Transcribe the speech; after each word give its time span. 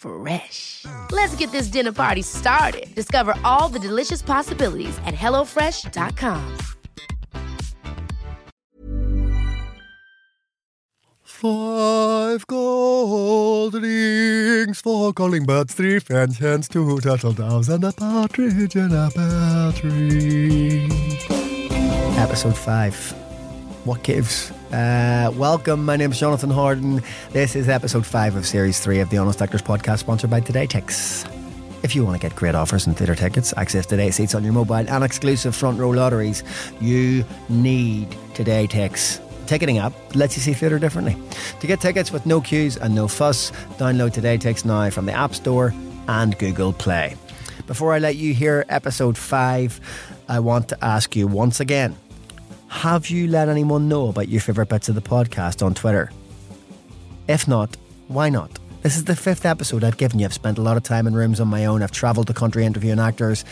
Fresh. 0.00 0.86
Let's 1.12 1.36
get 1.36 1.52
this 1.52 1.68
dinner 1.68 1.92
party 1.92 2.22
started. 2.22 2.86
Discover 2.94 3.34
all 3.44 3.68
the 3.68 3.78
delicious 3.78 4.22
possibilities 4.22 4.98
at 5.04 5.14
hellofresh.com. 5.14 6.56
Five 11.22 12.46
gold 12.46 13.74
rings, 13.74 14.80
four 14.80 15.12
calling 15.12 15.44
birds, 15.44 15.74
three 15.74 15.98
fence 15.98 16.38
hens, 16.38 16.68
two 16.68 16.98
turtle 17.00 17.32
doves, 17.32 17.68
and 17.68 17.84
a 17.84 17.92
partridge 17.92 18.76
in 18.76 18.92
a 18.92 19.10
pear 19.10 19.72
tree. 19.72 20.88
Episode 22.18 22.56
5. 22.56 23.29
What 23.84 24.02
gives? 24.02 24.50
Uh, 24.72 25.32
welcome, 25.36 25.86
my 25.86 25.96
name 25.96 26.12
is 26.12 26.20
Jonathan 26.20 26.50
Harden. 26.50 27.00
This 27.32 27.56
is 27.56 27.66
episode 27.66 28.04
5 28.04 28.36
of 28.36 28.46
series 28.46 28.78
3 28.78 29.00
of 29.00 29.08
the 29.08 29.16
Honest 29.16 29.40
Actors 29.40 29.62
podcast, 29.62 30.00
sponsored 30.00 30.28
by 30.28 30.42
TodayTix. 30.42 31.26
If 31.82 31.96
you 31.96 32.04
want 32.04 32.20
to 32.20 32.28
get 32.28 32.36
great 32.36 32.54
offers 32.54 32.86
and 32.86 32.94
theatre 32.94 33.14
tickets, 33.14 33.54
access 33.56 33.86
today 33.86 34.10
seats 34.10 34.34
on 34.34 34.44
your 34.44 34.52
mobile, 34.52 34.74
and 34.74 35.02
exclusive 35.02 35.56
front 35.56 35.78
row 35.78 35.88
lotteries, 35.88 36.44
you 36.78 37.24
need 37.48 38.10
TodayTix 38.34 39.26
ticketing 39.46 39.78
app 39.78 39.94
lets 40.14 40.36
you 40.36 40.42
see 40.42 40.52
theatre 40.52 40.78
differently. 40.78 41.16
To 41.60 41.66
get 41.66 41.80
tickets 41.80 42.12
with 42.12 42.26
no 42.26 42.42
queues 42.42 42.76
and 42.76 42.94
no 42.94 43.08
fuss, 43.08 43.50
download 43.78 44.10
TodayTix 44.10 44.66
now 44.66 44.90
from 44.90 45.06
the 45.06 45.12
App 45.12 45.34
Store 45.34 45.74
and 46.06 46.38
Google 46.38 46.74
Play. 46.74 47.16
Before 47.66 47.94
I 47.94 47.98
let 47.98 48.16
you 48.16 48.34
hear 48.34 48.66
episode 48.68 49.16
5, 49.16 49.80
I 50.28 50.38
want 50.38 50.68
to 50.68 50.84
ask 50.84 51.16
you 51.16 51.26
once 51.26 51.60
again 51.60 51.96
have 52.70 53.10
you 53.10 53.26
let 53.26 53.48
anyone 53.48 53.88
know 53.88 54.08
about 54.08 54.28
your 54.28 54.40
favourite 54.40 54.70
bits 54.70 54.88
of 54.88 54.94
the 54.94 55.02
podcast 55.02 55.64
on 55.64 55.74
Twitter? 55.74 56.10
If 57.28 57.46
not, 57.46 57.76
why 58.06 58.30
not? 58.30 58.58
This 58.82 58.96
is 58.96 59.04
the 59.04 59.16
fifth 59.16 59.44
episode 59.44 59.84
I've 59.84 59.98
given 59.98 60.20
you. 60.20 60.24
I've 60.24 60.32
spent 60.32 60.56
a 60.56 60.62
lot 60.62 60.76
of 60.76 60.84
time 60.84 61.06
in 61.06 61.14
rooms 61.14 61.40
on 61.40 61.48
my 61.48 61.66
own. 61.66 61.82
I've 61.82 61.90
travelled 61.90 62.28
the 62.28 62.32
country 62.32 62.64
interviewing 62.64 63.00
actors, 63.00 63.44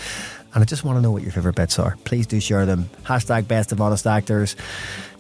and 0.55 0.63
I 0.63 0.65
just 0.65 0.85
want 0.85 0.97
to 0.97 1.03
know 1.03 1.11
what 1.11 1.23
your 1.23 1.33
favourite 1.33 1.57
bits 1.57 1.79
are. 1.79 1.99
Please 2.05 2.27
do 2.27 2.41
share 2.41 2.65
them. 2.65 2.89
Hashtag 3.03 3.49
best 3.49 3.73
of 3.73 3.81
honest 3.81 4.07
actors. 4.07 4.57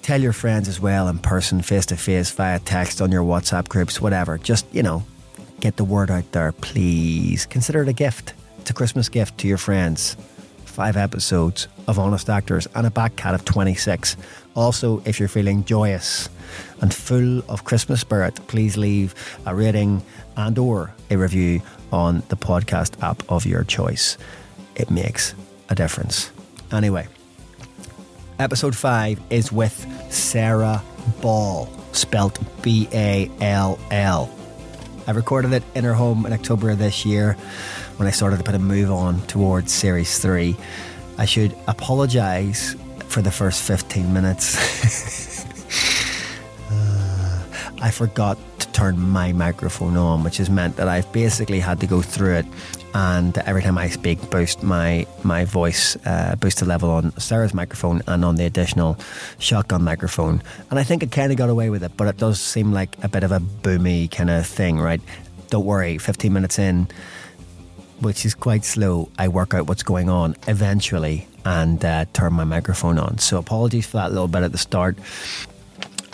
Tell 0.00 0.20
your 0.20 0.32
friends 0.32 0.68
as 0.68 0.80
well 0.80 1.08
in 1.08 1.18
person, 1.18 1.60
face 1.60 1.86
to 1.86 1.96
face, 1.96 2.30
via 2.30 2.60
text, 2.60 3.02
on 3.02 3.12
your 3.12 3.24
WhatsApp 3.24 3.68
groups, 3.68 4.00
whatever. 4.00 4.38
Just, 4.38 4.64
you 4.72 4.82
know, 4.82 5.04
get 5.60 5.76
the 5.76 5.84
word 5.84 6.10
out 6.10 6.30
there, 6.32 6.52
please. 6.52 7.46
Consider 7.46 7.82
it 7.82 7.88
a 7.88 7.92
gift. 7.92 8.32
It's 8.60 8.70
a 8.70 8.74
Christmas 8.74 9.08
gift 9.08 9.38
to 9.38 9.48
your 9.48 9.58
friends. 9.58 10.16
Five 10.78 10.96
episodes 10.96 11.66
of 11.88 11.98
Honest 11.98 12.30
Actors 12.30 12.68
and 12.72 12.86
a 12.86 12.90
back 12.92 13.16
cat 13.16 13.34
of 13.34 13.44
26. 13.44 14.16
Also, 14.54 15.02
if 15.04 15.18
you're 15.18 15.28
feeling 15.28 15.64
joyous 15.64 16.28
and 16.80 16.94
full 16.94 17.42
of 17.48 17.64
Christmas 17.64 18.00
spirit, 18.00 18.36
please 18.46 18.76
leave 18.76 19.12
a 19.44 19.56
rating 19.56 20.04
and 20.36 20.56
or 20.56 20.94
a 21.10 21.16
review 21.16 21.62
on 21.90 22.22
the 22.28 22.36
podcast 22.36 22.92
app 23.02 23.24
of 23.28 23.44
your 23.44 23.64
choice. 23.64 24.18
It 24.76 24.88
makes 24.88 25.34
a 25.68 25.74
difference. 25.74 26.30
Anyway, 26.70 27.08
episode 28.38 28.76
5 28.76 29.20
is 29.30 29.50
with 29.50 29.84
Sarah 30.10 30.80
Ball, 31.20 31.68
spelt 31.90 32.38
B 32.62 32.88
A 32.92 33.28
L 33.40 33.80
L. 33.90 34.30
I 35.08 35.10
recorded 35.10 35.52
it 35.54 35.64
in 35.74 35.82
her 35.82 35.94
home 35.94 36.24
in 36.24 36.32
October 36.32 36.70
of 36.70 36.78
this 36.78 37.04
year 37.04 37.36
when 37.98 38.08
I 38.08 38.10
started 38.10 38.38
to 38.38 38.42
put 38.42 38.54
a 38.54 38.58
move 38.58 38.90
on 38.90 39.20
towards 39.26 39.72
series 39.72 40.18
3. 40.18 40.56
I 41.18 41.24
should 41.24 41.54
apologise 41.66 42.74
for 43.08 43.22
the 43.22 43.30
first 43.30 43.62
15 43.62 44.12
minutes. 44.12 45.44
uh, 46.70 47.42
I 47.82 47.90
forgot 47.90 48.38
to 48.60 48.72
turn 48.72 48.98
my 48.98 49.32
microphone 49.32 49.96
on, 49.96 50.24
which 50.24 50.38
has 50.38 50.48
meant 50.48 50.76
that 50.76 50.88
I've 50.88 51.10
basically 51.12 51.60
had 51.60 51.80
to 51.80 51.86
go 51.86 52.00
through 52.00 52.36
it 52.36 52.46
and 52.94 53.36
every 53.38 53.62
time 53.62 53.76
I 53.76 53.88
speak, 53.88 54.30
boost 54.30 54.62
my 54.62 55.06
my 55.22 55.44
voice, 55.44 55.96
uh, 56.06 56.36
boost 56.36 56.58
the 56.58 56.64
level 56.64 56.90
on 56.90 57.16
Sarah's 57.18 57.52
microphone 57.52 58.02
and 58.06 58.24
on 58.24 58.36
the 58.36 58.44
additional 58.44 58.96
shotgun 59.38 59.82
microphone. 59.84 60.42
And 60.70 60.78
I 60.78 60.84
think 60.84 61.02
I 61.02 61.06
kind 61.06 61.30
of 61.30 61.38
got 61.38 61.50
away 61.50 61.70
with 61.70 61.82
it, 61.82 61.92
but 61.96 62.08
it 62.08 62.16
does 62.16 62.40
seem 62.40 62.72
like 62.72 62.96
a 63.02 63.08
bit 63.08 63.24
of 63.24 63.32
a 63.32 63.40
boomy 63.40 64.10
kind 64.10 64.30
of 64.30 64.46
thing, 64.46 64.78
right? 64.80 65.00
Don't 65.50 65.64
worry, 65.66 65.98
15 65.98 66.32
minutes 66.32 66.58
in, 66.58 66.88
which 68.00 68.24
is 68.24 68.34
quite 68.34 68.64
slow, 68.64 69.10
I 69.18 69.28
work 69.28 69.54
out 69.54 69.66
what's 69.66 69.82
going 69.82 70.08
on 70.08 70.36
eventually 70.46 71.26
and 71.44 71.84
uh, 71.84 72.04
turn 72.12 72.32
my 72.34 72.44
microphone 72.44 72.98
on. 72.98 73.18
So 73.18 73.38
apologies 73.38 73.86
for 73.86 73.98
that 73.98 74.12
little 74.12 74.28
bit 74.28 74.42
at 74.42 74.52
the 74.52 74.58
start. 74.58 74.98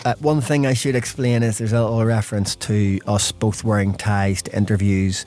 Uh, 0.05 0.13
one 0.19 0.39
thing 0.39 0.67
I 0.67 0.73
should 0.73 0.95
explain 0.95 1.41
is 1.41 1.57
there's 1.57 1.73
a 1.73 1.81
little 1.81 2.05
reference 2.05 2.55
to 2.57 2.99
us 3.07 3.31
both 3.31 3.63
wearing 3.63 3.93
ties 3.93 4.41
to 4.43 4.55
interviews. 4.55 5.25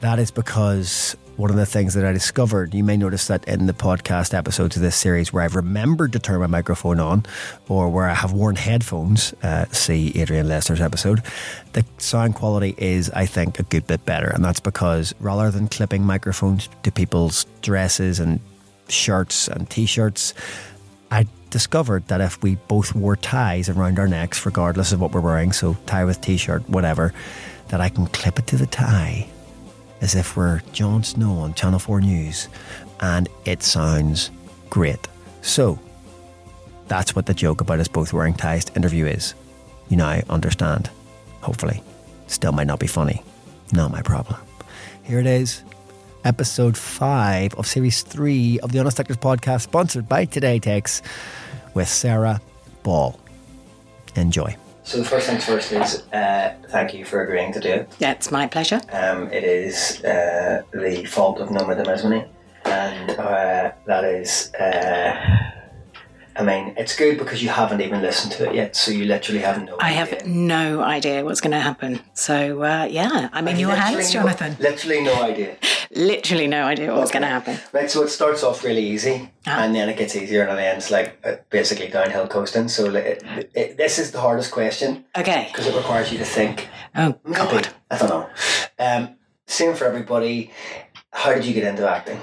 That 0.00 0.18
is 0.18 0.30
because 0.30 1.16
one 1.36 1.50
of 1.50 1.56
the 1.56 1.66
things 1.66 1.94
that 1.94 2.04
I 2.04 2.12
discovered, 2.12 2.74
you 2.74 2.82
may 2.82 2.96
notice 2.96 3.26
that 3.26 3.46
in 3.46 3.66
the 3.66 3.74
podcast 3.74 4.32
episodes 4.32 4.76
of 4.76 4.82
this 4.82 4.96
series 4.96 5.32
where 5.32 5.42
I've 5.42 5.54
remembered 5.54 6.12
to 6.12 6.18
turn 6.18 6.40
my 6.40 6.46
microphone 6.46 6.98
on 6.98 7.26
or 7.68 7.90
where 7.90 8.08
I 8.08 8.14
have 8.14 8.32
worn 8.32 8.56
headphones, 8.56 9.34
uh, 9.42 9.66
see 9.66 10.12
Adrian 10.14 10.48
Lester's 10.48 10.80
episode, 10.80 11.22
the 11.74 11.84
sound 11.98 12.36
quality 12.36 12.74
is, 12.78 13.10
I 13.10 13.26
think, 13.26 13.58
a 13.58 13.64
good 13.64 13.86
bit 13.86 14.04
better. 14.06 14.28
And 14.28 14.42
that's 14.42 14.60
because 14.60 15.14
rather 15.20 15.50
than 15.50 15.68
clipping 15.68 16.04
microphones 16.04 16.70
to 16.84 16.90
people's 16.90 17.44
dresses 17.60 18.18
and 18.18 18.40
shirts 18.88 19.48
and 19.48 19.68
t 19.68 19.84
shirts, 19.84 20.32
I 21.10 21.26
discovered 21.50 22.08
that 22.08 22.22
if 22.22 22.42
we 22.42 22.54
both 22.68 22.94
wore 22.94 23.16
ties 23.16 23.68
around 23.68 23.98
our 23.98 24.08
necks, 24.08 24.46
regardless 24.46 24.92
of 24.92 25.00
what 25.00 25.12
we're 25.12 25.20
wearing, 25.20 25.52
so 25.52 25.76
tie 25.84 26.04
with 26.04 26.20
t 26.22 26.38
shirt, 26.38 26.66
whatever, 26.68 27.12
that 27.68 27.80
I 27.82 27.90
can 27.90 28.06
clip 28.06 28.38
it 28.38 28.46
to 28.48 28.56
the 28.56 28.66
tie 28.66 29.28
as 30.06 30.14
if 30.14 30.36
we're 30.36 30.60
Jon 30.72 31.02
Snow 31.02 31.32
on 31.38 31.52
Channel 31.54 31.80
4 31.80 32.00
News, 32.00 32.48
and 33.00 33.28
it 33.44 33.64
sounds 33.64 34.30
great. 34.70 35.08
So, 35.42 35.80
that's 36.86 37.16
what 37.16 37.26
the 37.26 37.34
joke 37.34 37.60
about 37.60 37.80
us 37.80 37.88
both 37.88 38.12
wearing 38.12 38.34
ties 38.34 38.66
interview 38.76 39.04
is. 39.06 39.34
You 39.88 39.96
now 39.96 40.20
understand. 40.30 40.90
Hopefully. 41.40 41.82
Still 42.28 42.52
might 42.52 42.68
not 42.68 42.78
be 42.78 42.86
funny. 42.86 43.20
Not 43.72 43.90
my 43.90 44.00
problem. 44.00 44.38
Here 45.02 45.18
it 45.18 45.26
is. 45.26 45.64
Episode 46.24 46.76
5 46.76 47.54
of 47.54 47.66
Series 47.66 48.02
3 48.02 48.60
of 48.60 48.70
the 48.70 48.78
Honest 48.78 49.00
Actors 49.00 49.16
podcast, 49.16 49.62
sponsored 49.62 50.08
by 50.08 50.24
TodayTix, 50.24 51.02
with 51.74 51.88
Sarah 51.88 52.40
Ball. 52.84 53.18
Enjoy. 54.14 54.56
So 54.86 54.98
the 54.98 55.04
first 55.04 55.26
things 55.26 55.44
first 55.44 55.72
is 55.72 56.04
uh, 56.12 56.54
thank 56.68 56.94
you 56.94 57.04
for 57.04 57.24
agreeing 57.24 57.52
to 57.54 57.58
do 57.60 57.70
it. 57.70 57.90
That's 57.98 58.30
my 58.30 58.46
pleasure. 58.46 58.80
Um, 58.92 59.32
it 59.32 59.42
is 59.42 60.00
uh, 60.04 60.62
the 60.72 61.04
fault 61.06 61.40
of 61.40 61.50
Noma 61.50 61.74
Dumezweni, 61.74 62.28
and 62.64 63.10
uh, 63.10 63.72
that 63.86 64.04
is. 64.04 64.54
Uh, 64.54 65.42
I 66.38 66.42
mean, 66.44 66.74
it's 66.76 66.94
good 66.94 67.18
because 67.18 67.42
you 67.42 67.48
haven't 67.48 67.80
even 67.80 68.00
listened 68.00 68.32
to 68.34 68.48
it 68.48 68.54
yet, 68.54 68.76
so 68.76 68.92
you 68.92 69.06
literally 69.06 69.40
have 69.40 69.64
no. 69.64 69.76
I 69.80 69.88
idea. 69.90 70.18
have 70.18 70.26
no 70.28 70.82
idea 70.82 71.24
what's 71.24 71.40
going 71.40 71.52
to 71.52 71.60
happen. 71.60 71.98
So 72.14 72.62
uh, 72.62 72.84
yeah, 72.88 73.28
I'm 73.32 73.48
in 73.48 73.58
your 73.58 73.74
hands, 73.74 74.14
no- 74.14 74.20
Jonathan. 74.20 74.56
literally 74.60 75.02
no 75.02 75.20
idea. 75.20 75.56
Literally 75.96 76.46
no 76.46 76.64
idea 76.64 76.92
what's 76.94 77.10
Okay. 77.10 77.18
going 77.20 77.28
to 77.28 77.34
happen. 77.34 77.58
Right, 77.72 77.90
so 77.90 78.02
it 78.02 78.08
starts 78.10 78.42
off 78.44 78.62
really 78.62 78.84
easy, 78.86 79.30
Ah. 79.46 79.62
and 79.62 79.74
then 79.74 79.88
it 79.88 79.96
gets 79.96 80.14
easier, 80.14 80.42
and 80.46 80.58
it 80.58 80.62
ends 80.62 80.90
like 80.90 81.18
uh, 81.24 81.36
basically 81.50 81.88
downhill 81.88 82.28
coasting. 82.28 82.68
So 82.68 82.94
it, 82.94 83.22
it, 83.54 83.76
this 83.76 83.98
is 83.98 84.10
the 84.12 84.20
hardest 84.20 84.50
question 84.52 85.04
Okay. 85.16 85.48
because 85.50 85.66
it 85.66 85.74
requires 85.74 86.12
you 86.12 86.18
to 86.18 86.24
think. 86.24 86.68
Oh 86.94 87.14
Maybe. 87.24 87.36
God. 87.36 87.68
I 87.90 87.98
don't 87.98 88.08
know. 88.10 88.28
Um, 88.78 89.16
same 89.46 89.74
for 89.74 89.86
everybody. 89.86 90.50
How 91.12 91.32
did 91.34 91.44
you 91.46 91.54
get 91.54 91.64
into 91.64 91.88
acting? 91.88 92.20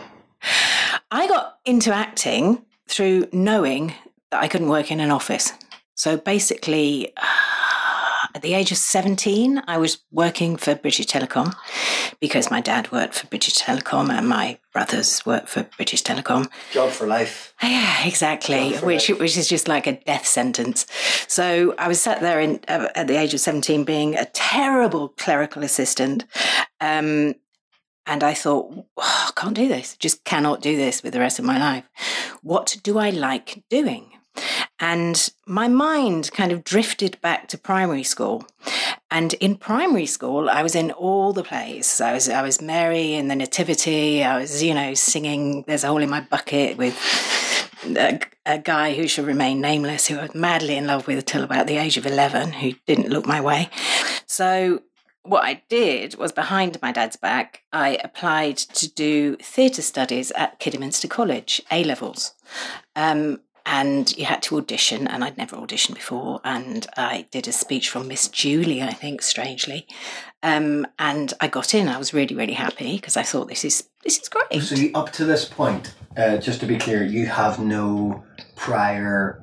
I 1.12 1.28
got 1.28 1.58
into 1.66 1.92
acting 1.94 2.64
through 2.88 3.28
knowing 3.32 3.94
that 4.30 4.44
I 4.44 4.48
couldn't 4.48 4.70
work 4.70 4.92
in 4.92 5.00
an 5.00 5.10
office. 5.12 5.52
So 5.96 6.18
basically, 6.18 7.14
at 7.18 7.24
the 8.44 8.54
age 8.54 8.72
of 8.72 8.78
17, 8.78 9.64
I 9.68 9.78
was 9.78 10.00
working 10.12 10.58
for 10.58 10.76
British 10.76 11.08
Telecom 11.08 11.56
because 12.20 12.52
my 12.52 12.60
dad 12.60 12.92
worked 12.92 13.16
for 13.16 13.26
British 13.28 13.56
Telecom 13.56 14.10
and 14.10 14.28
my 14.28 14.60
brothers 14.74 15.26
worked 15.26 15.48
for 15.48 15.64
British 15.78 16.04
Telecom. 16.04 16.50
Job 16.72 16.92
for 16.92 17.08
life. 17.08 17.54
Yeah, 17.64 18.06
exactly. 18.06 18.74
Which 18.78 19.10
life. 19.10 19.20
which 19.20 19.38
is 19.38 19.48
just 19.48 19.70
like 19.70 19.88
a 19.88 19.94
death 19.94 20.28
sentence. 20.28 20.86
So 21.28 21.74
I 21.80 21.88
was 21.88 22.02
sat 22.02 22.20
there 22.20 22.42
in, 22.42 22.60
uh, 22.68 22.90
at 22.96 23.08
the 23.08 23.16
age 23.16 23.34
of 23.34 23.40
17 23.40 23.86
being 23.86 24.16
a 24.16 24.26
terrible 24.26 25.08
clerical 25.08 25.64
assistant. 25.64 26.26
Um, 26.82 27.36
and 28.06 28.22
I 28.26 28.34
thought, 28.34 28.74
"Oh, 28.98 29.26
I 29.30 29.32
can't 29.40 29.56
do 29.56 29.70
this. 29.70 29.96
Just 29.96 30.26
cannot 30.26 30.62
do 30.62 30.76
this 30.76 31.02
with 31.02 31.14
the 31.14 31.22
rest 31.22 31.40
of 31.40 31.46
my 31.46 31.58
life. 31.58 31.86
What 32.42 32.76
do 32.84 33.00
I 33.00 33.10
like 33.10 33.64
doing? 33.70 34.13
And 34.80 35.32
my 35.46 35.68
mind 35.68 36.32
kind 36.34 36.52
of 36.52 36.64
drifted 36.64 37.20
back 37.22 37.48
to 37.50 37.58
primary 37.58 38.04
school. 38.04 38.46
And 39.10 39.34
in 39.36 39.56
primary 39.56 40.08
school, 40.08 40.50
I 40.50 40.64
was 40.64 40.76
in 40.76 40.92
all 40.92 41.34
the 41.34 41.44
plays. 41.44 42.02
I 42.02 42.14
was 42.14 42.28
I 42.28 42.42
was 42.42 42.62
Mary 42.62 43.14
in 43.14 43.28
the 43.28 43.36
Nativity. 43.36 44.24
I 44.24 44.40
was, 44.40 44.64
you 44.64 44.74
know, 44.74 44.94
singing 44.96 45.64
"There's 45.68 45.84
a 45.84 45.88
Hole 45.88 46.02
in 46.02 46.10
My 46.10 46.22
Bucket" 46.22 46.78
with 46.78 46.98
a, 47.86 48.20
a 48.46 48.58
guy 48.58 48.96
who 48.96 49.08
should 49.08 49.26
remain 49.26 49.62
nameless, 49.62 50.08
who 50.08 50.18
I 50.18 50.24
was 50.24 50.36
madly 50.36 50.76
in 50.76 50.88
love 50.88 51.08
with 51.08 51.26
till 51.26 51.44
about 51.44 51.68
the 51.68 51.78
age 51.78 51.96
of 51.98 52.06
eleven, 52.06 52.54
who 52.54 52.74
didn't 52.88 53.10
look 53.10 53.28
my 53.28 53.40
way. 53.40 53.70
So 54.26 54.82
what 55.22 55.46
I 55.46 55.62
did 55.70 56.16
was 56.16 56.32
behind 56.32 56.82
my 56.82 56.92
dad's 56.92 57.16
back, 57.16 57.64
I 57.72 58.00
applied 58.04 58.58
to 58.58 58.92
do 58.92 59.38
theatre 59.38 59.82
studies 59.82 60.32
at 60.32 60.60
Kidderminster 60.60 61.08
College, 61.08 61.62
A 61.72 61.84
levels. 61.84 62.34
Um, 62.96 63.40
and 63.66 64.16
you 64.18 64.26
had 64.26 64.42
to 64.44 64.58
audition, 64.58 65.08
and 65.08 65.24
I'd 65.24 65.38
never 65.38 65.56
auditioned 65.56 65.96
before. 65.96 66.42
And 66.44 66.86
I 66.98 67.28
did 67.32 67.48
a 67.48 67.52
speech 67.52 67.90
from 67.90 68.08
Miss 68.08 68.28
Julie, 68.28 68.82
I 68.82 68.94
think, 68.94 69.22
strangely. 69.22 69.88
Um, 70.42 70.86
and 71.00 71.34
I 71.40 71.48
got 71.48 71.74
in. 71.74 71.88
I 71.88 71.98
was 71.98 72.14
really, 72.14 72.36
really 72.36 72.54
happy 72.54 72.98
because 72.98 73.16
I 73.16 73.24
thought 73.24 73.48
this 73.48 73.64
is 73.64 73.88
this 74.04 74.20
is 74.20 74.28
great. 74.28 74.62
So 74.62 74.76
you, 74.76 74.92
up 74.94 75.12
to 75.14 75.26
this 75.26 75.46
point, 75.46 75.94
uh, 76.18 76.38
just 76.38 76.60
to 76.60 76.66
be 76.66 76.78
clear, 76.78 77.04
you 77.04 77.28
have 77.28 77.60
no 77.60 78.24
prior. 78.56 79.42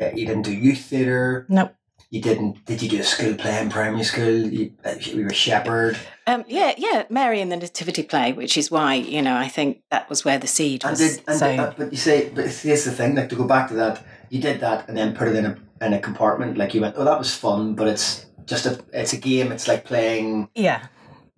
Uh, 0.00 0.10
you 0.14 0.26
didn't 0.26 0.42
do 0.42 0.52
youth 0.52 0.80
theatre. 0.80 1.46
Nope. 1.48 1.74
You 2.12 2.20
didn't. 2.20 2.66
Did 2.66 2.82
you 2.82 2.90
do 2.90 3.00
a 3.00 3.04
school 3.04 3.32
play 3.32 3.58
in 3.58 3.70
primary 3.70 4.04
school? 4.04 4.46
You, 4.46 4.74
uh, 4.84 4.96
you 5.00 5.22
were 5.22 5.30
a 5.30 5.34
shepherd. 5.34 5.96
Um, 6.26 6.44
yeah, 6.46 6.74
yeah, 6.76 7.04
Mary 7.08 7.40
in 7.40 7.48
the 7.48 7.56
Nativity 7.56 8.02
play, 8.02 8.34
which 8.34 8.58
is 8.58 8.70
why 8.70 8.96
you 8.96 9.22
know 9.22 9.34
I 9.34 9.48
think 9.48 9.80
that 9.90 10.10
was 10.10 10.22
where 10.22 10.38
the 10.38 10.46
seed 10.46 10.84
And 10.84 10.94
did, 10.94 11.22
and 11.26 11.38
so 11.38 11.48
did, 11.48 11.58
uh, 11.58 11.72
but 11.74 11.90
you 11.90 11.96
say, 11.96 12.28
but 12.28 12.48
here's 12.48 12.84
the 12.84 12.92
thing. 12.92 13.14
Like 13.14 13.30
to 13.30 13.34
go 13.34 13.44
back 13.44 13.68
to 13.68 13.74
that, 13.76 14.04
you 14.28 14.42
did 14.42 14.60
that 14.60 14.86
and 14.88 14.96
then 14.96 15.16
put 15.16 15.28
it 15.28 15.36
in 15.36 15.46
a 15.46 15.56
in 15.80 15.94
a 15.94 15.98
compartment. 15.98 16.58
Like 16.58 16.74
you 16.74 16.82
went, 16.82 16.96
oh, 16.98 17.04
that 17.06 17.18
was 17.18 17.34
fun, 17.34 17.74
but 17.74 17.88
it's 17.88 18.26
just 18.44 18.66
a 18.66 18.78
it's 18.92 19.14
a 19.14 19.18
game. 19.18 19.50
It's 19.50 19.66
like 19.66 19.86
playing 19.86 20.50
yeah, 20.54 20.88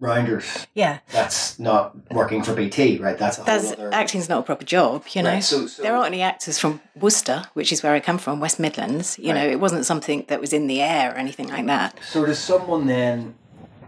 rounders. 0.05 0.67
yeah. 0.75 0.99
That's 1.11 1.59
not 1.59 1.95
working 2.13 2.43
for 2.43 2.55
BT, 2.55 2.99
right? 2.99 3.19
That's 3.19 3.39
That's 3.39 3.73
other. 3.73 3.93
acting's 3.93 4.29
not 4.29 4.41
a 4.41 4.43
proper 4.43 4.65
job, 4.65 5.05
you 5.13 5.23
know. 5.23 5.31
Right, 5.31 5.43
so- 5.43 5.67
so- 5.67 5.83
there 5.83 5.95
aren't 5.95 6.07
any 6.09 6.23
actors 6.23 6.59
from 6.59 6.81
Worcester, 6.95 7.45
which 7.55 7.73
is 7.73 7.83
where 7.83 7.95
I 7.95 8.01
come 8.01 8.19
from, 8.19 8.41
West 8.41 8.61
Midlands. 8.61 9.19
You 9.19 9.33
know, 9.33 9.45
it 9.45 9.59
wasn't 9.61 9.87
something 9.87 10.25
that 10.29 10.41
was 10.41 10.53
in 10.53 10.67
the 10.67 10.81
air 10.83 11.13
or 11.13 11.17
anything 11.17 11.49
like 11.49 11.67
that. 11.67 11.99
So 12.11 12.25
does 12.27 12.39
someone 12.39 12.87
then 12.87 13.35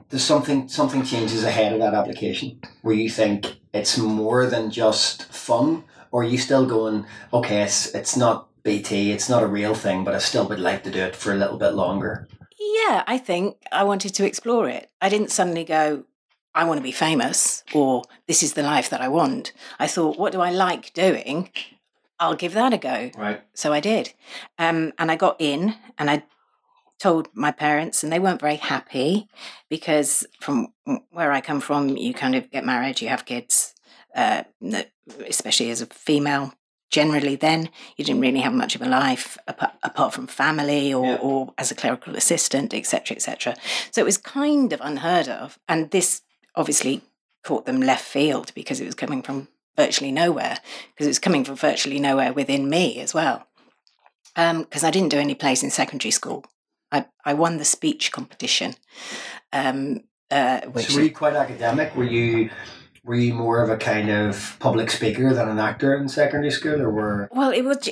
does 0.09 0.23
something 0.25 0.69
something 0.69 1.03
changes 1.05 1.43
ahead 1.45 1.73
of 1.73 1.81
that 1.81 1.93
application 1.95 2.61
where 2.83 2.95
you 2.95 3.11
think 3.11 3.57
it's 3.75 3.99
more 3.99 4.47
than 4.47 4.71
just 4.71 5.25
fun, 5.33 5.85
or 6.13 6.23
are 6.23 6.25
you 6.25 6.39
still 6.39 6.65
going, 6.67 7.05
okay, 7.33 7.63
it's 7.63 7.95
it's 7.95 8.17
not 8.17 8.49
BT, 8.63 9.13
it's 9.13 9.29
not 9.29 9.43
a 9.43 9.47
real 9.47 9.75
thing, 9.75 10.05
but 10.05 10.15
I 10.15 10.19
still 10.19 10.49
would 10.49 10.61
like 10.61 10.83
to 10.85 10.91
do 10.91 11.01
it 11.01 11.15
for 11.17 11.33
a 11.33 11.37
little 11.37 11.59
bit 11.59 11.75
longer. 11.75 12.27
Yeah, 12.59 13.05
I 13.07 13.19
think 13.19 13.57
I 13.71 13.85
wanted 13.85 14.15
to 14.15 14.27
explore 14.27 14.69
it. 14.69 14.91
I 15.01 15.09
didn't 15.09 15.31
suddenly 15.31 15.65
go, 15.65 16.05
I 16.55 16.65
want 16.65 16.79
to 16.79 16.83
be 16.83 16.93
famous 16.93 17.63
or 17.75 18.05
this 18.27 18.43
is 18.43 18.55
the 18.55 18.63
life 18.63 18.89
that 18.91 19.03
I 19.03 19.09
want. 19.09 19.53
I 19.79 19.87
thought, 19.87 20.19
what 20.19 20.33
do 20.33 20.41
I 20.41 20.51
like 20.51 20.95
doing? 20.95 21.51
I'll 22.19 22.35
give 22.35 22.55
that 22.55 22.73
a 22.73 22.79
go. 22.79 23.11
Right. 23.17 23.43
So 23.53 23.73
I 23.73 23.81
did. 23.81 24.15
Um, 24.59 24.93
and 24.99 25.11
I 25.11 25.17
got 25.17 25.37
in 25.39 25.75
and 25.99 26.11
I 26.11 26.23
told 26.99 27.29
my 27.35 27.51
parents, 27.51 28.03
and 28.03 28.11
they 28.11 28.19
weren't 28.19 28.41
very 28.41 28.57
happy 28.57 29.29
because 29.69 30.27
from 30.41 30.69
where 31.11 31.33
I 31.33 31.41
come 31.41 31.61
from, 31.61 31.97
you 31.97 32.15
kind 32.15 32.35
of 32.35 32.51
get 32.51 32.65
married, 32.65 33.01
you 33.03 33.09
have 33.09 33.27
kids, 33.27 33.75
uh, 34.15 34.45
especially 35.29 35.71
as 35.71 35.83
a 35.83 35.87
female. 35.87 36.55
Generally, 36.91 37.37
then 37.37 37.69
you 37.97 38.05
didn't 38.05 38.21
really 38.21 38.41
have 38.41 38.55
much 38.55 38.75
of 38.75 38.83
a 38.83 38.87
life 38.87 39.37
apart, 39.49 39.75
apart 39.83 40.15
from 40.15 40.27
family 40.27 40.95
or, 40.95 41.05
Yeah. 41.07 41.19
or 41.21 41.53
as 41.59 41.71
a 41.71 41.75
clerical 41.75 42.15
assistant, 42.17 42.73
etc., 42.73 43.17
etc. 43.17 43.57
So 43.91 44.01
it 44.01 44.05
was 44.05 44.19
kind 44.19 44.73
of 44.73 44.81
unheard 44.81 45.29
of, 45.29 45.59
and 45.69 45.91
this 45.91 46.23
obviously 46.55 47.03
caught 47.43 47.67
them 47.67 47.81
left 47.81 48.05
field 48.05 48.53
because 48.55 48.81
it 48.81 48.87
was 48.87 48.95
coming 48.95 49.23
from 49.23 49.49
virtually 49.77 50.13
nowhere, 50.13 50.59
because 50.93 51.07
it 51.07 51.11
was 51.11 51.19
coming 51.19 51.45
from 51.45 51.57
virtually 51.57 51.99
nowhere 51.99 52.33
within 52.33 52.71
me 52.71 53.01
as 53.01 53.13
well 53.13 53.47
because 54.37 54.85
I 54.85 54.91
didn't 54.91 55.09
do 55.09 55.19
any 55.19 55.35
plays 55.35 55.63
in 55.63 55.71
secondary 55.71 56.11
school. 56.11 56.45
I, 56.93 57.07
I 57.25 57.33
won 57.35 57.57
the 57.57 57.65
speech 57.65 58.13
competition. 58.13 58.75
Um, 59.53 60.03
uh, 60.31 60.61
which 60.73 60.87
So 60.89 60.97
were 60.97 61.05
you 61.05 61.11
quite 61.11 61.35
academic? 61.35 61.97
Were 61.97 62.05
you 62.05 62.51
were 63.07 63.15
you 63.15 63.33
more 63.35 63.63
of 63.63 63.71
a 63.71 63.77
kind 63.77 64.11
of 64.11 64.57
public 64.59 64.91
speaker 64.91 65.33
than 65.33 65.49
an 65.49 65.59
actor 65.59 65.95
in 65.97 66.09
secondary 66.09 66.51
school, 66.51 66.81
or 66.83 66.91
were 66.91 67.29
well, 67.33 67.51
it 67.53 67.63
was 67.63 67.89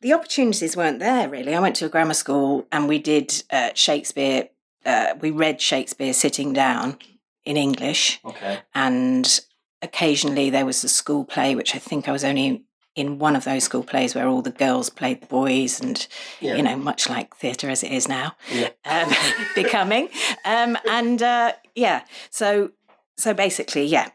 the 0.00 0.12
opportunities 0.12 0.76
weren't 0.76 0.98
there 0.98 1.28
really. 1.28 1.54
I 1.54 1.60
went 1.60 1.76
to 1.76 1.86
a 1.86 1.88
grammar 1.88 2.14
school 2.14 2.66
and 2.72 2.88
we 2.88 2.98
did 2.98 3.42
uh, 3.50 3.70
Shakespeare. 3.74 4.48
Uh, 4.84 5.14
we 5.20 5.30
read 5.30 5.60
Shakespeare 5.60 6.12
sitting 6.12 6.52
down 6.52 6.98
in 7.44 7.56
English, 7.56 8.20
okay? 8.24 8.60
and 8.74 9.40
occasionally 9.82 10.50
there 10.50 10.66
was 10.66 10.82
a 10.84 10.88
school 10.88 11.24
play, 11.24 11.54
which 11.54 11.74
I 11.74 11.78
think 11.78 12.08
I 12.08 12.12
was 12.12 12.24
only 12.24 12.64
in 12.96 13.18
one 13.20 13.36
of 13.36 13.44
those 13.44 13.62
school 13.64 13.84
plays 13.84 14.14
where 14.14 14.26
all 14.26 14.42
the 14.42 14.50
girls 14.50 14.90
played 14.90 15.20
the 15.20 15.26
boys, 15.26 15.80
and 15.80 16.06
Yeah. 16.40 16.56
you 16.56 16.62
know, 16.62 16.76
much 16.76 17.08
like 17.08 17.36
theatre 17.36 17.70
as 17.70 17.84
it 17.84 17.92
is 17.92 18.08
now. 18.08 18.34
Yeah. 18.52 18.70
um, 18.84 19.08
becoming. 19.54 20.08
Um, 20.44 20.76
and 20.88 21.22
uh, 21.22 21.52
yeah, 21.76 22.02
so 22.30 22.72
so 23.16 23.34
basically, 23.34 23.84
yeah, 23.84 24.08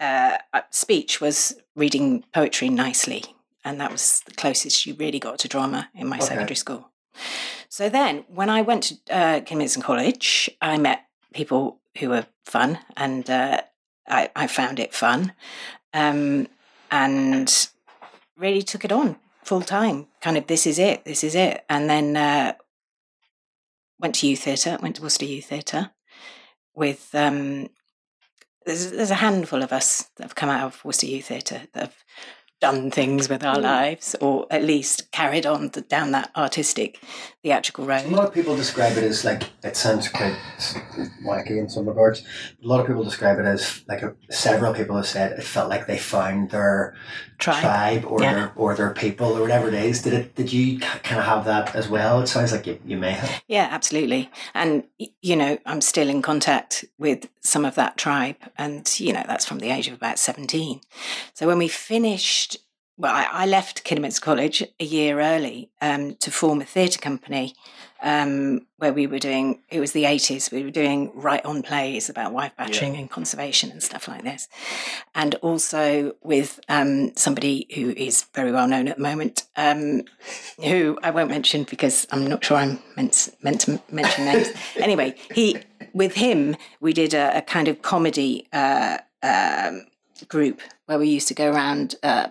uh, 0.00 0.38
uh, 0.52 0.60
speech 0.70 1.20
was 1.20 1.56
reading 1.74 2.24
poetry 2.32 2.68
nicely, 2.68 3.24
and 3.64 3.80
that 3.80 3.90
was 3.90 4.20
the 4.26 4.34
closest 4.34 4.86
you 4.86 4.94
really 4.94 5.18
got 5.18 5.38
to 5.40 5.48
drama 5.48 5.90
in 5.94 6.06
my 6.06 6.16
Okay. 6.16 6.26
secondary 6.26 6.56
school. 6.56 6.90
So 7.68 7.88
then, 7.88 8.24
when 8.28 8.48
I 8.48 8.62
went 8.62 8.82
to 8.84 8.94
uh, 9.10 9.40
Kidderminster 9.40 9.80
College, 9.80 10.50
I 10.62 10.78
met 10.78 11.00
people 11.34 11.80
who 11.98 12.10
were 12.10 12.26
fun, 12.44 12.78
and 12.96 13.28
uh, 13.28 13.60
I, 14.06 14.30
I 14.36 14.46
found 14.46 14.78
it 14.78 14.94
fun, 14.94 15.32
um, 15.92 16.46
and 16.90 17.68
really 18.36 18.62
took 18.62 18.84
it 18.84 18.92
on 18.92 19.16
full 19.44 19.62
time. 19.62 20.06
Kind 20.20 20.36
of, 20.36 20.46
this 20.46 20.66
is 20.66 20.78
it, 20.78 21.04
this 21.04 21.24
is 21.24 21.34
it, 21.34 21.64
and 21.68 21.90
then 21.90 22.16
uh, 22.16 22.52
went 23.98 24.14
to 24.16 24.28
youth 24.28 24.40
theatre, 24.44 24.78
went 24.80 24.96
to 24.96 25.02
Worcester 25.02 25.24
Youth 25.26 25.46
Theatre 25.46 25.90
with. 26.74 27.14
Um, 27.14 27.68
there's, 28.68 28.90
there's 28.92 29.10
a 29.10 29.14
handful 29.14 29.62
of 29.62 29.72
us 29.72 30.10
that 30.16 30.24
have 30.24 30.34
come 30.34 30.50
out 30.50 30.64
of 30.64 30.84
Worcester 30.84 31.06
Youth 31.06 31.26
Theatre 31.26 31.62
that 31.72 31.80
have 31.80 32.04
done 32.60 32.90
things 32.90 33.28
with 33.28 33.44
our 33.44 33.56
mm. 33.56 33.62
lives, 33.62 34.16
or 34.20 34.46
at 34.50 34.64
least 34.64 35.10
carried 35.12 35.46
on 35.46 35.68
the, 35.68 35.80
down 35.80 36.10
that 36.12 36.30
artistic, 36.36 37.00
theatrical 37.42 37.86
road. 37.86 38.04
A 38.04 38.08
lot 38.08 38.26
of 38.28 38.34
people 38.34 38.56
describe 38.56 38.96
it 38.96 39.04
as 39.04 39.24
like 39.24 39.44
it 39.62 39.76
sounds 39.76 40.08
quite 40.08 40.36
wacky 41.24 41.58
in 41.58 41.68
some 41.68 41.88
regards. 41.88 42.22
A 42.62 42.66
lot 42.66 42.80
of 42.80 42.86
people 42.86 43.04
describe 43.04 43.38
it 43.38 43.44
as 43.44 43.84
like 43.88 44.02
a, 44.02 44.14
several 44.30 44.74
people 44.74 44.96
have 44.96 45.06
said 45.06 45.32
it 45.32 45.44
felt 45.44 45.68
like 45.68 45.86
they 45.86 45.98
found 45.98 46.50
their 46.50 46.96
Tribe. 47.38 47.60
tribe 47.60 48.04
or 48.06 48.20
Yeah. 48.20 48.34
their 48.34 48.52
or 48.56 48.74
their 48.74 48.90
people 48.90 49.36
or 49.36 49.40
whatever 49.42 49.68
it 49.68 49.74
is. 49.74 50.02
Did 50.02 50.12
it? 50.12 50.34
Did 50.34 50.52
you 50.52 50.80
kind 50.80 51.20
of 51.20 51.26
have 51.26 51.44
that 51.44 51.74
as 51.76 51.88
well? 51.88 52.20
It 52.20 52.26
sounds 52.26 52.52
like 52.52 52.66
you, 52.66 52.80
you 52.84 52.96
may 52.96 53.12
have. 53.12 53.42
Yeah, 53.46 53.68
absolutely. 53.70 54.30
And, 54.54 54.84
you 54.98 55.36
know, 55.36 55.58
I'm 55.64 55.80
still 55.80 56.08
in 56.08 56.22
contact 56.22 56.84
with 56.98 57.28
some 57.40 57.64
of 57.64 57.76
that 57.76 57.96
tribe. 57.96 58.36
And, 58.56 58.88
you 58.98 59.12
know, 59.12 59.22
that's 59.26 59.44
from 59.44 59.60
the 59.60 59.70
age 59.70 59.88
of 59.88 59.94
about 59.94 60.18
17. 60.18 60.80
So 61.34 61.46
when 61.46 61.58
we 61.58 61.68
finished, 61.68 62.47
well, 62.98 63.14
I, 63.14 63.28
I 63.30 63.46
left 63.46 63.84
Kidderminster 63.84 64.20
College 64.20 64.64
a 64.80 64.84
year 64.84 65.20
early 65.20 65.70
um, 65.80 66.16
to 66.16 66.32
form 66.32 66.60
a 66.60 66.64
theatre 66.64 66.98
company 66.98 67.54
um, 68.02 68.66
where 68.78 68.92
we 68.92 69.06
were 69.06 69.20
doing, 69.20 69.62
it 69.70 69.78
was 69.78 69.92
the 69.92 70.02
80s, 70.02 70.50
we 70.50 70.64
were 70.64 70.70
doing 70.70 71.12
right 71.14 71.44
on 71.44 71.62
plays 71.62 72.10
about 72.10 72.32
wife 72.32 72.52
battering 72.56 72.96
and 72.96 73.08
conservation 73.08 73.70
and 73.70 73.82
stuff 73.82 74.08
like 74.08 74.24
this. 74.24 74.48
And 75.14 75.36
also 75.36 76.14
with 76.22 76.58
um, 76.68 77.16
somebody 77.16 77.68
who 77.74 77.90
is 77.90 78.26
very 78.34 78.50
well 78.50 78.66
known 78.66 78.88
at 78.88 78.96
the 78.96 79.02
moment, 79.02 79.44
um, 79.56 80.02
who 80.64 80.98
I 81.02 81.10
won't 81.10 81.30
mention 81.30 81.64
because 81.64 82.06
I'm 82.10 82.26
not 82.26 82.44
sure 82.44 82.56
I'm 82.56 82.80
meant 82.96 83.28
meant 83.42 83.62
to 83.62 83.80
mention 83.90 84.24
names. 84.24 84.48
anyway, 84.76 85.14
he 85.32 85.58
with 85.92 86.14
him 86.14 86.56
we 86.80 86.92
did 86.92 87.14
a, 87.14 87.38
a 87.38 87.42
kind 87.42 87.68
of 87.68 87.82
comedy 87.82 88.46
uh, 88.52 88.98
um, 89.22 89.86
group 90.28 90.60
where 90.86 90.98
we 90.98 91.08
used 91.08 91.28
to 91.28 91.34
go 91.34 91.52
around 91.52 91.94
uh, 92.02 92.28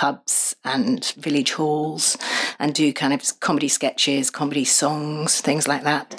pubs 0.00 0.56
and 0.64 1.04
village 1.18 1.52
halls 1.52 2.16
and 2.58 2.74
do 2.74 2.90
kind 2.90 3.12
of 3.12 3.38
comedy 3.40 3.68
sketches, 3.68 4.30
comedy 4.30 4.64
songs, 4.64 5.42
things 5.42 5.68
like 5.68 5.82
that. 5.82 6.18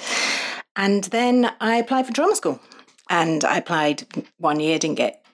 And 0.76 1.06
then 1.06 1.52
I 1.60 1.78
applied 1.78 2.06
for 2.06 2.14
drama 2.14 2.36
school, 2.36 2.60
and 3.10 3.44
I 3.44 3.58
applied 3.58 4.06
one 4.38 4.60
year, 4.60 4.78
didn't 4.78 4.98
get 4.98 5.26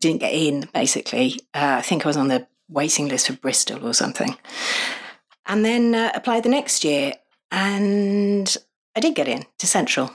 didn't 0.00 0.20
get 0.20 0.34
in. 0.34 0.68
Basically, 0.74 1.40
uh, 1.54 1.76
I 1.78 1.82
think 1.82 2.04
I 2.04 2.10
was 2.10 2.18
on 2.18 2.28
the 2.28 2.46
waiting 2.68 3.08
list 3.08 3.26
for 3.26 3.32
Bristol 3.32 3.88
or 3.88 3.94
something, 3.94 4.36
and 5.46 5.64
then 5.64 5.94
uh, 5.94 6.12
applied 6.14 6.42
the 6.42 6.50
next 6.50 6.84
year, 6.84 7.14
and 7.50 8.54
I 8.94 9.00
did 9.00 9.14
get 9.14 9.28
in 9.28 9.44
to 9.60 9.66
Central. 9.66 10.10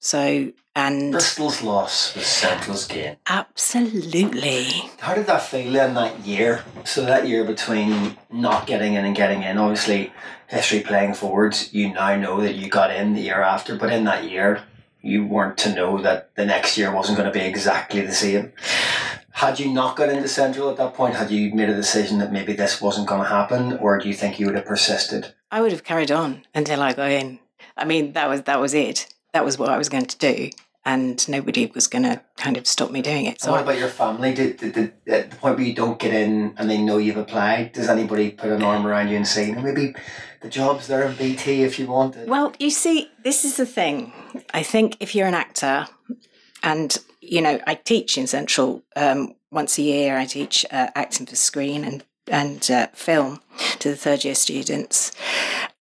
So 0.00 0.52
and 0.76 1.12
Bristol's 1.12 1.62
loss 1.62 2.14
was 2.14 2.26
Central's 2.26 2.86
gain. 2.86 3.16
absolutely, 3.28 4.90
How 4.98 5.14
did 5.14 5.26
that 5.26 5.42
feel 5.42 5.76
in 5.76 5.94
that 5.94 6.20
year? 6.26 6.64
So 6.84 7.04
that 7.04 7.28
year 7.28 7.44
between 7.44 8.16
not 8.32 8.66
getting 8.66 8.94
in 8.94 9.04
and 9.04 9.14
getting 9.16 9.42
in, 9.42 9.58
obviously 9.58 10.12
history 10.48 10.80
playing 10.80 11.14
forwards, 11.14 11.72
you 11.72 11.92
now 11.92 12.16
know 12.16 12.40
that 12.40 12.54
you 12.56 12.68
got 12.68 12.90
in 12.90 13.14
the 13.14 13.20
year 13.22 13.40
after, 13.40 13.76
but 13.76 13.92
in 13.92 14.04
that 14.04 14.28
year 14.30 14.62
you 15.00 15.26
weren't 15.26 15.58
to 15.58 15.74
know 15.74 16.00
that 16.00 16.34
the 16.34 16.46
next 16.46 16.78
year 16.78 16.92
wasn't 16.92 17.18
going 17.18 17.30
to 17.30 17.38
be 17.38 17.44
exactly 17.44 18.00
the 18.00 18.12
same. 18.12 18.52
Had 19.32 19.58
you 19.60 19.72
not 19.72 19.96
got 19.96 20.08
into 20.08 20.28
Central 20.28 20.70
at 20.70 20.76
that 20.78 20.94
point, 20.94 21.14
had 21.16 21.30
you 21.30 21.52
made 21.54 21.68
a 21.68 21.74
decision 21.74 22.18
that 22.18 22.32
maybe 22.32 22.52
this 22.54 22.80
wasn't 22.80 23.08
going 23.08 23.22
to 23.22 23.28
happen, 23.28 23.76
or 23.78 23.98
do 23.98 24.08
you 24.08 24.14
think 24.14 24.38
you 24.38 24.46
would 24.46 24.54
have 24.54 24.64
persisted? 24.64 25.34
I 25.50 25.60
would 25.60 25.72
have 25.72 25.84
carried 25.84 26.10
on 26.10 26.44
until 26.54 26.80
I 26.82 26.92
got 26.94 27.10
in. 27.10 27.38
I 27.76 27.84
mean, 27.84 28.12
that 28.12 28.28
was 28.28 28.42
that 28.42 28.60
was 28.60 28.74
it. 28.74 29.12
That 29.32 29.44
was 29.44 29.58
what 29.58 29.68
I 29.68 29.76
was 29.76 29.88
going 29.88 30.06
to 30.06 30.16
do, 30.16 30.50
and 30.84 31.26
nobody 31.28 31.66
was 31.74 31.86
going 31.86 32.04
to 32.04 32.20
kind 32.36 32.56
of 32.56 32.66
stop 32.66 32.90
me 32.90 33.00
doing 33.00 33.24
it. 33.24 33.30
And 33.30 33.40
So 33.40 33.52
what 33.52 33.62
about 33.62 33.78
your 33.78 33.88
family? 33.88 34.34
Did, 34.34 34.58
did, 34.58 34.72
did, 34.72 34.92
at 35.06 35.30
the 35.30 35.36
point 35.36 35.56
where 35.56 35.66
you 35.66 35.74
don't 35.74 35.98
get 35.98 36.12
in 36.12 36.54
and 36.56 36.68
they 36.68 36.78
know 36.78 36.98
you've 36.98 37.16
applied, 37.16 37.72
does 37.72 37.88
anybody 37.88 38.30
put 38.30 38.50
an 38.50 38.62
arm 38.62 38.86
around 38.86 39.08
you 39.08 39.16
and 39.16 39.26
say, 39.26 39.50
"No, 39.52 39.62
maybe 39.62 39.94
the 40.40 40.48
job's 40.48 40.86
there 40.86 41.06
in 41.06 41.16
BT 41.16 41.62
if 41.62 41.78
you 41.78 41.86
want 41.86 42.16
it? 42.16 42.28
Well, 42.28 42.52
you 42.58 42.70
see, 42.70 43.10
this 43.22 43.44
is 43.44 43.56
the 43.56 43.66
thing. 43.66 44.12
I 44.52 44.62
think 44.62 44.96
if 45.00 45.14
you're 45.14 45.26
an 45.26 45.34
actor, 45.34 45.86
and 46.62 46.96
you 47.20 47.40
know, 47.40 47.58
I 47.66 47.74
teach 47.74 48.18
in 48.18 48.26
Central 48.26 48.84
um, 48.96 49.34
once 49.50 49.78
a 49.78 49.82
year. 49.82 50.18
I 50.18 50.26
teach 50.26 50.66
uh, 50.70 50.88
acting 50.94 51.26
for 51.26 51.36
screen 51.36 51.84
and 51.84 52.04
and 52.26 52.70
uh, 52.70 52.88
film 52.94 53.40
to 53.78 53.90
the 53.90 53.96
third 53.96 54.24
year 54.24 54.34
students, 54.34 55.12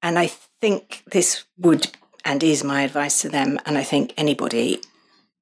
and 0.02 0.20
I 0.20 0.28
think 0.62 1.04
this 1.12 1.46
would 1.58 1.92
and 2.26 2.44
is 2.44 2.64
my 2.64 2.82
advice 2.82 3.22
to 3.22 3.30
them, 3.30 3.60
and 3.66 3.78
I 3.78 3.84
think 3.84 4.14
anybody 4.18 4.82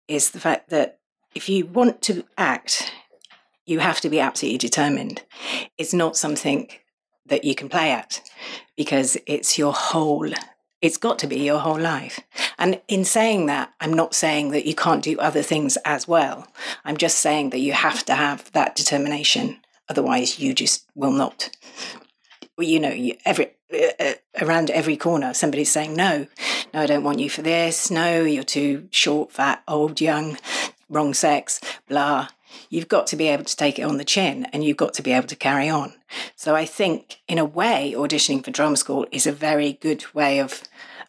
is 0.08 0.32
the 0.32 0.40
fact 0.40 0.70
that 0.70 1.00
if 1.36 1.50
you 1.50 1.66
want 1.66 2.02
to 2.04 2.24
act, 2.38 2.92
you 3.66 3.80
have 3.80 4.02
to 4.02 4.10
be 4.10 4.20
absolutely 4.20 4.58
determined. 4.58 5.24
It's 5.78 5.94
not 5.94 6.18
something 6.18 6.70
that 7.26 7.44
you 7.44 7.54
can 7.54 7.70
play 7.70 7.92
at 7.92 8.22
because 8.76 9.18
it's 9.26 9.58
your 9.58 9.74
whole 9.74 10.32
it's 10.80 10.98
got 10.98 11.18
to 11.20 11.28
be 11.28 11.40
your 11.40 11.58
whole 11.58 11.80
life. 11.80 12.20
And 12.60 12.80
in 12.88 13.04
saying 13.04 13.48
that 13.48 13.74
i'm 13.82 13.94
not 13.94 14.14
saying 14.14 14.52
that 14.52 14.68
you 14.68 14.76
can't 14.76 15.04
do 15.04 15.20
other 15.20 15.42
things 15.42 15.78
as 15.86 16.08
well. 16.08 16.48
I'm 16.86 16.98
just 16.98 17.18
saying 17.18 17.50
that 17.50 17.60
you 17.60 17.74
have 17.74 18.06
to 18.06 18.14
have 18.14 18.52
that 18.52 18.76
determination. 18.76 19.60
Otherwise 19.90 20.40
you 20.40 20.54
just 20.54 20.86
will 20.96 21.12
not 21.12 21.50
you 22.58 22.80
know 22.80 22.96
every 23.26 23.52
uh, 23.74 23.88
uh, 24.00 24.14
around 24.42 24.70
every 24.72 24.98
corner 24.98 25.34
somebody's 25.34 25.72
saying 25.72 25.96
no 25.96 26.28
no 26.74 26.82
i 26.82 26.86
don't 26.86 27.04
want 27.04 27.20
you 27.20 27.30
for 27.30 27.42
this. 27.42 27.92
No 27.92 28.24
you're 28.24 28.44
too 28.44 28.88
short 28.92 29.32
fat 29.32 29.64
old 29.68 30.02
young 30.02 30.38
wrong 30.90 31.14
sex 31.14 31.62
blah. 31.88 32.30
You've 32.70 32.88
got 32.88 33.08
to 33.08 33.16
be 33.16 33.28
able 33.28 33.44
to 33.44 33.56
take 33.56 33.78
it 33.78 33.84
on 33.84 33.98
the 33.98 34.06
chin 34.06 34.46
and 34.52 34.64
you've 34.64 34.78
got 34.78 34.94
to 34.96 35.04
be 35.04 35.12
able 35.12 35.28
to 35.28 35.36
carry 35.36 35.70
on. 35.70 35.94
So 36.36 36.56
I 36.56 36.66
think, 36.66 37.20
in 37.28 37.38
a 37.38 37.46
way, 37.46 37.94
auditioning 37.96 38.44
for 38.44 38.52
drama 38.52 38.78
school 38.78 39.06
is 39.12 39.28
a 39.28 39.32
very 39.32 39.74
good 39.74 40.14
way 40.14 40.40
of 40.40 40.64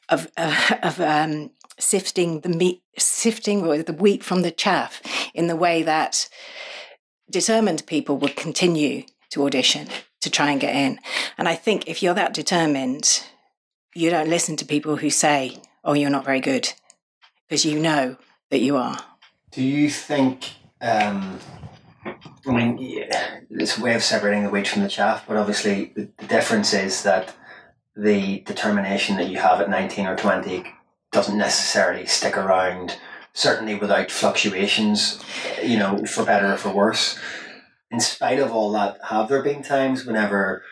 of 0.08 0.30
uh, 0.36 0.76
of 0.82 1.00
um, 1.00 1.50
sifting 1.78 2.40
the 2.40 2.48
meat, 2.48 2.82
sifting 2.98 3.62
the 3.62 3.92
wheat 3.92 4.24
from 4.24 4.42
the 4.42 4.50
chaff, 4.50 5.00
in 5.34 5.46
the 5.46 5.56
way 5.56 5.82
that 5.82 6.28
determined 7.30 7.86
people 7.86 8.16
would 8.18 8.36
continue 8.36 9.04
to 9.30 9.44
audition 9.44 9.88
to 10.28 10.36
try 10.36 10.50
and 10.50 10.60
get 10.60 10.76
in. 10.76 11.00
And 11.36 11.48
I 11.48 11.54
think 11.54 11.88
if 11.88 12.02
you're 12.02 12.14
that 12.14 12.34
determined, 12.34 13.24
you 13.94 14.10
don't 14.10 14.28
listen 14.28 14.56
to 14.56 14.64
people 14.64 14.96
who 14.96 15.10
say, 15.10 15.62
"Oh, 15.82 15.94
you're 15.94 16.10
not 16.10 16.24
very 16.24 16.40
good," 16.40 16.72
because 17.46 17.64
you 17.64 17.78
know 17.80 18.16
that 18.50 18.60
you 18.60 18.76
are. 18.76 18.98
Do 19.50 19.62
you 19.62 19.90
think? 19.90 20.52
Um, 20.80 21.40
I 22.04 22.52
mean, 22.52 22.78
yeah, 22.78 23.40
it's 23.50 23.78
a 23.78 23.82
way 23.82 23.94
of 23.94 24.02
separating 24.02 24.44
the 24.44 24.50
wheat 24.50 24.68
from 24.68 24.82
the 24.82 24.88
chaff, 24.88 25.24
but 25.26 25.36
obviously 25.36 25.92
the, 25.96 26.08
the 26.18 26.26
difference 26.26 26.72
is 26.72 27.02
that 27.02 27.34
the 27.96 28.40
determination 28.40 29.16
that 29.16 29.28
you 29.28 29.38
have 29.38 29.60
at 29.60 29.70
nineteen 29.70 30.06
or 30.06 30.16
twenty 30.16 30.64
doesn't 31.10 31.38
necessarily 31.38 32.06
stick 32.06 32.36
around. 32.36 32.98
Certainly, 33.34 33.76
without 33.76 34.10
fluctuations, 34.10 35.22
you 35.62 35.78
know, 35.78 36.04
for 36.06 36.24
better 36.24 36.54
or 36.54 36.56
for 36.56 36.70
worse. 36.70 37.18
In 37.90 38.00
spite 38.00 38.38
of 38.38 38.52
all 38.52 38.72
that, 38.72 38.98
have 39.08 39.28
there 39.28 39.42
been 39.42 39.62
times 39.62 40.04
whenever 40.04 40.62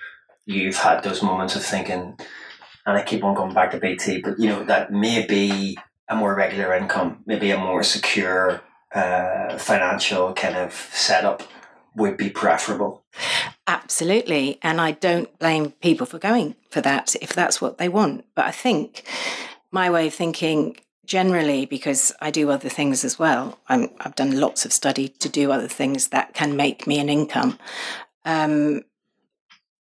you've 0.45 0.77
had 0.77 1.03
those 1.03 1.23
moments 1.23 1.57
of 1.57 1.65
thinking, 1.65 2.19
and 2.85 2.97
I 2.97 3.03
keep 3.03 3.25
on 3.25 3.35
going 3.35 3.55
back 3.55 3.71
to 3.73 3.79
BT, 3.79 4.21
but 4.21 4.39
you 4.39 4.49
know 4.49 4.65
that 4.65 4.93
maybe 4.93 5.77
a 6.09 6.15
more 6.15 6.35
regular 6.35 6.75
income, 6.75 7.23
maybe 7.27 7.51
a 7.51 7.59
more 7.59 7.83
secure 7.83 8.63
uh, 8.95 9.59
financial 9.59 10.33
kind 10.35 10.57
of 10.57 10.73
setup 10.93 11.43
would 11.97 12.17
be 12.17 12.31
preferable. 12.31 13.03
Absolutely. 13.67 14.59
And 14.63 14.81
I 14.81 14.93
don't 14.93 15.37
blame 15.39 15.73
people 15.73 16.07
for 16.07 16.19
going 16.19 16.55
for 16.71 16.81
that 16.83 17.17
if 17.21 17.33
that's 17.33 17.61
what 17.61 17.79
they 17.79 17.89
want. 17.89 18.25
But 18.35 18.45
I 18.45 18.51
think 18.51 19.05
my 19.71 19.91
way 19.91 20.07
of 20.07 20.15
thinking 20.15 20.77
generally, 21.07 21.67
because 21.67 22.13
I 22.21 22.31
do 22.31 22.51
other 22.51 22.69
things 22.69 23.05
as 23.05 23.19
well, 23.19 23.59
I'm, 23.69 23.91
I've 24.01 24.15
done 24.15 24.41
lots 24.41 24.65
of 24.65 24.73
study 24.73 25.09
to 25.09 25.29
do 25.29 25.53
other 25.53 25.69
things 25.69 26.09
that 26.09 26.35
can 26.35 26.57
make 26.57 26.87
me 26.87 26.99
an 26.99 27.09
income. 27.09 27.59
Um, 28.25 28.83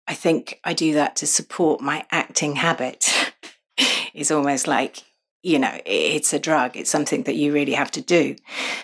I 0.06 0.14
think 0.14 0.60
I 0.64 0.72
do 0.72 0.94
that 0.94 1.16
to 1.16 1.26
support 1.26 1.80
my 1.80 2.06
acting 2.10 2.56
habit. 2.56 3.12
it's 4.14 4.30
almost 4.30 4.66
like, 4.66 5.02
you 5.42 5.58
know, 5.58 5.78
it's 5.84 6.32
a 6.32 6.38
drug. 6.38 6.76
It's 6.76 6.90
something 6.90 7.24
that 7.24 7.34
you 7.34 7.52
really 7.52 7.74
have 7.74 7.90
to 7.92 8.00
do. 8.00 8.36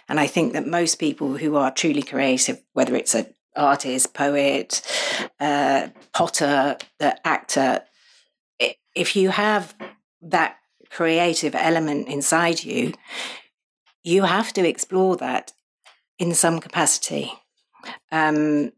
And 0.09 0.19
I 0.19 0.27
think 0.27 0.53
that 0.53 0.67
most 0.67 0.97
people 0.97 1.37
who 1.37 1.57
are 1.57 1.71
truly 1.71 2.03
creative, 2.03 2.61
whether 2.73 2.97
it's 2.97 3.15
an 3.15 3.27
artist, 3.57 4.15
poet, 4.15 4.83
uh, 5.39 5.89
potter, 6.13 6.77
the 6.99 7.27
actor, 7.27 7.83
if 8.95 9.17
you 9.17 9.31
have 9.31 9.75
that 10.23 10.57
creative 10.93 11.55
element 11.55 12.07
inside 12.07 12.63
you, 12.63 12.93
you 14.05 14.25
have 14.25 14.53
to 14.53 14.69
explore 14.69 15.17
that 15.17 15.53
in 16.19 16.35
some 16.35 16.61
capacity. 16.61 17.33
Um, 18.11 18.73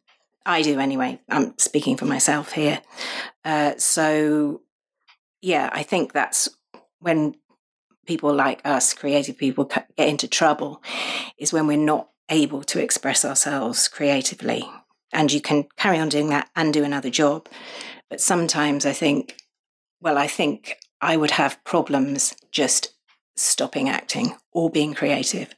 I 0.46 0.62
do 0.62 0.78
anyway. 0.78 1.20
I'm 1.28 1.58
speaking 1.58 1.96
for 1.96 2.04
myself 2.04 2.52
here. 2.52 2.80
Uh, 3.44 3.72
so, 3.78 4.62
yeah, 5.42 5.68
I 5.72 5.82
think 5.82 6.12
that's 6.12 6.48
when 7.00 7.34
people 8.06 8.32
like 8.32 8.60
us, 8.64 8.94
creative 8.94 9.36
people, 9.36 9.64
get 9.64 10.08
into 10.08 10.28
trouble, 10.28 10.82
is 11.38 11.52
when 11.52 11.66
we're 11.66 11.76
not 11.76 12.10
able 12.28 12.62
to 12.64 12.80
express 12.80 13.24
ourselves 13.24 13.88
creatively. 13.88 14.68
And 15.12 15.32
you 15.32 15.40
can 15.40 15.66
carry 15.76 15.98
on 15.98 16.10
doing 16.10 16.28
that 16.30 16.50
and 16.54 16.72
do 16.72 16.84
another 16.84 17.10
job. 17.10 17.48
But 18.10 18.20
sometimes 18.20 18.86
I 18.86 18.92
think, 18.92 19.36
well, 20.00 20.18
I 20.18 20.26
think 20.26 20.76
I 21.04 21.18
would 21.18 21.32
have 21.32 21.62
problems 21.64 22.34
just 22.50 22.94
stopping 23.36 23.90
acting 23.90 24.36
or 24.52 24.70
being 24.70 24.94
creative. 24.94 25.54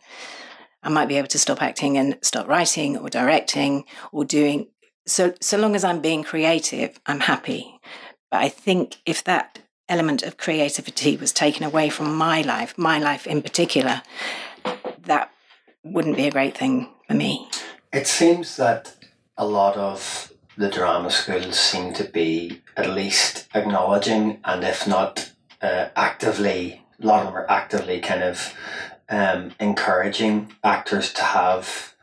I 0.82 0.88
might 0.88 1.06
be 1.06 1.18
able 1.18 1.28
to 1.28 1.38
stop 1.38 1.62
acting 1.62 1.96
and 1.96 2.18
start 2.20 2.48
writing 2.48 2.96
or 2.96 3.08
directing 3.08 3.84
or 4.10 4.24
doing 4.24 4.66
so 5.06 5.34
so 5.40 5.56
long 5.56 5.76
as 5.76 5.84
I'm 5.84 6.00
being 6.00 6.24
creative, 6.24 6.98
I'm 7.06 7.20
happy. 7.20 7.78
But 8.28 8.42
I 8.42 8.48
think 8.48 8.96
if 9.06 9.22
that 9.22 9.60
element 9.88 10.24
of 10.24 10.36
creativity 10.36 11.16
was 11.16 11.32
taken 11.32 11.62
away 11.64 11.90
from 11.90 12.16
my 12.16 12.42
life, 12.42 12.76
my 12.76 12.98
life 12.98 13.24
in 13.24 13.40
particular, 13.40 14.02
that 15.02 15.30
wouldn't 15.84 16.16
be 16.16 16.26
a 16.26 16.32
great 16.32 16.58
thing 16.58 16.88
for 17.06 17.14
me. 17.14 17.48
It 17.92 18.08
seems 18.08 18.56
that 18.56 18.96
a 19.36 19.46
lot 19.46 19.76
of 19.76 20.32
the 20.56 20.70
drama 20.70 21.10
schools 21.10 21.56
seem 21.56 21.94
to 21.94 22.04
be 22.04 22.62
at 22.76 22.90
least 22.90 23.46
acknowledging, 23.54 24.40
and 24.44 24.64
if 24.64 24.88
not 24.88 25.30
uh, 25.66 25.90
actively, 25.96 26.82
a 27.02 27.06
lot 27.06 27.20
of 27.20 27.26
them 27.26 27.37
are 27.37 27.50
actively 27.50 28.00
kind 28.00 28.23
of 28.23 28.54
um, 29.08 29.52
encouraging 29.58 30.52
actors 30.62 31.12
to 31.14 31.23
have 31.23 31.94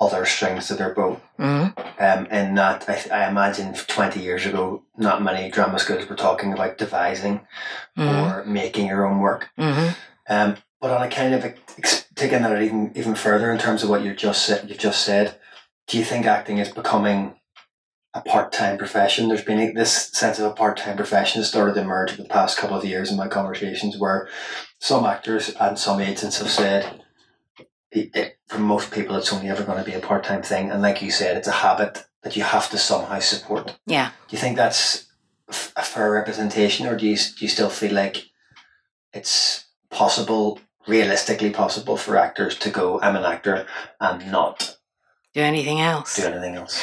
other 0.00 0.24
strings 0.24 0.66
to 0.66 0.74
their 0.74 0.94
bow. 0.94 1.20
Mm-hmm. 1.38 1.80
Um, 2.02 2.26
in 2.26 2.54
that, 2.56 2.88
I, 2.88 3.24
I 3.24 3.28
imagine 3.28 3.74
20 3.74 4.20
years 4.20 4.46
ago, 4.46 4.82
not 4.96 5.22
many 5.22 5.50
drama 5.50 5.78
schools 5.78 6.08
were 6.08 6.16
talking 6.16 6.52
about 6.52 6.78
devising 6.78 7.40
or 7.96 8.44
making 8.44 8.86
your 8.86 9.06
own 9.06 9.20
work. 9.20 9.50
Mm-hmm. 9.58 9.90
Um, 10.28 10.56
but 10.80 10.90
on 10.90 11.02
a 11.02 11.10
kind 11.10 11.34
of 11.34 11.44
ex- 11.44 12.06
taking 12.14 12.42
that 12.42 12.62
even 12.62 12.92
even 12.96 13.14
further 13.14 13.52
in 13.52 13.58
terms 13.58 13.82
of 13.82 13.90
what 13.90 14.02
you 14.02 14.14
just 14.14 14.44
said, 14.44 14.68
you've 14.68 14.78
just 14.78 15.04
said, 15.04 15.38
do 15.86 15.98
you 15.98 16.04
think 16.04 16.26
acting 16.26 16.58
is 16.58 16.70
becoming 16.70 17.34
a 18.14 18.20
part 18.20 18.52
time 18.52 18.76
profession. 18.76 19.28
There's 19.28 19.44
been 19.44 19.74
this 19.74 20.10
sense 20.12 20.38
of 20.38 20.44
a 20.44 20.54
part 20.54 20.76
time 20.76 20.96
profession 20.96 21.40
has 21.40 21.48
started 21.48 21.74
to 21.74 21.80
emerge 21.80 22.12
over 22.12 22.22
the 22.22 22.28
past 22.28 22.58
couple 22.58 22.76
of 22.76 22.84
years 22.84 23.10
in 23.10 23.16
my 23.16 23.28
conversations 23.28 23.98
where 23.98 24.28
some 24.78 25.04
actors 25.04 25.54
and 25.60 25.78
some 25.78 26.00
agents 26.00 26.38
have 26.38 26.50
said, 26.50 27.02
it, 27.90 28.14
it, 28.14 28.38
for 28.48 28.58
most 28.58 28.90
people, 28.90 29.16
it's 29.16 29.32
only 29.32 29.48
ever 29.48 29.64
going 29.64 29.78
to 29.78 29.90
be 29.90 29.96
a 29.96 30.00
part 30.00 30.24
time 30.24 30.42
thing. 30.42 30.70
And 30.70 30.82
like 30.82 31.02
you 31.02 31.10
said, 31.10 31.36
it's 31.36 31.48
a 31.48 31.52
habit 31.52 32.04
that 32.22 32.36
you 32.36 32.42
have 32.42 32.70
to 32.70 32.78
somehow 32.78 33.18
support. 33.20 33.78
Yeah. 33.86 34.10
Do 34.28 34.36
you 34.36 34.38
think 34.38 34.56
that's 34.56 35.08
a 35.76 35.82
fair 35.82 36.10
representation, 36.12 36.86
or 36.86 36.96
do 36.96 37.06
you, 37.06 37.16
do 37.16 37.44
you 37.44 37.48
still 37.48 37.68
feel 37.68 37.92
like 37.92 38.26
it's 39.12 39.66
possible, 39.90 40.60
realistically 40.86 41.50
possible, 41.50 41.96
for 41.96 42.16
actors 42.16 42.56
to 42.58 42.70
go, 42.70 43.00
I'm 43.00 43.16
an 43.16 43.24
actor, 43.24 43.66
and 44.00 44.30
not 44.32 44.78
do 45.34 45.40
anything 45.40 45.80
else? 45.80 46.16
Do 46.16 46.26
anything 46.26 46.56
else? 46.56 46.82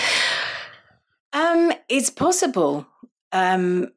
Um, 1.34 1.74
it's 1.88 2.10
possible. 2.10 2.88
Um, 3.32 3.92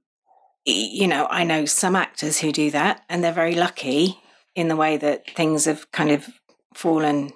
you 0.65 1.09
know, 1.09 1.27
I 1.31 1.45
know 1.45 1.65
some 1.65 1.97
actors 1.97 2.39
who 2.39 2.53
do 2.53 2.71
that, 2.71 3.03
and 3.09 3.25
they're 3.25 3.33
very 3.33 3.55
lucky 3.55 4.21
in 4.55 4.69
the 4.69 4.77
way 4.77 4.97
that 4.97 5.29
things 5.31 5.65
have 5.65 5.91
kind 5.93 6.11
of 6.11 6.29
fallen, 6.75 7.33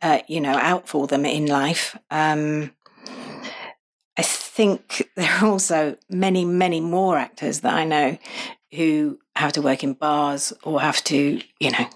uh, 0.00 0.20
you 0.28 0.40
know, 0.40 0.54
out 0.54 0.88
for 0.88 1.06
them 1.06 1.26
in 1.26 1.46
life. 1.46 1.96
Um, 2.10 2.72
I 4.16 4.22
think 4.22 5.08
there 5.16 5.30
are 5.40 5.46
also 5.46 5.96
many, 6.08 6.44
many 6.44 6.80
more 6.80 7.18
actors 7.18 7.60
that 7.60 7.74
I 7.74 7.84
know 7.84 8.18
who 8.72 9.18
have 9.36 9.52
to 9.52 9.62
work 9.62 9.82
in 9.82 9.94
bars 9.94 10.52
or 10.62 10.80
have 10.80 11.02
to, 11.04 11.40
you 11.58 11.70
know, 11.70 11.88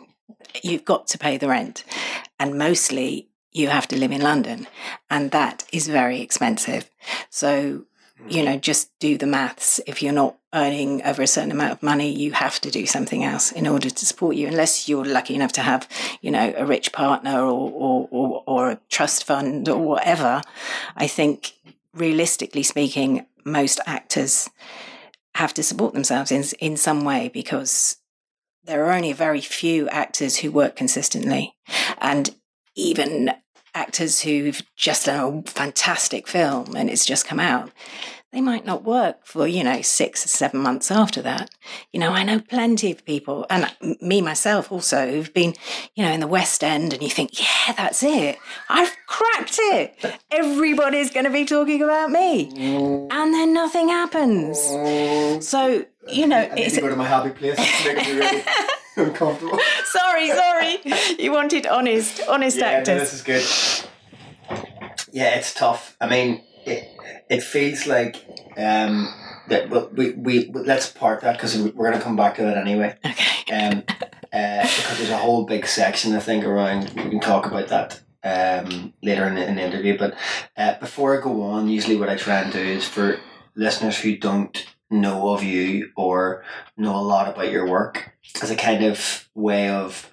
you've 0.62 0.85
got 0.85 1.07
to 1.09 1.19
pay 1.19 1.37
the 1.37 1.49
rent. 1.49 1.85
And 2.38 2.59
mostly 2.59 3.29
you 3.52 3.68
have 3.68 3.87
to 3.88 3.99
live 3.99 4.12
in 4.12 4.21
London, 4.21 4.66
and 5.11 5.30
that 5.30 5.64
is 5.73 5.87
very 5.88 6.21
expensive. 6.21 6.90
So, 7.30 7.52
you 7.61 7.85
mm-hmm. 8.26 8.44
know, 8.44 8.56
just 8.56 8.90
do 8.99 9.18
the 9.18 9.26
maths. 9.26 9.80
If 9.87 10.02
you're 10.02 10.12
not 10.12 10.37
earning 10.54 11.02
over 11.02 11.23
a 11.23 11.26
certain 11.26 11.50
amount 11.50 11.73
of 11.73 11.82
money, 11.82 12.11
you 12.11 12.32
have 12.32 12.61
to 12.61 12.71
do 12.71 12.87
something 12.87 13.25
else 13.25 13.52
in 13.52 13.66
order 13.66 13.90
to 13.90 14.06
support 14.06 14.37
you, 14.37 14.47
unless 14.47 14.88
you're 14.88 15.04
lucky 15.04 15.35
enough 15.35 15.52
to 15.52 15.62
have, 15.62 15.88
you 16.21 16.30
know, 16.30 16.52
a 16.56 16.64
rich 16.64 16.92
partner 16.92 17.40
or, 17.40 17.71
or, 17.71 18.09
or, 18.11 18.42
or 18.47 18.71
a 18.71 18.80
trust 18.88 19.25
fund 19.25 19.68
or 19.68 19.78
whatever. 19.78 20.42
I 20.97 21.06
think, 21.06 21.52
realistically 21.94 22.62
speaking, 22.62 23.26
most 23.44 23.80
actors 23.87 24.49
have 25.35 25.54
to 25.54 25.62
support 25.62 25.94
themselves 25.94 26.30
in, 26.30 26.44
in 26.61 26.76
some 26.76 27.04
way 27.04 27.30
because 27.32 27.97
there 28.64 28.85
are 28.85 28.92
only 28.92 29.12
very 29.12 29.40
few 29.40 29.88
actors 29.88 30.37
who 30.37 30.52
work 30.52 30.76
consistently. 30.76 31.54
And 31.99 32.35
even 32.75 33.32
actors 33.75 34.21
who've 34.21 34.62
just 34.76 35.07
done 35.07 35.43
a 35.47 35.50
fantastic 35.50 36.29
film 36.29 36.76
and 36.76 36.91
it's 36.91 37.07
just 37.07 37.26
come 37.26 37.41
out, 37.41 37.71
they 38.33 38.41
might 38.41 38.64
not 38.64 38.83
work 38.83 39.26
for, 39.26 39.47
you 39.47 39.62
know, 39.62 39.83
six 39.83 40.25
or 40.25 40.29
seven 40.29 40.61
months 40.61 40.91
after 40.91 41.21
that. 41.21 41.50
You 41.93 42.00
know, 42.00 42.12
I 42.12 42.23
know 42.23 42.41
plenty 42.41 42.91
of 42.91 43.05
people, 43.05 43.45
and 43.50 43.71
me 44.00 44.23
myself 44.23 44.73
also, 44.73 45.11
who've 45.11 45.35
been, 45.35 45.55
you 45.95 46.02
know, 46.02 46.11
in 46.11 46.21
the 46.21 46.26
West 46.26 46.64
End, 46.64 46.95
and 46.95 47.02
you 47.02 47.11
think, 47.11 47.38
yeah, 47.38 47.75
that's 47.76 48.02
it. 48.02 48.38
I've 48.71 48.97
cracked 49.07 49.59
it. 49.59 50.19
Everybody's 50.31 51.11
going 51.11 51.26
to 51.26 51.31
be 51.31 51.45
talking 51.45 51.83
about 51.83 52.11
me. 52.11 52.50
And 53.11 53.35
then 53.35 53.52
nothing 53.52 53.88
happens. 53.88 54.59
So, 55.47 55.85
you 56.09 56.26
know, 56.26 56.38
I 56.38 56.54
need 56.54 56.71
to 56.71 56.80
go 56.80 56.88
to 56.88 56.97
my 56.97 57.06
happy 57.06 57.30
place. 57.30 57.56
It's 57.59 57.85
making 57.85 58.14
me 58.14 58.21
really 58.21 58.44
uncomfortable. 58.97 59.59
sorry, 59.85 60.28
sorry. 60.28 60.78
You 61.18 61.32
wanted 61.32 61.66
honest, 61.66 62.23
honest 62.28 62.59
yeah, 62.59 62.66
actors. 62.66 62.88
No, 62.88 62.99
this 62.99 63.14
is 63.14 63.23
good. 63.23 64.59
Yeah, 65.12 65.35
it's 65.37 65.54
tough. 65.54 65.97
I 66.00 66.09
mean, 66.09 66.42
it, 66.64 66.88
it 67.28 67.42
feels 67.42 67.87
like 67.87 68.16
um, 68.56 69.12
that. 69.49 69.71
Well, 69.71 69.90
we, 69.92 70.12
we 70.12 70.50
let's 70.52 70.90
part 70.90 71.21
that 71.23 71.37
because 71.37 71.56
we're 71.59 71.71
going 71.71 71.99
to 71.99 72.04
come 72.04 72.16
back 72.16 72.37
to 72.37 72.42
that 72.42 72.56
anyway. 72.56 72.97
Okay. 73.04 73.54
Um, 73.54 73.84
uh, 74.32 74.62
because 74.62 74.99
there's 74.99 75.10
a 75.10 75.19
whole 75.19 75.45
big 75.45 75.67
section 75.67 76.15
I 76.15 76.21
think 76.21 76.45
around. 76.45 76.91
We 76.97 77.10
can 77.10 77.21
talk 77.21 77.47
about 77.47 77.69
that 77.69 78.00
um, 78.25 78.93
later 79.02 79.26
in 79.26 79.34
the, 79.34 79.47
in 79.47 79.56
the 79.56 79.62
interview. 79.62 79.99
But 79.99 80.17
uh, 80.56 80.78
before 80.78 81.19
I 81.19 81.23
go 81.23 81.43
on, 81.43 81.69
usually 81.69 81.97
what 81.97 82.08
I 82.08 82.17
try 82.17 82.41
and 82.41 82.52
do 82.52 82.58
is 82.58 82.88
for 82.88 83.21
listeners 83.54 83.99
who 83.99 84.17
don't 84.17 84.67
know 84.93 85.31
of 85.35 85.43
you 85.43 85.91
or 85.97 86.45
know 86.76 86.95
a 86.97 87.02
lot 87.02 87.28
about 87.28 87.50
your 87.50 87.67
work 87.67 88.13
as 88.43 88.50
a 88.50 88.57
kind 88.57 88.85
of 88.85 89.28
way 89.35 89.69
of 89.71 90.09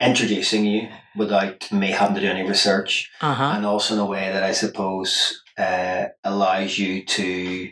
introducing 0.00 0.64
you 0.64 0.88
without 1.16 1.70
me 1.72 1.90
having 1.90 2.14
to 2.14 2.20
do 2.20 2.28
any 2.28 2.46
research 2.48 3.10
Uh-huh. 3.20 3.52
and 3.56 3.66
also 3.66 3.94
in 3.94 4.00
a 4.00 4.06
way 4.06 4.30
that 4.32 4.42
I 4.42 4.52
suppose 4.52 5.42
uh, 5.58 6.06
allows 6.24 6.78
you 6.78 7.04
to 7.04 7.70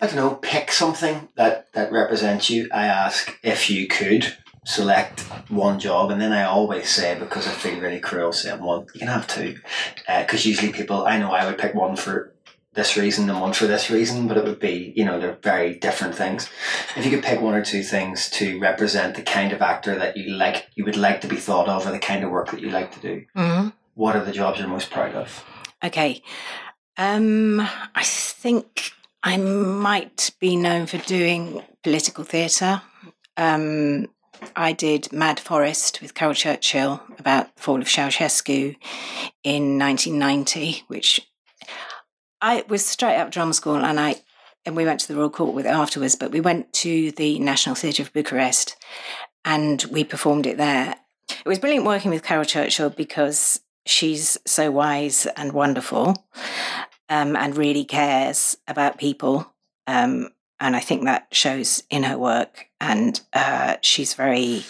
I 0.00 0.06
don't 0.06 0.16
know 0.16 0.34
pick 0.34 0.72
something 0.72 1.28
that 1.36 1.72
that 1.74 1.92
represents 1.92 2.50
you. 2.50 2.68
I 2.74 2.86
ask 2.86 3.38
if 3.42 3.70
you 3.70 3.86
could 3.86 4.36
select 4.64 5.20
one 5.48 5.78
job, 5.78 6.10
and 6.10 6.20
then 6.20 6.32
I 6.32 6.42
always 6.44 6.88
say 6.88 7.16
because 7.18 7.46
I 7.46 7.50
feel 7.52 7.78
really 7.80 8.00
cruel 8.00 8.32
saying 8.32 8.60
one, 8.62 8.86
you 8.94 8.98
can 9.00 9.08
have 9.08 9.26
two, 9.28 9.58
because 10.06 10.44
usually 10.44 10.72
people 10.72 11.04
I 11.06 11.18
know 11.18 11.30
I 11.32 11.46
would 11.46 11.56
pick 11.58 11.74
one 11.74 11.94
for 11.96 12.31
this 12.74 12.96
reason 12.96 13.28
and 13.28 13.40
one 13.40 13.52
for 13.52 13.66
this 13.66 13.90
reason, 13.90 14.26
but 14.28 14.36
it 14.36 14.44
would 14.44 14.60
be 14.60 14.92
you 14.96 15.04
know 15.04 15.20
they're 15.20 15.38
very 15.42 15.74
different 15.74 16.14
things. 16.14 16.48
If 16.96 17.04
you 17.04 17.10
could 17.10 17.24
pick 17.24 17.40
one 17.40 17.54
or 17.54 17.64
two 17.64 17.82
things 17.82 18.30
to 18.30 18.58
represent 18.58 19.14
the 19.16 19.22
kind 19.22 19.52
of 19.52 19.62
actor 19.62 19.94
that 19.98 20.16
you 20.16 20.34
like, 20.34 20.68
you 20.74 20.84
would 20.84 20.96
like 20.96 21.20
to 21.22 21.28
be 21.28 21.36
thought 21.36 21.68
of, 21.68 21.86
or 21.86 21.92
the 21.92 21.98
kind 21.98 22.24
of 22.24 22.30
work 22.30 22.50
that 22.50 22.60
you 22.60 22.70
like 22.70 22.92
to 22.92 23.00
do, 23.00 23.24
hmm 23.34 23.68
what 23.94 24.16
are 24.16 24.24
the 24.24 24.32
jobs 24.32 24.58
you're 24.58 24.68
most 24.68 24.90
proud 24.90 25.14
of? 25.14 25.44
Okay. 25.84 26.22
Um, 26.96 27.60
I 27.60 28.02
think 28.02 28.92
I 29.22 29.36
might 29.36 30.30
be 30.40 30.56
known 30.56 30.86
for 30.86 30.98
doing 30.98 31.62
political 31.82 32.24
theatre. 32.24 32.82
Um, 33.36 34.08
I 34.56 34.72
did 34.72 35.12
Mad 35.12 35.38
Forest 35.38 36.00
with 36.02 36.14
Caryl 36.14 36.34
Churchill 36.34 37.02
about 37.18 37.54
the 37.54 37.62
fall 37.62 37.80
of 37.80 37.86
Ceausescu 37.86 38.76
in 39.44 39.78
1990, 39.78 40.84
which 40.88 41.20
I 42.42 42.64
was 42.68 42.84
straight 42.84 43.16
up 43.16 43.30
drama 43.30 43.54
school 43.54 43.76
and 43.76 44.00
I 44.00 44.16
and 44.66 44.76
we 44.76 44.84
went 44.84 45.00
to 45.00 45.08
the 45.08 45.16
Royal 45.16 45.30
Court 45.30 45.54
with 45.54 45.64
it 45.66 45.70
afterwards, 45.70 46.16
but 46.16 46.30
we 46.30 46.40
went 46.40 46.72
to 46.74 47.12
the 47.12 47.38
National 47.38 47.74
Theatre 47.74 48.02
of 48.02 48.12
Bucharest 48.12 48.76
and 49.44 49.82
we 49.84 50.04
performed 50.04 50.46
it 50.46 50.56
there. 50.56 50.96
It 51.30 51.48
was 51.48 51.58
brilliant 51.58 51.86
working 51.86 52.10
with 52.10 52.22
Caryl 52.22 52.44
Churchill 52.44 52.90
because 52.90 53.60
she's 53.86 54.36
so 54.44 54.70
wise 54.70 55.26
and 55.36 55.52
wonderful 55.52 56.16
um, 57.08 57.36
and 57.36 57.56
really 57.56 57.84
cares 57.84 58.56
about 58.68 58.98
people. 58.98 59.52
Um, 59.86 60.30
and 60.60 60.76
I 60.76 60.80
think 60.80 61.04
that 61.04 61.26
shows 61.32 61.82
in 61.90 62.04
her 62.04 62.18
work. 62.18 62.66
And 62.80 63.20
uh, 63.32 63.76
she's 63.82 64.14
very 64.14 64.64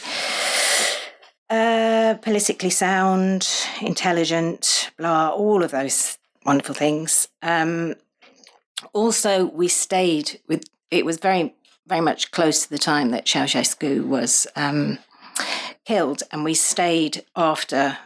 uh, 1.50 2.14
politically 2.22 2.70
sound, 2.70 3.48
intelligent, 3.82 4.90
blah, 4.96 5.28
all 5.30 5.62
of 5.62 5.70
those 5.70 6.16
wonderful 6.44 6.74
things. 6.74 7.28
Um, 7.42 7.94
also, 8.92 9.46
we 9.46 9.68
stayed 9.68 10.40
with, 10.48 10.64
it 10.90 11.04
was 11.04 11.18
very, 11.18 11.54
very 11.86 12.00
much 12.00 12.30
close 12.30 12.64
to 12.64 12.70
the 12.70 12.78
time 12.78 13.10
that 13.10 13.26
Ceausescu 13.26 14.06
was 14.06 14.46
um, 14.56 14.98
killed. 15.86 16.22
And 16.30 16.44
we 16.44 16.54
stayed 16.54 17.24
after 17.36 17.98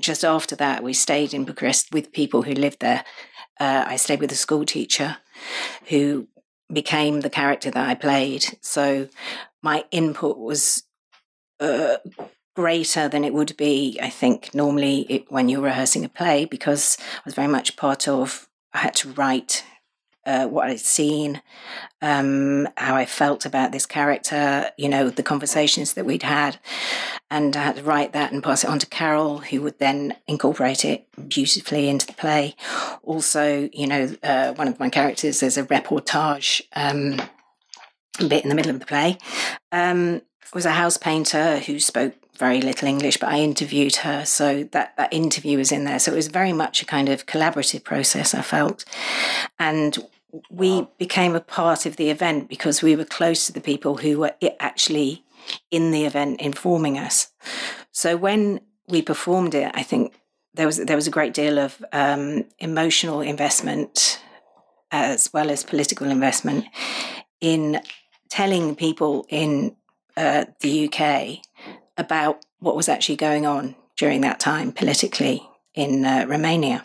just 0.00 0.24
after 0.24 0.56
that, 0.56 0.82
we 0.82 0.92
stayed 0.92 1.32
in 1.32 1.44
Bucharest 1.44 1.92
with 1.92 2.12
people 2.12 2.42
who 2.42 2.52
lived 2.52 2.80
there. 2.80 3.04
Uh, 3.58 3.84
I 3.86 3.96
stayed 3.96 4.20
with 4.20 4.32
a 4.32 4.36
school 4.36 4.66
teacher 4.66 5.18
who 5.86 6.26
became 6.72 7.20
the 7.20 7.30
character 7.30 7.70
that 7.70 7.88
I 7.88 7.94
played. 7.94 8.58
So 8.60 9.08
my 9.62 9.84
input 9.90 10.38
was 10.38 10.82
uh, 11.60 11.98
greater 12.54 13.08
than 13.08 13.24
it 13.24 13.32
would 13.32 13.56
be, 13.56 13.98
I 14.02 14.10
think, 14.10 14.54
normally 14.54 15.00
it, 15.08 15.30
when 15.30 15.48
you're 15.48 15.62
rehearsing 15.62 16.04
a 16.04 16.08
play, 16.08 16.44
because 16.44 16.96
I 17.00 17.22
was 17.24 17.34
very 17.34 17.48
much 17.48 17.76
part 17.76 18.08
of, 18.08 18.48
I 18.72 18.78
had 18.78 18.94
to 18.96 19.12
write 19.12 19.64
uh, 20.24 20.46
what 20.46 20.68
I'd 20.68 20.80
seen, 20.80 21.42
um, 22.00 22.68
how 22.76 22.94
I 22.94 23.06
felt 23.06 23.44
about 23.44 23.72
this 23.72 23.86
character, 23.86 24.70
you 24.76 24.88
know, 24.88 25.10
the 25.10 25.22
conversations 25.22 25.94
that 25.94 26.04
we'd 26.04 26.22
had. 26.22 26.58
And 27.30 27.56
I 27.56 27.64
had 27.64 27.76
to 27.76 27.82
write 27.82 28.12
that 28.12 28.32
and 28.32 28.42
pass 28.42 28.62
it 28.62 28.70
on 28.70 28.78
to 28.78 28.86
Caryl, 28.86 29.38
who 29.38 29.62
would 29.62 29.78
then 29.78 30.16
incorporate 30.28 30.84
it 30.84 31.08
beautifully 31.28 31.88
into 31.88 32.06
the 32.06 32.12
play. 32.12 32.54
Also, 33.02 33.68
you 33.72 33.86
know, 33.86 34.14
uh, 34.22 34.52
one 34.54 34.68
of 34.68 34.78
my 34.78 34.90
characters, 34.90 35.40
there's 35.40 35.58
a 35.58 35.64
reportage 35.64 36.62
um, 36.76 37.20
bit 38.18 38.44
in 38.44 38.48
the 38.48 38.54
middle 38.54 38.72
of 38.72 38.78
the 38.78 38.86
play, 38.86 39.18
um, 39.72 40.22
was 40.54 40.66
a 40.66 40.72
house 40.72 40.98
painter 40.98 41.58
who 41.58 41.80
spoke 41.80 42.14
very 42.42 42.60
little 42.60 42.88
English, 42.88 43.18
but 43.18 43.28
I 43.28 43.38
interviewed 43.38 43.96
her. 43.96 44.24
So 44.24 44.64
that, 44.72 44.96
that 44.96 45.12
interview 45.12 45.58
was 45.58 45.70
in 45.70 45.84
there. 45.84 46.00
So 46.00 46.10
it 46.10 46.16
was 46.16 46.26
very 46.26 46.52
much 46.52 46.82
a 46.82 46.84
kind 46.84 47.08
of 47.08 47.24
collaborative 47.24 47.84
process, 47.84 48.34
I 48.34 48.42
felt. 48.42 48.84
And 49.60 49.96
we 50.50 50.88
became 50.98 51.36
a 51.36 51.40
part 51.40 51.86
of 51.86 51.94
the 51.96 52.10
event 52.10 52.48
because 52.48 52.82
we 52.82 52.96
were 52.96 53.04
close 53.04 53.46
to 53.46 53.52
the 53.52 53.60
people 53.60 53.98
who 53.98 54.18
were 54.18 54.34
actually 54.58 55.24
in 55.70 55.92
the 55.92 56.04
event 56.04 56.40
informing 56.40 56.98
us. 56.98 57.28
So 57.92 58.16
when 58.16 58.60
we 58.88 59.02
performed 59.02 59.54
it, 59.54 59.70
I 59.74 59.84
think 59.84 60.12
there 60.54 60.66
was 60.66 60.78
there 60.78 60.96
was 60.96 61.06
a 61.06 61.16
great 61.18 61.34
deal 61.34 61.58
of 61.58 61.84
um, 61.92 62.44
emotional 62.58 63.20
investment 63.20 64.20
as 64.90 65.32
well 65.32 65.48
as 65.48 65.64
political 65.64 66.08
investment 66.10 66.64
in 67.40 67.80
telling 68.28 68.74
people 68.74 69.26
in 69.28 69.76
uh, 70.16 70.44
the 70.60 70.88
UK 70.88 71.38
about 71.96 72.44
what 72.58 72.76
was 72.76 72.88
actually 72.88 73.16
going 73.16 73.46
on 73.46 73.74
during 73.96 74.20
that 74.22 74.40
time 74.40 74.72
politically 74.72 75.48
in 75.74 76.04
uh, 76.04 76.24
Romania. 76.28 76.82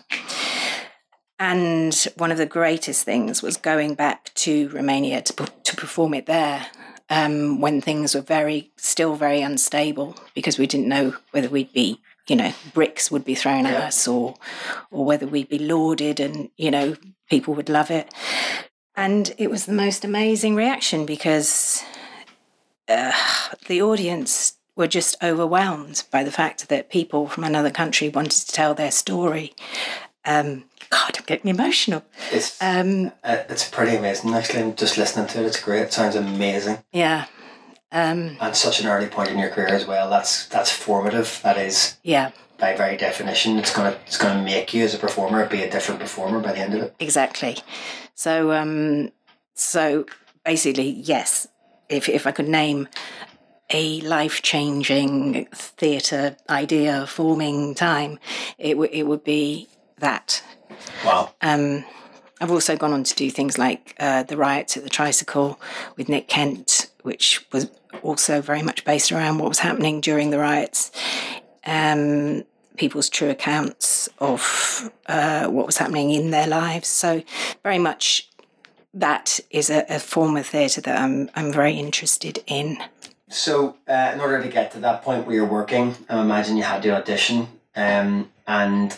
And 1.39 1.93
one 2.17 2.31
of 2.31 2.37
the 2.37 2.45
greatest 2.45 3.03
things 3.05 3.43
was 3.43 3.57
going 3.57 3.93
back 3.93 4.33
to 4.35 4.69
Romania 4.69 5.21
to, 5.21 5.33
to 5.63 5.75
perform 5.75 6.13
it 6.13 6.25
there 6.25 6.67
um, 7.09 7.61
when 7.61 7.79
things 7.79 8.15
were 8.15 8.21
very, 8.21 8.71
still 8.75 9.15
very 9.15 9.41
unstable 9.41 10.15
because 10.33 10.57
we 10.57 10.67
didn't 10.67 10.87
know 10.87 11.15
whether 11.31 11.47
we'd 11.47 11.71
be, 11.73 12.01
you 12.27 12.35
know, 12.35 12.53
bricks 12.73 13.11
would 13.11 13.23
be 13.23 13.35
thrown 13.35 13.67
at 13.67 13.79
us 13.79 14.07
or, 14.07 14.35
or 14.89 15.05
whether 15.05 15.27
we'd 15.27 15.49
be 15.49 15.59
lauded 15.59 16.19
and, 16.19 16.49
you 16.57 16.71
know, 16.71 16.95
people 17.29 17.53
would 17.53 17.69
love 17.69 17.91
it. 17.91 18.11
And 18.95 19.33
it 19.37 19.51
was 19.51 19.67
the 19.67 19.73
most 19.73 20.03
amazing 20.03 20.55
reaction 20.55 21.05
because 21.05 21.83
uh, 22.87 23.11
the 23.67 23.81
audience 23.81 24.56
were 24.77 24.87
just 24.87 25.21
overwhelmed 25.21 26.03
by 26.11 26.23
the 26.23 26.31
fact 26.31 26.69
that 26.69 26.89
people 26.89 27.27
from 27.27 27.43
another 27.43 27.71
country 27.71 28.07
wanted 28.07 28.31
to 28.31 28.47
tell 28.53 28.73
their 28.73 28.91
story. 28.91 29.53
Um, 30.23 30.65
God, 30.89 31.17
I'm 31.17 31.25
getting 31.25 31.49
emotional. 31.49 32.03
It's 32.31 32.61
Um, 32.61 33.11
uh, 33.23 33.43
it's 33.49 33.67
pretty 33.67 33.95
amazing. 33.97 34.33
Actually, 34.33 34.63
I'm 34.63 34.75
just 34.75 34.97
listening 34.97 35.27
to 35.27 35.41
it. 35.41 35.45
It's 35.47 35.61
great. 35.61 35.81
It 35.81 35.93
sounds 35.93 36.15
amazing, 36.15 36.77
yeah. 36.93 37.25
Um, 37.91 38.37
and 38.41 38.55
such 38.55 38.81
an 38.81 38.87
early 38.87 39.07
point 39.07 39.29
in 39.29 39.39
your 39.39 39.49
career 39.49 39.67
as 39.69 39.85
well. 39.85 40.09
That's 40.09 40.45
that's 40.47 40.71
formative. 40.71 41.39
That 41.43 41.57
is 41.57 41.97
yeah, 42.03 42.31
by 42.57 42.75
very 42.75 42.97
definition. 42.97 43.57
It's 43.57 43.73
gonna 43.73 43.97
it's 44.05 44.17
gonna 44.17 44.41
make 44.43 44.73
you 44.73 44.83
as 44.83 44.93
a 44.93 44.97
performer 44.97 45.45
be 45.45 45.63
a 45.63 45.69
different 45.69 45.99
performer 46.01 46.39
by 46.39 46.51
the 46.51 46.59
end 46.59 46.73
of 46.75 46.81
it. 46.83 46.95
exactly. 46.99 47.57
So, 48.13 48.51
um, 48.51 49.11
so 49.55 50.05
basically, 50.45 50.89
yes. 50.89 51.47
If 51.89 52.09
if 52.09 52.27
I 52.27 52.31
could 52.31 52.49
name 52.49 52.89
a 53.69 54.01
life 54.01 54.41
changing 54.41 55.45
theatre 55.53 56.37
idea 56.49 57.05
forming 57.07 57.75
time, 57.75 58.19
it 58.57 58.77
would 58.77 58.91
it 58.91 59.03
would 59.03 59.23
be 59.23 59.67
that. 59.99 60.43
Wow. 61.05 61.33
Um, 61.41 61.85
I've 62.39 62.51
also 62.51 62.77
gone 62.77 62.93
on 62.93 63.03
to 63.03 63.15
do 63.15 63.31
things 63.31 63.57
like 63.57 63.95
uh, 63.99 64.23
the 64.23 64.37
riots 64.37 64.77
at 64.77 64.83
the 64.83 64.89
Tricycle 64.89 65.59
with 65.95 66.07
Nick 66.07 66.27
Kent, 66.27 66.91
which 67.01 67.45
was 67.51 67.69
also 68.03 68.41
very 68.41 68.61
much 68.61 68.85
based 68.85 69.11
around 69.11 69.39
what 69.39 69.49
was 69.49 69.59
happening 69.59 70.01
during 70.01 70.29
the 70.29 70.37
riots. 70.37 70.91
Um, 71.65 72.43
people's 72.77 73.09
true 73.09 73.29
accounts 73.29 74.07
of 74.19 74.91
uh, 75.07 75.47
what 75.47 75.65
was 75.65 75.77
happening 75.77 76.11
in 76.11 76.29
their 76.29 76.47
lives. 76.47 76.87
So, 76.87 77.23
very 77.63 77.79
much 77.79 78.29
that 78.93 79.39
is 79.49 79.69
a, 79.69 79.85
a 79.89 79.99
form 79.99 80.37
of 80.37 80.45
theatre 80.45 80.81
that 80.81 80.99
I'm, 80.99 81.29
I'm 81.35 81.51
very 81.51 81.73
interested 81.73 82.43
in. 82.47 82.77
So, 83.29 83.75
uh, 83.87 84.11
in 84.13 84.21
order 84.21 84.41
to 84.41 84.47
get 84.47 84.71
to 84.71 84.79
that 84.79 85.03
point 85.03 85.25
where 85.25 85.35
you're 85.35 85.45
working, 85.45 85.95
I 86.09 86.21
imagine 86.21 86.55
you 86.55 86.63
had 86.63 86.81
to 86.83 86.95
audition, 86.95 87.47
um, 87.75 88.31
and 88.47 88.97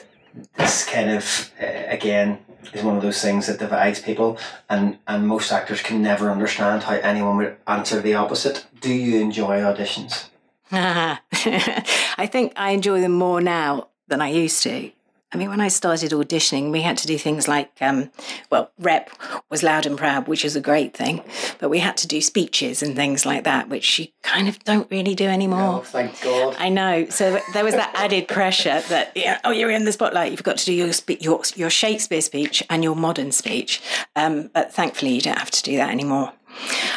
this 0.56 0.86
kind 0.86 1.10
of 1.10 1.52
uh, 1.62 1.66
again 1.88 2.40
is 2.74 2.84
one 2.84 2.96
of 2.96 3.02
those 3.02 3.22
things 3.22 3.48
that 3.48 3.58
divides 3.58 4.00
people, 4.00 4.38
and 4.70 5.00
and 5.08 5.28
most 5.28 5.52
actors 5.52 5.82
can 5.82 6.02
never 6.02 6.30
understand 6.30 6.84
how 6.84 6.96
anyone 6.96 7.38
would 7.38 7.58
answer 7.68 8.02
the 8.02 8.14
opposite. 8.14 8.66
Do 8.82 8.94
you 8.94 9.20
enjoy 9.20 9.62
auditions? 9.62 10.30
I 10.72 12.30
think 12.32 12.54
I 12.56 12.72
enjoy 12.72 13.02
them 13.02 13.14
more 13.14 13.42
now 13.42 13.90
than 14.08 14.22
I 14.22 14.30
used 14.30 14.62
to. 14.64 14.92
I 15.32 15.38
mean, 15.38 15.50
when 15.50 15.62
I 15.62 15.68
started 15.68 16.12
auditioning, 16.12 16.72
we 16.72 16.82
had 16.82 16.98
to 16.98 17.08
do 17.08 17.18
things 17.18 17.48
like, 17.48 17.72
um, 17.82 18.10
well, 18.50 18.72
rep 18.80 19.12
was 19.50 19.62
loud 19.62 19.86
and 19.86 19.96
proud, 19.96 20.28
which 20.28 20.44
is 20.44 20.56
a 20.56 20.62
great 20.62 20.96
thing, 20.96 21.24
but 21.60 21.70
we 21.70 21.80
had 21.80 21.98
to 21.98 22.08
do 22.08 22.20
speeches 22.20 22.82
and 22.82 22.96
things 22.96 23.28
like 23.28 23.44
that, 23.44 23.70
which 23.70 24.00
you 24.00 24.08
kind 24.24 24.48
of 24.48 24.58
don't 24.64 24.90
really 24.90 25.14
do 25.14 25.28
anymore. 25.28 25.62
Oh, 25.62 25.80
thank 25.82 26.20
God. 26.22 26.56
I 26.58 26.70
know. 26.70 27.08
So 27.10 27.40
there 27.54 27.64
was 27.64 27.76
that 27.76 27.94
added 27.94 28.28
pressure 28.28 28.82
that 28.90 29.16
know, 29.16 29.38
oh, 29.44 29.52
you're 29.52 29.70
in 29.70 29.86
the 29.86 29.92
spotlight. 29.92 30.32
You've 30.32 30.44
got 30.44 30.58
to 30.58 30.66
do 30.66 30.74
your 30.74 30.94
spe- 30.94 31.22
your 31.22 31.42
your 31.56 31.70
Shakespeare 31.70 32.22
speech 32.22 32.64
and 32.70 32.84
your 32.84 32.96
modern 32.96 33.32
speech. 33.32 33.82
Um, 34.16 34.50
but 34.54 34.74
thankfully, 34.74 35.14
you 35.14 35.22
don't 35.22 35.38
have 35.38 35.52
to 35.52 35.64
do 35.64 35.78
that 35.78 35.92
anymore. 35.92 36.34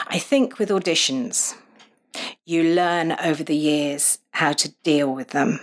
I 0.09 0.19
think 0.19 0.59
with 0.59 0.71
auditions, 0.71 1.55
you 2.47 2.75
learn 2.75 3.13
over 3.23 3.43
the 3.45 3.57
years 3.57 4.19
how 4.33 4.53
to 4.53 4.71
deal 4.83 5.15
with 5.15 5.29
them, 5.29 5.61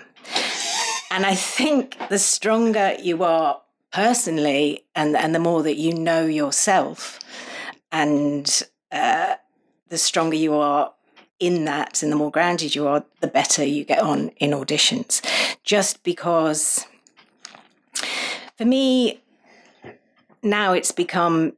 and 1.12 1.26
I 1.26 1.36
think 1.36 1.98
the 2.10 2.20
stronger 2.20 2.96
you 3.02 3.24
are 3.24 3.62
personally, 3.92 4.86
and 4.96 5.16
and 5.16 5.34
the 5.34 5.40
more 5.40 5.64
that 5.64 5.78
you 5.78 5.94
know 5.94 6.26
yourself, 6.26 7.20
and 7.92 8.64
uh, 8.92 9.36
the 9.90 9.98
stronger 9.98 10.36
you 10.36 10.56
are 10.56 10.94
in 11.40 11.66
that 11.66 12.04
and 12.04 12.12
the 12.12 12.16
more 12.16 12.32
grounded 12.32 12.76
you 12.76 12.88
are, 12.88 13.04
the 13.22 13.28
better 13.28 13.64
you 13.64 13.86
get 13.86 14.00
on 14.00 14.30
in 14.38 14.52
auditions. 14.52 15.22
Just 15.64 16.04
because 16.04 16.86
for 18.58 18.66
me, 18.66 19.22
now 20.44 20.74
it's 20.74 20.92
become 20.92 21.54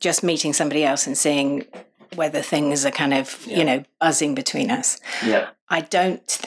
just 0.00 0.22
meeting 0.22 0.52
somebody 0.52 0.84
else 0.84 1.06
and 1.06 1.16
seeing 1.16 1.64
whether 2.14 2.42
things 2.42 2.84
are 2.84 2.90
kind 2.90 3.14
of, 3.14 3.46
you 3.46 3.64
know, 3.64 3.82
buzzing 4.00 4.34
between 4.34 4.70
us. 4.70 5.00
Yeah. 5.24 5.48
I 5.70 5.80
don't. 5.80 6.40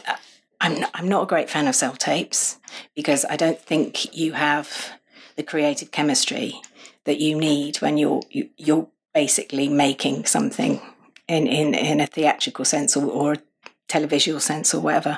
I'm 0.61 0.79
not, 0.79 0.91
I'm 0.93 1.07
not 1.07 1.23
a 1.23 1.27
great 1.27 1.49
fan 1.49 1.67
of 1.67 1.75
self 1.75 1.97
tapes 1.97 2.57
because 2.95 3.25
I 3.25 3.35
don't 3.35 3.59
think 3.59 4.15
you 4.15 4.33
have 4.33 4.91
the 5.35 5.43
creative 5.43 5.91
chemistry 5.91 6.61
that 7.05 7.19
you 7.19 7.37
need 7.37 7.77
when 7.77 7.97
you're 7.97 8.21
you, 8.29 8.49
you're 8.57 8.87
basically 9.13 9.69
making 9.69 10.25
something 10.25 10.81
in 11.27 11.47
in, 11.47 11.73
in 11.73 11.99
a 11.99 12.07
theatrical 12.07 12.65
sense 12.65 12.95
or, 12.95 13.05
or 13.05 13.33
a 13.33 13.41
televisual 13.87 14.41
sense 14.41 14.73
or 14.73 14.81
whatever. 14.81 15.17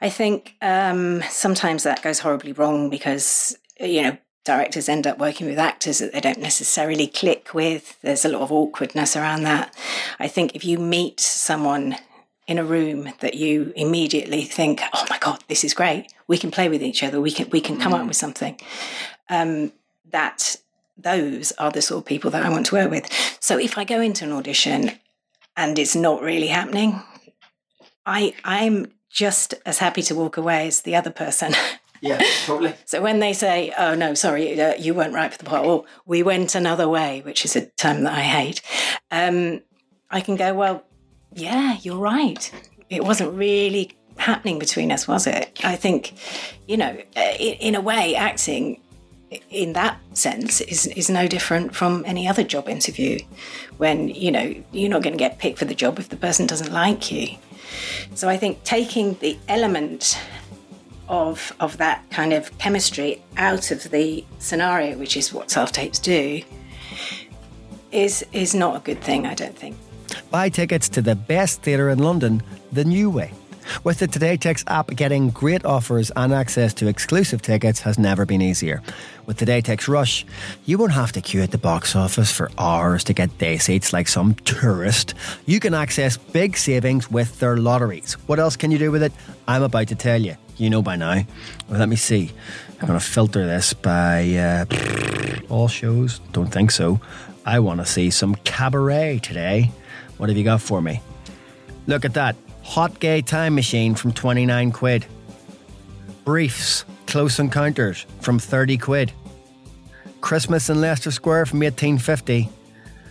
I 0.00 0.10
think 0.10 0.54
um, 0.60 1.22
sometimes 1.30 1.82
that 1.84 2.02
goes 2.02 2.20
horribly 2.20 2.52
wrong 2.52 2.90
because 2.90 3.56
you 3.80 4.02
know 4.02 4.18
directors 4.44 4.88
end 4.88 5.06
up 5.06 5.18
working 5.18 5.46
with 5.46 5.58
actors 5.58 5.98
that 5.98 6.12
they 6.12 6.20
don't 6.20 6.38
necessarily 6.38 7.06
click 7.06 7.54
with. 7.54 7.98
There's 8.02 8.24
a 8.24 8.28
lot 8.28 8.42
of 8.42 8.52
awkwardness 8.52 9.16
around 9.16 9.44
that. 9.44 9.74
I 10.18 10.28
think 10.28 10.54
if 10.54 10.64
you 10.64 10.78
meet 10.78 11.20
someone 11.20 11.96
in 12.46 12.58
a 12.58 12.64
room 12.64 13.12
that 13.20 13.34
you 13.34 13.72
immediately 13.76 14.42
think, 14.42 14.82
"Oh 14.92 15.06
my 15.08 15.18
god, 15.18 15.42
this 15.48 15.64
is 15.64 15.74
great. 15.74 16.12
We 16.26 16.38
can 16.38 16.50
play 16.50 16.68
with 16.68 16.82
each 16.82 17.02
other. 17.02 17.20
We 17.20 17.30
can 17.30 17.48
we 17.50 17.60
can 17.60 17.78
come 17.78 17.94
up 17.94 18.06
with 18.06 18.16
something." 18.16 18.60
Um, 19.28 19.72
that 20.10 20.56
those 20.96 21.52
are 21.52 21.70
the 21.70 21.82
sort 21.82 21.98
of 22.02 22.06
people 22.06 22.30
that 22.30 22.44
I 22.44 22.50
want 22.50 22.66
to 22.66 22.74
work 22.74 22.90
with. 22.90 23.10
So 23.40 23.58
if 23.58 23.76
I 23.78 23.84
go 23.84 24.00
into 24.00 24.24
an 24.24 24.32
audition 24.32 24.92
and 25.56 25.78
it's 25.78 25.96
not 25.96 26.22
really 26.22 26.48
happening, 26.48 27.02
I 28.06 28.34
I'm 28.44 28.92
just 29.10 29.54
as 29.64 29.78
happy 29.78 30.02
to 30.02 30.14
walk 30.14 30.36
away 30.36 30.66
as 30.66 30.82
the 30.82 30.96
other 30.96 31.10
person. 31.10 31.54
Yeah, 32.00 32.20
totally. 32.44 32.74
So 32.84 33.00
when 33.00 33.20
they 33.20 33.32
say, 33.32 33.72
"Oh 33.78 33.94
no, 33.94 34.14
sorry, 34.14 34.60
uh, 34.60 34.74
you 34.74 34.92
weren't 34.94 35.14
right 35.14 35.32
for 35.32 35.38
the 35.38 35.44
part," 35.44 35.64
or 35.64 35.84
"We 36.04 36.22
went 36.22 36.54
another 36.54 36.88
way," 36.88 37.22
which 37.24 37.44
is 37.44 37.56
a 37.56 37.66
term 37.66 38.04
that 38.04 38.12
I 38.12 38.22
hate, 38.22 38.60
um, 39.10 39.62
I 40.10 40.20
can 40.20 40.36
go, 40.36 40.52
"Well, 40.52 40.84
yeah, 41.34 41.78
you're 41.82 41.98
right. 41.98 42.50
It 42.90 43.04
wasn't 43.04 43.34
really 43.34 43.96
happening 44.16 44.58
between 44.58 44.92
us, 44.92 45.08
was 45.08 45.26
it?" 45.26 45.60
I 45.64 45.76
think, 45.76 46.14
you 46.66 46.76
know, 46.76 46.96
uh, 47.16 47.20
in, 47.38 47.54
in 47.54 47.74
a 47.74 47.80
way, 47.80 48.14
acting 48.14 48.80
in 49.50 49.72
that 49.72 49.98
sense 50.12 50.60
is 50.60 50.86
is 50.86 51.10
no 51.10 51.26
different 51.26 51.74
from 51.74 52.04
any 52.06 52.28
other 52.28 52.44
job 52.44 52.68
interview. 52.68 53.18
When 53.78 54.08
you 54.08 54.30
know 54.30 54.54
you're 54.72 54.90
not 54.90 55.02
going 55.02 55.14
to 55.14 55.18
get 55.18 55.38
picked 55.38 55.58
for 55.58 55.64
the 55.64 55.74
job 55.74 55.98
if 55.98 56.08
the 56.08 56.16
person 56.16 56.46
doesn't 56.46 56.72
like 56.72 57.10
you. 57.10 57.36
So 58.14 58.28
I 58.28 58.36
think 58.36 58.62
taking 58.64 59.14
the 59.14 59.36
element 59.48 60.18
of 61.08 61.52
of 61.60 61.76
that 61.78 62.08
kind 62.10 62.32
of 62.32 62.56
chemistry 62.58 63.22
out 63.36 63.70
of 63.70 63.90
the 63.90 64.24
scenario, 64.38 64.96
which 64.98 65.16
is 65.16 65.32
what 65.32 65.50
self 65.50 65.72
tapes 65.72 65.98
do, 65.98 66.42
is 67.92 68.24
is 68.32 68.54
not 68.54 68.76
a 68.76 68.80
good 68.80 69.00
thing. 69.00 69.26
I 69.26 69.34
don't 69.34 69.56
think. 69.56 69.76
Buy 70.34 70.48
tickets 70.48 70.88
to 70.88 71.00
the 71.00 71.14
best 71.14 71.62
theatre 71.62 71.88
in 71.90 72.00
London 72.00 72.42
the 72.72 72.84
new 72.84 73.08
way. 73.08 73.32
With 73.84 74.00
the 74.00 74.08
Today 74.08 74.36
app, 74.66 74.88
getting 74.88 75.30
great 75.30 75.64
offers 75.64 76.10
and 76.16 76.32
access 76.32 76.74
to 76.74 76.88
exclusive 76.88 77.40
tickets 77.40 77.78
has 77.82 78.00
never 78.00 78.26
been 78.26 78.42
easier. 78.42 78.82
With 79.26 79.36
Today 79.36 79.62
Rush, 79.86 80.26
you 80.64 80.76
won't 80.76 80.90
have 80.90 81.12
to 81.12 81.20
queue 81.20 81.42
at 81.42 81.52
the 81.52 81.58
box 81.58 81.94
office 81.94 82.32
for 82.32 82.50
hours 82.58 83.04
to 83.04 83.12
get 83.12 83.38
day 83.38 83.58
seats 83.58 83.92
like 83.92 84.08
some 84.08 84.34
tourist. 84.44 85.14
You 85.46 85.60
can 85.60 85.72
access 85.72 86.16
big 86.16 86.56
savings 86.56 87.08
with 87.08 87.38
their 87.38 87.56
lotteries. 87.56 88.14
What 88.26 88.40
else 88.40 88.56
can 88.56 88.72
you 88.72 88.78
do 88.78 88.90
with 88.90 89.04
it? 89.04 89.12
I'm 89.46 89.62
about 89.62 89.86
to 89.86 89.94
tell 89.94 90.20
you. 90.20 90.34
You 90.56 90.68
know 90.68 90.82
by 90.82 90.96
now. 90.96 91.22
Well, 91.68 91.78
let 91.78 91.88
me 91.88 91.94
see. 91.94 92.32
I'm 92.80 92.88
going 92.88 92.98
to 92.98 93.06
filter 93.06 93.46
this 93.46 93.72
by 93.72 94.34
uh, 94.34 94.64
all 95.48 95.68
shows. 95.68 96.18
Don't 96.32 96.50
think 96.50 96.72
so. 96.72 96.98
I 97.46 97.60
want 97.60 97.78
to 97.78 97.86
see 97.86 98.10
some 98.10 98.34
cabaret 98.34 99.20
today. 99.22 99.70
What 100.18 100.28
have 100.28 100.38
you 100.38 100.44
got 100.44 100.60
for 100.60 100.80
me? 100.80 101.00
Look 101.86 102.04
at 102.04 102.14
that. 102.14 102.36
Hot 102.62 102.98
gay 103.00 103.20
time 103.20 103.54
machine 103.54 103.94
from 103.94 104.12
29 104.12 104.72
quid. 104.72 105.06
Briefs, 106.24 106.84
Close 107.06 107.38
Encounters 107.38 108.06
from 108.20 108.38
30 108.38 108.78
quid. 108.78 109.12
Christmas 110.20 110.70
in 110.70 110.80
Leicester 110.80 111.10
Square 111.10 111.46
from 111.46 111.60
1850. 111.60 112.48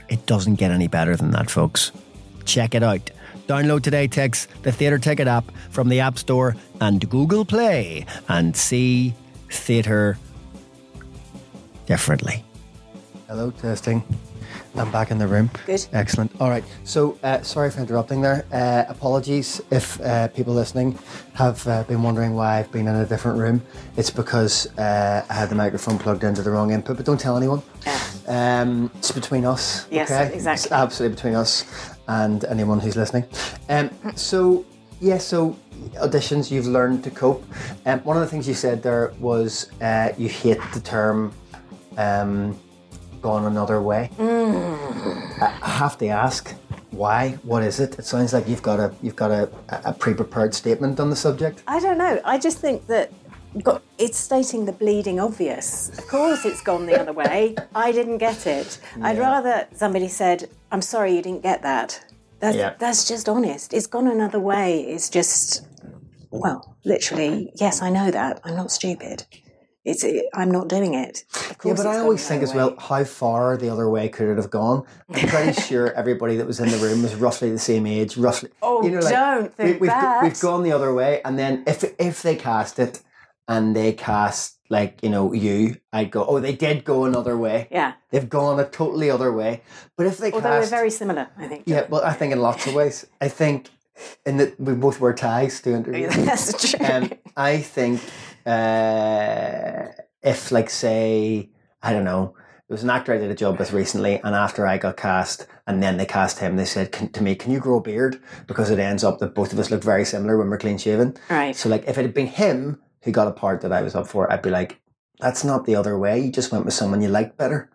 It 0.09 0.25
doesn't 0.25 0.55
get 0.55 0.71
any 0.71 0.87
better 0.87 1.15
than 1.15 1.31
that, 1.31 1.49
folks. 1.49 1.91
Check 2.45 2.73
it 2.73 2.83
out. 2.83 3.11
Download 3.47 3.79
TodayTix, 3.79 4.47
the 4.63 4.71
Theatre 4.71 4.97
Ticket 4.97 5.27
app 5.27 5.51
from 5.69 5.89
the 5.89 5.99
App 5.99 6.17
Store 6.17 6.55
and 6.81 7.07
Google 7.09 7.45
Play 7.45 8.05
and 8.29 8.55
see 8.55 9.13
theatre 9.49 10.17
differently. 11.85 12.43
Hello, 13.27 13.51
testing. 13.51 14.03
I'm 14.75 14.91
back 14.91 15.12
in 15.12 15.17
the 15.19 15.27
room. 15.27 15.51
Good. 15.65 15.86
Excellent. 15.93 16.31
All 16.41 16.49
right. 16.49 16.63
So, 16.83 17.17
uh, 17.23 17.41
sorry 17.41 17.69
for 17.69 17.79
interrupting 17.79 18.21
there. 18.21 18.45
Uh, 18.51 18.86
apologies 18.89 19.62
if 19.69 20.01
uh, 20.01 20.29
people 20.29 20.53
listening 20.53 20.97
have 21.33 21.65
uh, 21.67 21.83
been 21.83 22.01
wondering 22.01 22.33
why 22.33 22.59
I've 22.59 22.71
been 22.71 22.88
in 22.88 22.95
a 22.95 23.05
different 23.05 23.38
room. 23.38 23.62
It's 23.97 24.09
because 24.09 24.67
uh, 24.77 25.25
I 25.29 25.33
had 25.33 25.49
the 25.49 25.55
microphone 25.55 25.99
plugged 25.99 26.23
into 26.23 26.41
the 26.41 26.49
wrong 26.49 26.71
input, 26.71 26.97
but 26.97 27.05
don't 27.05 27.19
tell 27.19 27.38
anyone. 27.38 27.62
Um, 28.27 28.89
it's 28.97 29.12
between 29.12 29.45
us. 29.45 29.86
Yes, 29.91 30.09
okay? 30.09 30.33
exactly. 30.33 30.65
It's 30.65 30.71
absolutely 30.71 31.15
between 31.15 31.36
us 31.36 31.65
and 32.07 32.43
anyone 32.45 32.79
who's 32.79 32.95
listening. 32.95 33.25
Um, 33.69 33.91
so, 34.15 34.65
yeah, 34.99 35.19
so 35.19 35.57
auditions, 35.95 36.49
you've 36.49 36.67
learned 36.67 37.03
to 37.03 37.12
cope. 37.12 37.43
Um, 37.86 37.99
one 37.99 38.17
of 38.17 38.21
the 38.21 38.27
things 38.27 38.47
you 38.47 38.53
said 38.53 38.81
there 38.81 39.13
was 39.19 39.71
uh, 39.81 40.13
you 40.17 40.29
hate 40.29 40.59
the 40.73 40.79
term 40.79 41.33
um, 41.97 42.57
gone 43.23 43.45
another 43.45 43.81
way. 43.81 44.09
I 44.19 45.57
I 45.62 45.69
have 45.83 45.97
to 45.99 46.07
ask 46.09 46.53
why. 46.91 47.21
What 47.43 47.63
is 47.63 47.79
it? 47.79 47.97
It 47.99 48.05
sounds 48.05 48.31
like 48.33 48.47
you've 48.47 48.62
got 48.62 48.79
a 48.79 48.93
you've 49.01 49.15
got 49.15 49.31
a, 49.31 49.49
a 49.91 49.93
pre-prepared 49.93 50.53
statement 50.53 50.99
on 50.99 51.09
the 51.09 51.15
subject. 51.15 51.63
I 51.67 51.79
don't 51.79 51.97
know. 51.97 52.19
I 52.23 52.38
just 52.38 52.59
think 52.59 52.86
that 52.88 53.12
got, 53.63 53.81
it's 53.97 54.17
stating 54.17 54.65
the 54.65 54.71
bleeding 54.71 55.19
obvious. 55.19 55.89
Of 55.97 56.07
course, 56.07 56.45
it's 56.45 56.62
gone 56.62 56.86
the 56.86 56.99
other 56.99 57.13
way. 57.13 57.55
I 57.73 57.91
didn't 57.91 58.17
get 58.19 58.45
it. 58.45 58.79
I'd 59.01 59.17
rather 59.19 59.67
somebody 59.73 60.07
said, 60.07 60.49
"I'm 60.71 60.81
sorry, 60.81 61.15
you 61.15 61.21
didn't 61.21 61.43
get 61.43 61.62
that." 61.63 61.89
That's, 62.39 62.57
Yeah. 62.57 62.73
that's 62.77 63.07
just 63.07 63.29
honest. 63.29 63.73
It's 63.73 63.88
gone 63.88 64.07
another 64.07 64.39
way. 64.39 64.81
It's 64.81 65.09
just, 65.09 65.65
well, 66.29 66.75
literally, 66.83 67.53
yes, 67.55 67.81
I 67.81 67.89
know 67.89 68.12
that. 68.12 68.41
I'm 68.43 68.55
not 68.57 68.69
stupid. 68.69 69.23
It's 69.86 70.06
I'm 70.34 70.50
not 70.50 70.69
doing 70.69 70.93
it. 70.93 71.26
Yeah, 71.65 71.74
but 71.74 71.86
I 71.86 72.00
always 72.00 72.26
think 72.26 72.41
as 72.41 72.54
well, 72.54 72.76
how 72.78 73.04
far 73.04 73.58
the 73.58 73.69
other 73.69 73.89
way 73.89 74.08
could 74.08 74.30
it 74.30 74.38
have 74.38 74.50
gone? 74.50 74.86
I'm 75.10 75.28
pretty 75.28 75.62
sure 75.67 75.91
everybody 75.93 76.38
that 76.38 76.48
was 76.48 76.62
in 76.62 76.69
the 76.69 76.78
room 76.78 77.04
was 77.04 77.15
roughly 77.15 77.50
the 77.52 77.60
same 77.60 77.86
age, 77.86 78.15
roughly. 78.15 78.50
Oh, 78.62 78.82
you 78.84 78.91
know, 78.91 79.00
like, 79.00 79.13
don't 79.13 79.54
think 79.54 79.82
we, 79.82 79.88
we've, 79.88 79.89
that. 79.89 80.24
We've 80.24 80.39
gone 80.39 80.63
the 80.63 80.72
other 80.72 80.93
way, 80.93 81.22
and 81.26 81.38
then 81.38 81.63
if 81.67 81.84
if 82.00 82.22
they 82.22 82.38
cast 82.38 82.80
it, 82.80 83.02
and 83.50 83.76
they 83.76 83.91
cast 83.91 84.58
like 84.69 85.00
you 85.04 85.10
know 85.10 85.34
you, 85.34 85.78
I'd 85.91 86.12
go, 86.12 86.26
oh, 86.26 86.39
they 86.39 86.56
did 86.56 86.86
go 86.86 87.04
another 87.04 87.38
way. 87.38 87.67
Yeah. 87.69 87.93
They've 88.10 88.30
gone 88.30 88.60
a 88.60 88.65
totally 88.65 89.10
other 89.10 89.34
way. 89.34 89.62
But 89.98 90.08
if 90.08 90.17
they 90.17 90.32
Although 90.32 90.60
we're 90.60 90.65
very 90.65 90.91
similar, 90.91 91.28
I 91.38 91.48
think. 91.48 91.63
yeah, 91.65 91.88
well, 91.89 92.04
I 92.04 92.13
think 92.13 92.32
in 92.32 92.39
lots 92.39 92.67
of 92.67 92.74
ways, 92.74 93.06
I 93.19 93.28
think 93.28 93.69
in 94.26 94.38
that 94.38 94.60
we 94.60 94.74
both 94.74 95.00
wear 95.00 95.13
ties 95.13 95.62
to 95.62 95.74
interview. 95.74 96.08
That's 96.26 96.72
true. 96.72 96.86
Um, 96.86 97.12
I 97.36 97.58
think 97.60 98.02
uh, 98.45 99.88
if, 100.21 100.51
like, 100.51 100.69
say, 100.69 101.49
I 101.82 101.93
don't 101.93 102.03
know, 102.03 102.36
there 102.67 102.75
was 102.75 102.84
an 102.84 102.89
actor 102.89 103.13
I 103.13 103.17
did 103.17 103.29
a 103.29 103.36
job 103.36 103.60
with 103.60 103.73
recently, 103.73 104.19
and 104.23 104.36
after 104.36 104.65
I 104.65 104.77
got 104.77 104.97
cast, 104.97 105.47
and 105.67 105.84
then 105.84 105.97
they 105.97 106.06
cast 106.06 106.39
him, 106.39 106.56
they 106.56 106.65
said 106.65 106.91
can, 106.91 107.12
to 107.12 107.21
me, 107.23 107.36
"Can 107.36 107.51
you 107.51 107.60
grow 107.60 107.77
a 107.77 107.82
beard?" 107.82 108.21
Because 108.47 108.69
it 108.69 108.79
ends 108.79 109.03
up 109.03 109.19
that 109.19 109.36
both 109.36 109.53
of 109.53 109.60
us 109.60 109.69
look 109.69 109.84
very 109.84 110.06
similar 110.06 110.38
when 110.38 110.49
we're 110.49 110.58
clean 110.58 110.77
shaven. 110.77 111.15
right. 111.29 111.56
So, 111.56 111.69
like, 111.69 111.84
if 111.88 111.97
it 111.97 112.03
had 112.03 112.13
been 112.13 112.27
him 112.27 112.82
who 113.03 113.12
got 113.12 113.27
a 113.27 113.32
part 113.32 113.62
that 113.62 113.73
I 113.73 113.82
was 113.82 113.95
up 113.95 114.08
for, 114.08 114.32
I'd 114.32 114.41
be 114.41 114.49
like, 114.49 114.79
"That's 115.19 115.43
not 115.43 115.65
the 115.65 115.75
other 115.75 115.97
way. 115.97 116.19
You 116.19 116.32
just 116.32 116.51
went 116.51 116.65
with 116.65 116.73
someone 116.73 117.01
you 117.01 117.10
liked 117.10 117.38
better, 117.38 117.69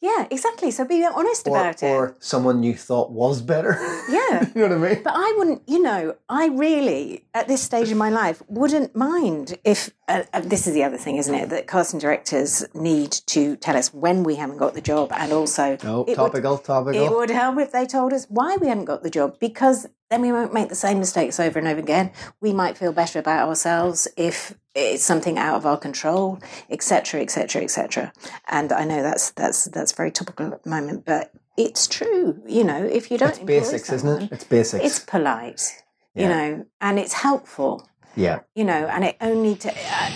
yeah, 0.00 0.26
exactly. 0.30 0.70
So 0.70 0.84
be 0.84 1.04
honest 1.04 1.46
or, 1.48 1.56
about 1.56 1.82
it. 1.82 1.86
or 1.90 2.16
someone 2.20 2.62
you 2.62 2.74
thought 2.74 3.10
was 3.10 3.40
better." 3.42 3.78
Yeah. 4.08 4.46
you 4.54 4.68
know 4.68 4.76
what 4.76 4.88
I 4.88 4.94
mean? 4.94 5.02
But 5.02 5.14
I 5.16 5.34
wouldn't, 5.36 5.62
you 5.66 5.82
know, 5.82 6.14
I 6.28 6.46
really, 6.46 7.24
at 7.34 7.48
this 7.48 7.60
stage 7.60 7.90
of 7.90 7.96
my 7.98 8.08
life, 8.08 8.40
wouldn't 8.46 8.94
mind 8.94 9.58
if, 9.64 9.90
uh, 10.06 10.22
uh, 10.32 10.40
this 10.40 10.68
is 10.68 10.74
the 10.74 10.84
other 10.84 10.96
thing, 10.96 11.16
isn't 11.16 11.34
it, 11.34 11.48
that 11.50 11.66
casting 11.66 11.98
directors 11.98 12.64
need 12.72 13.10
to 13.26 13.56
tell 13.56 13.76
us 13.76 13.92
when 13.92 14.22
we 14.22 14.36
haven't 14.36 14.58
got 14.58 14.74
the 14.74 14.80
job 14.80 15.10
and 15.12 15.32
also. 15.32 15.76
No, 15.82 16.02
it 16.02 16.10
would- 16.10 16.14
topical, 16.16 16.58
topical. 16.58 17.04
It 17.04 17.10
would 17.10 17.30
help 17.30 17.58
if 17.58 17.72
they 17.72 17.84
told 17.84 18.12
us 18.12 18.26
why 18.28 18.56
we 18.56 18.68
hadn't 18.68 18.84
got 18.84 19.02
the 19.02 19.10
job 19.10 19.38
because 19.40 19.86
then 20.10 20.22
we 20.22 20.32
won't 20.32 20.54
make 20.54 20.68
the 20.68 20.74
same 20.74 20.98
mistakes 20.98 21.40
over 21.40 21.58
and 21.58 21.66
over 21.66 21.80
again. 21.80 22.12
We 22.40 22.52
might 22.52 22.78
feel 22.78 22.92
better 22.92 23.18
about 23.18 23.48
ourselves 23.48 24.06
if 24.16 24.56
it's 24.74 25.02
something 25.02 25.38
out 25.38 25.56
of 25.56 25.66
our 25.66 25.76
control, 25.76 26.38
etc., 26.70 27.22
etc., 27.22 27.62
etc. 27.62 28.12
And 28.48 28.72
I 28.72 28.84
know 28.84 29.02
that's 29.02 29.30
that's 29.30 29.64
that's 29.66 29.92
very 29.92 30.10
topical 30.10 30.52
at 30.52 30.62
the 30.62 30.70
moment, 30.70 31.04
but 31.04 31.32
it's 31.56 31.88
true. 31.88 32.40
You 32.46 32.64
know, 32.64 32.84
if 32.84 33.10
you 33.10 33.18
don't, 33.18 33.30
it's 33.30 33.38
basics, 33.40 33.92
isn't 33.92 34.22
it? 34.22 34.32
It's 34.32 34.44
basics. 34.44 34.84
It's 34.84 34.98
polite, 35.00 35.82
you 36.14 36.28
know, 36.28 36.66
and 36.80 36.98
it's 36.98 37.14
helpful, 37.14 37.88
yeah. 38.14 38.40
you 38.54 38.64
know, 38.64 38.86
and 38.86 39.04
it 39.04 39.16
only 39.20 39.56
to. 39.56 39.72
Uh, 39.72 40.10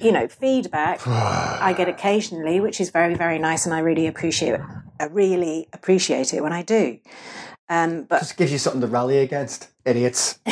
you 0.00 0.12
know, 0.12 0.26
feedback 0.28 1.06
I 1.06 1.74
get 1.76 1.86
occasionally, 1.88 2.58
which 2.60 2.80
is 2.80 2.88
very, 2.90 3.14
very 3.14 3.38
nice, 3.38 3.66
and 3.66 3.74
I 3.74 3.80
really 3.80 4.06
appreciate 4.06 4.54
it. 4.54 4.60
I 4.98 5.04
really 5.04 5.68
appreciate 5.72 6.34
it 6.34 6.42
when 6.42 6.52
I 6.52 6.62
do. 6.62 6.98
Um, 7.70 8.02
but 8.02 8.18
Just 8.18 8.36
gives 8.36 8.50
you 8.52 8.58
something 8.58 8.80
to 8.82 8.86
rally 8.88 9.18
against. 9.18 9.68
Idiots. 9.86 10.38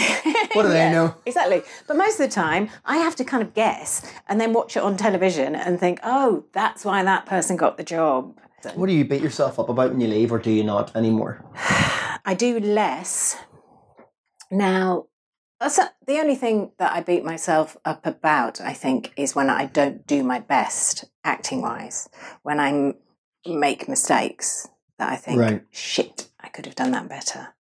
What 0.54 0.62
do 0.62 0.68
they 0.70 0.90
know? 0.90 1.14
Exactly. 1.26 1.62
But 1.87 1.96
most 1.96 2.18
of 2.18 2.26
the 2.28 2.35
time, 2.35 2.70
I 2.85 2.96
have 2.96 3.14
to 3.16 3.24
kind 3.24 3.42
of 3.42 3.54
guess 3.54 4.11
and 4.28 4.40
then 4.40 4.52
watch 4.52 4.76
it 4.76 4.83
on 4.83 4.96
television 4.96 5.54
and 5.54 5.78
think, 5.78 6.00
oh, 6.02 6.46
that's 6.52 6.85
why 6.85 7.02
that 7.04 7.26
person 7.26 7.57
got 7.57 7.76
the 7.76 7.85
job. 7.85 8.37
What 8.74 8.87
do 8.87 8.92
you 8.92 9.04
beat 9.04 9.20
yourself 9.22 9.59
up 9.61 9.68
about 9.68 9.90
when 9.90 10.00
you 10.00 10.09
leave, 10.09 10.33
or 10.33 10.38
do 10.38 10.50
you 10.50 10.64
not 10.64 10.96
anymore? 10.96 11.44
I 12.24 12.35
do 12.37 12.59
less 12.59 13.37
now. 14.50 15.07
That's 15.61 15.78
a- 15.78 15.92
the 16.07 16.18
only 16.18 16.37
thing 16.37 16.70
that 16.78 16.92
I 16.92 17.00
beat 17.02 17.24
myself 17.24 17.76
up 17.85 18.07
about, 18.07 18.61
I 18.61 18.72
think, 18.72 19.12
is 19.16 19.35
when 19.37 19.50
I 19.50 19.66
don't 19.66 20.07
do 20.07 20.22
my 20.22 20.38
best 20.40 21.04
acting 21.24 21.62
wise, 21.62 22.09
when 22.42 22.59
I 22.61 22.94
make 23.46 23.88
mistakes 23.88 24.68
that 24.98 25.11
I 25.11 25.16
think, 25.16 25.38
Right. 25.40 25.62
shit, 25.70 26.27
I 26.40 26.48
could 26.48 26.66
have 26.66 26.74
done 26.74 26.92
that 26.92 27.09
better. 27.09 27.55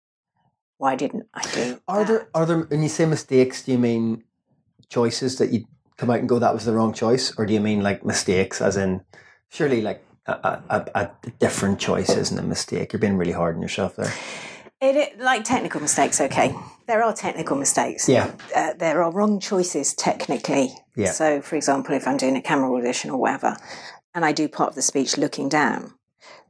Why 0.78 0.94
didn't 0.94 1.26
I 1.34 1.42
do? 1.52 1.80
Are 1.88 2.04
that? 2.04 2.08
there 2.08 2.28
are 2.34 2.46
there 2.46 2.58
when 2.58 2.82
you 2.82 2.88
say 2.88 3.04
mistakes, 3.04 3.62
do 3.64 3.72
you 3.72 3.78
mean 3.78 4.24
choices 4.88 5.38
that 5.38 5.50
you 5.50 5.64
come 5.96 6.10
out 6.10 6.20
and 6.20 6.28
go 6.28 6.38
that 6.38 6.54
was 6.54 6.64
the 6.64 6.72
wrong 6.72 6.92
choice, 6.92 7.36
or 7.36 7.46
do 7.46 7.52
you 7.52 7.60
mean 7.60 7.82
like 7.82 8.04
mistakes, 8.04 8.60
as 8.62 8.76
in 8.76 9.02
surely 9.48 9.82
like 9.82 10.04
a, 10.26 10.32
a, 10.32 10.62
a, 10.70 11.00
a 11.02 11.10
different 11.40 11.80
choice 11.80 12.10
isn't 12.10 12.38
a 12.38 12.42
mistake? 12.42 12.92
You're 12.92 13.00
being 13.00 13.16
really 13.16 13.32
hard 13.32 13.56
on 13.56 13.62
yourself 13.62 13.96
there. 13.96 14.12
It, 14.80 14.94
it 14.94 15.18
like 15.18 15.42
technical 15.42 15.80
mistakes. 15.80 16.20
Okay, 16.20 16.54
there 16.86 17.02
are 17.02 17.12
technical 17.12 17.56
mistakes. 17.56 18.08
Yeah. 18.08 18.32
uh, 18.54 18.74
there 18.74 19.02
are 19.02 19.10
wrong 19.10 19.40
choices 19.40 19.92
technically. 19.94 20.70
Yeah. 20.94 21.10
So, 21.10 21.40
for 21.40 21.56
example, 21.56 21.96
if 21.96 22.06
I'm 22.06 22.16
doing 22.16 22.36
a 22.36 22.42
camera 22.42 22.72
audition 22.72 23.10
or 23.10 23.18
whatever, 23.18 23.56
and 24.14 24.24
I 24.24 24.30
do 24.30 24.48
part 24.48 24.70
of 24.70 24.74
the 24.76 24.82
speech 24.82 25.18
looking 25.18 25.48
down, 25.48 25.94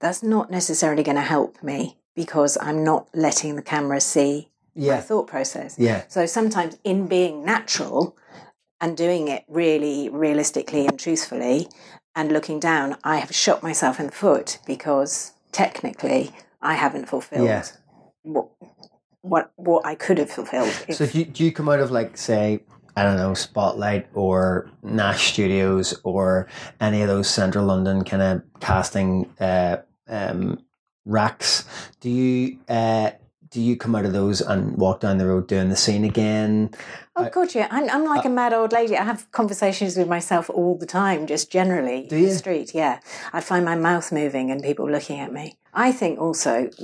that's 0.00 0.22
not 0.22 0.50
necessarily 0.50 1.02
going 1.02 1.16
to 1.16 1.22
help 1.22 1.62
me 1.62 1.97
because 2.18 2.58
I'm 2.60 2.82
not 2.82 3.06
letting 3.14 3.54
the 3.54 3.62
camera 3.62 4.00
see 4.00 4.48
my 4.74 4.96
thought 4.98 5.28
process. 5.28 5.76
Yeah. 5.78 6.02
So 6.08 6.26
sometimes, 6.26 6.76
in 6.82 7.06
being 7.06 7.44
natural 7.44 8.16
and 8.80 8.96
doing 8.96 9.28
it 9.28 9.44
really 9.46 10.08
realistically 10.08 10.84
and 10.88 10.98
truthfully, 10.98 11.68
and 12.16 12.32
looking 12.32 12.58
down, 12.58 12.96
I 13.04 13.18
have 13.18 13.32
shot 13.32 13.62
myself 13.62 14.00
in 14.00 14.06
the 14.06 14.12
foot 14.12 14.58
because 14.66 15.32
technically 15.52 16.32
I 16.60 16.74
haven't 16.74 17.06
fulfilled 17.08 17.46
Yeah. 17.46 17.62
what 18.22 18.48
what 19.22 19.52
what 19.54 19.86
I 19.86 19.94
could 19.94 20.18
have 20.18 20.30
fulfilled. 20.30 20.74
If, 20.88 20.96
So 20.96 21.06
do 21.06 21.20
you, 21.20 21.24
do 21.24 21.44
you 21.44 21.52
come 21.52 21.68
out 21.68 21.78
of 21.78 21.92
like 21.92 22.16
say 22.16 22.60
I 22.96 23.04
don't 23.04 23.16
know 23.16 23.34
Spotlight 23.34 24.08
or 24.12 24.68
Nash 24.82 25.32
Studios 25.34 25.94
or 26.02 26.48
any 26.80 27.00
of 27.02 27.06
those 27.06 27.30
Central 27.30 27.64
London 27.64 28.02
kind 28.02 28.22
of 28.22 28.42
casting 28.58 29.30
uh, 29.38 29.76
um, 30.08 30.58
racks? 31.08 31.64
Do 32.00 32.08
you 32.10 32.58
uh, 32.68 33.10
do 33.50 33.60
you 33.60 33.76
come 33.76 33.94
out 33.94 34.04
of 34.04 34.12
those 34.12 34.40
and 34.40 34.76
walk 34.76 35.00
down 35.00 35.18
the 35.18 35.26
road 35.26 35.48
doing 35.48 35.68
the 35.70 35.76
scene 35.76 36.04
again? 36.04 36.70
oh 37.16 37.28
god, 37.30 37.52
yeah, 37.54 37.66
I'm, 37.72 37.90
I'm 37.90 38.04
like 38.04 38.24
a 38.24 38.28
mad 38.28 38.52
old 38.52 38.70
lady. 38.72 38.96
I 38.96 39.02
have 39.02 39.28
conversations 39.32 39.96
with 39.96 40.06
myself 40.06 40.48
all 40.50 40.76
the 40.78 40.86
time, 40.86 41.26
just 41.26 41.50
generally 41.50 42.06
Do 42.06 42.16
in 42.16 42.24
the 42.26 42.34
street. 42.34 42.72
Yeah, 42.74 43.00
I 43.32 43.40
find 43.40 43.64
my 43.64 43.74
mouth 43.74 44.12
moving 44.12 44.50
and 44.52 44.62
people 44.62 44.88
looking 44.88 45.18
at 45.18 45.32
me. 45.32 45.58
I 45.74 45.90
think 45.92 46.20
also. 46.20 46.70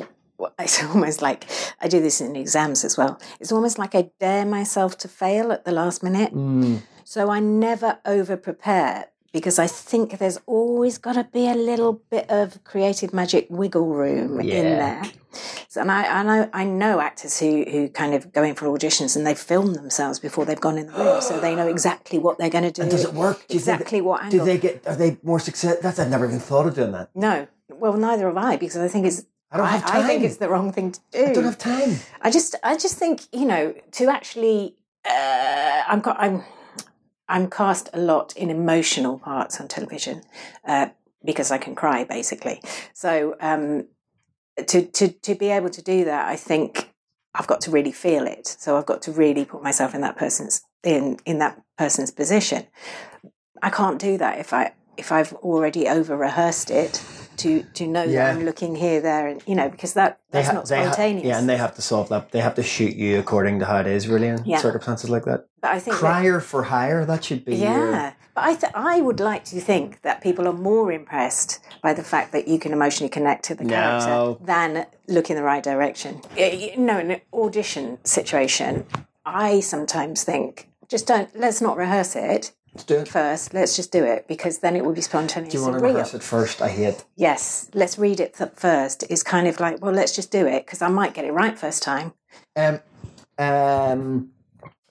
It's 0.58 0.82
almost 0.82 1.22
like 1.22 1.46
I 1.80 1.86
do 1.86 2.00
this 2.00 2.20
in 2.20 2.34
exams 2.34 2.84
as 2.84 2.98
well. 2.98 3.20
It's 3.38 3.52
almost 3.52 3.78
like 3.78 3.94
I 3.94 4.10
dare 4.18 4.44
myself 4.44 4.98
to 4.98 5.08
fail 5.08 5.52
at 5.52 5.64
the 5.64 5.70
last 5.70 6.02
minute. 6.02 6.34
Mm, 6.34 6.82
So 7.04 7.30
I 7.30 7.38
never 7.38 7.98
over 8.04 8.36
prepare 8.36 9.06
because 9.34 9.58
I 9.58 9.66
think 9.66 10.18
there's 10.18 10.38
always 10.46 10.96
got 10.96 11.14
to 11.14 11.24
be 11.24 11.48
a 11.48 11.54
little 11.54 11.94
bit 12.08 12.30
of 12.30 12.62
creative 12.64 13.12
magic 13.12 13.46
wiggle 13.50 13.86
room 13.86 14.40
in 14.40 14.64
there. 14.78 15.02
So, 15.68 15.80
and 15.80 15.90
I, 15.90 16.20
I 16.20 16.22
know 16.22 16.48
I 16.52 16.64
know 16.64 17.00
actors 17.00 17.40
who 17.40 17.64
who 17.68 17.88
kind 17.88 18.14
of 18.14 18.32
go 18.32 18.44
in 18.44 18.54
for 18.54 18.66
auditions 18.66 19.16
and 19.16 19.26
they 19.26 19.34
film 19.34 19.74
themselves 19.74 20.20
before 20.20 20.44
they've 20.46 20.60
gone 20.60 20.78
in 20.78 20.86
the 20.86 20.92
room, 20.92 21.20
so 21.20 21.40
they 21.40 21.56
know 21.56 21.66
exactly 21.66 22.18
what 22.20 22.38
they're 22.38 22.48
going 22.56 22.64
to 22.64 22.70
do. 22.70 22.82
And 22.82 22.90
does 22.90 23.04
it 23.04 23.12
work? 23.12 23.38
Do 23.48 23.56
exactly 23.56 23.98
that- 23.98 24.04
what 24.04 24.30
Do 24.30 24.44
they 24.44 24.56
get? 24.56 24.86
Are 24.86 24.94
they 24.94 25.18
more 25.24 25.40
success? 25.40 25.78
That's 25.82 25.98
I've 25.98 26.08
never 26.10 26.26
even 26.26 26.38
thought 26.38 26.66
of 26.68 26.74
doing 26.76 26.92
that. 26.92 27.10
No, 27.16 27.48
well, 27.68 27.94
neither 27.94 28.28
have 28.28 28.36
I 28.36 28.56
because 28.56 28.76
I 28.76 28.88
think 28.88 29.04
it's. 29.04 29.26
I 29.50 29.56
don't 29.56 29.66
have 29.66 29.84
time. 29.86 30.02
I 30.04 30.06
think 30.06 30.22
it's 30.24 30.36
the 30.36 30.48
wrong 30.48 30.70
thing 30.72 30.92
to 30.92 31.00
do. 31.12 31.24
I 31.26 31.32
don't 31.32 31.44
have 31.44 31.58
time. 31.58 31.96
I 32.22 32.30
just, 32.30 32.54
I 32.62 32.76
just 32.76 32.96
think 32.96 33.22
you 33.32 33.44
know 33.44 33.74
to 33.98 34.08
actually, 34.08 34.76
uh, 35.08 35.82
I'm, 35.88 36.02
I'm, 36.06 36.44
I'm 37.28 37.48
cast 37.48 37.88
a 37.92 37.98
lot 37.98 38.36
in 38.36 38.50
emotional 38.50 39.18
parts 39.18 39.60
on 39.60 39.68
television 39.68 40.22
uh, 40.66 40.88
because 41.24 41.50
I 41.50 41.58
can 41.58 41.74
cry 41.74 42.04
basically. 42.04 42.60
So 42.92 43.36
um, 43.40 43.88
to 44.66 44.86
to 44.86 45.08
to 45.08 45.34
be 45.34 45.48
able 45.50 45.70
to 45.70 45.82
do 45.82 46.04
that, 46.04 46.28
I 46.28 46.36
think 46.36 46.92
I've 47.34 47.46
got 47.46 47.60
to 47.62 47.70
really 47.70 47.92
feel 47.92 48.26
it. 48.26 48.46
So 48.46 48.76
I've 48.76 48.86
got 48.86 49.02
to 49.02 49.12
really 49.12 49.44
put 49.44 49.62
myself 49.62 49.94
in 49.94 50.00
that 50.02 50.16
person's 50.16 50.62
in 50.82 51.18
in 51.24 51.38
that 51.38 51.60
person's 51.78 52.10
position. 52.10 52.66
I 53.62 53.70
can't 53.70 53.98
do 53.98 54.18
that 54.18 54.38
if 54.38 54.52
I 54.52 54.72
if 54.96 55.10
I've 55.10 55.32
already 55.34 55.88
over 55.88 56.16
rehearsed 56.16 56.70
it 56.70 57.02
to 57.38 57.62
to 57.74 57.86
know 57.86 58.02
Yeah. 58.04 58.26
that 58.32 58.36
I'm 58.36 58.44
looking 58.44 58.74
here, 58.76 59.00
there, 59.00 59.26
and 59.28 59.42
you 59.46 59.54
know 59.54 59.68
because 59.68 59.94
that 59.94 60.18
that's 60.30 60.48
ha- 60.48 60.54
not 60.54 60.66
they 60.66 60.76
ha- 60.78 60.92
spontaneous. 60.92 61.26
yeah, 61.26 61.38
and 61.38 61.48
they 61.48 61.56
have 61.56 61.74
to 61.76 61.82
solve 61.82 62.08
that. 62.10 62.30
They 62.32 62.40
have 62.40 62.54
to 62.56 62.62
shoot 62.62 62.94
you 62.96 63.18
according 63.18 63.58
to 63.60 63.64
how 63.66 63.78
it 63.80 63.86
is, 63.86 64.08
really, 64.08 64.28
in 64.28 64.42
Yeah. 64.44 64.58
circumstances 64.58 65.10
like 65.10 65.24
that. 65.24 65.46
but 65.60 65.70
I 65.70 65.78
think 65.80 65.96
that- 65.98 66.42
for 66.42 66.62
hire. 66.64 67.04
That 67.06 67.24
should 67.24 67.44
be. 67.44 67.56
your- 67.56 67.70
Yeah, 67.92 68.12
but 68.34 68.44
I 68.44 68.54
th- 68.54 68.72
I 68.74 69.00
would 69.00 69.18
like 69.20 69.44
to 69.46 69.60
think 69.60 70.02
that 70.02 70.20
people 70.20 70.46
are 70.46 70.52
more 70.52 70.92
impressed 70.92 71.58
by 71.82 71.94
the 71.94 72.02
fact 72.02 72.32
that 72.32 72.46
you 72.48 72.58
can 72.58 72.72
emotionally 72.72 73.08
connect 73.08 73.44
to 73.46 73.54
the 73.54 73.64
No. 73.64 73.74
character 73.74 74.44
than 74.44 74.86
look 75.08 75.30
in 75.30 75.36
the 75.36 75.42
right 75.42 75.62
direction. 75.62 76.20
Y- 76.36 76.58
y- 76.60 76.74
No, 76.76 76.98
in 76.98 77.10
an 77.12 77.20
audition 77.32 77.98
situation, 78.04 78.84
I 79.24 79.60
sometimes 79.60 80.22
think 80.22 80.68
just 80.88 81.06
don't. 81.06 81.28
Let's 81.34 81.60
not 81.62 81.76
rehearse 81.78 82.14
it 82.14 82.52
Let's 82.74 82.84
do 82.84 82.94
it. 82.96 83.08
first. 83.08 83.54
Let's 83.54 83.76
just 83.76 83.92
do 83.92 84.04
it 84.04 84.26
because 84.26 84.58
then 84.58 84.74
it 84.76 84.84
will 84.84 84.92
be 84.92 85.00
spontaneous 85.00 85.52
Do 85.52 85.58
you 85.58 85.64
want 85.64 85.78
to 85.78 85.80
real. 85.84 85.94
rehearse 85.94 86.14
it 86.14 86.22
first? 86.22 86.60
I 86.60 86.68
hate. 86.68 87.04
Yes, 87.16 87.70
let's 87.72 87.98
read 87.98 88.18
it 88.20 88.34
th- 88.34 88.50
first. 88.56 89.04
It's 89.08 89.22
kind 89.22 89.46
of 89.46 89.60
like, 89.60 89.80
well, 89.80 89.92
let's 89.92 90.14
just 90.14 90.32
do 90.32 90.46
it 90.46 90.66
because 90.66 90.82
I 90.82 90.88
might 90.88 91.14
get 91.14 91.24
it 91.24 91.32
right 91.32 91.56
first 91.56 91.82
time. 91.82 92.14
Um, 92.56 92.80
um, 93.38 94.30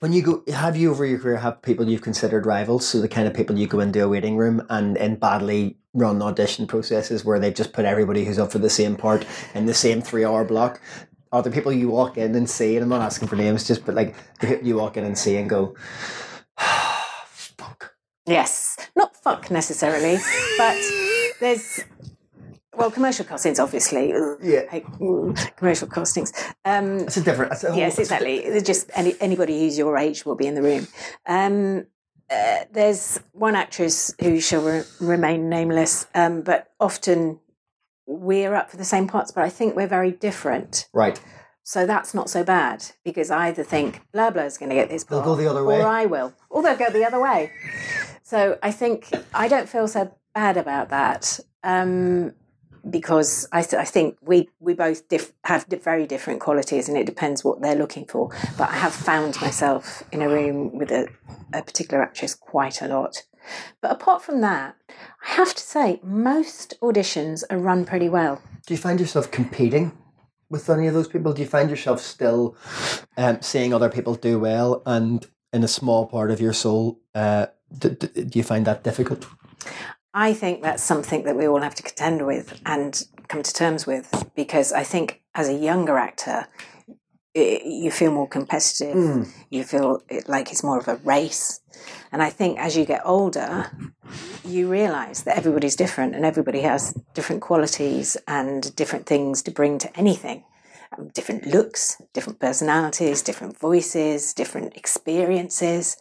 when 0.00 0.12
you 0.12 0.22
go, 0.22 0.42
have 0.52 0.76
you 0.76 0.90
over 0.90 1.04
your 1.04 1.18
career 1.18 1.36
have 1.36 1.60
people 1.62 1.86
you've 1.88 2.02
considered 2.02 2.46
rivals? 2.46 2.86
So 2.88 3.00
the 3.00 3.08
kind 3.08 3.26
of 3.28 3.34
people 3.34 3.58
you 3.58 3.66
go 3.66 3.80
into 3.80 4.02
a 4.02 4.08
waiting 4.08 4.36
room 4.36 4.66
and 4.70 4.96
in 4.96 5.16
badly 5.16 5.76
run 5.92 6.20
audition 6.22 6.66
processes 6.66 7.24
where 7.24 7.38
they 7.38 7.52
just 7.52 7.72
put 7.72 7.84
everybody 7.84 8.24
who's 8.24 8.38
up 8.38 8.50
for 8.50 8.58
the 8.58 8.70
same 8.70 8.96
part 8.96 9.26
in 9.54 9.66
the 9.66 9.74
same 9.74 10.00
three 10.02 10.24
hour 10.24 10.44
block. 10.44 10.80
Are 11.32 11.42
there 11.42 11.52
people 11.52 11.72
you 11.72 11.88
walk 11.88 12.16
in 12.16 12.34
and 12.34 12.48
see? 12.48 12.76
And 12.76 12.82
I'm 12.84 12.88
not 12.88 13.02
asking 13.02 13.28
for 13.28 13.36
names, 13.36 13.66
just 13.66 13.84
but 13.84 13.94
like 13.94 14.14
the 14.40 14.46
people 14.46 14.66
you 14.66 14.76
walk 14.76 14.96
in 14.96 15.04
and 15.04 15.16
see 15.18 15.36
and 15.36 15.50
go. 15.50 15.74
Yes, 18.26 18.76
not 18.96 19.16
fuck 19.16 19.50
necessarily, 19.50 20.18
but 20.58 20.76
there's 21.40 21.80
well, 22.76 22.90
commercial 22.90 23.24
costings 23.24 23.62
obviously. 23.62 24.08
Yeah. 24.42 24.62
hate, 24.70 24.86
mm, 24.98 25.56
commercial 25.56 25.86
costings. 25.88 26.32
Um, 26.64 27.00
It's 27.00 27.16
a 27.16 27.20
different. 27.22 27.52
It's 27.52 27.64
a 27.64 27.68
whole- 27.70 27.78
yes, 27.78 27.98
exactly. 27.98 28.40
They're 28.40 28.60
Just 28.60 28.90
any, 28.94 29.14
anybody 29.20 29.60
who's 29.60 29.76
your 29.78 29.96
age 29.98 30.24
will 30.24 30.34
be 30.36 30.46
in 30.46 30.54
the 30.54 30.62
room. 30.62 30.88
Um, 31.26 31.86
uh, 32.30 32.64
there's 32.72 33.20
one 33.32 33.54
actress 33.54 34.14
who 34.20 34.40
shall 34.40 34.62
re- 34.62 34.82
remain 35.00 35.48
nameless, 35.50 36.06
um, 36.14 36.40
but 36.40 36.72
often 36.80 37.38
we're 38.06 38.54
up 38.54 38.70
for 38.70 38.76
the 38.78 38.84
same 38.84 39.06
parts, 39.06 39.30
but 39.30 39.44
I 39.44 39.50
think 39.50 39.76
we're 39.76 39.86
very 39.86 40.10
different. 40.10 40.88
Right. 40.92 41.20
So 41.66 41.86
that's 41.86 42.12
not 42.12 42.28
so 42.28 42.44
bad 42.44 42.84
because 43.04 43.30
I 43.30 43.46
either 43.48 43.64
think 43.64 44.02
blah 44.12 44.30
blah 44.30 44.42
is 44.42 44.58
going 44.58 44.68
to 44.68 44.74
get 44.76 44.90
this 44.90 45.04
They'll 45.04 45.22
go 45.22 45.34
the 45.34 45.48
other 45.48 45.64
way. 45.64 45.80
or 45.80 45.86
I 45.86 46.04
will, 46.04 46.34
or 46.50 46.62
they'll 46.62 46.76
go 46.76 46.90
the 46.90 47.04
other 47.06 47.18
way. 47.20 47.50
So 48.22 48.58
I 48.62 48.70
think 48.70 49.10
I 49.32 49.48
don't 49.48 49.68
feel 49.68 49.88
so 49.88 50.14
bad 50.34 50.56
about 50.58 50.90
that 50.90 51.40
um, 51.62 52.32
because 52.88 53.48
I, 53.50 53.62
th- 53.62 53.80
I 53.80 53.84
think 53.84 54.18
we 54.20 54.50
we 54.60 54.74
both 54.74 55.08
diff- 55.08 55.32
have 55.44 55.66
di- 55.68 55.76
very 55.78 56.06
different 56.06 56.40
qualities, 56.40 56.86
and 56.88 56.98
it 56.98 57.06
depends 57.06 57.42
what 57.42 57.62
they're 57.62 57.74
looking 57.74 58.04
for. 58.06 58.28
But 58.58 58.68
I 58.68 58.74
have 58.76 58.92
found 58.94 59.40
myself 59.40 60.02
in 60.12 60.20
a 60.20 60.28
room 60.28 60.76
with 60.76 60.90
a, 60.92 61.08
a 61.54 61.62
particular 61.62 62.02
actress 62.02 62.34
quite 62.34 62.82
a 62.82 62.88
lot. 62.88 63.22
But 63.80 63.90
apart 63.90 64.22
from 64.22 64.40
that, 64.42 64.76
I 64.90 65.34
have 65.34 65.54
to 65.54 65.62
say 65.62 66.00
most 66.02 66.74
auditions 66.82 67.42
are 67.50 67.58
run 67.58 67.84
pretty 67.86 68.08
well. 68.10 68.42
Do 68.66 68.74
you 68.74 68.78
find 68.78 68.98
yourself 69.00 69.30
competing 69.30 69.92
with 70.50 70.68
any 70.68 70.86
of 70.86 70.94
those 70.94 71.08
people? 71.08 71.32
Do 71.32 71.42
you 71.42 71.48
find 71.48 71.70
yourself 71.70 72.00
still 72.00 72.56
um, 73.16 73.40
seeing 73.40 73.72
other 73.72 73.88
people 73.88 74.14
do 74.14 74.38
well, 74.38 74.82
and 74.86 75.26
in 75.52 75.64
a 75.64 75.68
small 75.68 76.06
part 76.06 76.30
of 76.30 76.40
your 76.40 76.52
soul, 76.52 77.00
uh, 77.14 77.46
d- 77.76 77.90
d- 77.90 78.24
do 78.24 78.38
you 78.38 78.42
find 78.42 78.66
that 78.66 78.82
difficult? 78.84 79.26
I 80.12 80.32
think 80.32 80.62
that's 80.62 80.82
something 80.82 81.24
that 81.24 81.36
we 81.36 81.48
all 81.48 81.60
have 81.60 81.74
to 81.74 81.82
contend 81.82 82.24
with 82.26 82.60
and 82.64 83.02
come 83.28 83.42
to 83.42 83.52
terms 83.52 83.86
with 83.86 84.30
because 84.36 84.72
I 84.72 84.84
think 84.84 85.22
as 85.34 85.48
a 85.48 85.54
younger 85.54 85.98
actor, 85.98 86.46
i 87.36 87.60
you 87.64 87.90
feel 87.90 88.12
more 88.12 88.28
competitive. 88.28 89.26
You 89.50 89.64
feel 89.64 90.02
it, 90.08 90.28
like 90.28 90.52
it's 90.52 90.62
more 90.62 90.78
of 90.78 90.86
a 90.86 90.96
race. 90.96 91.60
And 92.12 92.22
I 92.22 92.30
think 92.30 92.58
as 92.58 92.76
you 92.76 92.84
get 92.84 93.02
older, 93.04 93.70
you 94.44 94.70
realize 94.70 95.22
that 95.24 95.36
everybody's 95.36 95.76
different 95.76 96.14
and 96.14 96.24
everybody 96.24 96.60
has 96.60 96.94
different 97.14 97.42
qualities 97.42 98.16
and 98.28 98.74
different 98.76 99.06
things 99.06 99.42
to 99.42 99.50
bring 99.50 99.78
to 99.78 99.96
anything. 99.98 100.44
Um, 100.96 101.08
different 101.08 101.46
looks, 101.46 102.00
different 102.12 102.38
personalities, 102.38 103.22
different 103.22 103.58
voices, 103.58 104.34
different 104.34 104.76
experiences. 104.76 105.96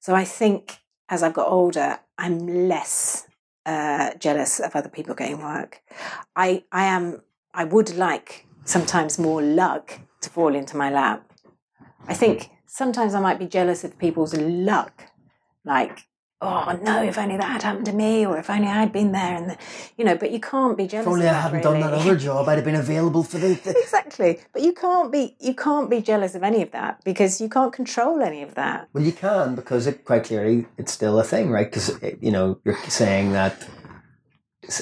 So 0.00 0.14
I 0.14 0.24
think 0.24 0.78
as 1.08 1.22
I've 1.22 1.34
got 1.34 1.48
older, 1.48 1.98
I'm 2.18 2.68
less 2.68 3.26
uh, 3.66 4.14
jealous 4.18 4.60
of 4.60 4.76
other 4.76 4.88
people 4.88 5.14
getting 5.14 5.38
work. 5.38 5.80
I 6.36 6.64
I 6.70 6.84
am 6.84 7.22
I 7.52 7.64
would 7.64 7.96
like 7.96 8.46
sometimes 8.64 9.18
more 9.18 9.42
luck 9.42 10.00
to 10.20 10.30
fall 10.30 10.54
into 10.54 10.76
my 10.76 10.90
lap. 10.90 11.30
I 12.06 12.14
think 12.14 12.50
sometimes 12.66 13.14
I 13.14 13.20
might 13.20 13.38
be 13.38 13.46
jealous 13.46 13.84
of 13.84 13.98
people's 13.98 14.34
luck, 14.34 15.04
like 15.64 16.06
oh 16.44 16.78
no, 16.82 17.02
if 17.02 17.18
only 17.18 17.36
that 17.36 17.50
had 17.50 17.62
happened 17.62 17.86
to 17.86 17.92
me, 17.92 18.26
or 18.26 18.38
if 18.38 18.50
only 18.50 18.68
I'd 18.68 18.92
been 18.92 19.12
there, 19.12 19.36
and 19.36 19.50
the, 19.50 19.56
you 19.96 20.04
know. 20.04 20.16
But 20.16 20.30
you 20.30 20.40
can't 20.40 20.76
be 20.76 20.86
jealous. 20.86 21.06
If 21.06 21.12
only 21.12 21.26
of 21.26 21.34
I 21.34 21.40
hadn't 21.40 21.62
done 21.62 21.80
that 21.80 21.94
other 21.94 22.16
job, 22.16 22.48
I'd 22.48 22.56
have 22.56 22.64
been 22.64 22.74
available 22.74 23.22
for 23.22 23.38
the. 23.38 23.54
the 23.54 23.70
exactly. 23.82 24.40
But 24.52 24.62
you 24.62 24.72
can't 24.72 25.10
be 25.10 25.36
you 25.40 25.54
can't 25.54 25.90
be 25.90 26.00
jealous 26.00 26.34
of 26.34 26.42
any 26.42 26.62
of 26.62 26.70
that 26.72 27.02
because 27.04 27.40
you 27.40 27.48
can't 27.48 27.72
control 27.72 28.22
any 28.22 28.42
of 28.42 28.54
that. 28.54 28.88
well, 28.92 29.04
you 29.04 29.12
can 29.12 29.54
because 29.54 29.86
it 29.86 30.04
quite 30.04 30.24
clearly 30.24 30.66
it's 30.78 30.92
still 30.92 31.18
a 31.18 31.24
thing, 31.24 31.50
right? 31.50 31.70
Because 31.70 31.98
you 32.20 32.30
know 32.30 32.60
you're 32.64 32.78
saying 32.88 33.32
that 33.32 33.66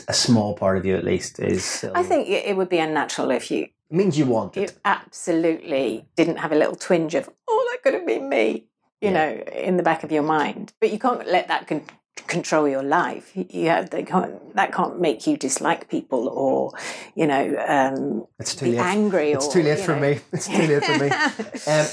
a 0.07 0.14
small 0.14 0.55
part 0.55 0.79
of 0.79 0.87
you, 0.87 0.97
at 0.97 1.05
least, 1.05 1.38
is. 1.40 1.64
Still, 1.64 1.92
I 1.95 2.03
think 2.03 2.29
it 2.29 2.57
would 2.57 2.68
be 2.68 2.79
unnatural 2.79 3.31
if 3.31 3.51
you 3.51 3.64
it 3.64 3.97
means 3.97 4.18
you 4.18 4.27
want 4.27 4.57
you 4.57 4.62
it. 4.62 4.79
absolutely 4.85 6.07
didn't 6.16 6.38
have 6.38 6.53
a 6.53 6.55
little 6.55 6.77
twinge 6.77 7.14
of 7.14 7.29
oh 7.47 7.68
that 7.71 7.83
could 7.83 7.92
have 7.92 8.07
been 8.07 8.27
me 8.29 8.64
you 9.03 9.11
know 9.11 9.29
in 9.69 9.77
the 9.77 9.83
back 9.83 10.05
of 10.05 10.11
your 10.12 10.23
mind 10.23 10.73
but 10.81 10.91
you 10.93 10.99
can't 10.99 11.27
let 11.27 11.49
that 11.49 11.67
con- 11.69 11.83
control 12.29 12.67
your 12.69 12.83
life 12.85 13.33
you 13.35 13.67
have 13.69 13.91
they 13.91 14.03
can't 14.03 14.55
that 14.55 14.73
can't 14.73 15.01
make 15.01 15.27
you 15.27 15.37
dislike 15.37 15.88
people 15.88 16.29
or 16.29 16.73
you 17.15 17.27
know 17.27 17.45
um 17.67 18.27
It's 18.38 18.55
too 18.55 18.67
be 18.67 18.73
late. 18.73 18.81
angry 18.97 19.33
It's 19.33 19.47
or, 19.49 19.53
too 19.53 19.62
late 19.62 19.81
for 19.81 19.95
know. 19.97 20.01
me. 20.07 20.21
It's 20.33 20.47
too 20.47 20.67
late 20.71 20.85
for 20.85 20.99
me. 21.03 21.11
Um, 21.73 21.87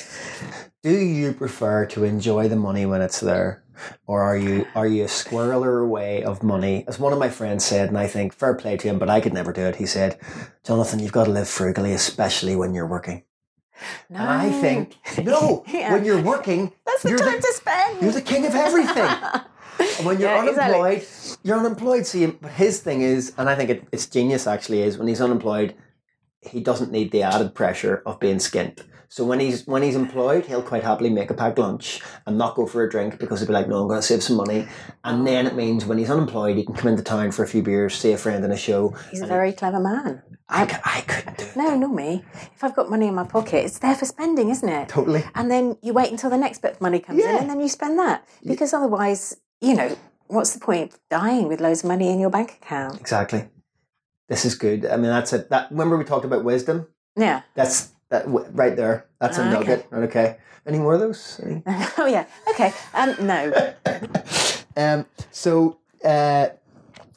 do 0.84 0.92
you 0.98 1.34
prefer 1.34 1.86
to 1.88 2.04
enjoy 2.04 2.48
the 2.48 2.56
money 2.56 2.86
when 2.86 3.02
it's 3.02 3.20
there, 3.20 3.64
or 4.08 4.22
are 4.22 4.38
you 4.38 4.66
are 4.76 4.88
you 4.88 5.04
a 5.04 5.08
squirreler 5.08 5.84
away 5.84 6.24
of 6.24 6.42
money? 6.44 6.86
As 6.88 6.98
one 7.00 7.12
of 7.14 7.20
my 7.20 7.30
friends 7.30 7.66
said, 7.66 7.90
and 7.90 7.98
I 7.98 8.08
think 8.08 8.34
fair 8.34 8.54
play 8.56 8.78
to 8.78 8.88
him, 8.88 8.98
but 9.00 9.10
I 9.10 9.20
could 9.20 9.34
never 9.34 9.52
do 9.52 9.64
it. 9.64 9.76
He 9.76 9.86
said, 9.86 10.18
"Jonathan, 10.66 11.00
you've 11.00 11.12
got 11.20 11.26
to 11.26 11.32
live 11.32 11.50
frugally, 11.50 11.92
especially 11.94 12.56
when 12.56 12.74
you're 12.74 12.88
working." 12.96 13.24
No. 14.10 14.20
And 14.20 14.30
I 14.30 14.50
think 14.50 14.98
no, 15.24 15.64
Yeah. 15.68 15.94
when 15.94 16.06
you're 16.06 16.22
working, 16.22 16.72
that's 16.86 17.04
the 17.04 17.10
you're 17.10 17.20
time 17.20 17.40
to 17.42 17.54
spend 17.54 18.02
you're 18.02 18.12
the 18.12 18.22
king 18.22 18.46
of 18.46 18.56
everything. 18.56 19.10
And 19.98 20.06
when 20.06 20.20
you're 20.20 20.30
Yeah, 20.30 20.48
exactly. 20.50 20.80
unemployed, 20.80 21.08
you're 21.44 21.58
unemployed. 21.58 22.38
But 22.42 22.52
his 22.52 22.80
thing 22.80 23.02
is, 23.02 23.34
and 23.38 23.50
I 23.50 23.56
think 23.56 23.70
it, 23.70 23.88
it's 23.92 24.06
genius 24.08 24.48
actually, 24.48 24.82
is 24.82 24.98
when 24.98 25.08
he's 25.08 25.22
unemployed, 25.22 25.76
he 26.42 26.60
doesn't 26.62 26.92
need 26.92 27.12
the 27.12 27.24
added 27.24 27.54
pressure 27.56 28.02
of 28.06 28.20
being 28.20 28.38
skint. 28.38 28.84
So 29.12 29.26
when 29.26 29.40
he's 29.40 29.66
when 29.66 29.82
he's 29.82 29.96
employed, 29.96 30.46
he'll 30.46 30.62
quite 30.62 30.84
happily 30.84 31.10
make 31.10 31.32
a 31.32 31.34
packed 31.34 31.58
lunch 31.58 32.00
and 32.28 32.38
not 32.38 32.56
go 32.56 32.68
for 32.68 32.84
a 32.84 32.90
drink 32.90 33.18
because 33.20 33.40
he'll 33.40 33.48
be 33.48 33.54
like, 33.54 33.68
"No, 33.68 33.82
I'm 33.82 33.88
going 33.88 34.00
to 34.00 34.06
save 34.06 34.22
some 34.22 34.36
money." 34.38 34.68
And 35.04 35.26
then 35.26 35.48
it 35.48 35.56
means 35.56 35.84
when 35.86 35.98
he's 35.98 36.12
unemployed, 36.12 36.58
he 36.58 36.64
can 36.64 36.76
come 36.76 36.90
into 36.92 37.02
town 37.02 37.32
for 37.32 37.42
a 37.44 37.48
few 37.48 37.64
beers, 37.64 37.96
see 37.96 38.12
a 38.12 38.18
friend 38.20 38.46
in 38.46 38.52
a 38.52 38.58
show. 38.58 38.94
he's 39.10 39.22
a 39.22 39.26
very 39.26 39.52
clever 39.52 39.80
man 39.80 40.22
I, 40.50 40.66
c- 40.68 40.78
I 40.84 41.02
couldn't 41.02 41.38
do 41.38 41.46
it. 41.46 41.56
no 41.56 41.76
not 41.76 41.94
me 41.94 42.24
if 42.56 42.64
i've 42.64 42.76
got 42.76 42.90
money 42.90 43.08
in 43.08 43.14
my 43.16 43.24
pocket 43.24 43.66
it's 43.66 43.80
there 43.80 43.96
for 43.96 44.06
spending 44.06 44.50
isn't 44.50 44.68
it 44.68 44.90
Totally. 44.90 45.24
and 45.36 45.50
then 45.52 45.78
you 45.82 45.94
wait 45.94 46.12
until 46.12 46.30
the 46.30 46.38
next 46.38 46.62
bit 46.62 46.74
of 46.74 46.82
money 46.82 47.00
comes 47.00 47.24
in 47.24 47.36
and 47.36 47.50
then 47.50 47.60
you 47.60 47.70
spend 47.70 48.00
that 48.00 48.28
because 48.46 48.74
otherwise 48.74 49.38
you 49.62 49.76
know 49.76 49.96
what's 50.28 50.54
the 50.54 50.60
point 50.60 50.92
of 50.94 51.00
dying 51.10 51.48
with 51.48 51.62
loads 51.62 51.84
of 51.84 51.88
money 51.88 52.10
in 52.10 52.20
your 52.20 52.30
bank 52.30 52.60
account? 52.62 53.00
Exactly. 53.02 53.50
This 54.28 54.46
is 54.46 54.54
good. 54.54 54.86
I 54.86 54.96
mean, 54.96 55.10
that's 55.10 55.34
it. 55.34 55.50
That 55.50 55.72
remember 55.72 55.98
we 55.98 56.04
talked 56.04 56.24
about 56.24 56.44
wisdom. 56.44 56.88
Yeah. 57.18 57.42
That's 57.56 57.90
that 58.10 58.26
right 58.28 58.76
there. 58.76 59.08
That's 59.20 59.40
a 59.40 59.42
Ah, 59.42 59.48
okay. 59.48 59.54
nugget. 59.60 59.88
Okay. 59.92 60.38
Any 60.68 60.78
more 60.78 60.94
of 60.94 61.00
those? 61.00 61.40
Any? 61.44 61.64
oh 61.98 62.06
yeah. 62.06 62.26
Okay. 62.52 62.72
Um, 62.94 63.16
no. 63.26 63.74
Um, 64.78 65.06
so, 65.32 65.80
uh, 66.06 66.50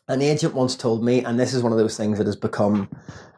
an 0.08 0.22
agent 0.22 0.54
once 0.54 0.76
told 0.76 1.04
me, 1.04 1.24
and 1.24 1.38
this 1.38 1.54
is 1.54 1.62
one 1.62 1.72
of 1.72 1.78
those 1.78 1.96
things 1.96 2.18
that 2.18 2.26
has 2.26 2.36
become, 2.36 2.88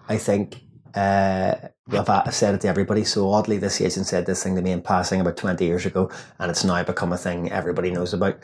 I 0.09 0.17
think, 0.17 0.61
uh, 0.95 1.55
I've 1.91 2.35
said 2.35 2.55
it 2.55 2.61
to 2.62 2.69
everybody. 2.69 3.05
So 3.05 3.31
oddly, 3.31 3.59
this 3.59 3.81
agent 3.81 4.07
said 4.07 4.27
this 4.27 4.43
thing 4.43 4.55
to 4.57 4.62
me 4.62 4.71
in 4.73 4.81
passing 4.81 5.21
about 5.21 5.37
20 5.37 5.65
years 5.65 5.85
ago, 5.87 6.11
and 6.39 6.51
it's 6.51 6.65
now 6.65 6.83
become 6.83 7.12
a 7.12 7.19
thing 7.19 7.51
everybody 7.51 7.91
knows 7.91 8.15
about. 8.15 8.39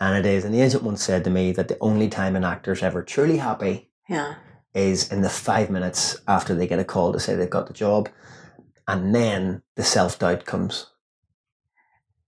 And 0.00 0.18
it 0.18 0.28
is, 0.28 0.44
an 0.44 0.54
agent 0.54 0.82
once 0.82 1.02
said 1.02 1.24
to 1.24 1.30
me 1.30 1.52
that 1.52 1.68
the 1.68 1.78
only 1.80 2.08
time 2.08 2.36
an 2.36 2.44
actor's 2.44 2.82
ever 2.82 3.02
truly 3.02 3.38
happy 3.38 3.90
Yeah. 4.08 4.34
is 4.74 5.10
in 5.12 5.22
the 5.22 5.30
five 5.30 5.70
minutes 5.70 6.20
after 6.26 6.54
they 6.54 6.66
get 6.66 6.78
a 6.80 6.84
call 6.84 7.12
to 7.12 7.20
say 7.20 7.34
they've 7.34 7.48
got 7.48 7.66
the 7.68 7.72
job. 7.72 8.08
And 8.88 9.14
then 9.14 9.62
the 9.76 9.84
self 9.84 10.18
doubt 10.18 10.44
comes. 10.44 10.86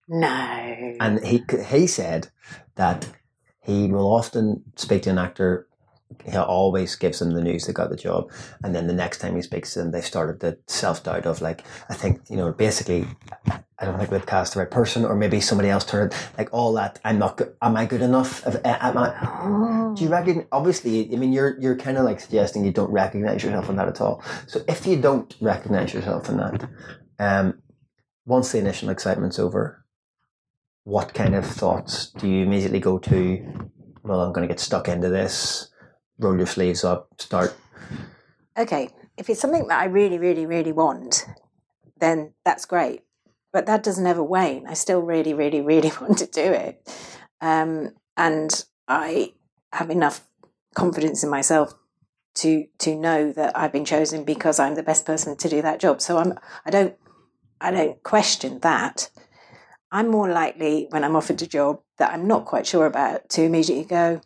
No. 0.08 0.28
And 1.00 1.24
he 1.24 1.42
he 1.66 1.86
said 1.86 2.28
that 2.76 3.08
he 3.64 3.86
will 3.88 4.12
often 4.12 4.62
speak 4.76 5.02
to 5.02 5.10
an 5.10 5.18
actor. 5.18 5.66
He 6.24 6.36
always 6.36 6.94
gives 6.94 7.18
them 7.18 7.32
the 7.32 7.42
news 7.42 7.66
they 7.66 7.72
got 7.72 7.90
the 7.90 7.96
job, 7.96 8.30
and 8.62 8.74
then 8.74 8.86
the 8.86 8.92
next 8.92 9.18
time 9.18 9.34
he 9.34 9.42
speaks 9.42 9.72
to 9.72 9.80
them, 9.80 9.90
they 9.90 10.02
started 10.02 10.38
the 10.38 10.58
self 10.66 11.02
doubt 11.02 11.26
of 11.26 11.40
like, 11.40 11.64
I 11.88 11.94
think 11.94 12.20
you 12.28 12.36
know, 12.36 12.52
basically, 12.52 13.06
I 13.48 13.84
don't 13.84 13.98
think 13.98 14.10
we've 14.12 14.24
cast 14.24 14.54
the 14.54 14.60
right 14.60 14.70
person, 14.70 15.04
or 15.04 15.16
maybe 15.16 15.40
somebody 15.40 15.70
else 15.70 15.84
turned 15.84 16.14
like 16.38 16.50
all 16.52 16.72
that. 16.74 17.00
I'm 17.04 17.18
not. 17.18 17.38
good. 17.38 17.54
Am 17.62 17.76
I 17.76 17.86
good 17.86 18.02
enough? 18.02 18.46
Am 18.64 18.96
I, 18.96 19.92
do 19.96 20.04
you 20.04 20.10
recognize? 20.10 20.46
Obviously, 20.52 21.12
I 21.12 21.16
mean, 21.16 21.32
you're 21.32 21.58
you're 21.58 21.76
kind 21.76 21.96
of 21.96 22.04
like 22.04 22.20
suggesting 22.20 22.64
you 22.64 22.72
don't 22.72 22.92
recognize 22.92 23.42
yourself 23.42 23.68
in 23.68 23.76
that 23.76 23.88
at 23.88 24.00
all. 24.00 24.22
So 24.46 24.60
if 24.68 24.86
you 24.86 25.00
don't 25.00 25.34
recognize 25.40 25.94
yourself 25.94 26.28
in 26.28 26.36
that, 26.36 26.68
um, 27.18 27.60
once 28.26 28.52
the 28.52 28.58
initial 28.58 28.90
excitement's 28.90 29.38
over, 29.38 29.83
what 30.84 31.14
kind 31.14 31.34
of 31.34 31.46
thoughts 31.46 32.10
do 32.12 32.28
you 32.28 32.44
immediately 32.44 32.80
go 32.80 32.98
to? 32.98 33.70
Well, 34.02 34.20
I'm 34.20 34.32
going 34.32 34.46
to 34.46 34.52
get 34.52 34.60
stuck 34.60 34.88
into 34.88 35.08
this. 35.08 35.70
Roll 36.18 36.36
your 36.36 36.46
sleeves 36.46 36.84
up. 36.84 37.08
Start. 37.18 37.56
okay, 38.56 38.90
if 39.16 39.28
it's 39.28 39.40
something 39.40 39.66
that 39.68 39.80
I 39.80 39.86
really, 39.86 40.18
really, 40.18 40.46
really 40.46 40.72
want, 40.72 41.26
then 41.98 42.34
that's 42.44 42.66
great. 42.66 43.02
But 43.52 43.66
that 43.66 43.82
doesn't 43.82 44.06
ever 44.06 44.22
wane. 44.22 44.66
I 44.68 44.74
still 44.74 45.00
really, 45.00 45.32
really, 45.32 45.60
really 45.60 45.92
want 46.00 46.18
to 46.18 46.26
do 46.26 46.52
it. 46.52 46.86
Um, 47.40 47.90
and 48.16 48.64
I 48.86 49.32
have 49.72 49.90
enough 49.90 50.26
confidence 50.74 51.22
in 51.24 51.30
myself 51.30 51.74
to 52.34 52.66
to 52.78 52.96
know 52.96 53.32
that 53.32 53.56
I've 53.56 53.72
been 53.72 53.84
chosen 53.84 54.24
because 54.24 54.58
I'm 54.58 54.74
the 54.74 54.82
best 54.82 55.06
person 55.06 55.36
to 55.36 55.48
do 55.48 55.62
that 55.62 55.80
job. 55.80 56.00
So 56.00 56.18
I'm 56.18 56.34
I 56.66 56.70
don't 56.70 56.94
I 57.60 57.70
don't 57.70 58.02
question 58.02 58.58
that. 58.60 59.10
I'm 59.94 60.08
more 60.08 60.28
likely 60.28 60.88
when 60.90 61.04
I'm 61.04 61.14
offered 61.14 61.40
a 61.40 61.46
job 61.46 61.80
that 61.98 62.12
I'm 62.12 62.26
not 62.26 62.46
quite 62.46 62.66
sure 62.66 62.84
about 62.84 63.28
to 63.30 63.42
immediately 63.42 63.84
go, 63.84 64.20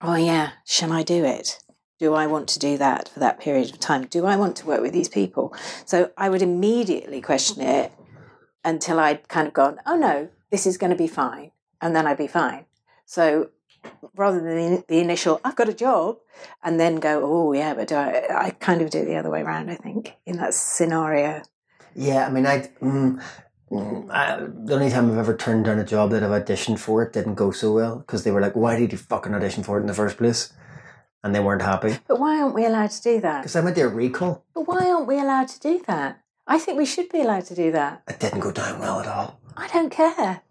Oh 0.00 0.16
yeah, 0.16 0.50
shall 0.66 0.92
I 0.92 1.04
do 1.04 1.24
it? 1.24 1.60
Do 2.00 2.14
I 2.14 2.26
want 2.26 2.48
to 2.48 2.58
do 2.58 2.76
that 2.78 3.08
for 3.08 3.20
that 3.20 3.38
period 3.38 3.70
of 3.70 3.78
time? 3.78 4.06
Do 4.06 4.26
I 4.26 4.34
want 4.34 4.56
to 4.56 4.66
work 4.66 4.80
with 4.82 4.92
these 4.92 5.08
people? 5.08 5.54
So 5.86 6.10
I 6.18 6.28
would 6.28 6.42
immediately 6.42 7.20
question 7.20 7.62
it 7.62 7.92
until 8.64 8.98
I'd 8.98 9.28
kind 9.28 9.46
of 9.46 9.54
gone, 9.54 9.78
oh 9.86 9.94
no, 9.94 10.30
this 10.50 10.66
is 10.66 10.78
going 10.78 10.90
to 10.90 10.96
be 10.96 11.06
fine. 11.06 11.52
And 11.80 11.94
then 11.94 12.08
I'd 12.08 12.18
be 12.18 12.26
fine. 12.26 12.66
So 13.06 13.50
rather 14.16 14.40
than 14.40 14.82
the, 14.88 14.98
initial, 14.98 15.40
I've 15.44 15.54
got 15.54 15.68
a 15.68 15.74
job, 15.74 16.18
and 16.64 16.80
then 16.80 16.96
go, 16.96 17.22
oh 17.24 17.52
yeah, 17.52 17.74
but 17.74 17.86
do 17.86 17.94
I, 17.94 18.46
I 18.46 18.50
kind 18.50 18.82
of 18.82 18.90
do 18.90 19.02
it 19.02 19.04
the 19.04 19.16
other 19.16 19.30
way 19.30 19.42
around, 19.42 19.70
I 19.70 19.76
think, 19.76 20.16
in 20.26 20.38
that 20.38 20.54
scenario. 20.54 21.42
Yeah, 21.94 22.26
I 22.26 22.30
mean, 22.30 22.46
I. 22.46 22.70
Mm, 22.80 23.20
mm, 23.20 23.22
Mm-hmm. 23.72 24.10
I, 24.10 24.36
the 24.66 24.74
only 24.74 24.90
time 24.90 25.10
I've 25.10 25.18
ever 25.18 25.36
turned 25.36 25.64
down 25.64 25.78
a 25.78 25.84
job 25.84 26.10
that 26.10 26.22
I've 26.22 26.30
auditioned 26.44 26.78
for 26.78 27.02
it 27.02 27.12
didn't 27.12 27.34
go 27.36 27.50
so 27.50 27.72
well 27.72 27.96
because 28.00 28.22
they 28.24 28.30
were 28.30 28.40
like, 28.40 28.54
"Why 28.54 28.78
did 28.78 28.92
you 28.92 28.98
fucking 28.98 29.34
audition 29.34 29.62
for 29.62 29.78
it 29.78 29.80
in 29.80 29.86
the 29.86 29.94
first 29.94 30.18
place?" 30.18 30.52
And 31.24 31.34
they 31.34 31.40
weren't 31.40 31.62
happy 31.62 31.98
But 32.08 32.18
why 32.18 32.40
aren't 32.40 32.54
we 32.54 32.66
allowed 32.66 32.90
to 32.90 33.02
do 33.02 33.20
that? 33.20 33.42
because 33.42 33.54
I 33.56 33.60
went 33.60 33.78
a 33.78 33.88
recall. 33.88 34.44
But 34.54 34.66
why 34.66 34.90
aren't 34.90 35.06
we 35.06 35.20
allowed 35.20 35.48
to 35.48 35.60
do 35.60 35.80
that? 35.86 36.20
I 36.46 36.58
think 36.58 36.76
we 36.76 36.84
should 36.84 37.08
be 37.10 37.20
allowed 37.20 37.44
to 37.46 37.54
do 37.54 37.70
that. 37.72 38.02
It 38.08 38.18
didn't 38.18 38.40
go 38.40 38.50
down 38.50 38.80
well 38.80 39.00
at 39.00 39.06
all. 39.06 39.40
I 39.56 39.68
don't 39.68 39.90
care. 39.90 40.42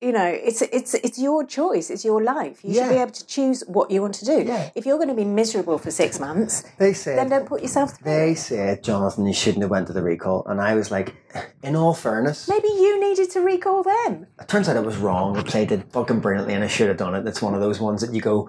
You 0.00 0.12
know, 0.12 0.24
it's 0.24 0.62
it's 0.62 0.94
it's 0.94 1.18
your 1.18 1.44
choice. 1.44 1.90
It's 1.90 2.06
your 2.06 2.22
life. 2.22 2.64
You 2.64 2.72
should 2.72 2.88
be 2.88 2.94
able 2.96 3.12
to 3.12 3.26
choose 3.26 3.62
what 3.66 3.90
you 3.90 4.00
want 4.00 4.14
to 4.14 4.24
do. 4.24 4.44
Yeah. 4.46 4.70
If 4.74 4.86
you're 4.86 4.96
going 4.96 5.08
to 5.10 5.14
be 5.14 5.26
miserable 5.26 5.76
for 5.76 5.90
six 5.90 6.18
months, 6.18 6.62
They 6.78 6.92
then 6.92 7.28
don't 7.28 7.44
put 7.46 7.60
yourself 7.60 7.98
through. 7.98 8.10
they 8.10 8.34
said, 8.34 8.82
Jonathan, 8.82 9.26
you 9.26 9.34
shouldn't 9.34 9.60
have 9.62 9.70
went 9.70 9.88
to 9.88 9.92
the 9.92 10.02
recall, 10.02 10.42
and 10.46 10.58
I 10.58 10.74
was 10.74 10.90
like, 10.90 11.14
in 11.62 11.76
all 11.76 11.92
fairness, 11.92 12.48
Maybe 12.48 12.68
you 12.68 12.98
needed 12.98 13.30
to 13.32 13.40
recall 13.42 13.82
them. 13.82 14.26
it 14.40 14.48
turns 14.48 14.70
out 14.70 14.78
I 14.78 14.80
was 14.80 14.96
wrong. 14.96 15.36
I 15.36 15.42
played 15.42 15.70
it 15.70 15.92
fucking 15.92 16.20
brilliantly, 16.20 16.54
and 16.54 16.64
I 16.64 16.68
should 16.68 16.88
have 16.88 16.96
done 16.96 17.14
it. 17.14 17.26
It's 17.28 17.42
one 17.42 17.52
of 17.52 17.60
those 17.60 17.78
ones 17.78 18.00
that 18.00 18.14
you 18.14 18.22
go, 18.22 18.48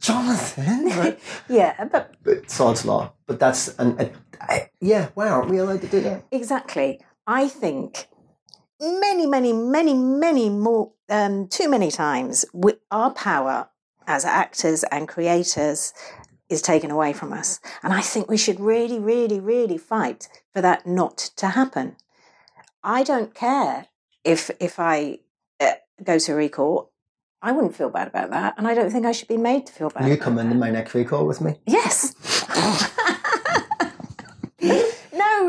Jonathan, 0.00 0.84
right? 0.98 1.18
Yeah, 1.48 1.84
but 1.90 2.14
but 2.22 2.48
sod's 2.48 2.84
law. 2.84 3.12
But 3.26 3.40
that's 3.40 3.68
and 3.78 4.12
yeah, 4.80 5.08
why 5.14 5.28
aren't 5.28 5.50
we 5.50 5.58
allowed 5.58 5.80
to 5.80 5.88
do 5.88 6.00
that? 6.02 6.24
exactly. 6.30 7.00
I 7.26 7.48
think 7.48 8.06
many, 8.84 9.26
many, 9.26 9.52
many, 9.52 9.94
many 9.94 10.48
more, 10.48 10.92
um, 11.08 11.48
too 11.48 11.68
many 11.68 11.90
times, 11.90 12.44
we, 12.52 12.74
our 12.90 13.10
power 13.10 13.68
as 14.06 14.24
actors 14.24 14.84
and 14.84 15.08
creators 15.08 15.92
is 16.48 16.62
taken 16.62 16.90
away 16.90 17.12
from 17.12 17.32
us. 17.32 17.60
And 17.82 17.92
I 17.92 18.00
think 18.00 18.28
we 18.28 18.36
should 18.36 18.60
really, 18.60 18.98
really, 18.98 19.40
really 19.40 19.78
fight 19.78 20.28
for 20.52 20.60
that 20.60 20.86
not 20.86 21.18
to 21.36 21.48
happen. 21.48 21.96
I 22.82 23.02
don't 23.02 23.34
care 23.34 23.86
if 24.24 24.50
if 24.60 24.78
I 24.78 25.18
uh, 25.60 25.72
go 26.02 26.18
to 26.18 26.32
a 26.32 26.34
recall. 26.34 26.90
I 27.40 27.52
wouldn't 27.52 27.76
feel 27.76 27.90
bad 27.90 28.08
about 28.08 28.30
that, 28.30 28.54
and 28.56 28.66
I 28.66 28.74
don't 28.74 28.90
think 28.90 29.04
I 29.04 29.12
should 29.12 29.28
be 29.28 29.36
made 29.36 29.66
to 29.66 29.72
feel 29.72 29.90
bad. 29.90 30.04
Will 30.04 30.10
you 30.10 30.16
come 30.16 30.36
that. 30.36 30.46
into 30.46 30.54
my 30.54 30.70
next 30.70 30.94
recall 30.94 31.26
with 31.26 31.40
me? 31.40 31.60
Yes. 31.66 32.14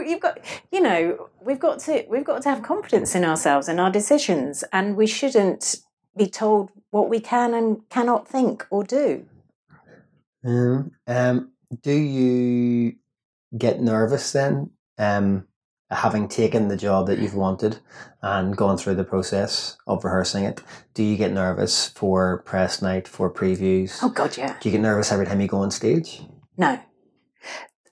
you've 0.06 0.20
got 0.20 0.39
you 0.72 0.82
know, 0.82 1.30
we've 1.41 1.60
got 1.60 1.80
to 1.82 2.06
we've 2.10 2.26
got 2.26 2.41
to 2.43 2.49
have 2.49 2.64
confidence 2.64 3.16
in 3.16 3.24
ourselves 3.26 3.68
and 3.68 3.80
our 3.80 3.91
decisions 3.91 4.64
and 4.72 4.95
we 4.95 5.08
shouldn't 5.08 5.76
be 6.18 6.28
told 6.28 6.72
what 6.91 7.10
we 7.10 7.20
can 7.20 7.53
and 7.53 7.88
cannot 7.89 8.28
think 8.28 8.66
or 8.70 8.84
do. 8.84 9.26
Um, 10.45 10.91
um, 11.08 11.51
do 11.82 11.91
you 11.91 12.95
get 13.58 13.82
nervous 13.82 14.32
then, 14.32 14.72
um, 14.97 15.47
having 15.89 16.28
taken 16.28 16.68
the 16.68 16.78
job 16.78 17.08
that 17.08 17.20
you've 17.20 17.36
wanted 17.36 17.80
and 18.22 18.56
gone 18.56 18.78
through 18.78 18.95
the 18.95 19.03
process 19.03 19.78
of 19.88 20.03
rehearsing 20.03 20.43
it? 20.43 20.62
Do 20.93 21.03
you 21.03 21.18
get 21.18 21.32
nervous 21.32 21.89
for 21.89 22.43
press 22.43 22.82
night, 22.82 23.08
for 23.08 23.32
previews? 23.32 23.99
Oh 24.01 24.10
god, 24.10 24.38
yeah. 24.38 24.56
Do 24.60 24.70
you 24.70 24.74
get 24.74 24.82
nervous 24.82 25.12
every 25.12 25.26
time 25.26 25.41
you 25.41 25.47
go 25.47 25.58
on 25.58 25.72
stage? 25.72 26.22
No. 26.58 26.80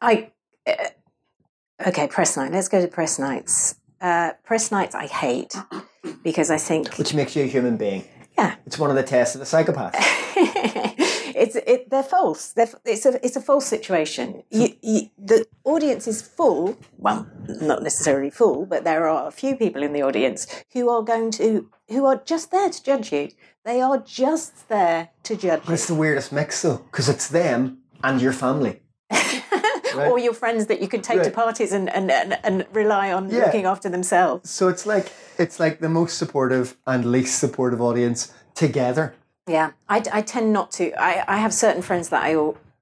I 0.01 0.32
uh, 0.68 0.74
Okay, 1.86 2.07
press 2.07 2.38
night. 2.38 2.51
Let's 2.51 2.67
go 2.69 2.82
to 2.82 2.88
press 2.88 3.19
nights. 3.19 3.76
Uh, 3.99 4.34
press 4.43 4.71
nights 4.71 4.95
I 4.95 5.07
hate 5.07 5.55
because 6.24 6.51
I 6.51 6.57
think 6.57 6.95
Which 6.97 7.13
makes 7.13 7.36
you 7.36 7.43
a 7.43 7.47
human 7.47 7.78
being. 7.78 8.05
Yeah. 8.38 8.55
It's 8.65 8.78
one 8.78 8.89
of 8.89 8.95
the 8.95 9.03
tests 9.03 9.36
of 9.36 9.39
the 9.39 9.45
psychopath. 9.45 9.95
it's 10.36 11.55
it, 11.55 11.89
they're 11.89 12.03
false. 12.03 12.51
They're, 12.53 12.69
it's 12.86 13.05
a 13.05 13.24
it's 13.26 13.36
a 13.36 13.41
false 13.41 13.65
situation. 13.65 14.43
You, 14.49 14.76
you, 14.82 15.09
the 15.17 15.45
audience 15.63 16.07
is 16.07 16.21
full. 16.21 16.78
Well, 16.97 17.28
not 17.47 17.84
necessarily 17.84 18.30
full, 18.30 18.65
but 18.65 18.84
there 18.84 19.07
are 19.07 19.28
a 19.28 19.32
few 19.32 19.55
people 19.55 19.84
in 19.84 19.93
the 19.93 20.01
audience 20.01 20.47
who 20.74 20.89
are 20.89 21.03
going 21.03 21.32
to 21.32 21.69
who 21.89 22.05
are 22.05 22.21
just 22.26 22.51
there 22.51 22.69
to 22.69 22.84
judge 22.84 23.11
you. 23.13 23.30
They 23.63 23.82
are 23.82 23.99
just 23.99 24.67
there 24.67 25.09
to 25.24 25.36
judge 25.36 25.61
But 25.65 25.74
it's 25.74 25.88
the 25.88 25.95
weirdest 25.95 26.32
mix 26.34 26.61
though, 26.61 26.78
because 26.78 27.07
it's 27.07 27.28
them 27.28 27.80
and 28.03 28.21
your 28.21 28.34
family. 28.34 28.82
Right. 29.95 30.11
or 30.11 30.19
your 30.19 30.33
friends 30.33 30.65
that 30.67 30.81
you 30.81 30.87
can 30.87 31.01
take 31.01 31.23
to 31.23 31.31
parties 31.31 31.71
and, 31.71 31.89
and, 31.89 32.11
and, 32.11 32.37
and 32.43 32.65
rely 32.73 33.11
on 33.11 33.29
Yeah. 33.29 33.45
looking 33.45 33.65
after 33.65 33.89
themselves. 33.89 34.49
So 34.49 34.67
it's 34.67 34.85
like 34.85 35.11
it's 35.37 35.59
like 35.59 35.79
the 35.79 35.89
most 35.89 36.17
supportive 36.17 36.75
and 36.85 37.05
least 37.05 37.39
supportive 37.39 37.81
audience 37.81 38.31
together. 38.55 39.13
Yeah, 39.47 39.71
I, 39.89 40.03
I 40.11 40.21
tend 40.21 40.53
not 40.53 40.71
to. 40.73 40.93
I, 40.93 41.23
I 41.27 41.37
have 41.37 41.53
certain 41.53 41.81
friends 41.81 42.09
that 42.09 42.23
I, 42.23 42.35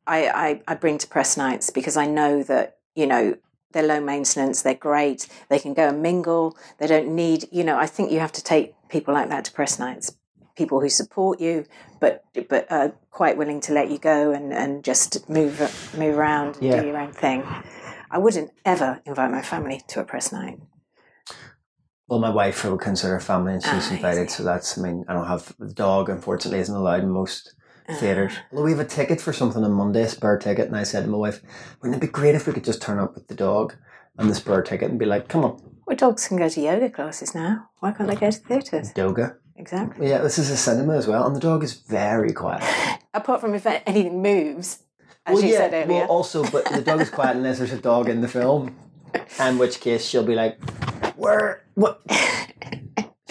I, 0.06 0.30
I, 0.30 0.62
I 0.68 0.76
bring 0.76 0.98
to 1.00 1.08
press 1.08 1.38
nights 1.38 1.70
because 1.70 1.98
I 1.98 2.06
know 2.06 2.44
that, 2.44 2.78
you 2.96 3.08
know, 3.08 3.36
they're 3.72 3.88
low 3.88 4.02
maintenance, 4.02 4.62
they're 4.62 4.74
great, 4.74 5.28
they 5.50 5.58
can 5.58 5.74
go 5.74 5.88
and 5.90 6.02
mingle, 6.02 6.58
they 6.78 6.88
don't 6.88 7.16
need, 7.16 7.48
you 7.52 7.64
know, 7.64 7.78
I 7.78 7.88
think 7.88 8.12
you 8.12 8.20
have 8.20 8.34
to 8.34 8.44
take 8.44 8.76
people 8.90 9.14
like 9.14 9.30
that 9.30 9.46
to 9.46 9.52
press 9.54 9.80
nights, 9.80 10.16
people 10.62 10.80
who 10.80 10.90
support 10.90 11.36
you, 11.46 11.66
but 12.00 12.14
but 12.52 12.72
are 12.72 12.90
quite 13.10 13.36
willing 13.42 13.60
to 13.68 13.72
let 13.74 13.90
you 13.90 13.98
go 14.14 14.32
and, 14.32 14.54
and 14.54 14.84
just 14.84 15.10
move 15.38 15.56
move 15.98 16.16
around 16.18 16.50
and 16.58 16.64
Yeah. 16.68 16.82
do 16.82 16.88
your 16.88 16.98
own 17.06 17.14
thing. 17.24 17.40
I 18.16 18.18
wouldn't 18.24 18.52
ever 18.74 18.90
invite 19.06 19.32
my 19.32 19.42
family 19.42 19.78
to 19.92 20.00
a 20.02 20.04
press 20.12 20.32
night. 20.32 20.58
Well, 22.08 22.20
my 22.20 22.30
wife 22.30 22.64
would 22.66 22.80
consider 22.82 23.20
family, 23.20 23.54
and 23.54 23.64
she's 23.64 23.88
Ah, 23.90 23.96
invited, 23.96 24.26
easy. 24.28 24.36
so 24.38 24.44
that's. 24.44 24.78
I 24.78 24.82
mean, 24.86 24.98
I 25.08 25.14
don't 25.14 25.28
have 25.36 25.44
the 25.60 25.74
dog. 25.74 26.10
Unfortunately, 26.10 26.60
isn't 26.60 26.76
allowed 26.84 27.04
in 27.04 27.10
most 27.10 27.56
theaters. 28.00 28.34
Although 28.52 28.66
we 28.66 28.72
have 28.76 28.80
a 28.90 28.96
ticket 29.00 29.20
for 29.22 29.34
something 29.34 29.64
on 29.64 29.72
Monday, 29.74 30.04
a 30.04 30.10
spare 30.10 30.38
ticket, 30.38 30.68
and 30.68 30.76
I 30.76 30.84
said 30.84 31.04
to 31.06 31.10
my 31.10 31.18
wife, 31.26 31.42
"Wouldn't 31.82 31.98
it 32.00 32.06
be 32.08 32.12
great 32.20 32.36
if 32.36 32.46
we 32.48 32.54
could 32.54 32.68
just 32.72 32.82
turn 32.82 33.00
up 33.00 33.16
with 33.16 33.28
the 33.28 33.36
dog 33.48 33.76
and 34.18 34.30
the 34.30 34.36
spare 34.36 34.62
ticket 34.62 34.90
and 34.92 35.00
be 35.00 35.06
like, 35.06 35.28
come 35.34 35.44
on, 35.48 35.54
Well, 35.88 35.96
dogs 35.98 36.28
can 36.28 36.38
go 36.38 36.48
to 36.50 36.62
yoga 36.62 36.90
classes 36.90 37.34
now. 37.34 37.70
Why 37.80 37.92
can't 37.94 38.10
they 38.10 38.16
go 38.26 38.30
to 38.32 38.40
theatres? 38.48 38.92
yoga." 38.96 39.36
Exactly. 39.62 40.10
Yeah, 40.10 40.18
this 40.18 40.40
is 40.40 40.50
a 40.50 40.58
cinema 40.58 40.98
as 40.98 41.06
well, 41.06 41.28
and 41.28 41.36
the 41.36 41.40
dog 41.40 41.64
is 41.64 41.74
very 41.74 42.34
quiet. 42.34 42.64
Apart 43.14 43.42
from 43.42 43.54
if 43.54 43.68
anything 43.68 44.20
moves, 44.20 44.82
as 45.28 45.36
well, 45.36 45.44
you 45.44 45.52
yeah, 45.52 45.58
said 45.60 45.74
earlier. 45.74 46.00
well, 46.00 46.08
also, 46.08 46.44
but 46.50 46.66
the 46.66 46.82
dog 46.82 47.00
is 47.00 47.12
quiet 47.12 47.38
unless 47.38 47.60
there's 47.60 47.72
a 47.72 47.78
dog 47.78 48.10
in 48.10 48.22
the 48.22 48.28
film, 48.28 48.76
in 49.40 49.60
which 49.60 49.80
case 49.80 50.04
she'll 50.04 50.26
be 50.26 50.34
like, 50.34 50.60
"Where? 51.16 51.62
What?" 51.76 52.02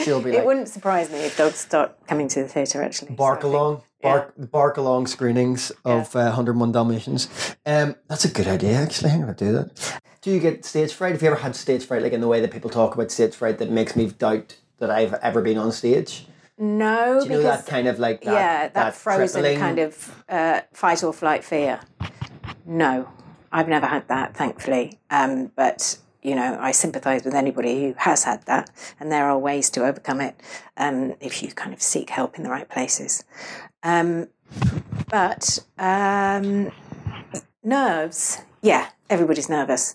She'll 0.05 0.23
be 0.23 0.31
it 0.31 0.37
like, 0.37 0.47
wouldn't 0.47 0.69
surprise 0.69 1.11
me 1.11 1.19
if 1.19 1.37
dogs 1.37 1.57
start 1.57 2.07
coming 2.07 2.27
to 2.29 2.43
the 2.43 2.49
theatre 2.49 2.83
actually. 2.83 3.13
bark 3.13 3.43
So 3.43 3.49
along, 3.49 3.83
bark, 4.01 4.33
bark 4.39 4.79
along 4.79 5.09
screenings 5.09 5.71
of 5.85 6.17
uh, 6.17 6.33
101 6.33 6.73
Dalmatians. 6.73 7.29
Um, 7.67 7.97
that's 8.09 8.25
a 8.25 8.31
good 8.31 8.49
idea, 8.49 8.77
actually. 8.77 9.11
I'm 9.11 9.21
going 9.21 9.35
to 9.35 9.45
do 9.45 9.53
that. 9.53 10.01
Do 10.23 10.31
you 10.31 10.41
get 10.41 10.65
stage 10.65 10.95
fright? 10.95 11.13
Have 11.13 11.21
you 11.21 11.29
ever 11.29 11.41
had 11.41 11.55
stage 11.55 11.85
fright, 11.85 12.03
like 12.03 12.15
in 12.15 12.23
the 12.23 12.29
way 12.29 12.41
that 12.41 12.51
people 12.51 12.71
talk 12.71 12.95
about 12.95 13.11
stage 13.11 13.35
fright, 13.35 13.59
that 13.59 13.71
makes 13.71 13.95
me 13.95 14.07
doubt 14.07 14.57
that 14.81 14.91
I've 14.91 15.15
ever 15.15 15.41
been 15.41 15.59
on 15.59 15.71
stage? 15.73 16.27
No, 16.59 17.21
Do 17.21 17.25
you 17.27 17.31
know 17.33 17.37
because 17.39 17.65
that 17.65 17.71
kind 17.71 17.89
of 17.89 17.99
like 17.99 18.23
that? 18.23 18.33
yeah, 18.35 18.69
that, 18.69 18.95
frozen 18.95 19.43
crippling- 19.43 19.59
kind 19.59 19.79
of 19.79 20.25
uh, 20.29 20.61
fight 20.73 21.03
or 21.03 21.13
flight 21.13 21.43
fear. 21.45 21.81
No, 22.67 23.09
I've 23.51 23.69
never 23.69 23.87
had 23.87 24.07
that, 24.09 24.37
thankfully. 24.37 24.99
Um, 25.11 25.53
but 25.57 25.97
you 26.23 26.35
know, 26.35 26.59
I 26.61 26.73
sympathise 26.73 27.25
with 27.25 27.35
anybody 27.35 27.83
who 27.85 27.95
has 27.97 28.25
had 28.25 28.45
that, 28.45 28.71
and 28.99 29.11
there 29.11 29.25
are 29.31 29.39
ways 29.39 29.71
to 29.71 29.87
overcome 29.87 30.21
it 30.21 30.39
um, 30.77 31.15
if 31.21 31.43
you 31.43 31.51
kind 31.53 31.73
of 31.73 31.81
seek 31.81 32.11
help 32.11 32.37
in 32.37 32.43
the 32.43 32.51
right 32.51 32.69
places. 32.69 33.25
Um, 33.83 34.29
but 35.09 35.61
um, 35.79 36.71
nerves, 37.65 38.43
yeah, 38.61 38.89
everybody's 39.09 39.49
nervous. 39.49 39.95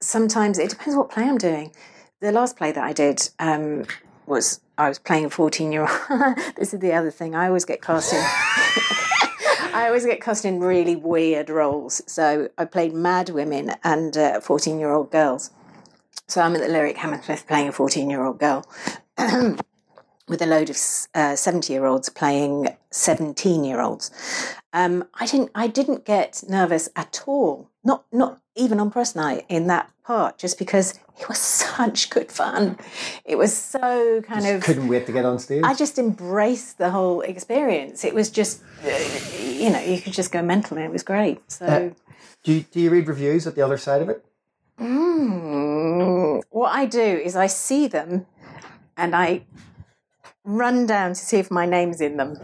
Sometimes 0.00 0.58
it 0.58 0.68
depends 0.70 0.96
what 0.96 1.10
play 1.10 1.24
I'm 1.24 1.38
doing. 1.38 1.72
The 2.20 2.32
last 2.32 2.56
play 2.56 2.72
that 2.72 2.82
I 2.82 2.92
did 2.92 3.28
um, 3.38 3.84
was 4.26 4.60
I 4.76 4.88
was 4.88 4.98
playing 4.98 5.26
a 5.26 5.30
14 5.30 5.70
year 5.70 5.82
old. 5.82 6.36
this 6.56 6.74
is 6.74 6.80
the 6.80 6.92
other 6.92 7.10
thing. 7.10 7.34
I 7.34 7.46
always 7.46 7.64
get 7.64 7.80
cast 7.80 8.12
in. 8.12 8.18
I 9.74 9.84
always 9.86 10.04
get 10.04 10.20
cast 10.20 10.44
in 10.44 10.58
really 10.58 10.96
weird 10.96 11.48
roles. 11.48 12.02
So 12.10 12.48
I 12.58 12.64
played 12.64 12.92
mad 12.92 13.28
women 13.30 13.72
and 13.84 14.16
14 14.42 14.78
year 14.80 14.90
old 14.90 15.12
girls. 15.12 15.50
So 16.26 16.40
I'm 16.40 16.54
at 16.56 16.60
the 16.60 16.68
Lyric 16.68 16.96
Hammersmith 16.96 17.46
playing 17.46 17.68
a 17.68 17.72
14 17.72 18.10
year 18.10 18.24
old 18.24 18.40
girl 18.40 18.68
with 20.28 20.42
a 20.42 20.46
load 20.46 20.70
of 20.70 20.76
70 20.76 21.72
year 21.72 21.86
olds 21.86 22.08
playing 22.08 22.76
17 22.90 23.64
year 23.64 23.80
olds. 23.80 24.10
Um, 24.72 25.04
I 25.14 25.26
didn't. 25.26 25.50
I 25.54 25.66
didn't 25.66 26.04
get 26.04 26.44
nervous 26.48 26.90
at 26.94 27.22
all. 27.26 27.70
Not 27.82 28.04
not 28.12 28.40
even 28.54 28.80
on 28.80 28.90
press 28.90 29.16
night 29.16 29.46
in 29.48 29.66
that 29.68 29.90
part, 30.04 30.36
just 30.36 30.58
because 30.58 30.98
it 31.20 31.28
was 31.28 31.38
such 31.38 32.10
good 32.10 32.30
fun. 32.30 32.78
It 33.24 33.36
was 33.36 33.56
so 33.56 34.22
kind 34.22 34.46
of. 34.46 34.62
Couldn't 34.62 34.88
wait 34.88 35.06
to 35.06 35.12
get 35.12 35.24
on 35.24 35.38
stage. 35.38 35.62
I 35.64 35.74
just 35.74 35.98
embraced 35.98 36.78
the 36.78 36.90
whole 36.90 37.20
experience. 37.22 38.04
It 38.04 38.14
was 38.14 38.30
just, 38.30 38.62
uh, 38.84 38.88
you 39.38 39.70
know, 39.70 39.80
you 39.80 40.00
could 40.00 40.12
just 40.12 40.32
go 40.32 40.42
mental 40.42 40.76
and 40.76 40.86
it 40.86 40.92
was 40.92 41.02
great. 41.02 41.50
So, 41.50 41.92
do, 42.44 42.52
you, 42.52 42.60
do 42.62 42.80
you 42.80 42.90
read 42.90 43.08
reviews 43.08 43.46
at 43.46 43.54
the 43.54 43.62
other 43.62 43.78
side 43.78 44.02
of 44.02 44.08
it? 44.08 44.24
mm, 44.80 46.42
what 46.50 46.74
I 46.74 46.86
do 46.86 47.00
is 47.00 47.36
I 47.36 47.46
see 47.46 47.86
them 47.86 48.26
and 48.96 49.14
I 49.14 49.44
run 50.44 50.86
down 50.86 51.10
to 51.10 51.20
see 51.20 51.38
if 51.38 51.50
my 51.50 51.66
name's 51.66 52.00
in 52.00 52.16
them. 52.16 52.38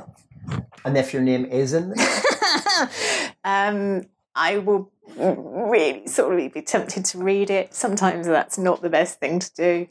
And 0.85 0.97
if 0.97 1.13
your 1.13 1.23
name 1.23 1.47
is 1.47 1.73
in 1.73 1.91
there? 1.91 2.91
um, 3.45 4.03
I 4.35 4.59
will 4.59 4.91
really 5.17 6.07
sort 6.07 6.39
of 6.39 6.53
be 6.53 6.63
tempted 6.63 7.05
to 7.07 7.19
read 7.19 7.51
it. 7.51 7.75
Sometimes 7.75 8.27
that's 8.27 8.59
not 8.59 8.83
the 8.83 8.91
best 8.91 9.21
thing 9.21 9.39
to 9.39 9.55
do. 9.55 9.89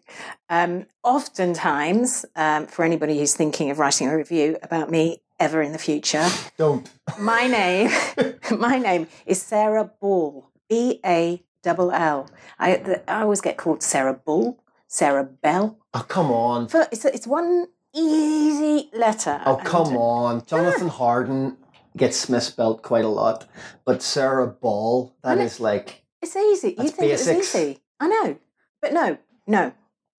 Um, 0.49 0.85
oftentimes, 1.03 2.25
um, 2.35 2.67
for 2.67 2.83
anybody 2.85 3.17
who's 3.17 3.35
thinking 3.35 3.69
of 3.69 3.79
writing 3.79 4.07
a 4.07 4.17
review 4.17 4.57
about 4.63 4.89
me 4.89 5.21
ever 5.39 5.61
in 5.61 5.71
the 5.71 5.77
future, 5.77 6.27
Don't. 6.57 6.89
my 7.19 7.47
name, 7.59 7.89
my 8.57 8.77
name 8.79 9.07
is 9.25 9.41
Sarah 9.41 9.91
Ball. 9.99 10.49
B 10.69 10.99
A 11.05 11.43
double 11.61 11.91
L. 11.91 12.29
I 12.59 12.75
the- 12.77 13.09
I 13.11 13.21
always 13.21 13.41
get 13.41 13.57
called 13.57 13.83
Sarah 13.83 14.13
Bull, 14.13 14.63
Sarah 14.87 15.23
Bell. 15.25 15.77
Oh, 15.93 16.05
come 16.07 16.31
on. 16.31 16.67
For, 16.67 16.87
it's 16.91 17.05
it's 17.05 17.27
one 17.27 17.67
easy 17.93 18.89
letter. 18.93 19.41
Oh, 19.45 19.57
come 19.57 19.95
on. 19.97 20.45
Jonathan 20.45 20.87
Harden 20.87 21.57
gets 21.97 22.27
misspelt 22.29 22.81
quite 22.81 23.05
a 23.05 23.09
lot, 23.09 23.45
but 23.85 24.01
Sarah 24.01 24.47
Ball, 24.47 25.13
that 25.23 25.37
know. 25.37 25.43
like, 25.59 26.03
It's 26.21 26.35
easy. 26.35 26.69
You 26.77 26.89
think 26.89 27.11
it 27.11 27.17
basics. 27.17 27.37
was 27.53 27.55
easy? 27.55 27.79
I 27.99 28.07
know, 28.07 28.37
but 28.81 28.93
no, 28.93 29.17
no. 29.47 29.73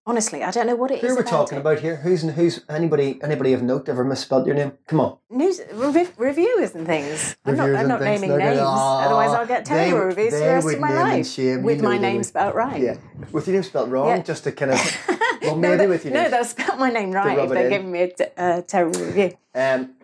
Honestly, 0.06 0.42
I 0.44 0.50
don't 0.50 0.66
know 0.66 0.76
what 0.76 0.90
it 0.90 0.98
who 1.00 1.06
is 1.06 1.12
are 1.12 1.16
we 1.16 1.20
about 1.22 1.30
talking 1.30 1.56
it. 1.56 1.62
about 1.62 1.78
here? 1.80 1.96
Who's 1.96 2.20
who's 2.20 2.60
anybody 2.68 3.18
anybody 3.22 3.54
of 3.54 3.62
note 3.62 3.88
ever 3.88 4.04
misspelled 4.04 4.46
your 4.46 4.54
name? 4.54 4.72
Come 4.86 5.00
on. 5.00 5.16
News 5.30 5.62
rev- 5.72 6.12
reviewers 6.18 6.74
and 6.74 6.86
things. 6.86 7.34
I'm 7.46 7.56
not, 7.56 7.74
I'm 7.74 7.88
not 7.88 8.02
naming 8.02 8.28
no, 8.28 8.36
no, 8.36 8.44
names, 8.44 8.58
no. 8.60 8.66
otherwise 8.66 9.30
I'll 9.30 9.46
get 9.46 9.64
terrible 9.64 10.00
would- 10.00 10.04
reviews 10.08 10.34
for 10.34 10.40
the 10.40 10.44
rest 10.44 10.68
of 10.74 10.80
my 10.80 10.92
life 10.92 11.38
with 11.64 11.80
my 11.82 11.96
name 11.96 12.22
spelled 12.22 12.54
right. 12.54 12.82
Yeah. 12.82 12.96
With 13.32 13.46
your 13.46 13.54
name 13.54 13.62
spelled 13.62 13.90
wrong, 13.90 14.08
Yeah. 14.08 14.18
just 14.22 14.44
to 14.44 14.52
kind 14.52 14.72
of, 14.72 15.06
well, 15.40 15.56
no, 15.56 15.68
maybe 15.70 15.76
that- 15.78 15.88
with 15.88 16.04
your 16.04 16.12
no, 16.12 16.20
name. 16.22 16.30
they'll 16.32 16.44
spell 16.44 16.76
my 16.76 16.90
name 16.90 17.10
right 17.10 17.38
if 17.38 17.48
they're 17.48 17.64
in. 17.64 17.70
giving 17.70 17.90
me 17.90 18.02
a 18.02 18.08
t- 18.12 18.24
a 18.36 18.60
terrible 18.60 19.00
review. 19.00 19.32
Um, 19.54 19.94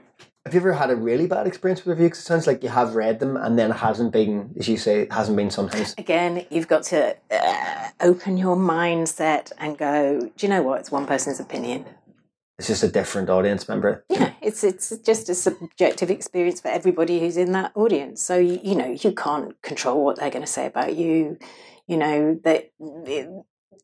have 0.45 0.55
you 0.55 0.61
ever 0.61 0.73
had 0.73 0.91
a 0.91 0.97
really 0.97 1.27
bad 1.27 1.47
experience 1.47 1.85
with 1.85 1.99
reviews? 1.99 2.19
It 2.19 2.23
sounds 2.23 2.47
like 2.47 2.63
you 2.63 2.71
have 2.71 2.95
read 2.95 3.21
them 3.21 3.37
and 3.37 3.59
then 3.59 3.71
it 3.71 3.77
hasn't 3.77 4.13
been, 4.13 4.55
as 4.59 4.69
you 4.69 4.79
say, 4.79 5.03
it 5.03 5.13
hasn't 5.13 5.37
been 5.37 5.51
sometimes. 5.51 5.95
Again, 5.99 6.47
you've 6.51 6.69
got 6.69 6.83
to 6.85 7.15
uh, 7.31 7.89
open 8.01 8.39
your 8.39 8.57
mindset 8.57 9.53
and 9.59 9.77
go. 9.77 10.21
Do 10.21 10.47
you 10.47 10.49
know 10.49 10.63
what? 10.63 10.81
It's 10.81 10.91
one 10.91 11.07
person's 11.07 11.41
opinion. 11.41 11.85
It's 12.59 12.69
just 12.69 12.83
a 12.83 12.89
different 12.89 13.31
audience 13.31 13.69
member. 13.69 14.05
Yeah, 14.11 14.33
it's 14.43 14.65
it's 14.65 14.95
just 14.99 15.31
a 15.31 15.35
subjective 15.35 16.11
experience 16.11 16.61
for 16.61 16.69
everybody 16.69 17.19
who's 17.19 17.39
in 17.39 17.53
that 17.53 17.73
audience. 17.75 18.23
So 18.23 18.37
you, 18.37 18.61
you 18.63 18.75
know 18.75 18.99
you 19.01 19.13
can't 19.13 19.61
control 19.63 20.05
what 20.05 20.19
they're 20.19 20.31
going 20.31 20.45
to 20.45 20.51
say 20.51 20.67
about 20.67 20.95
you. 20.95 21.39
You 21.87 21.97
know 21.97 22.39
that 22.45 22.71
it 22.79 23.31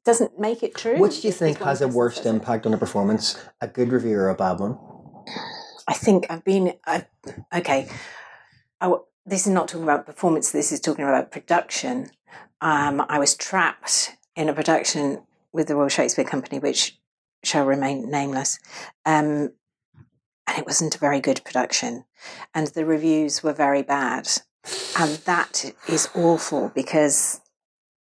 doesn't 0.05 0.39
make 0.39 0.63
it 0.63 0.75
true. 0.75 0.99
Which 0.99 1.23
do 1.23 1.29
you 1.29 1.33
think 1.33 1.59
has 1.59 1.81
a 1.81 1.89
worst 1.89 2.27
impact 2.27 2.67
on 2.67 2.75
a 2.75 2.79
performance? 2.79 3.43
A 3.63 3.67
good 3.67 3.93
review 3.93 4.19
or 4.19 4.29
a 4.29 4.35
bad 4.35 4.59
one? 4.59 4.79
I 5.89 5.93
think 5.95 6.27
I've 6.31 6.45
been. 6.45 6.75
I, 6.87 7.07
okay, 7.55 7.89
I 8.81 8.93
this 9.25 9.47
is 9.47 9.53
not 9.53 9.69
talking 9.69 9.85
about 9.85 10.07
performance. 10.07 10.51
This 10.53 10.73
is 10.73 10.81
talking 10.81 11.05
about 11.05 11.31
production. 11.31 12.11
Um, 12.61 13.05
I 13.09 13.19
was 13.19 13.35
trapped 13.37 14.17
in 14.35 14.49
a 14.49 14.53
production 14.55 15.23
with 15.53 15.69
the 15.69 15.77
Royal 15.77 15.89
Shakespeare 15.89 16.25
Company, 16.25 16.59
which 16.59 16.99
shall 17.45 17.65
remain 17.67 18.11
nameless, 18.11 18.59
um, 19.05 19.53
and 20.47 20.59
it 20.59 20.67
wasn't 20.67 20.95
a 20.95 20.99
very 20.99 21.21
good 21.21 21.43
production, 21.45 22.05
and 22.55 22.67
the 22.69 22.85
reviews 22.85 23.43
were 23.43 23.53
very 23.53 23.83
bad, 23.83 24.29
and 24.99 25.13
that 25.27 25.73
is 25.89 26.09
awful 26.15 26.71
because 26.75 27.41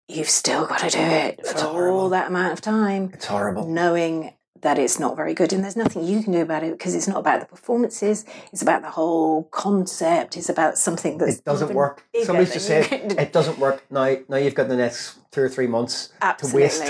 you've 0.07 0.29
still 0.29 0.65
got 0.67 0.79
to 0.79 0.89
do 0.89 0.99
it 0.99 1.39
It's 1.39 1.53
for 1.61 1.67
horrible. 1.67 1.99
all 1.99 2.09
that 2.09 2.27
amount 2.27 2.53
of 2.53 2.61
time 2.61 3.09
It's 3.13 3.25
horrible. 3.25 3.67
knowing 3.67 4.34
that 4.61 4.79
it's 4.79 4.99
not 4.99 5.15
very 5.15 5.33
good 5.33 5.51
and 5.53 5.63
there's 5.63 5.75
nothing 5.75 6.03
you 6.03 6.23
can 6.23 6.31
do 6.31 6.41
about 6.41 6.63
it 6.63 6.71
because 6.71 6.95
it's 6.95 7.07
not 7.07 7.17
about 7.17 7.39
the 7.39 7.45
performances 7.45 8.25
it's 8.51 8.61
about 8.61 8.81
the 8.81 8.89
whole 8.89 9.43
concept 9.45 10.37
it's 10.37 10.49
about 10.49 10.77
something 10.77 11.17
that 11.17 11.29
It 11.29 11.45
doesn't 11.45 11.73
work. 11.73 12.03
Somebody's 12.23 12.53
just 12.53 12.67
said 12.67 12.87
it 13.19 13.33
doesn't 13.33 13.59
work 13.59 13.83
now. 13.91 14.15
Now 14.29 14.37
you've 14.37 14.55
got 14.55 14.67
the 14.69 14.77
next 14.77 15.17
two 15.31 15.41
or 15.41 15.49
three 15.49 15.67
months 15.67 16.13
to 16.39 16.55
waste. 16.55 16.83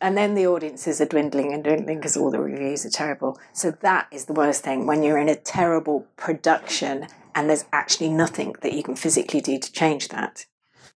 and 0.00 0.16
then 0.16 0.34
the 0.34 0.46
audiences 0.46 1.00
are 1.00 1.06
dwindling 1.06 1.52
and 1.52 1.64
dwindling 1.64 1.98
because 1.98 2.16
all 2.16 2.30
the 2.30 2.40
reviews 2.40 2.86
are 2.86 2.90
terrible 2.90 3.38
so 3.52 3.70
that 3.70 4.06
is 4.12 4.26
the 4.26 4.32
worst 4.32 4.62
thing 4.62 4.86
when 4.86 5.02
you're 5.02 5.18
in 5.18 5.28
a 5.28 5.36
terrible 5.36 6.06
production 6.16 7.06
and 7.34 7.48
there's 7.50 7.64
actually 7.72 8.08
nothing 8.08 8.54
that 8.62 8.72
you 8.72 8.82
can 8.82 8.94
physically 8.94 9.40
do 9.40 9.58
to 9.58 9.72
change 9.72 10.08
that 10.08 10.46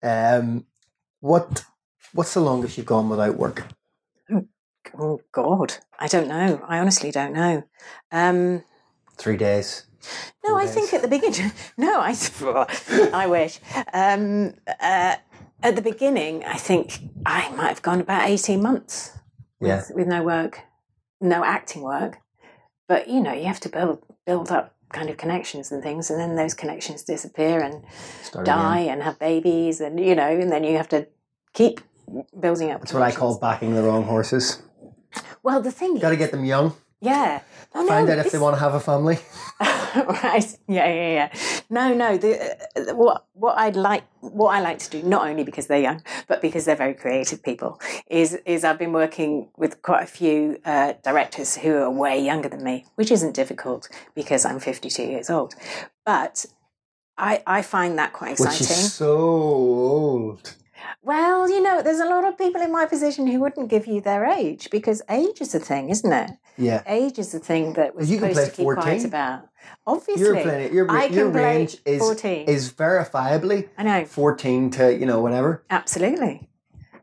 Um, 0.04 0.66
what 1.20 1.66
What's 2.14 2.34
the 2.34 2.42
longest 2.42 2.78
you've 2.78 2.88
gone 2.88 3.08
without 3.10 3.36
work? 3.38 3.66
Oh 4.98 5.20
god 5.32 5.76
i 6.00 6.08
don't 6.08 6.28
know 6.28 6.62
i 6.68 6.80
honestly 6.80 7.12
don't 7.12 7.34
know 7.34 7.64
um 8.12 8.64
Three 9.18 9.36
days. 9.36 9.86
No, 10.46 10.56
I 10.56 10.64
days. 10.66 10.74
think 10.76 10.94
at 10.94 11.02
the 11.02 11.10
beginning. 11.10 11.52
No, 11.78 12.00
I. 12.00 12.16
I 13.14 13.28
wish. 13.28 13.60
Um, 13.94 14.54
uh, 14.80 15.16
at 15.62 15.76
the 15.76 15.82
beginning, 15.82 16.46
I 16.46 16.56
think 16.56 17.00
I 17.26 17.50
might 17.50 17.68
have 17.68 17.82
gone 17.82 18.00
about 18.00 18.30
eighteen 18.30 18.62
months 18.62 19.12
with, 19.60 19.68
Yeah. 19.70 19.84
with 19.94 20.08
no 20.08 20.24
work, 20.24 20.62
no 21.20 21.44
acting 21.44 21.82
work. 21.82 22.20
But 22.88 23.10
you 23.10 23.20
know, 23.20 23.34
you 23.34 23.44
have 23.48 23.60
to 23.60 23.70
build 23.70 24.02
build 24.26 24.52
up 24.52 24.74
kind 24.94 25.10
of 25.10 25.18
connections 25.18 25.70
and 25.70 25.84
things, 25.84 26.10
and 26.10 26.18
then 26.18 26.38
those 26.38 26.54
connections 26.54 27.04
disappear 27.04 27.60
and 27.60 27.84
Start 28.24 28.46
die 28.46 28.80
again. 28.80 28.94
and 28.94 29.04
have 29.04 29.20
babies, 29.20 29.82
and 29.82 30.00
you 30.00 30.16
know, 30.16 30.30
and 30.30 30.50
then 30.50 30.64
you 30.64 30.78
have 30.78 30.88
to 30.90 31.08
keep 31.54 31.82
building 32.40 32.72
up. 32.72 32.80
That's 32.80 32.94
what 32.94 33.04
I 33.04 33.12
call 33.12 33.38
backing 33.38 33.76
the 33.76 33.84
wrong 33.84 34.06
horses. 34.06 34.62
Well, 35.44 35.62
the 35.62 35.72
thing 35.72 35.96
is. 35.96 36.02
Got 36.02 36.10
to 36.10 36.18
get 36.18 36.32
them 36.32 36.46
young. 36.46 36.74
yeah. 37.02 37.42
Oh, 37.76 37.86
Find 37.88 38.08
no, 38.08 38.14
out 38.14 38.26
if 38.26 38.32
they 38.32 38.40
want 38.40 38.56
to 38.56 38.60
have 38.60 38.74
a 38.74 38.80
family. 38.80 39.20
right. 39.96 40.58
Yeah, 40.68 40.88
yeah, 40.88 41.12
yeah. 41.20 41.30
No, 41.70 41.94
no. 41.94 42.18
The 42.18 42.32
uh, 42.76 42.96
what 42.96 43.26
what 43.34 43.58
I'd 43.60 43.76
like 43.76 44.04
what 44.22 44.56
I 44.56 44.60
like 44.60 44.80
to 44.80 44.90
do, 44.90 45.04
not 45.04 45.28
only 45.28 45.44
because 45.44 45.68
they're 45.68 45.80
young, 45.90 46.02
but 46.28 46.42
because 46.42 46.66
they're 46.66 46.76
very 46.76 46.96
creative 46.96 47.44
people, 47.44 47.80
is 48.10 48.34
is 48.46 48.64
I've 48.64 48.80
been 48.80 48.92
working 48.94 49.50
with 49.56 49.82
quite 49.84 50.04
a 50.04 50.08
few 50.08 50.58
uh, 50.66 50.94
directors 51.04 51.58
who 51.58 51.76
are 51.76 51.92
way 51.92 52.20
younger 52.24 52.50
than 52.50 52.64
me, 52.64 52.86
which 52.96 53.12
isn't 53.12 53.34
difficult 53.36 53.88
because 54.16 54.44
I'm 54.46 54.60
52 54.60 55.04
years 55.04 55.30
old. 55.30 55.54
But 56.06 56.46
I 57.18 57.44
I 57.46 57.62
find 57.62 57.98
that 58.00 58.14
quite 58.14 58.40
Which 58.40 58.50
exciting. 58.50 58.84
is 58.86 58.94
so 58.94 59.16
old. 59.18 60.56
Well, 61.10 61.50
you 61.50 61.60
know, 61.60 61.82
there's 61.82 62.00
a 62.00 62.06
lot 62.06 62.24
of 62.24 62.38
people 62.38 62.62
in 62.62 62.72
my 62.72 62.86
position 62.86 63.26
who 63.26 63.40
wouldn't 63.40 63.68
give 63.68 63.88
you 63.88 64.00
their 64.00 64.26
age 64.26 64.70
because 64.70 65.02
age 65.10 65.42
is 65.42 65.56
a 65.56 65.60
thing, 65.60 65.90
isn't 65.90 66.14
it? 66.14 66.30
Yeah. 66.56 66.84
Age 66.86 67.18
is 67.18 67.34
a 67.34 67.40
thing 67.40 67.74
that 67.74 67.96
we're 67.96 68.04
You 68.04 68.20
supposed 68.20 68.52
to 68.52 68.52
keep 68.52 68.66
quiet 68.68 69.06
about. 69.06 69.50
Obviously, 69.88 70.22
You're 70.24 70.40
playing 70.40 70.72
your, 70.72 70.92
I 70.92 71.06
your 71.06 71.30
range 71.30 71.78
is 71.84 71.98
14. 72.00 72.48
is 72.48 72.72
verifiably 72.72 73.70
I 73.76 73.82
know. 73.82 74.06
14 74.06 74.70
to, 74.70 74.96
you 74.96 75.08
know, 75.08 75.20
whatever. 75.20 75.64
Absolutely. 75.72 76.48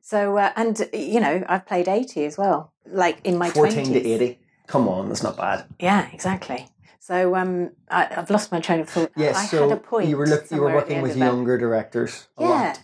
So, 0.03 0.39
uh, 0.39 0.53
and 0.55 0.89
you 0.93 1.19
know, 1.19 1.43
I've 1.49 1.67
played 1.67 1.89
80 1.89 2.27
as 2.27 2.39
well, 2.39 2.73
like 2.87 3.19
in 3.25 3.37
my 3.37 3.51
14 3.51 3.87
20s. 3.87 3.93
to 3.93 4.09
80. 4.09 4.39
Come 4.69 4.87
on, 4.89 5.09
that's 5.09 5.25
not 5.25 5.37
bad. 5.37 5.65
Yeah, 5.81 6.09
exactly. 6.13 6.69
So, 7.01 7.35
um, 7.35 7.71
I, 7.91 8.07
I've 8.17 8.31
lost 8.31 8.53
my 8.53 8.61
train 8.61 8.81
of 8.81 8.89
thought. 8.89 9.11
Yes, 9.17 9.37
I 9.37 9.47
so 9.47 9.69
had 9.69 9.79
a 9.79 9.81
point. 9.81 10.09
you 10.09 10.17
were 10.17 10.29
look, 10.29 10.49
you 10.53 10.61
were 10.61 10.73
working 10.73 11.03
with 11.03 11.17
younger 11.17 11.59
directors 11.59 12.29
a 12.39 12.43
Yeah, 12.43 12.49
lot 12.49 12.81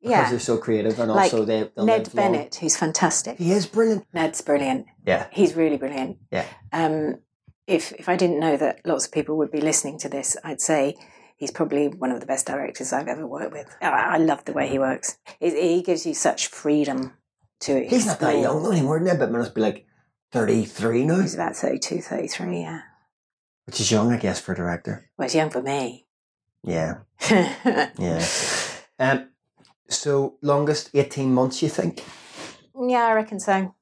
because 0.00 0.10
yeah. 0.10 0.30
they're 0.30 0.38
so 0.38 0.56
creative 0.56 0.98
and 0.98 1.10
Like 1.10 1.32
also 1.32 1.44
they 1.44 1.70
they'll 1.74 1.84
Ned 1.84 2.06
live 2.06 2.14
long. 2.14 2.32
Bennett, 2.32 2.54
who's 2.56 2.76
fantastic. 2.76 3.38
He 3.38 3.52
is 3.52 3.66
brilliant. 3.66 4.06
Ned's 4.12 4.40
brilliant. 4.40 4.86
Yeah. 5.06 5.26
He's 5.30 5.54
really 5.54 5.76
brilliant. 5.76 6.18
Yeah. 6.30 6.46
Um, 6.72 7.20
if 7.66 7.92
if 7.92 8.08
I 8.08 8.16
didn't 8.16 8.40
know 8.40 8.56
that 8.56 8.80
lots 8.86 9.06
of 9.06 9.12
people 9.12 9.36
would 9.38 9.50
be 9.50 9.60
listening 9.60 9.98
to 10.00 10.08
this, 10.08 10.36
I'd 10.42 10.60
say 10.60 10.96
he's 11.36 11.50
probably 11.50 11.88
one 11.88 12.10
of 12.10 12.20
the 12.20 12.26
best 12.26 12.46
directors 12.46 12.92
I've 12.92 13.08
ever 13.08 13.26
worked 13.26 13.52
with. 13.52 13.76
I, 13.82 14.14
I 14.14 14.16
love 14.16 14.44
the 14.44 14.52
way 14.52 14.68
he 14.68 14.78
works. 14.78 15.18
He, 15.38 15.50
he 15.50 15.82
gives 15.82 16.06
you 16.06 16.14
such 16.14 16.46
freedom 16.46 17.14
to 17.60 17.84
He's 17.84 18.06
not 18.06 18.20
that 18.20 18.38
young 18.38 18.62
though 18.62 18.72
anymore. 18.72 19.00
Ned 19.00 19.18
Bennett 19.18 19.32
must 19.32 19.54
be 19.54 19.60
like 19.60 19.86
33 20.32 21.04
now, 21.04 21.20
He's 21.20 21.34
about 21.34 21.56
32, 21.56 22.00
33, 22.00 22.60
yeah. 22.60 22.82
which 23.66 23.80
is 23.80 23.90
young, 23.90 24.12
I 24.12 24.16
guess, 24.16 24.40
for 24.40 24.52
a 24.52 24.56
director. 24.56 25.10
Well, 25.18 25.26
he's 25.26 25.34
young 25.34 25.50
for 25.50 25.62
me. 25.62 26.06
Yeah, 26.62 26.98
yeah, 27.30 27.90
yeah. 27.98 28.26
um, 28.98 29.29
so 29.90 30.36
longest 30.42 30.90
18 30.94 31.32
months, 31.34 31.62
you 31.62 31.68
think? 31.68 32.04
Yeah, 32.80 33.06
I 33.06 33.12
reckon 33.12 33.40
so. 33.40 33.74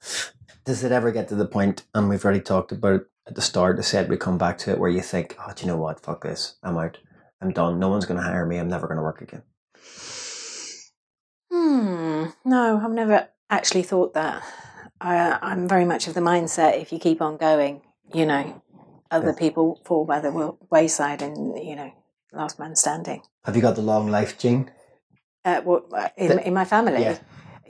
Does 0.64 0.84
it 0.84 0.92
ever 0.92 1.12
get 1.12 1.28
to 1.28 1.34
the 1.34 1.46
point, 1.46 1.84
and 1.94 2.08
we've 2.08 2.24
already 2.24 2.40
talked 2.40 2.72
about 2.72 2.94
it 3.00 3.06
at 3.26 3.34
the 3.34 3.40
start, 3.42 3.78
I 3.78 3.82
said 3.82 4.08
we 4.08 4.16
come 4.16 4.38
back 4.38 4.58
to 4.58 4.70
it, 4.70 4.78
where 4.78 4.90
you 4.90 5.02
think, 5.02 5.36
oh, 5.38 5.52
do 5.54 5.64
you 5.64 5.70
know 5.70 5.76
what? 5.76 6.00
Fuck 6.00 6.22
this. 6.24 6.56
I'm 6.62 6.76
out. 6.78 6.98
I'm 7.40 7.52
done. 7.52 7.78
No 7.78 7.88
one's 7.88 8.06
going 8.06 8.18
to 8.20 8.26
hire 8.26 8.44
me. 8.46 8.56
I'm 8.58 8.68
never 8.68 8.86
going 8.86 8.96
to 8.96 9.02
work 9.02 9.20
again. 9.20 9.42
Hmm. 11.52 12.26
No, 12.44 12.80
I've 12.82 12.90
never 12.92 13.28
actually 13.50 13.82
thought 13.82 14.14
that. 14.14 14.42
I, 15.00 15.38
I'm 15.42 15.68
very 15.68 15.84
much 15.84 16.08
of 16.08 16.14
the 16.14 16.20
mindset 16.20 16.80
if 16.80 16.92
you 16.92 16.98
keep 16.98 17.22
on 17.22 17.36
going, 17.36 17.82
you 18.12 18.26
know, 18.26 18.62
other 19.10 19.28
Yeah. 19.28 19.38
people 19.38 19.80
fall 19.84 20.04
by 20.04 20.20
the 20.20 20.56
wayside 20.70 21.22
and, 21.22 21.56
you 21.64 21.76
know, 21.76 21.92
last 22.32 22.58
man 22.58 22.74
standing. 22.76 23.22
Have 23.44 23.54
you 23.56 23.62
got 23.62 23.76
the 23.76 23.82
long 23.82 24.08
life 24.10 24.36
gene? 24.38 24.70
Uh, 25.44 25.60
what, 25.62 25.84
uh, 25.92 26.08
in, 26.16 26.28
The- 26.28 26.46
in 26.48 26.54
my 26.54 26.64
family? 26.64 27.00
yeah. 27.02 27.18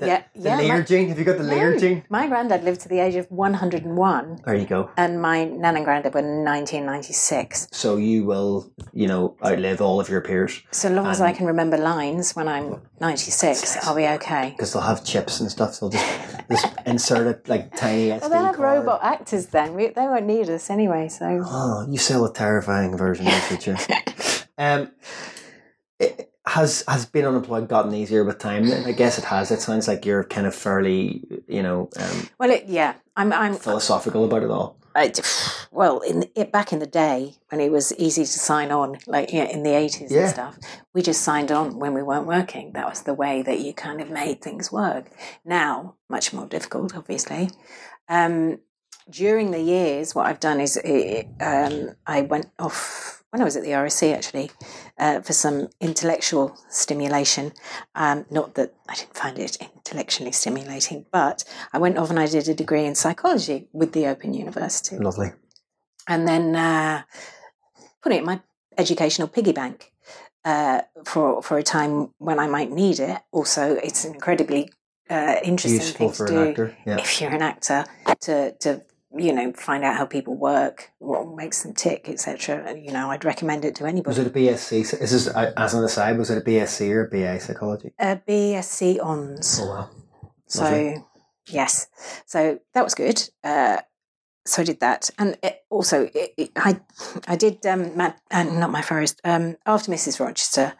The, 0.01 0.07
yeah. 0.07 0.23
The 0.37 0.43
yeah, 0.49 0.57
layer 0.59 0.75
my- 0.79 0.83
gene? 0.83 1.09
Have 1.09 1.19
you 1.19 1.25
got 1.25 1.39
the 1.39 1.43
layer 1.45 1.73
No. 1.73 1.79
gene? 1.79 2.05
My 2.09 2.29
granddad 2.29 2.62
lived 2.62 2.81
to 2.83 2.89
the 2.89 3.01
age 3.01 3.16
of 3.16 3.27
101 3.33 4.41
There 4.47 4.55
you 4.55 4.64
go. 4.64 4.91
and 4.97 5.21
my 5.21 5.45
nan 5.45 5.75
and 5.75 5.85
granddad 5.85 6.14
were 6.14 6.23
1996. 6.23 7.66
So 7.73 7.97
you 7.97 8.25
will, 8.25 8.71
you 8.93 9.09
know, 9.09 9.37
outlive 9.45 9.81
all 9.81 9.99
of 10.01 10.09
your 10.09 10.21
peers 10.21 10.62
So 10.71 10.89
long 10.89 11.09
as 11.09 11.21
I 11.21 11.33
can 11.33 11.47
remember 11.47 11.77
lines 11.77 12.37
when 12.37 12.47
I'm 12.47 12.81
96, 13.01 13.85
I'll 13.89 13.97
be 13.97 14.07
okay. 14.07 14.51
because 14.57 14.73
they'll 14.73 14.83
have 14.83 15.05
chips 15.05 15.41
and 15.41 15.51
stuff. 15.51 15.75
So 15.75 15.89
they'll 15.89 16.01
just, 16.01 16.47
just 16.49 16.66
insert 16.87 17.27
it 17.27 17.49
like 17.49 17.75
tiny 17.75 18.11
SD 18.11 18.21
Well, 18.21 18.31
they'll 18.31 18.45
have 18.47 18.57
card. 18.57 18.79
robot 18.79 19.01
actors 19.03 19.47
then. 19.47 19.75
We, 19.75 19.89
they 19.89 20.03
won't 20.07 20.27
need 20.27 20.49
us 20.49 20.71
anyway, 20.71 21.09
so. 21.09 21.43
Oh, 21.45 21.87
you 21.91 21.99
sell 21.99 22.25
a 22.25 22.33
terrifying 22.33 22.97
version 22.97 23.27
of 23.27 23.33
the 23.33 23.41
future. 23.57 23.77
um, 24.57 24.93
it, 25.99 26.28
has 26.49 26.84
has 26.88 27.07
being 27.07 27.26
unemployed 27.26 27.68
gotten 27.68 27.94
easier 27.94 28.24
with 28.24 28.38
time? 28.38 28.64
I 28.86 28.92
guess 28.92 29.18
it 29.18 29.24
has. 29.24 29.51
It 29.51 29.61
sounds 29.61 29.86
like 29.88 30.05
you're 30.07 30.24
kind 30.24 30.46
of 30.46 30.55
fairly, 30.55 31.22
you 31.46 31.62
know, 31.62 31.88
um, 31.99 32.28
Well, 32.38 32.51
it, 32.51 32.64
yeah, 32.66 32.94
I'm. 33.16 33.32
I'm. 33.32 33.55
philosophical 33.55 34.24
about 34.24 34.42
it 34.42 34.51
all. 34.51 34.76
I, 34.94 35.12
well, 35.70 36.01
in 36.01 36.24
it, 36.34 36.51
back 36.51 36.72
in 36.72 36.78
the 36.80 36.86
day 36.86 37.34
when 37.51 37.61
it 37.61 37.70
was 37.70 37.94
easy 37.96 38.22
to 38.22 38.38
sign 38.51 38.72
on, 38.72 38.99
like 39.07 39.32
yeah, 39.32 39.44
in 39.44 39.62
the 39.62 39.74
eighties 39.76 40.11
Yeah. 40.11 40.22
and 40.22 40.30
stuff, 40.30 40.59
we 40.94 41.03
just 41.03 41.22
signed 41.22 41.53
on 41.53 41.78
when 41.78 41.94
we 41.94 42.03
weren't 42.03 42.26
working. 42.26 42.72
That 42.72 42.88
was 42.88 43.03
the 43.03 43.14
way 43.14 43.42
that 43.42 43.61
you 43.61 43.72
kind 43.74 44.01
of 44.01 44.11
made 44.11 44.40
things 44.42 44.72
work. 44.72 45.11
Now, 45.44 45.94
much 46.09 46.32
more 46.32 46.46
difficult, 46.46 46.96
obviously. 46.96 47.51
Um, 48.09 48.59
during 49.11 49.50
the 49.50 49.61
years, 49.61 50.14
what 50.14 50.26
I've 50.26 50.40
done 50.40 50.61
is 50.61 50.78
um, 51.40 51.90
I 52.06 52.22
went 52.22 52.46
off 52.59 53.22
when 53.30 53.42
I 53.42 53.44
was 53.44 53.56
at 53.56 53.62
the 53.62 53.70
RSC 53.70 54.14
actually 54.14 54.50
uh, 54.98 55.20
for 55.20 55.32
some 55.32 55.68
intellectual 55.80 56.56
stimulation. 56.70 57.52
Um, 57.94 58.24
not 58.30 58.54
that 58.54 58.74
I 58.88 58.94
didn't 58.94 59.14
find 59.14 59.38
it 59.38 59.56
intellectually 59.61 60.32
stimulating, 60.32 61.06
but 61.12 61.44
I 61.72 61.78
went 61.78 61.98
off 61.98 62.11
and 62.11 62.18
I 62.18 62.26
did 62.26 62.48
a 62.48 62.54
degree 62.54 62.84
in 62.84 62.94
psychology 62.94 63.68
with 63.72 63.92
the 63.92 64.06
Open 64.06 64.34
University, 64.34 64.96
Lovely. 64.96 65.32
and 66.06 66.26
then 66.26 66.56
uh, 66.56 67.02
put 68.02 68.12
it 68.12 68.18
in 68.18 68.24
my 68.24 68.40
educational 68.76 69.28
piggy 69.28 69.52
bank. 69.52 69.92
Uh, 70.44 70.80
for 71.04 71.42
for 71.42 71.59
a 71.59 71.62
time 71.62 72.14
when 72.18 72.38
I 72.38 72.46
might 72.46 72.70
need 72.70 73.00
it. 73.00 73.18
Also, 73.32 73.74
it's 73.74 74.04
an 74.04 74.14
incredibly 74.14 74.70
uh, 75.11 75.36
interesting 75.42 75.80
Useful 75.80 76.11
thing 76.11 76.26
to 76.28 76.32
an 76.32 76.44
do 76.44 76.50
actor. 76.50 76.76
Yeah. 76.86 76.98
if 76.98 77.20
you're 77.20 77.32
an 77.32 77.42
actor 77.42 77.84
to 78.20 78.52
to 78.61 78.82
you 79.16 79.32
know 79.32 79.52
find 79.52 79.84
out 79.84 79.96
how 79.96 80.04
people 80.04 80.34
work, 80.34 80.90
what 80.98 81.34
makes 81.34 81.62
them 81.62 81.72
tick, 81.72 82.09
etc. 82.09 82.76
You 82.78 82.92
know, 82.92 83.11
I'd 83.11 83.24
recommend 83.24 83.64
it 83.64 83.74
to 83.76 83.84
anybody. 83.86 84.09
Was 84.09 84.18
it 84.18 84.26
a 84.26 84.30
BSc? 84.30 85.00
Is 85.00 85.11
this 85.11 85.26
as 85.28 85.74
an 85.74 85.84
aside? 85.84 86.18
Was 86.18 86.30
it 86.30 86.38
a 86.38 86.40
BSc 86.40 86.90
or 86.90 87.06
a 87.06 87.11
BA 87.11 87.40
psychology? 87.40 87.92
a 87.98 88.16
BSc 88.16 89.02
ons? 89.04 89.61
Oh 89.62 89.66
wow. 89.66 89.90
So 90.46 90.62
Lovely. 90.62 91.04
yes, 91.48 91.88
so 92.26 92.59
that 92.74 92.84
was 92.84 92.94
good. 92.94 93.28
Uh, 93.44 93.78
so 94.46 94.62
I 94.62 94.64
did 94.64 94.80
that, 94.80 95.11
and 95.18 95.36
it, 95.42 95.62
also 95.70 96.11
it, 96.14 96.32
it, 96.36 96.50
I 96.56 96.80
I 97.26 97.36
did 97.36 97.64
um, 97.66 97.96
Mad, 97.96 98.14
uh, 98.30 98.44
not 98.44 98.70
my 98.70 98.82
first 98.82 99.20
um, 99.24 99.56
after 99.66 99.92
Mrs. 99.92 100.20
Rochester. 100.20 100.74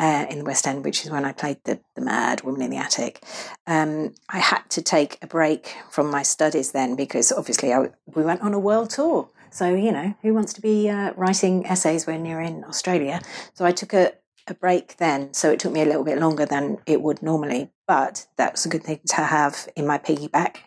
Uh, 0.00 0.26
in 0.30 0.38
the 0.38 0.44
West 0.44 0.64
End, 0.64 0.84
which 0.84 1.04
is 1.04 1.10
when 1.10 1.24
I 1.24 1.32
played 1.32 1.58
the, 1.64 1.80
the 1.96 2.00
mad 2.00 2.42
woman 2.42 2.62
in 2.62 2.70
the 2.70 2.76
attic, 2.76 3.20
um, 3.66 4.14
I 4.28 4.38
had 4.38 4.62
to 4.70 4.80
take 4.80 5.18
a 5.22 5.26
break 5.26 5.74
from 5.90 6.08
my 6.08 6.22
studies 6.22 6.70
then 6.70 6.94
because 6.94 7.32
obviously 7.32 7.72
I, 7.72 7.90
we 8.06 8.22
went 8.22 8.42
on 8.42 8.54
a 8.54 8.60
world 8.60 8.90
tour. 8.90 9.28
So, 9.50 9.74
you 9.74 9.90
know, 9.90 10.14
who 10.22 10.34
wants 10.34 10.52
to 10.54 10.60
be 10.60 10.88
uh, 10.88 11.12
writing 11.16 11.66
essays 11.66 12.06
when 12.06 12.24
you're 12.24 12.40
in 12.40 12.64
Australia? 12.64 13.20
So 13.54 13.64
I 13.64 13.72
took 13.72 13.92
a, 13.92 14.12
a 14.46 14.54
break 14.54 14.98
then. 14.98 15.34
So 15.34 15.50
it 15.50 15.58
took 15.58 15.72
me 15.72 15.82
a 15.82 15.86
little 15.86 16.04
bit 16.04 16.18
longer 16.18 16.46
than 16.46 16.78
it 16.86 17.02
would 17.02 17.22
normally, 17.22 17.70
but 17.86 18.26
that 18.36 18.52
was 18.52 18.66
a 18.66 18.68
good 18.68 18.84
thing 18.84 19.00
to 19.08 19.16
have 19.16 19.68
in 19.74 19.86
my 19.86 19.98
piggyback 19.98 20.58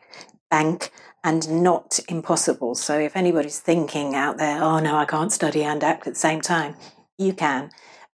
bank 0.49 0.91
and 1.23 1.63
not 1.63 1.99
impossible. 2.09 2.75
So 2.75 2.99
if 2.99 3.15
anybody's 3.15 3.59
thinking 3.59 4.15
out 4.15 4.37
there, 4.37 4.61
oh 4.61 4.79
no, 4.79 4.95
I 4.97 5.05
can't 5.05 5.31
study 5.31 5.63
and 5.63 5.83
act 5.83 6.07
at 6.07 6.13
the 6.13 6.19
same 6.19 6.41
time, 6.41 6.75
you 7.17 7.33
can 7.33 7.71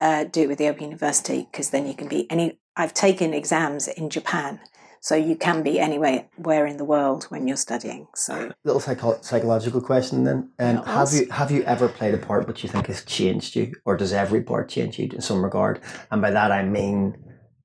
uh, 0.03 0.25
do 0.25 0.41
it 0.41 0.49
with 0.49 0.57
the 0.57 0.67
Open 0.67 0.83
University 0.83 1.47
because 1.49 1.69
then 1.69 1.87
you 1.87 1.95
can 1.95 2.09
be 2.09 2.29
any. 2.29 2.59
I've 2.75 2.93
taken 2.93 3.33
exams 3.33 3.87
in 3.87 4.09
Japan. 4.09 4.59
So 4.99 5.15
you 5.15 5.35
can 5.35 5.63
be 5.63 5.81
anywhere 5.81 6.27
where 6.37 6.65
in 6.65 6.77
the 6.77 6.85
world 6.85 7.25
when 7.25 7.45
you're 7.45 7.57
studying. 7.57 8.07
So 8.15 8.51
Little 8.63 8.79
psycho- 8.79 9.19
psychological 9.21 9.81
question 9.81 10.23
then. 10.23 10.51
Um, 10.59 10.77
have 10.85 11.11
you 11.13 11.29
have 11.29 11.51
you 11.51 11.63
ever 11.63 11.87
played 11.87 12.13
a 12.13 12.17
part 12.17 12.47
which 12.47 12.63
you 12.63 12.69
think 12.69 12.87
has 12.87 13.03
changed 13.05 13.55
you, 13.55 13.73
or 13.85 13.97
does 13.97 14.13
every 14.13 14.41
part 14.41 14.69
change 14.69 14.99
you 14.99 15.09
in 15.13 15.21
some 15.21 15.43
regard? 15.43 15.81
And 16.11 16.21
by 16.21 16.31
that 16.31 16.51
I 16.51 16.63
mean, 16.63 17.17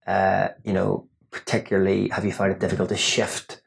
uh, 0.06 0.48
you 0.64 0.72
know, 0.72 1.08
particularly 1.30 2.08
have 2.08 2.24
you 2.24 2.32
found 2.32 2.52
it 2.52 2.60
difficult 2.60 2.88
to 2.90 2.96
shift 2.96 3.62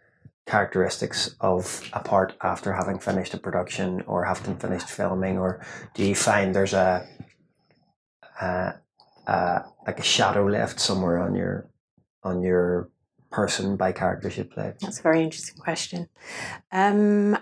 characteristics 0.46 1.36
of 1.40 1.90
a 1.94 2.02
part 2.02 2.34
after 2.42 2.74
having 2.74 3.00
finished 3.00 3.34
a 3.34 3.38
production 3.38 4.02
or 4.02 4.26
having 4.26 4.58
finished 4.58 4.90
filming, 4.90 5.38
or 5.38 5.62
do 5.94 6.04
you 6.04 6.16
find 6.16 6.54
there's 6.54 6.74
a, 6.74 7.08
uh, 8.42 8.72
uh, 9.28 9.60
like 9.86 10.00
a 10.00 10.04
shadow 10.04 10.46
left 10.46 10.80
somewhere 10.80 11.20
on 11.20 11.36
your 11.36 11.70
on 12.24 12.42
your 12.42 12.90
person 13.32 13.78
by 13.78 13.92
characters 13.92 14.38
you 14.38 14.44
played? 14.44 14.74
That's 14.82 15.00
a 15.00 15.04
very 15.04 15.24
interesting 15.24 15.58
question. 15.58 16.10
Um, 16.72 17.38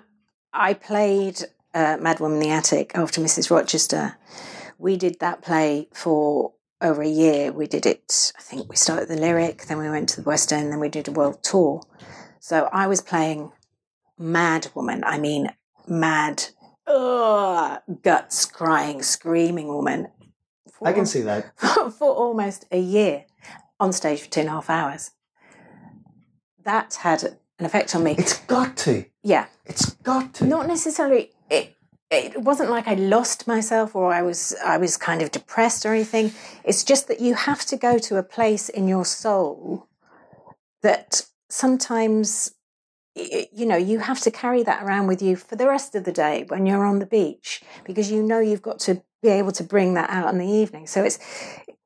I 0.53 0.73
played 0.73 1.41
uh, 1.73 1.97
Mad 1.99 2.19
Woman 2.19 2.41
in 2.41 2.49
the 2.49 2.51
Attic 2.51 2.91
after 2.95 3.21
Mrs. 3.21 3.51
Rochester. 3.51 4.17
We 4.77 4.97
did 4.97 5.19
that 5.19 5.41
play 5.41 5.89
for 5.93 6.53
over 6.81 7.01
a 7.01 7.07
year. 7.07 7.51
We 7.51 7.67
did 7.67 7.85
it, 7.85 8.31
I 8.37 8.41
think 8.41 8.69
we 8.69 8.75
started 8.75 9.09
the 9.09 9.17
lyric, 9.17 9.65
then 9.65 9.77
we 9.77 9.89
went 9.89 10.09
to 10.09 10.21
the 10.21 10.27
West 10.27 10.53
End, 10.53 10.71
then 10.71 10.79
we 10.79 10.89
did 10.89 11.07
a 11.07 11.11
world 11.11 11.43
tour. 11.43 11.83
So 12.39 12.69
I 12.71 12.87
was 12.87 13.01
playing 13.01 13.51
mad 14.17 14.69
woman. 14.73 15.03
I 15.03 15.19
mean, 15.19 15.49
mad, 15.87 16.45
ugh, 16.87 17.81
guts 18.01 18.45
crying, 18.45 19.01
screaming 19.01 19.67
woman. 19.67 20.07
I 20.87 20.93
can 20.93 21.05
see 21.05 21.21
that. 21.21 21.51
for, 21.57 21.91
for 21.91 22.13
almost 22.13 22.65
a 22.71 22.79
year 22.79 23.25
on 23.79 23.93
stage 23.93 24.21
for 24.21 24.29
two 24.29 24.41
and 24.41 24.49
a 24.49 24.53
half 24.53 24.69
hours. 24.69 25.11
That 26.63 26.95
had 26.95 27.23
an 27.23 27.65
effect 27.65 27.95
on 27.95 28.03
me. 28.03 28.15
It's 28.17 28.39
got 28.45 28.77
to. 28.77 29.05
yeah, 29.23 29.47
It's 29.65 29.93
got 29.95 30.33
to. 30.35 30.45
not 30.45 30.67
necessarily. 30.67 31.31
It 31.49 31.75
it 32.11 32.41
wasn't 32.41 32.71
like 32.71 32.87
I 32.87 32.95
lost 32.95 33.47
myself 33.47 33.95
or 33.95 34.11
I 34.11 34.21
was 34.23 34.55
I 34.65 34.77
was 34.77 34.97
kind 34.97 35.21
of 35.21 35.31
depressed 35.31 35.85
or 35.85 35.93
anything. 35.93 36.31
It's 36.63 36.83
just 36.83 37.07
that 37.07 37.19
you 37.21 37.35
have 37.35 37.65
to 37.65 37.77
go 37.77 37.97
to 37.99 38.17
a 38.17 38.23
place 38.23 38.67
in 38.69 38.87
your 38.87 39.05
soul 39.05 39.87
that 40.81 41.25
sometimes 41.49 42.51
you 43.15 43.65
know 43.65 43.75
you 43.75 43.99
have 43.99 44.19
to 44.21 44.31
carry 44.31 44.63
that 44.63 44.83
around 44.83 45.07
with 45.07 45.21
you 45.21 45.35
for 45.35 45.55
the 45.55 45.67
rest 45.67 45.93
of 45.95 46.03
the 46.03 46.11
day 46.11 46.45
when 46.47 46.65
you're 46.65 46.85
on 46.85 46.99
the 46.99 47.05
beach 47.05 47.61
because 47.83 48.11
you 48.11 48.23
know 48.23 48.39
you've 48.39 48.61
got 48.61 48.79
to 48.79 49.03
be 49.21 49.29
able 49.29 49.51
to 49.53 49.63
bring 49.63 49.93
that 49.95 50.09
out 50.09 50.31
in 50.33 50.39
the 50.39 50.47
evening. 50.47 50.87
So 50.87 51.03
it's 51.03 51.19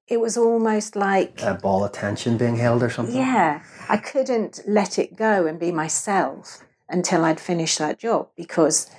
it 0.07 0.19
was 0.19 0.37
almost 0.37 0.95
like 0.95 1.41
A 1.41 1.53
ball 1.55 1.83
of 1.85 1.91
tension 1.93 2.37
being 2.37 2.57
held 2.57 2.83
or 2.83 2.89
something. 2.89 3.15
yeah, 3.15 3.63
I 3.89 3.97
couldn't 3.97 4.61
let 4.67 4.99
it 4.99 5.15
go 5.15 5.45
and 5.47 5.59
be 5.59 5.71
myself 5.71 6.59
until 6.89 7.23
I'd 7.25 7.39
finished 7.39 7.79
that 7.79 7.99
job 7.99 8.29
because 8.35 8.89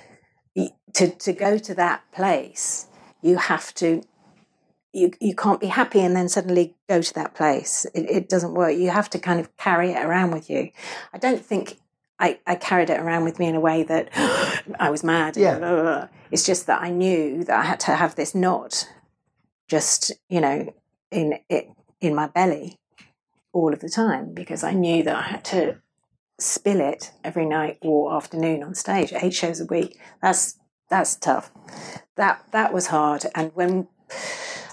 to 0.93 1.09
to 1.09 1.33
go 1.33 1.57
to 1.57 1.73
that 1.75 2.03
place, 2.11 2.87
you 3.21 3.37
have 3.37 3.73
to. 3.75 4.01
You, 4.93 5.11
you 5.19 5.35
can't 5.35 5.59
be 5.59 5.67
happy 5.67 5.99
and 5.99 6.15
then 6.15 6.29
suddenly 6.29 6.73
go 6.87 7.01
to 7.01 7.13
that 7.15 7.35
place. 7.35 7.85
It, 7.93 8.09
it 8.09 8.29
doesn't 8.29 8.53
work. 8.53 8.77
You 8.77 8.91
have 8.91 9.09
to 9.09 9.19
kind 9.19 9.41
of 9.41 9.57
carry 9.57 9.91
it 9.91 10.01
around 10.01 10.31
with 10.31 10.49
you. 10.49 10.69
I 11.11 11.17
don't 11.17 11.45
think 11.45 11.79
I, 12.19 12.39
I 12.47 12.55
carried 12.55 12.89
it 12.89 12.99
around 12.99 13.25
with 13.25 13.39
me 13.39 13.47
in 13.47 13.55
a 13.55 13.59
way 13.59 13.83
that 13.83 14.09
I 14.79 14.89
was 14.89 15.03
mad. 15.03 15.37
Yeah. 15.37 15.59
Blah, 15.59 15.69
blah, 15.73 15.81
blah. 15.81 16.07
It's 16.31 16.45
just 16.45 16.67
that 16.67 16.81
I 16.81 16.89
knew 16.89 17.43
that 17.43 17.59
I 17.59 17.63
had 17.63 17.79
to 17.81 17.95
have 17.95 18.15
this 18.15 18.33
knot 18.33 18.89
just, 19.67 20.11
you 20.29 20.41
know, 20.41 20.73
in 21.11 21.39
it 21.49 21.69
in 22.01 22.13
my 22.13 22.27
belly 22.27 22.79
all 23.53 23.73
of 23.73 23.79
the 23.79 23.89
time 23.89 24.33
because 24.33 24.63
I 24.63 24.73
knew 24.73 25.03
that 25.03 25.15
I 25.15 25.21
had 25.21 25.45
to 25.45 25.77
spill 26.39 26.81
it 26.81 27.11
every 27.23 27.45
night 27.45 27.77
or 27.81 28.13
afternoon 28.13 28.63
on 28.63 28.75
stage, 28.75 29.13
eight 29.13 29.33
shows 29.33 29.61
a 29.61 29.65
week. 29.65 29.99
That's 30.21 30.59
that's 30.89 31.15
tough. 31.15 31.51
That 32.15 32.43
that 32.51 32.73
was 32.73 32.87
hard. 32.87 33.25
And 33.33 33.51
when 33.55 33.87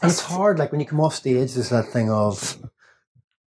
And 0.02 0.10
it's 0.10 0.20
hard, 0.20 0.58
like 0.58 0.72
when 0.72 0.80
you 0.80 0.86
come 0.86 1.00
off 1.00 1.14
stage, 1.14 1.54
there's 1.54 1.70
that 1.70 1.86
thing 1.86 2.10
of 2.10 2.58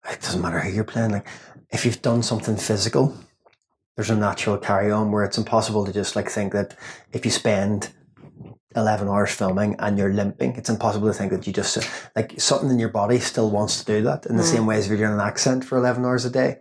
it 0.09 0.21
doesn't 0.21 0.41
matter 0.41 0.59
who 0.59 0.71
you're 0.71 0.83
playing. 0.83 1.11
Like 1.11 1.27
if 1.71 1.85
you've 1.85 2.01
done 2.01 2.23
something 2.23 2.57
physical, 2.57 3.15
there's 3.95 4.09
a 4.09 4.15
natural 4.15 4.57
carry 4.57 4.91
on 4.91 5.11
where 5.11 5.23
it's 5.23 5.37
impossible 5.37 5.85
to 5.85 5.93
just 5.93 6.15
like 6.15 6.29
think 6.29 6.53
that 6.53 6.75
if 7.13 7.25
you 7.25 7.31
spend 7.31 7.93
eleven 8.75 9.07
hours 9.07 9.31
filming 9.31 9.75
and 9.79 9.97
you're 9.97 10.13
limping, 10.13 10.55
it's 10.55 10.69
impossible 10.69 11.07
to 11.07 11.13
think 11.13 11.31
that 11.31 11.47
you 11.47 11.53
just 11.53 11.77
like 12.15 12.39
something 12.39 12.69
in 12.69 12.79
your 12.79 12.89
body 12.89 13.19
still 13.19 13.49
wants 13.49 13.79
to 13.79 13.85
do 13.85 14.03
that. 14.03 14.25
In 14.25 14.35
the 14.35 14.43
mm. 14.43 14.53
same 14.53 14.65
way 14.65 14.77
as 14.77 14.85
if 14.85 14.89
you're 14.89 14.97
doing 14.97 15.13
an 15.13 15.25
accent 15.25 15.63
for 15.63 15.77
eleven 15.77 16.03
hours 16.03 16.25
a 16.25 16.29
day, 16.29 16.59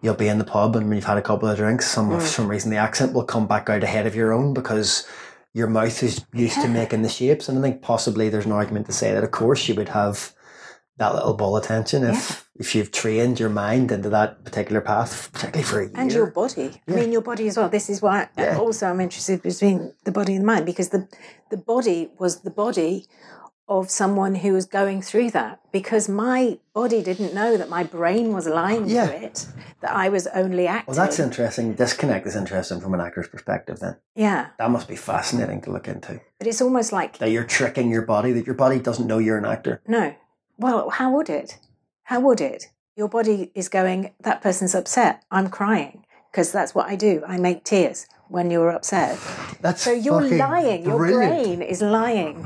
you'll 0.00 0.14
be 0.14 0.28
in 0.28 0.38
the 0.38 0.44
pub 0.44 0.76
and 0.76 0.88
when 0.88 0.96
you've 0.96 1.04
had 1.04 1.18
a 1.18 1.22
couple 1.22 1.48
of 1.48 1.56
drinks, 1.56 1.90
some 1.90 2.10
for 2.10 2.24
some 2.24 2.48
reason 2.48 2.70
the 2.70 2.76
accent 2.76 3.12
will 3.12 3.24
come 3.24 3.46
back 3.46 3.68
out 3.68 3.82
ahead 3.82 4.06
of 4.06 4.14
your 4.14 4.32
own 4.32 4.54
because 4.54 5.08
your 5.54 5.66
mouth 5.66 6.02
is 6.02 6.24
used 6.34 6.60
to 6.60 6.68
making 6.68 7.02
the 7.02 7.08
shapes. 7.08 7.48
And 7.48 7.58
I 7.58 7.62
think 7.62 7.82
possibly 7.82 8.28
there's 8.28 8.46
an 8.46 8.52
argument 8.52 8.86
to 8.86 8.92
say 8.92 9.12
that 9.12 9.24
of 9.24 9.30
course 9.30 9.68
you 9.68 9.74
would 9.74 9.88
have 9.88 10.34
that 10.98 11.14
little 11.14 11.34
ball 11.34 11.56
of 11.56 11.64
tension 11.64 12.04
if 12.04 12.45
if 12.58 12.74
you've 12.74 12.90
trained 12.92 13.38
your 13.40 13.48
mind 13.50 13.90
into 13.92 14.08
that 14.10 14.44
particular 14.44 14.80
path, 14.80 15.30
particularly 15.32 15.64
for 15.64 15.80
a 15.80 15.84
year. 15.84 15.92
and 15.94 16.12
your 16.12 16.26
body. 16.30 16.80
I 16.88 16.92
mean, 16.92 17.12
your 17.12 17.22
body 17.22 17.48
as 17.48 17.56
well. 17.56 17.68
This 17.68 17.88
is 17.90 18.00
why 18.02 18.28
Yeah. 18.38 18.58
also 18.58 18.86
I'm 18.88 19.00
interested 19.00 19.42
between 19.42 19.92
the 20.04 20.12
body 20.12 20.34
and 20.34 20.42
the 20.42 20.46
mind 20.46 20.66
because 20.66 20.88
the 20.90 21.08
the 21.50 21.56
body 21.56 22.10
was 22.18 22.40
the 22.40 22.50
body 22.50 23.06
of 23.68 23.90
someone 23.90 24.36
who 24.36 24.52
was 24.52 24.64
going 24.64 25.02
through 25.02 25.28
that 25.28 25.58
because 25.72 26.08
my 26.08 26.56
body 26.72 27.02
didn't 27.02 27.34
know 27.34 27.56
that 27.56 27.68
my 27.68 27.82
brain 27.82 28.32
was 28.32 28.46
lying 28.46 28.88
Yeah. 28.88 29.06
to 29.06 29.24
it 29.24 29.46
that 29.80 29.92
I 29.94 30.08
was 30.08 30.28
only 30.28 30.68
acting. 30.68 30.94
well, 30.94 31.04
that's 31.04 31.18
interesting. 31.18 31.74
Disconnect 31.74 32.26
is 32.28 32.36
interesting 32.36 32.80
from 32.80 32.94
an 32.94 33.00
actor's 33.00 33.26
perspective. 33.28 33.80
Then 33.80 33.96
Yeah, 34.14 34.46
that 34.58 34.70
must 34.70 34.86
be 34.88 34.94
fascinating 34.96 35.60
to 35.62 35.70
look 35.72 35.88
into. 35.88 36.20
but 36.38 36.46
it's 36.46 36.62
almost 36.62 36.92
like 36.92 37.18
That 37.18 37.30
you're 37.30 37.44
tricking 37.58 37.90
your 37.90 38.02
body. 38.02 38.30
That 38.32 38.46
your 38.46 38.54
body 38.54 38.78
doesn't 38.78 39.06
know 39.08 39.18
you're 39.18 39.38
an 39.38 39.44
actor. 39.44 39.80
no. 39.86 40.14
Well, 40.58 40.88
how 40.88 41.10
would 41.14 41.28
it? 41.28 41.58
How 42.06 42.20
would 42.20 42.40
it? 42.40 42.68
Your 42.94 43.08
body 43.08 43.50
is 43.56 43.68
going. 43.68 44.12
That 44.20 44.40
person's 44.40 44.76
upset. 44.76 45.24
I'm 45.30 45.48
crying 45.50 46.04
because 46.30 46.52
that's 46.52 46.72
what 46.72 46.86
I 46.86 46.94
do. 46.94 47.22
I 47.26 47.36
make 47.36 47.64
tears 47.64 48.06
when 48.28 48.48
you're 48.48 48.70
upset. 48.70 49.18
That's 49.60 49.82
So 49.82 49.92
you're 49.92 50.20
lying. 50.20 50.84
Your 50.84 50.98
brilliant. 50.98 51.44
brain 51.44 51.62
is 51.62 51.82
lying. 51.82 52.44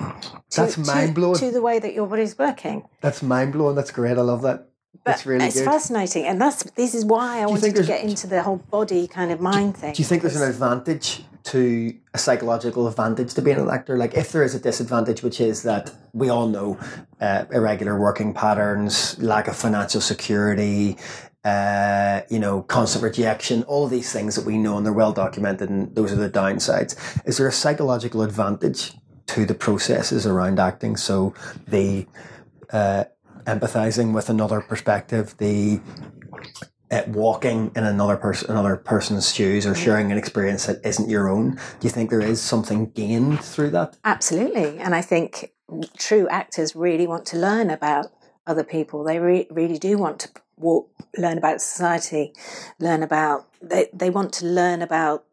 To, 0.51 0.63
That's 0.63 0.79
mind-blowing. 0.79 1.39
To, 1.41 1.51
the 1.51 1.61
way 1.61 1.79
that 1.79 1.93
your 1.93 2.07
body's 2.07 2.39
working. 2.39 2.89
That's 3.03 3.23
mind 3.23 3.53
blowing. 3.53 3.77
That's 3.77 3.91
great. 3.91 4.17
I 4.17 4.23
love 4.23 4.41
that. 4.43 4.71
That's 5.05 5.27
really 5.27 5.45
it's 5.45 5.57
good. 5.57 5.65
fascinating, 5.67 6.25
and 6.25 6.41
that's 6.41 6.63
this 6.73 6.95
is 6.95 7.05
why 7.05 7.41
I 7.41 7.47
wanted 7.47 7.77
to 7.77 7.83
get 7.83 8.03
into 8.03 8.27
the 8.27 8.43
whole 8.43 8.57
body 8.57 9.07
kind 9.07 9.31
of 9.31 9.41
mind 9.41 9.77
thing. 9.77 9.93
Do 9.95 10.03
you 10.03 10.07
think 10.07 10.23
there's 10.23 10.41
an 10.41 10.49
advantage 10.49 11.23
to 11.45 11.95
a 12.15 12.19
psychological 12.19 12.89
advantage 12.89 13.35
to 13.35 13.43
being 13.43 13.59
an 13.59 13.69
actor? 13.71 13.97
Like, 13.97 14.15
if 14.15 14.33
there 14.33 14.43
is 14.43 14.55
a 14.55 14.61
disadvantage, 14.61 15.23
which 15.23 15.41
is 15.41 15.63
that 15.63 15.93
we 16.13 16.29
all 16.29 16.49
know 16.49 16.79
uh, 17.21 17.45
irregular 17.53 17.99
working 17.99 18.35
patterns, 18.35 19.19
lack 19.19 19.49
of 19.49 19.57
financial 19.57 20.01
security, 20.01 20.97
uh, 21.45 22.21
you 22.29 22.39
know, 22.39 22.63
constant 22.63 23.03
rejection, 23.03 23.63
all 23.65 23.87
these 23.87 24.13
things 24.13 24.37
that 24.37 24.45
we 24.45 24.59
know 24.59 24.77
and 24.77 24.85
they're 24.85 24.93
well 24.93 25.13
documented, 25.13 25.71
and 25.71 25.95
those 25.95 26.13
are 26.13 26.17
the 26.17 26.31
downsides. 26.31 26.97
Is 27.27 27.39
there 27.39 27.49
a 27.49 27.53
psychological 27.53 28.23
advantage 28.23 28.93
to 29.29 29.47
the 29.47 29.55
processes 29.55 30.27
around 30.27 30.59
acting? 30.61 30.97
So 30.97 31.35
the 31.67 32.07
uh, 32.71 33.05
empathizing 33.47 34.13
with 34.13 34.29
another 34.29 34.61
perspective, 34.61 35.35
the 35.39 35.81
uh, 36.91 37.03
walking 37.09 37.71
in 37.77 37.85
another 37.85 38.17
person 38.17 38.51
another 38.51 38.77
person's 38.77 39.33
shoes 39.33 39.67
or 39.67 39.75
sharing 39.75 40.11
an 40.11 40.19
experience 40.19 40.67
that 40.67 40.85
isn't 40.85 41.09
your 41.09 41.29
own 41.29 41.53
do 41.53 41.87
you 41.87 41.91
think 41.91 42.11
there 42.11 42.21
is 42.21 42.41
something 42.41 42.91
gained 42.91 43.41
through 43.41 43.71
that 43.71 43.97
Absolutely. 44.21 44.79
And 44.79 44.95
I 44.95 45.03
think 45.03 45.53
true 45.97 46.29
actors 46.29 46.75
really 46.75 47.07
want 47.07 47.27
to 47.27 47.37
learn 47.37 47.71
about 47.71 48.13
other 48.47 48.65
people. 48.65 49.05
They 49.05 49.19
re- 49.19 49.47
really 49.51 49.79
do 49.79 49.99
want 49.99 50.21
to 50.21 50.29
walk, 50.57 50.91
learn 51.17 51.39
about 51.39 51.61
society, 51.61 52.33
learn 52.79 53.03
about, 53.03 53.47
they, 53.63 53.89
they 53.93 54.11
want 54.11 54.33
to 54.35 54.47
learn 54.47 54.83
about 54.83 55.25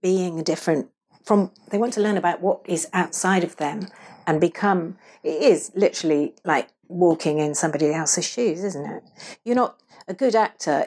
being 0.00 0.42
different 0.42 0.88
from, 1.24 1.50
they 1.70 1.78
want 1.78 1.92
to 1.94 2.00
learn 2.00 2.16
about 2.16 2.40
what 2.40 2.62
is 2.66 2.88
outside 2.92 3.44
of 3.44 3.56
them 3.56 3.88
and 4.26 4.40
become, 4.40 4.96
it 5.22 5.42
is 5.42 5.70
literally 5.74 6.34
like 6.44 6.68
walking 6.88 7.38
in 7.38 7.54
somebody 7.54 7.92
else's 7.92 8.24
shoes, 8.24 8.64
isn't 8.64 8.86
it? 8.86 9.02
You're 9.44 9.56
not, 9.56 9.76
a 10.08 10.14
good 10.14 10.34
actor, 10.34 10.86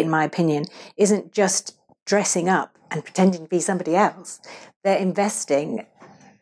in 0.00 0.10
my 0.10 0.24
opinion, 0.24 0.64
isn't 0.96 1.32
just 1.32 1.78
dressing 2.04 2.48
up 2.48 2.76
and 2.90 3.04
pretending 3.04 3.42
to 3.42 3.48
be 3.48 3.60
somebody 3.60 3.96
else. 3.96 4.40
They're 4.82 4.98
investing 4.98 5.86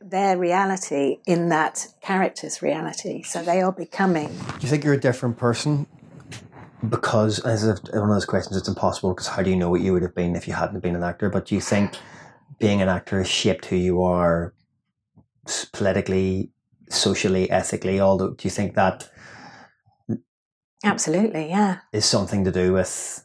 their 0.01 0.37
reality 0.37 1.19
in 1.27 1.49
that 1.51 1.87
character's 2.01 2.61
reality. 2.61 3.23
So 3.23 3.43
they 3.43 3.63
are 3.63 3.73
becoming. 3.73 4.29
do 4.29 4.61
you 4.61 4.69
think 4.69 4.85
you're 4.85 4.95
a 4.95 5.01
different 5.01 5.39
person 5.39 5.87
because 6.89 7.39
as 7.41 7.65
if 7.65 7.79
one 7.93 8.03
of 8.03 8.09
those 8.09 8.25
questions 8.25 8.57
it's 8.57 8.67
impossible 8.67 9.15
because 9.15 9.29
how 9.29 9.41
do 9.41 9.51
you 9.51 9.57
know 9.57 9.71
what 9.71 9.81
you 9.81 9.93
would 9.93 10.03
have 10.03 10.17
been 10.17 10.35
if 10.35 10.49
you 10.49 10.55
hadn't 10.55 10.81
been 10.81 10.97
an 10.97 11.05
actor 11.05 11.31
but 11.31 11.47
do 11.47 11.55
you 11.55 11.61
think 11.61 11.95
being 12.59 12.83
an 12.83 12.89
actor 12.89 13.19
has 13.19 13.29
shaped 13.29 13.67
who 13.67 13.77
you 13.77 14.03
are 14.03 14.53
politically 15.73 16.51
socially 16.91 17.49
ethically 17.53 18.01
although 18.01 18.31
do 18.31 18.43
you 18.43 18.51
think 18.51 18.75
that 18.75 19.09
Absolutely, 20.85 21.49
yeah. 21.49 21.79
is 21.93 22.05
something 22.05 22.45
to 22.45 22.51
do 22.51 22.73
with 22.73 23.25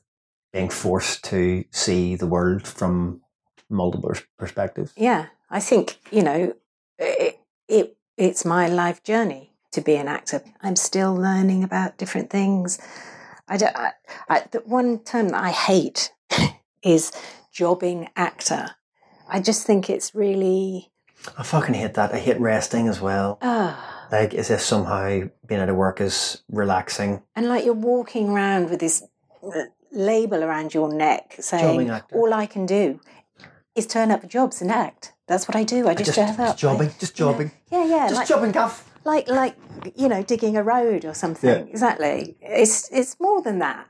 being 0.57 0.69
forced 0.69 1.23
to 1.23 1.63
see 1.71 2.15
the 2.15 2.25
world 2.25 2.67
from 2.67 3.21
multiple 3.69 4.13
perspectives 4.39 4.91
Yeah. 4.97 5.27
I 5.49 5.59
think, 5.59 5.99
you 6.11 6.23
know, 6.23 6.53
it, 6.97 7.39
it 7.67 7.97
it's 8.17 8.43
my 8.43 8.67
life 8.67 9.03
journey 9.03 9.53
to 9.71 9.81
be 9.81 9.95
an 9.95 10.07
actor. 10.07 10.41
I'm 10.61 10.75
still 10.75 11.13
learning 11.13 11.63
about 11.63 11.97
different 11.97 12.29
things. 12.29 12.79
I 13.47 13.57
don't, 13.57 13.75
I, 13.75 13.91
I, 14.27 14.43
the 14.51 14.59
one 14.59 14.99
term 15.03 15.29
that 15.29 15.43
I 15.43 15.51
hate 15.51 16.11
is 16.83 17.11
jobbing 17.53 18.09
actor. 18.15 18.71
I 19.29 19.39
just 19.39 19.65
think 19.65 19.89
it's 19.89 20.15
really, 20.15 20.91
I 21.37 21.43
fucking 21.43 21.75
hate 21.75 21.93
that. 21.93 22.13
I 22.13 22.19
hate 22.19 22.39
resting 22.39 22.87
as 22.87 22.99
well. 22.99 23.37
Like, 24.11 24.33
as 24.33 24.49
if 24.49 24.61
somehow 24.61 25.29
being 25.45 25.61
out 25.61 25.69
of 25.69 25.75
work 25.75 26.01
is 26.01 26.41
relaxing. 26.49 27.21
And 27.35 27.47
like 27.47 27.63
you're 27.63 27.73
walking 27.73 28.29
around 28.29 28.69
with 28.69 28.79
this 28.79 29.03
uh, 29.43 29.63
label 29.97 30.43
around 30.43 30.73
your 30.73 30.93
neck 30.93 31.35
saying, 31.39 31.91
all 32.13 32.33
I 32.33 32.45
can 32.45 32.65
do 32.65 32.99
is 33.75 33.85
turn 33.87 34.11
up 34.11 34.21
for 34.21 34.27
jobs 34.27 34.61
and 34.61 34.71
act. 34.71 35.13
That's 35.27 35.47
what 35.47 35.55
I 35.57 35.63
do. 35.63 35.87
I 35.87 35.93
just, 35.93 36.15
Just, 36.15 36.15
turn 36.15 36.29
up. 36.29 36.51
just 36.53 36.59
jobbing, 36.59 36.87
I- 36.89 36.93
just 36.99 37.19
you 37.19 37.25
know, 37.25 37.31
jobbing. 37.31 37.51
Yeah, 37.71 37.85
yeah. 37.85 38.07
Just 38.07 38.15
like, 38.15 38.27
jobbing, 38.27 38.51
Gav. 38.51 38.83
like, 39.03 39.27
like, 39.27 39.55
you 39.95 40.07
know, 40.07 40.23
digging 40.23 40.55
a 40.55 40.63
road 40.63 41.03
or 41.03 41.13
something. 41.13 41.49
Yeah. 41.49 41.57
Exactly. 41.69 42.37
It's, 42.41 42.89
it's 42.91 43.19
more 43.19 43.41
than 43.41 43.59
that. 43.59 43.87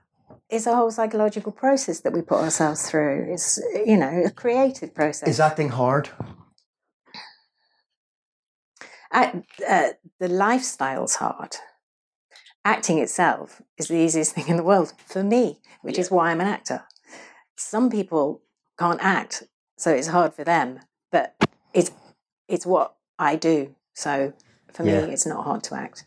It's 0.50 0.66
a 0.66 0.74
whole 0.76 0.92
psychological 0.92 1.52
process 1.52 2.00
that 2.02 2.14
we 2.14 2.22
put 2.22 2.40
ourselves 2.40 2.90
through. 2.90 3.34
It's 3.34 3.60
you 3.86 3.98
know 3.98 4.24
a 4.26 4.32
creative 4.32 4.96
process. 4.96 5.28
Is 5.28 5.42
acting 5.42 5.68
hard? 5.68 6.10
Act, 9.12 9.46
uh, 9.68 9.90
the 10.20 10.30
lifestyle's 10.30 11.16
hard. 11.16 11.56
Acting 12.68 12.98
itself 12.98 13.62
is 13.78 13.88
the 13.88 13.96
easiest 13.96 14.34
thing 14.36 14.50
in 14.50 14.58
the 14.58 14.64
world 14.64 14.92
for 15.06 15.24
me, 15.24 15.60
which 15.82 15.98
is 15.98 16.12
why 16.12 16.32
I'm 16.32 16.42
an 16.42 16.48
actor. 16.48 16.84
Some 17.56 17.90
people 17.90 18.42
can't 18.78 19.00
act, 19.02 19.44
so 19.78 19.90
it's 19.92 20.08
hard 20.10 20.34
for 20.34 20.44
them. 20.44 20.80
But 21.10 21.34
it's 21.74 21.92
it's 22.50 22.66
what 22.66 22.96
I 23.18 23.38
do. 23.38 23.74
So 23.94 24.34
for 24.74 24.84
Yeah. 24.84 25.06
me, 25.06 25.14
it's 25.14 25.26
not 25.26 25.46
hard 25.46 25.64
to 25.64 25.76
act. 25.76 26.04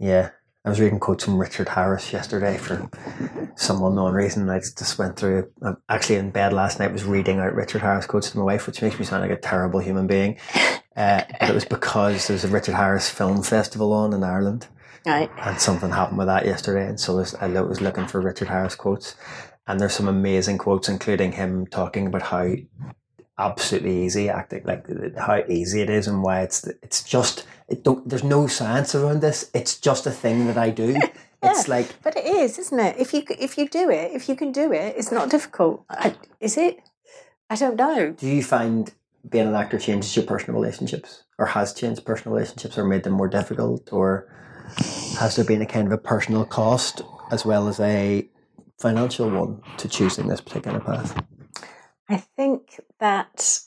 Yeah. 0.00 0.30
I 0.64 0.68
was 0.70 0.80
reading 0.80 0.98
quotes 0.98 1.24
from 1.24 1.38
Richard 1.38 1.68
Harris 1.68 2.12
yesterday 2.12 2.58
for 2.58 2.90
some 3.54 3.80
unknown 3.82 4.12
reason. 4.12 4.50
I 4.50 4.58
just 4.58 4.98
went 4.98 5.16
through, 5.16 5.50
I'm 5.62 5.76
actually 5.88 6.16
in 6.16 6.30
bed 6.32 6.52
last 6.52 6.78
night, 6.78 6.92
was 6.92 7.04
reading 7.04 7.38
out 7.38 7.54
Richard 7.54 7.80
Harris 7.80 8.06
quotes 8.06 8.30
to 8.32 8.38
my 8.38 8.44
wife, 8.44 8.66
which 8.66 8.82
makes 8.82 8.98
me 8.98 9.06
sound 9.06 9.22
like 9.22 9.30
a 9.30 9.40
terrible 9.40 9.80
human 9.80 10.06
being. 10.06 10.36
Uh, 10.96 11.22
but 11.38 11.48
it 11.48 11.54
was 11.54 11.64
because 11.76 12.26
there's 12.26 12.44
a 12.44 12.48
Richard 12.48 12.74
Harris 12.74 13.08
Film 13.08 13.42
Festival 13.42 13.92
on 13.94 14.12
in 14.12 14.22
Ireland. 14.22 14.66
Right. 15.06 15.30
and 15.38 15.60
something 15.60 15.90
happened 15.90 16.18
with 16.18 16.26
that 16.26 16.44
yesterday, 16.44 16.86
and 16.86 17.00
so 17.00 17.14
I 17.14 17.16
was, 17.16 17.34
I 17.34 17.46
was 17.62 17.80
looking 17.80 18.06
for 18.06 18.20
Richard 18.20 18.48
Harris 18.48 18.74
quotes, 18.74 19.16
and 19.66 19.80
there's 19.80 19.94
some 19.94 20.08
amazing 20.08 20.58
quotes, 20.58 20.88
including 20.88 21.32
him 21.32 21.66
talking 21.66 22.06
about 22.06 22.22
how 22.22 22.52
absolutely 23.38 24.04
easy 24.04 24.28
acting, 24.28 24.62
like 24.64 24.86
how 25.16 25.42
easy 25.48 25.80
it 25.80 25.90
is, 25.90 26.06
and 26.06 26.22
why 26.22 26.42
it's 26.42 26.66
it's 26.82 27.02
just 27.02 27.46
it 27.68 27.82
don't. 27.82 28.08
There's 28.08 28.24
no 28.24 28.46
science 28.46 28.94
around 28.94 29.20
this. 29.22 29.50
It's 29.54 29.78
just 29.78 30.06
a 30.06 30.10
thing 30.10 30.46
that 30.46 30.58
I 30.58 30.70
do. 30.70 30.96
It's 31.42 31.68
like 31.68 31.94
But 32.02 32.18
it 32.18 32.26
is, 32.26 32.58
isn't 32.58 32.78
it? 32.78 32.96
If 32.98 33.14
you 33.14 33.22
if 33.30 33.56
you 33.56 33.66
do 33.66 33.88
it, 33.88 34.12
if 34.12 34.28
you 34.28 34.36
can 34.36 34.52
do 34.52 34.72
it, 34.72 34.94
it's 34.98 35.10
not 35.10 35.30
difficult. 35.30 35.84
I, 35.88 36.14
is 36.38 36.58
it? 36.58 36.80
I 37.48 37.56
don't 37.56 37.76
know. 37.76 38.10
Do 38.10 38.26
you 38.26 38.42
find 38.42 38.92
being 39.26 39.48
an 39.48 39.54
actor 39.54 39.78
changes 39.78 40.14
your 40.14 40.26
personal 40.26 40.60
relationships, 40.60 41.24
or 41.38 41.46
has 41.46 41.72
changed 41.72 42.04
personal 42.04 42.34
relationships, 42.34 42.76
or 42.76 42.84
made 42.84 43.04
them 43.04 43.14
more 43.14 43.28
difficult, 43.28 43.90
or 43.90 44.28
has 45.18 45.36
there 45.36 45.44
been 45.44 45.62
a 45.62 45.66
kind 45.66 45.86
of 45.86 45.92
a 45.92 45.98
personal 45.98 46.44
cost 46.44 47.02
as 47.30 47.44
well 47.44 47.68
as 47.68 47.80
a 47.80 48.28
financial 48.78 49.30
one 49.30 49.62
to 49.76 49.88
choosing 49.88 50.28
this 50.28 50.40
particular 50.40 50.80
path? 50.80 51.22
I 52.08 52.16
think 52.16 52.80
that 52.98 53.60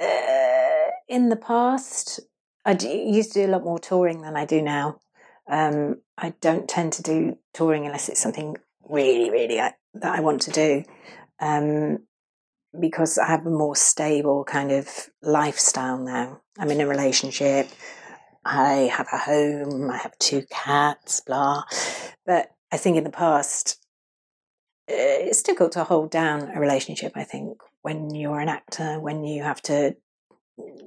uh, 0.00 0.90
in 1.08 1.30
the 1.30 1.36
past, 1.36 2.20
I 2.64 2.72
used 2.72 3.32
to 3.32 3.44
do 3.44 3.50
a 3.50 3.52
lot 3.52 3.64
more 3.64 3.78
touring 3.78 4.22
than 4.22 4.36
I 4.36 4.44
do 4.44 4.62
now. 4.62 5.00
Um, 5.48 6.00
I 6.16 6.34
don't 6.40 6.68
tend 6.68 6.92
to 6.94 7.02
do 7.02 7.38
touring 7.52 7.86
unless 7.86 8.08
it's 8.08 8.20
something 8.20 8.56
really, 8.88 9.30
really 9.30 9.60
I, 9.60 9.74
that 9.94 10.16
I 10.16 10.20
want 10.20 10.42
to 10.42 10.50
do, 10.50 10.84
um, 11.40 11.98
because 12.78 13.18
I 13.18 13.26
have 13.26 13.46
a 13.46 13.50
more 13.50 13.76
stable 13.76 14.44
kind 14.44 14.72
of 14.72 14.88
lifestyle 15.22 15.98
now. 15.98 16.40
I'm 16.58 16.70
in 16.70 16.80
a 16.80 16.86
relationship. 16.86 17.68
I 18.44 18.90
have 18.92 19.08
a 19.12 19.18
home. 19.18 19.90
I 19.90 19.98
have 19.98 20.18
two 20.18 20.44
cats. 20.50 21.20
Blah. 21.20 21.64
But 22.26 22.50
I 22.72 22.76
think 22.76 22.96
in 22.96 23.04
the 23.04 23.10
past, 23.10 23.78
uh, 24.90 24.94
it's 24.94 25.42
difficult 25.42 25.72
to 25.72 25.84
hold 25.84 26.10
down 26.10 26.50
a 26.54 26.60
relationship. 26.60 27.12
I 27.14 27.24
think 27.24 27.62
when 27.82 28.14
you're 28.14 28.40
an 28.40 28.48
actor, 28.48 29.00
when 29.00 29.24
you 29.24 29.42
have 29.42 29.62
to 29.62 29.96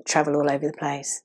travel 0.05 0.35
all 0.35 0.49
over 0.49 0.67
the 0.67 0.77
place. 0.77 1.21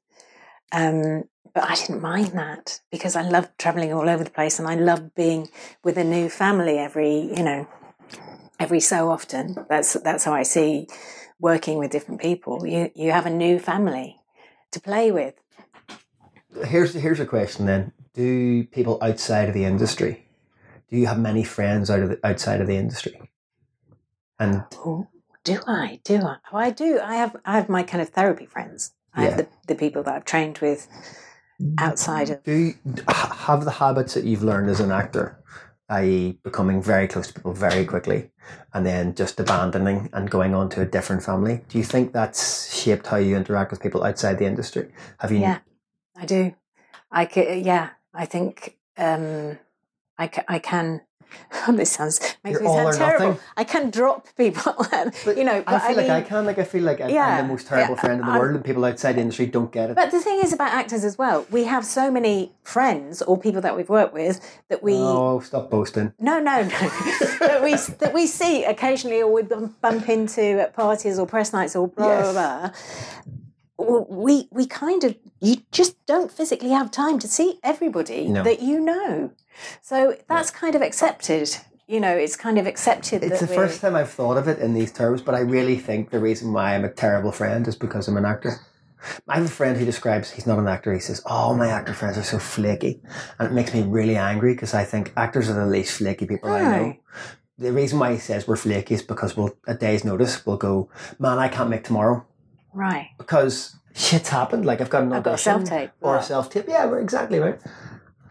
Um, 0.72 1.24
but 1.54 1.64
I 1.64 1.74
didn't 1.74 2.00
mind 2.00 2.28
that 2.28 2.80
because 2.90 3.14
I 3.14 3.22
loved 3.22 3.50
traveling 3.58 3.92
all 3.92 4.08
over 4.08 4.24
the 4.24 4.30
place, 4.30 4.58
and 4.58 4.66
I 4.66 4.74
loved 4.74 5.14
being 5.14 5.48
with 5.84 5.98
a 5.98 6.04
new 6.04 6.30
family 6.30 6.78
every, 6.78 7.14
you 7.14 7.42
know, 7.42 7.68
every 8.58 8.80
so 8.80 9.10
often. 9.10 9.66
That's 9.68 9.92
that's 9.94 10.24
how 10.24 10.32
I 10.32 10.44
see 10.44 10.88
working 11.38 11.76
with 11.76 11.90
different 11.90 12.20
people. 12.20 12.66
You 12.66 12.90
you 12.94 13.10
have 13.12 13.26
a 13.26 13.30
new 13.30 13.58
family 13.58 14.16
to 14.70 14.80
play 14.80 15.10
with. 15.10 15.34
Here's 16.64 16.94
here's 16.94 17.20
a 17.20 17.26
question 17.26 17.66
then: 17.66 17.92
Do 18.14 18.64
people 18.64 18.98
outside 19.03 19.48
of 19.48 19.55
the 19.55 19.64
industry, 19.64 20.26
do 20.90 20.96
you 20.96 21.07
have 21.07 21.18
many 21.18 21.44
friends 21.44 21.90
out 21.90 22.00
of 22.00 22.09
the, 22.11 22.20
outside 22.24 22.61
of 22.61 22.66
the 22.66 22.76
industry? 22.76 23.30
And 24.38 24.64
Oh, 24.84 25.09
do 25.44 25.59
I? 25.66 26.00
Do 26.05 26.16
I? 26.22 26.36
Oh, 26.53 26.57
I 26.59 26.70
do. 26.70 27.00
I 27.00 27.14
have 27.16 27.36
I 27.44 27.57
have 27.57 27.68
my 27.68 27.82
kind 27.82 28.03
of 28.03 28.11
therapy 28.11 28.46
friends. 28.46 28.92
I 29.14 29.22
Yeah. 29.24 29.28
have 29.30 29.38
the, 29.38 29.46
the 29.68 29.74
people 29.74 30.03
that 30.05 30.14
I've 30.14 30.24
trained 30.24 30.59
with 30.59 30.88
outside 31.78 32.30
of 32.30 32.42
do 32.42 32.53
you 32.53 32.74
have 33.09 33.64
the 33.64 33.70
habits 33.72 34.14
that 34.14 34.24
you've 34.24 34.42
learned 34.42 34.68
as 34.68 34.80
an 34.80 34.90
actor, 34.90 35.38
i.e., 35.90 36.38
becoming 36.42 36.82
very 36.82 37.07
close 37.07 37.28
to 37.28 37.34
people 37.34 37.53
very 37.53 37.84
quickly, 37.84 38.30
and 38.74 38.84
then 38.84 39.14
just 39.14 39.38
abandoning 39.38 40.09
and 40.12 40.30
going 40.30 40.55
on 40.55 40.68
to 40.70 40.80
a 40.80 40.86
different 40.86 41.22
family? 41.22 41.62
Do 41.68 41.78
you 41.78 41.84
think 41.84 42.12
that's 42.12 42.74
shaped 42.74 43.07
how 43.07 43.16
you 43.18 43.36
interact 43.36 43.70
with 43.70 43.80
people 43.80 44.03
outside 44.05 44.38
the 44.38 44.46
industry? 44.46 44.88
Have 45.18 45.30
you? 45.30 45.38
Yeah, 45.40 45.59
I 46.16 46.26
do. 46.26 46.54
I 47.10 47.24
ca 47.26 47.60
yeah, 47.60 47.90
I 48.14 48.26
think 48.26 48.76
um, 48.96 49.58
I, 50.18 50.26
ca- 50.28 50.44
I 50.48 50.58
can. 50.58 51.02
this 51.70 51.92
sounds 51.92 52.20
makes 52.44 52.60
You're 52.60 52.62
me 52.62 52.68
all 52.68 52.92
sound 52.92 52.96
terrible. 52.96 53.26
nothing. 53.28 53.42
I 53.56 53.64
can 53.64 53.88
drop 53.90 54.26
people, 54.36 54.76
you 55.26 55.44
know. 55.44 55.64
I 55.66 55.78
feel 55.78 55.96
like 55.96 56.06
mean, 56.08 56.10
I 56.10 56.20
can. 56.20 56.44
Like 56.44 56.58
I 56.58 56.64
feel 56.64 56.82
like 56.82 57.00
I, 57.00 57.08
Yeah, 57.08 57.24
I'm 57.38 57.46
the 57.46 57.52
most 57.52 57.66
terrible 57.68 57.94
yeah, 57.94 58.00
friend 58.02 58.20
in 58.20 58.26
the 58.26 58.32
I'm- 58.32 58.38
world, 58.40 58.54
and 58.56 58.64
people 58.64 58.84
outside 58.84 59.14
the 59.16 59.22
industry 59.22 59.46
don't 59.46 59.72
get 59.72 59.88
it. 59.90 59.96
But 59.96 60.10
the 60.10 60.20
thing 60.20 60.40
is 60.44 60.52
about 60.52 60.72
actors 60.74 61.04
as 61.04 61.16
well. 61.16 61.46
We 61.50 61.64
have 61.64 61.86
so 61.86 62.10
many 62.10 62.52
friends 62.64 63.22
or 63.22 63.38
people 63.38 63.62
that 63.62 63.74
we've 63.74 63.88
worked 63.88 64.12
with 64.12 64.40
that 64.68 64.82
we 64.82 64.94
oh, 64.96 65.40
stop 65.40 65.70
boasting. 65.70 66.12
No, 66.20 66.38
no, 66.38 66.62
no. 66.62 66.68
that 67.40 67.60
we 67.64 67.76
that 67.76 68.12
we 68.12 68.26
see 68.26 68.64
occasionally, 68.64 69.22
or 69.22 69.32
we 69.32 69.42
bump, 69.42 69.80
bump 69.80 70.10
into 70.10 70.42
at 70.60 70.74
parties 70.74 71.18
or 71.18 71.26
press 71.26 71.54
nights 71.54 71.74
or 71.74 71.88
blah 71.88 72.06
Yes. 72.08 72.32
blah 72.32 72.58
blah. 72.68 72.70
We 74.08 74.48
we 74.50 74.66
kind 74.66 75.04
of 75.04 75.16
you 75.40 75.56
just 75.72 76.04
don't 76.06 76.30
physically 76.30 76.70
have 76.70 76.90
time 76.90 77.18
to 77.20 77.28
see 77.28 77.58
everybody 77.62 78.28
No. 78.28 78.42
that 78.44 78.60
you 78.62 78.80
know, 78.80 79.32
so 79.80 80.16
that's 80.28 80.50
kind 80.50 80.74
of 80.74 80.82
accepted. 80.82 81.56
You 81.88 82.00
know, 82.00 82.16
it's 82.16 82.36
kind 82.36 82.58
of 82.58 82.66
accepted. 82.66 83.22
It's 83.22 83.40
the 83.40 83.46
we're- 83.46 83.56
first 83.56 83.80
time 83.80 83.94
I've 83.96 84.10
thought 84.10 84.38
of 84.38 84.48
it 84.48 84.58
in 84.60 84.72
these 84.72 84.92
terms, 84.92 85.20
but 85.20 85.34
I 85.34 85.40
really 85.40 85.76
think 85.76 86.10
the 86.10 86.20
reason 86.20 86.52
why 86.52 86.74
I'm 86.74 86.84
a 86.84 86.88
terrible 86.92 87.32
friend 87.32 87.66
is 87.68 87.76
because 87.76 88.08
I'm 88.08 88.16
an 88.16 88.24
actor. 88.24 88.52
I 89.28 89.34
have 89.38 89.46
a 89.46 89.48
friend 89.48 89.76
who 89.76 89.84
describes 89.84 90.30
he's 90.30 90.46
not 90.46 90.60
an 90.60 90.68
actor. 90.68 90.92
He 90.92 91.00
says, 91.00 91.20
"Oh, 91.26 91.54
my 91.54 91.68
actor 91.68 91.92
friends 91.92 92.16
are 92.18 92.22
so 92.22 92.38
flaky," 92.38 93.02
and 93.38 93.48
it 93.48 93.52
makes 93.52 93.74
me 93.74 93.82
really 93.82 94.16
angry 94.16 94.54
because 94.54 94.74
I 94.74 94.84
think 94.84 95.12
actors 95.16 95.50
are 95.50 95.54
the 95.54 95.66
least 95.66 95.92
flaky 95.98 96.24
people 96.26 96.50
I 96.50 96.62
know. 96.62 96.94
The 97.58 97.72
reason 97.72 97.98
why 97.98 98.12
he 98.12 98.18
says 98.18 98.46
we're 98.48 98.56
flaky 98.56 98.94
is 98.94 99.02
because 99.02 99.36
we'll 99.36 99.54
a 99.66 99.74
day's 99.74 100.04
notice 100.04 100.46
we'll 100.46 100.56
go, 100.56 100.88
"Man, 101.18 101.38
I 101.40 101.48
can't 101.48 101.68
make 101.68 101.82
tomorrow," 101.84 102.24
right. 102.74 103.08
because 103.18 103.76
shit's 103.94 104.28
happened. 104.28 104.64
Like 104.64 104.80
I've 104.80 104.90
got 104.90 105.02
an 105.02 105.12
I've 105.12 105.22
got 105.22 105.30
a 105.30 105.32
audition 105.34 105.66
self-tape. 105.66 105.90
or 106.00 106.14
Yeah. 106.14 106.20
a 106.20 106.22
self 106.22 106.50
tape. 106.50 106.64
Yeah, 106.68 106.86
we're 106.86 107.00
exactly 107.00 107.38
right. 107.38 107.58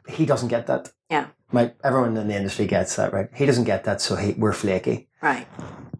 He 0.07 0.25
doesn't 0.25 0.49
get 0.49 0.67
that. 0.67 0.91
Yeah. 1.09 1.27
My 1.51 1.73
everyone 1.83 2.15
in 2.17 2.27
the 2.27 2.35
industry 2.35 2.65
gets 2.65 2.95
that, 2.95 3.13
right? 3.13 3.29
He 3.33 3.45
doesn't 3.45 3.65
get 3.65 3.83
that, 3.83 4.01
so 4.01 4.15
he, 4.15 4.33
we're 4.33 4.53
flaky. 4.53 5.07
Right. 5.21 5.47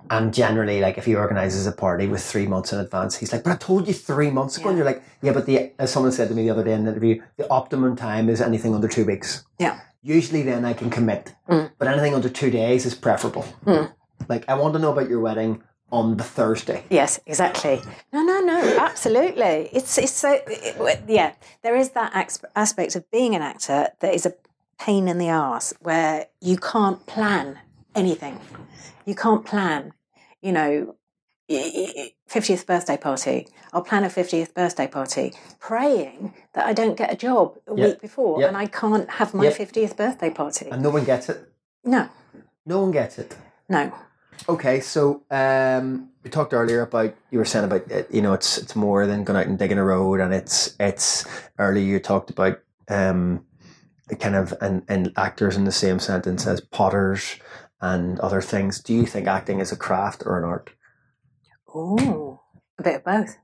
And 0.09 0.33
generally, 0.33 0.81
like 0.81 0.97
if 0.97 1.05
he 1.05 1.15
organises 1.15 1.65
a 1.67 1.71
party 1.71 2.07
with 2.07 2.21
three 2.23 2.45
months 2.47 2.73
in 2.73 2.79
advance, 2.79 3.15
he's 3.17 3.31
like, 3.31 3.43
"But 3.43 3.53
I 3.53 3.55
told 3.55 3.87
you 3.87 3.93
three 3.93 4.29
months 4.29 4.57
ago." 4.57 4.69
And 4.69 4.77
you're 4.77 4.85
like, 4.85 5.03
"Yeah, 5.21 5.31
but 5.33 5.45
the 5.45 5.71
as 5.79 5.91
someone 5.91 6.11
said 6.11 6.27
to 6.29 6.33
me 6.35 6.43
the 6.43 6.49
other 6.49 6.63
day 6.63 6.73
in 6.73 6.83
the 6.83 6.91
interview, 6.91 7.21
the 7.37 7.49
optimum 7.49 7.95
time 7.95 8.27
is 8.29 8.41
anything 8.41 8.73
under 8.75 8.87
two 8.89 9.05
weeks. 9.05 9.45
Yeah. 9.59 9.79
Usually, 10.01 10.41
then 10.41 10.65
I 10.65 10.73
can 10.73 10.89
commit, 10.89 11.33
Mm. 11.47 11.71
but 11.77 11.87
anything 11.87 12.13
under 12.15 12.27
two 12.27 12.49
days 12.49 12.85
is 12.85 12.95
preferable. 12.95 13.45
Mm. 13.65 13.93
Like 14.27 14.43
I 14.49 14.55
want 14.55 14.73
to 14.73 14.79
know 14.79 14.91
about 14.91 15.09
your 15.09 15.19
wedding 15.21 15.63
on 15.91 16.17
the 16.17 16.23
Thursday. 16.23 16.83
Yes, 16.89 17.19
exactly. 17.25 17.81
No, 18.13 18.23
no, 18.23 18.39
no, 18.39 18.77
absolutely. 18.79 19.69
It's 19.73 19.97
it's 19.97 20.11
so 20.13 20.39
it, 20.47 21.01
yeah. 21.07 21.33
There 21.63 21.75
is 21.75 21.89
that 21.91 22.11
aspect 22.55 22.95
of 22.95 23.09
being 23.11 23.35
an 23.35 23.41
actor 23.41 23.89
that 23.99 24.13
is 24.13 24.25
a 24.25 24.33
pain 24.79 25.07
in 25.07 25.17
the 25.17 25.27
ass 25.29 25.73
where 25.79 26.27
you 26.39 26.57
can't 26.57 27.05
plan 27.05 27.59
anything. 27.95 28.39
You 29.05 29.15
can't 29.15 29.45
plan. 29.45 29.93
You 30.41 30.51
know, 30.53 30.95
fiftieth 32.27 32.65
birthday 32.65 32.97
party. 32.97 33.47
I'll 33.73 33.83
plan 33.83 34.03
a 34.03 34.09
fiftieth 34.09 34.53
birthday 34.53 34.87
party, 34.87 35.33
praying 35.59 36.33
that 36.53 36.65
I 36.65 36.73
don't 36.73 36.97
get 36.97 37.11
a 37.11 37.15
job 37.15 37.57
a 37.67 37.75
Yeah. 37.75 37.85
week 37.87 38.01
before 38.01 38.41
Yeah. 38.41 38.47
and 38.47 38.57
I 38.57 38.65
can't 38.67 39.09
have 39.11 39.33
my 39.33 39.45
Yeah. 39.45 39.49
fiftieth 39.51 39.95
birthday 39.97 40.29
party. 40.29 40.69
And 40.69 40.81
no 40.81 40.89
one 40.89 41.03
gets 41.03 41.29
it. 41.29 41.47
No, 41.83 42.09
No 42.65 42.79
one 42.81 42.91
gets 42.91 43.17
it. 43.17 43.35
no. 43.69 43.91
Okay, 44.49 44.79
so 44.79 45.23
um, 45.29 46.09
we 46.23 46.29
talked 46.29 46.53
earlier 46.53 46.81
about 46.81 47.15
you 47.29 47.37
were 47.37 47.45
saying 47.45 47.65
about 47.65 47.91
uh, 47.91 48.03
you 48.09 48.21
know 48.21 48.33
it's 48.33 48.57
it's 48.57 48.75
more 48.75 49.05
than 49.05 49.23
going 49.23 49.39
out 49.39 49.47
and 49.47 49.57
digging 49.57 49.77
a 49.77 49.83
road, 49.83 50.19
and 50.19 50.33
it's 50.33 50.75
it's 50.79 51.25
earlier 51.59 51.85
you 51.85 51.99
talked 51.99 52.29
about 52.29 52.59
um, 52.87 53.45
kind 54.19 54.35
of 54.35 54.53
and 54.61 54.83
and 54.87 55.13
actors 55.15 55.55
in 55.55 55.65
the 55.65 55.71
same 55.71 55.99
sentence 55.99 56.47
as 56.47 56.59
potters 56.59 57.37
and 57.81 58.19
other 58.19 58.41
things. 58.41 58.81
Do 58.81 58.93
you 58.93 59.05
think 59.05 59.27
acting 59.27 59.59
is 59.59 59.71
a 59.71 59.77
craft 59.77 60.23
or 60.25 60.37
an 60.37 60.43
art? 60.43 60.71
Oh, 61.73 62.41
a 62.79 62.83
bit 62.83 62.95
of 62.95 63.03
both. 63.03 63.37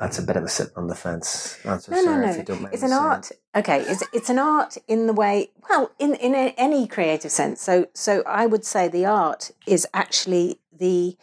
That's 0.00 0.18
a 0.18 0.22
bit 0.22 0.36
of 0.36 0.44
a 0.44 0.48
sit 0.48 0.70
on 0.76 0.86
the 0.86 0.94
fence 0.94 1.58
answer. 1.62 1.92
No, 1.92 2.02
no, 2.02 2.20
no. 2.20 2.30
if 2.30 2.38
you 2.38 2.42
don't 2.42 2.72
It's 2.72 2.82
an 2.82 2.94
art. 2.94 3.30
Okay, 3.54 3.82
it's 3.82 4.02
it's 4.14 4.30
an 4.30 4.38
art 4.38 4.78
in 4.88 5.06
the 5.06 5.12
way. 5.12 5.50
Well, 5.68 5.92
in 5.98 6.14
in 6.14 6.34
any 6.34 6.86
creative 6.86 7.30
sense. 7.30 7.60
So 7.60 7.86
so 7.94 8.22
I 8.26 8.46
would 8.46 8.64
say 8.64 8.88
the 8.88 9.04
art 9.04 9.50
is 9.66 9.86
actually 9.92 10.58
the 10.72 11.18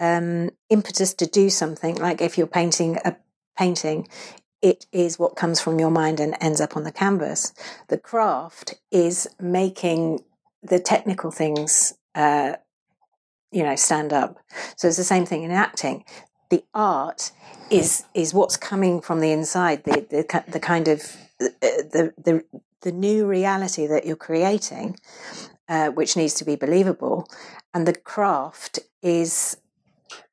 um, 0.00 0.50
impetus 0.68 1.14
to 1.14 1.26
do 1.26 1.48
something. 1.48 1.94
Like 1.94 2.20
if 2.20 2.36
you're 2.36 2.48
painting 2.48 2.98
a 3.04 3.14
painting, 3.56 4.08
it 4.60 4.86
is 4.90 5.20
what 5.20 5.36
comes 5.36 5.60
from 5.60 5.78
your 5.78 5.92
mind 5.92 6.18
and 6.18 6.36
ends 6.40 6.60
up 6.60 6.76
on 6.76 6.82
the 6.82 6.90
canvas. 6.90 7.54
The 7.86 7.98
craft 7.98 8.74
is 8.90 9.28
making 9.38 10.24
the 10.64 10.80
technical 10.80 11.30
things. 11.30 11.94
Uh, 12.12 12.54
you 13.52 13.62
know, 13.62 13.76
stand 13.76 14.12
up. 14.12 14.38
So 14.76 14.88
it's 14.88 14.96
the 14.96 15.04
same 15.04 15.24
thing 15.24 15.44
in 15.44 15.52
acting. 15.52 16.04
The 16.48 16.64
art 16.74 17.32
is 17.70 18.04
is 18.14 18.32
what's 18.32 18.56
coming 18.56 19.00
from 19.00 19.20
the 19.20 19.32
inside. 19.32 19.84
The 19.84 20.06
the 20.08 20.44
the 20.48 20.60
kind 20.60 20.88
of 20.88 21.00
uh, 21.40 21.48
the 21.60 22.14
the 22.16 22.44
the 22.82 22.92
new 22.92 23.26
reality 23.26 23.86
that 23.86 24.06
you're 24.06 24.16
creating, 24.16 24.96
uh, 25.68 25.88
which 25.88 26.16
needs 26.16 26.34
to 26.34 26.44
be 26.44 26.56
believable, 26.56 27.28
and 27.74 27.86
the 27.86 27.94
craft 27.94 28.78
is 29.02 29.56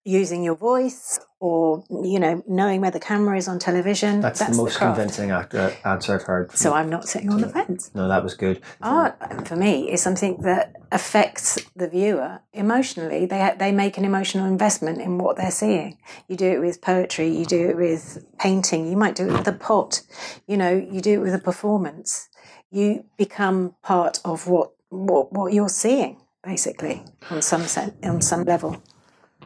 using 0.05 0.43
your 0.43 0.55
voice 0.55 1.19
or 1.39 1.83
you 1.89 2.19
know 2.19 2.43
knowing 2.47 2.81
where 2.81 2.91
the 2.91 2.99
camera 2.99 3.37
is 3.37 3.47
on 3.47 3.59
television. 3.59 4.21
That's, 4.21 4.39
the 4.39 4.55
most 4.55 4.77
craft. 4.77 4.97
convincing 4.97 5.31
actor, 5.31 5.75
answer 5.85 6.15
I've 6.15 6.23
heard. 6.23 6.51
So 6.51 6.73
I'm 6.73 6.89
not 6.89 7.07
sitting 7.07 7.31
on 7.31 7.41
the 7.41 7.49
fence. 7.49 7.91
no, 7.93 8.07
that 8.07 8.23
was 8.23 8.33
good. 8.33 8.61
Art 8.81 9.47
for 9.47 9.55
me 9.55 9.91
is 9.91 10.01
something 10.01 10.41
that 10.41 10.75
affects 10.91 11.59
the 11.75 11.87
viewer 11.87 12.41
emotionally. 12.53 13.25
They 13.25 13.53
they 13.57 13.71
make 13.71 13.97
an 13.97 14.05
emotional 14.05 14.45
investment 14.45 15.01
in 15.01 15.17
what 15.17 15.37
they're 15.37 15.51
seeing. 15.51 15.97
You 16.27 16.35
do 16.35 16.51
it 16.51 16.59
with 16.59 16.81
poetry, 16.81 17.29
you 17.29 17.45
do 17.45 17.69
it 17.69 17.77
with 17.77 18.25
painting, 18.39 18.89
you 18.89 18.97
might 18.97 19.15
do 19.15 19.27
it 19.27 19.31
with 19.31 19.47
a 19.47 19.53
pot. 19.53 20.01
You 20.47 20.57
know, 20.57 20.71
you 20.71 21.01
do 21.01 21.13
it 21.13 21.23
with 21.23 21.33
a 21.33 21.39
performance. 21.39 22.29
You 22.71 23.05
become 23.17 23.75
part 23.83 24.19
of 24.25 24.47
what 24.47 24.71
what, 24.89 25.33
what 25.33 25.53
you're 25.53 25.69
seeing, 25.69 26.21
basically, 26.43 27.03
on 27.29 27.41
some 27.41 27.63
sen- 27.63 27.97
on 28.03 28.21
some 28.21 28.43
level. 28.43 28.81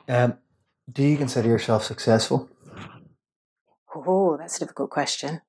Um, 0.10 0.38
do 0.92 1.04
you 1.04 1.18
consider 1.18 1.50
yourself 1.50 1.84
successful? 1.84 2.50
Oh, 3.96 4.38
that's 4.38 4.58
a 4.58 4.60
difficult 4.60 4.90
question. 4.90 5.42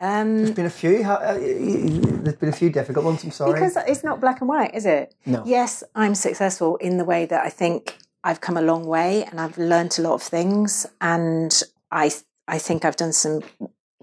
Um, 0.00 0.38
There's 0.38 0.50
been 0.52 0.66
a 0.66 0.70
few. 0.70 1.02
uh, 1.02 1.34
There's 1.34 2.36
been 2.36 2.48
a 2.48 2.52
few 2.52 2.70
difficult 2.70 3.04
ones. 3.04 3.24
I'm 3.24 3.30
sorry. 3.30 3.54
Because 3.54 3.76
it's 3.86 4.04
not 4.04 4.20
black 4.20 4.40
and 4.40 4.48
white, 4.48 4.74
is 4.74 4.86
it? 4.86 5.14
No. 5.24 5.42
Yes, 5.46 5.82
I'm 5.94 6.14
successful 6.14 6.76
in 6.76 6.98
the 6.98 7.04
way 7.04 7.26
that 7.26 7.44
I 7.44 7.48
think 7.48 7.96
I've 8.24 8.40
come 8.40 8.56
a 8.56 8.62
long 8.62 8.84
way 8.86 9.24
and 9.24 9.40
I've 9.40 9.56
learnt 9.58 9.98
a 9.98 10.02
lot 10.02 10.14
of 10.14 10.22
things 10.22 10.86
and 11.00 11.62
I 11.90 12.10
I 12.48 12.58
think 12.58 12.84
I've 12.84 12.96
done 12.96 13.12
some 13.12 13.42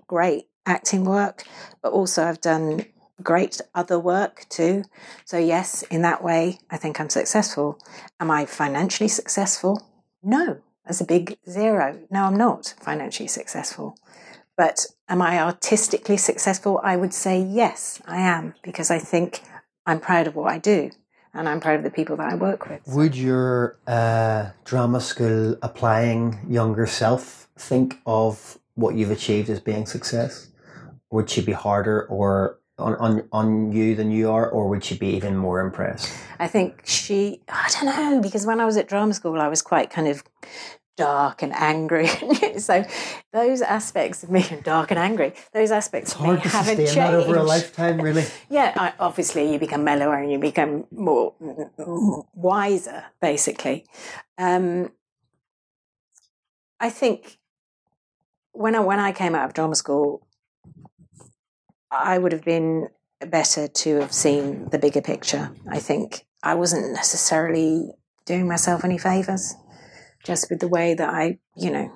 great 0.08 0.48
acting 0.66 1.04
work, 1.06 1.46
but 1.82 1.92
also 1.94 2.24
I've 2.24 2.42
done 2.42 2.86
great 3.22 3.62
other 3.76 4.00
work 4.00 4.46
too. 4.50 4.84
So 5.26 5.38
yes, 5.38 5.84
in 5.84 6.02
that 6.02 6.24
way, 6.24 6.60
I 6.72 6.78
think 6.78 7.00
I'm 7.00 7.10
successful. 7.10 7.78
Am 8.20 8.32
I 8.32 8.46
financially 8.46 9.08
successful? 9.10 9.82
No. 10.24 10.62
That's 10.86 11.02
a 11.02 11.06
big 11.06 11.38
zero. 11.50 12.00
No, 12.10 12.24
I'm 12.26 12.36
not 12.36 12.74
financially 12.80 13.28
successful. 13.28 13.98
But 14.58 14.86
am 15.10 15.22
I 15.22 15.40
artistically 15.40 16.18
successful? 16.18 16.80
I 16.84 16.98
would 16.98 17.14
say 17.14 17.42
yes, 17.42 18.02
I 18.06 18.20
am, 18.20 18.54
because 18.64 18.92
I 18.92 19.00
think 19.00 19.42
I'm 19.86 20.00
proud 20.00 20.28
of 20.28 20.36
what 20.36 20.52
I 20.52 20.60
do 20.60 20.92
and 21.34 21.50
I'm 21.50 21.60
proud 21.60 21.78
of 21.78 21.84
the 21.84 21.90
people 21.90 22.16
that 22.18 22.32
I 22.32 22.36
work 22.36 22.70
with. 22.70 22.82
Would 22.88 23.16
your 23.16 23.80
uh, 23.88 24.50
drama 24.66 25.02
school 25.02 25.58
applying 25.62 26.40
younger 26.48 26.86
self 26.86 27.48
think 27.58 28.00
of 28.06 28.60
what 28.76 28.96
you've 28.96 29.12
achieved 29.12 29.50
as 29.50 29.60
being 29.60 29.86
success? 29.86 30.50
Would 31.12 31.30
she 31.30 31.42
be 31.42 31.52
harder 31.52 32.06
or 32.08 32.60
on, 32.78 32.96
on, 32.96 33.28
on 33.32 33.72
you 33.72 33.96
than 33.96 34.12
you 34.12 34.32
are, 34.32 34.50
or 34.50 34.68
would 34.68 34.84
she 34.84 34.98
be 34.98 35.08
even 35.08 35.38
more 35.38 35.60
impressed? 35.60 36.12
I 36.40 36.48
think 36.48 36.82
she, 36.86 37.42
I 37.48 37.70
don't 37.72 37.86
know, 37.86 38.22
because 38.22 38.46
when 38.46 38.60
I 38.60 38.66
was 38.66 38.78
at 38.78 38.88
drama 38.88 39.14
school, 39.14 39.40
I 39.40 39.48
was 39.48 39.62
quite 39.62 39.90
kind 39.90 40.08
of 40.08 40.24
dark 40.98 41.42
and 41.42 41.54
angry. 41.54 42.08
so 42.58 42.86
those 43.32 43.62
aspects 43.62 44.24
of 44.24 44.32
me, 44.32 44.46
dark 44.64 44.92
and 44.92 45.00
angry, 45.00 45.34
those 45.54 45.72
aspects 45.72 46.16
of 46.16 46.22
me 46.22 46.38
haven't 46.38 46.78
changed. 46.78 46.96
That 46.96 47.14
over 47.14 47.36
a 47.36 47.44
lifetime, 47.44 48.02
really. 48.02 48.26
Yeah, 48.50 48.74
I, 48.76 48.94
obviously 49.00 49.52
you 49.52 49.60
become 49.60 49.84
mellower 49.84 50.16
and 50.16 50.32
you 50.32 50.40
become 50.40 50.86
more 50.92 51.34
wiser, 52.36 53.06
basically. 53.22 53.86
Um, 54.38 54.92
I 56.80 56.90
think 56.90 57.40
when 58.52 58.76
I 58.76 58.80
when 58.80 59.00
I 59.00 59.12
came 59.12 59.36
out 59.36 59.46
of 59.46 59.54
drama 59.54 59.76
school, 59.76 60.28
I 61.94 62.18
would 62.18 62.32
have 62.32 62.44
been 62.44 62.90
better 63.30 63.68
to 63.68 64.00
have 64.00 64.14
seen 64.14 64.70
the 64.70 64.80
bigger 64.80 65.02
picture. 65.02 65.52
I 65.70 65.80
think 65.80 66.26
I 66.42 66.56
wasn't 66.56 66.94
necessarily 66.94 67.92
doing 68.26 68.48
myself 68.48 68.84
any 68.84 68.98
favors, 68.98 69.56
just 70.24 70.50
with 70.50 70.60
the 70.60 70.68
way 70.68 70.94
that 70.94 71.10
I, 71.10 71.40
you 71.56 71.72
know, 71.72 71.92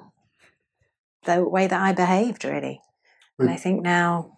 the 1.26 1.48
way 1.48 1.68
that 1.68 1.82
I 1.82 1.94
behaved, 1.94 2.46
really. 2.46 2.82
And 3.40 3.50
I 3.50 3.56
think 3.56 3.84
now 3.84 4.38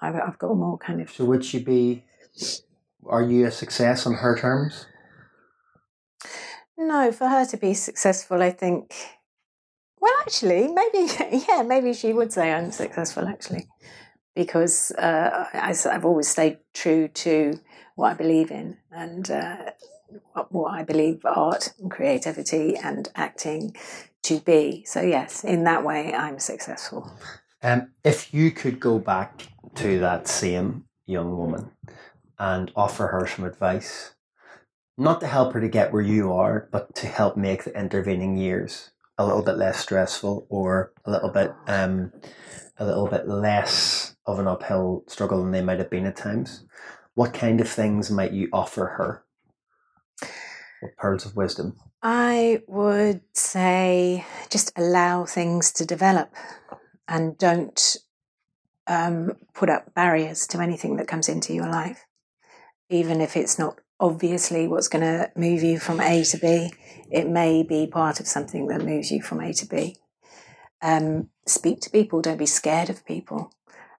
I've, 0.00 0.14
I've 0.14 0.38
got 0.38 0.54
more 0.54 0.78
kind 0.78 1.00
of 1.00 1.10
So 1.10 1.24
would 1.24 1.44
she 1.44 1.60
be? 1.62 2.04
Are 3.06 3.22
you 3.22 3.46
a 3.46 3.50
success 3.50 4.06
on 4.06 4.14
her 4.14 4.36
terms? 4.36 4.86
No, 6.76 7.10
for 7.10 7.28
her 7.28 7.44
to 7.46 7.56
be 7.56 7.74
successful, 7.74 8.42
I 8.42 8.50
think. 8.50 8.94
Well, 10.00 10.12
actually, 10.20 10.68
maybe 10.68 11.10
yeah, 11.48 11.62
maybe 11.62 11.92
she 11.92 12.12
would 12.12 12.32
say 12.32 12.52
I'm 12.52 12.70
successful. 12.70 13.26
Actually, 13.26 13.66
because 14.38 14.92
uh, 14.92 15.46
I, 15.52 15.74
have 15.92 16.04
always 16.04 16.28
stayed 16.28 16.58
true 16.72 17.08
to 17.08 17.58
what 17.96 18.12
I 18.12 18.14
believe 18.14 18.52
in 18.52 18.76
and 18.92 19.28
uh, 19.28 19.70
what, 20.50 20.70
I 20.70 20.84
believe 20.84 21.22
art 21.24 21.72
and 21.80 21.90
creativity 21.90 22.76
and 22.76 23.08
acting 23.16 23.74
to 24.22 24.38
be. 24.38 24.84
So 24.86 25.00
yes, 25.02 25.42
in 25.42 25.64
that 25.64 25.84
way, 25.84 26.14
I'm 26.14 26.38
successful. 26.38 27.10
Um, 27.64 27.90
if 28.04 28.32
you 28.32 28.52
could 28.52 28.78
go 28.78 29.00
back 29.00 29.48
to 29.74 29.98
that 29.98 30.28
same 30.28 30.84
young 31.04 31.36
woman 31.36 31.72
and 32.38 32.70
offer 32.76 33.08
her 33.08 33.26
some 33.26 33.44
advice, 33.44 34.14
not 34.96 35.20
to 35.22 35.26
help 35.26 35.52
her 35.54 35.60
to 35.60 35.68
get 35.68 35.92
where 35.92 36.00
you 36.00 36.32
are, 36.32 36.68
but 36.70 36.94
to 36.94 37.08
help 37.08 37.36
make 37.36 37.64
the 37.64 37.76
intervening 37.76 38.36
years 38.36 38.92
a 39.18 39.26
little 39.26 39.42
bit 39.42 39.56
less 39.56 39.80
stressful 39.80 40.46
or 40.48 40.92
a 41.04 41.10
little 41.10 41.30
bit 41.30 41.52
um, 41.66 42.12
a 42.78 42.84
little 42.84 43.06
bit 43.06 43.28
less 43.28 44.16
of 44.26 44.38
an 44.38 44.46
uphill 44.46 45.04
struggle 45.08 45.42
than 45.42 45.52
they 45.52 45.62
might 45.62 45.78
have 45.78 45.90
been 45.90 46.06
at 46.06 46.16
times. 46.16 46.64
What 47.14 47.34
kind 47.34 47.60
of 47.60 47.68
things 47.68 48.10
might 48.10 48.32
you 48.32 48.48
offer 48.52 48.86
her? 48.86 49.24
What 50.80 50.96
pearls 50.96 51.26
of 51.26 51.34
wisdom? 51.34 51.76
I 52.02 52.62
would 52.68 53.22
say 53.32 54.24
just 54.50 54.72
allow 54.76 55.24
things 55.24 55.72
to 55.72 55.84
develop 55.84 56.32
and 57.08 57.36
don't 57.36 57.96
um, 58.86 59.32
put 59.54 59.68
up 59.68 59.94
barriers 59.94 60.46
to 60.48 60.60
anything 60.60 60.96
that 60.96 61.08
comes 61.08 61.28
into 61.28 61.52
your 61.52 61.68
life, 61.68 62.06
even 62.88 63.20
if 63.20 63.36
it's 63.36 63.58
not 63.58 63.80
obviously 63.98 64.68
what's 64.68 64.88
going 64.88 65.02
to 65.02 65.30
move 65.34 65.62
you 65.62 65.78
from 65.78 66.00
A 66.00 66.22
to 66.22 66.38
B. 66.38 66.70
It 67.10 67.28
may 67.28 67.64
be 67.64 67.86
part 67.86 68.20
of 68.20 68.28
something 68.28 68.68
that 68.68 68.84
moves 68.84 69.10
you 69.10 69.20
from 69.22 69.40
A 69.40 69.52
to 69.54 69.66
B. 69.66 69.96
Um, 70.80 71.28
speak 71.46 71.80
to 71.80 71.90
people. 71.90 72.22
Don't 72.22 72.38
be 72.38 72.46
scared 72.46 72.90
of 72.90 73.04
people. 73.04 73.52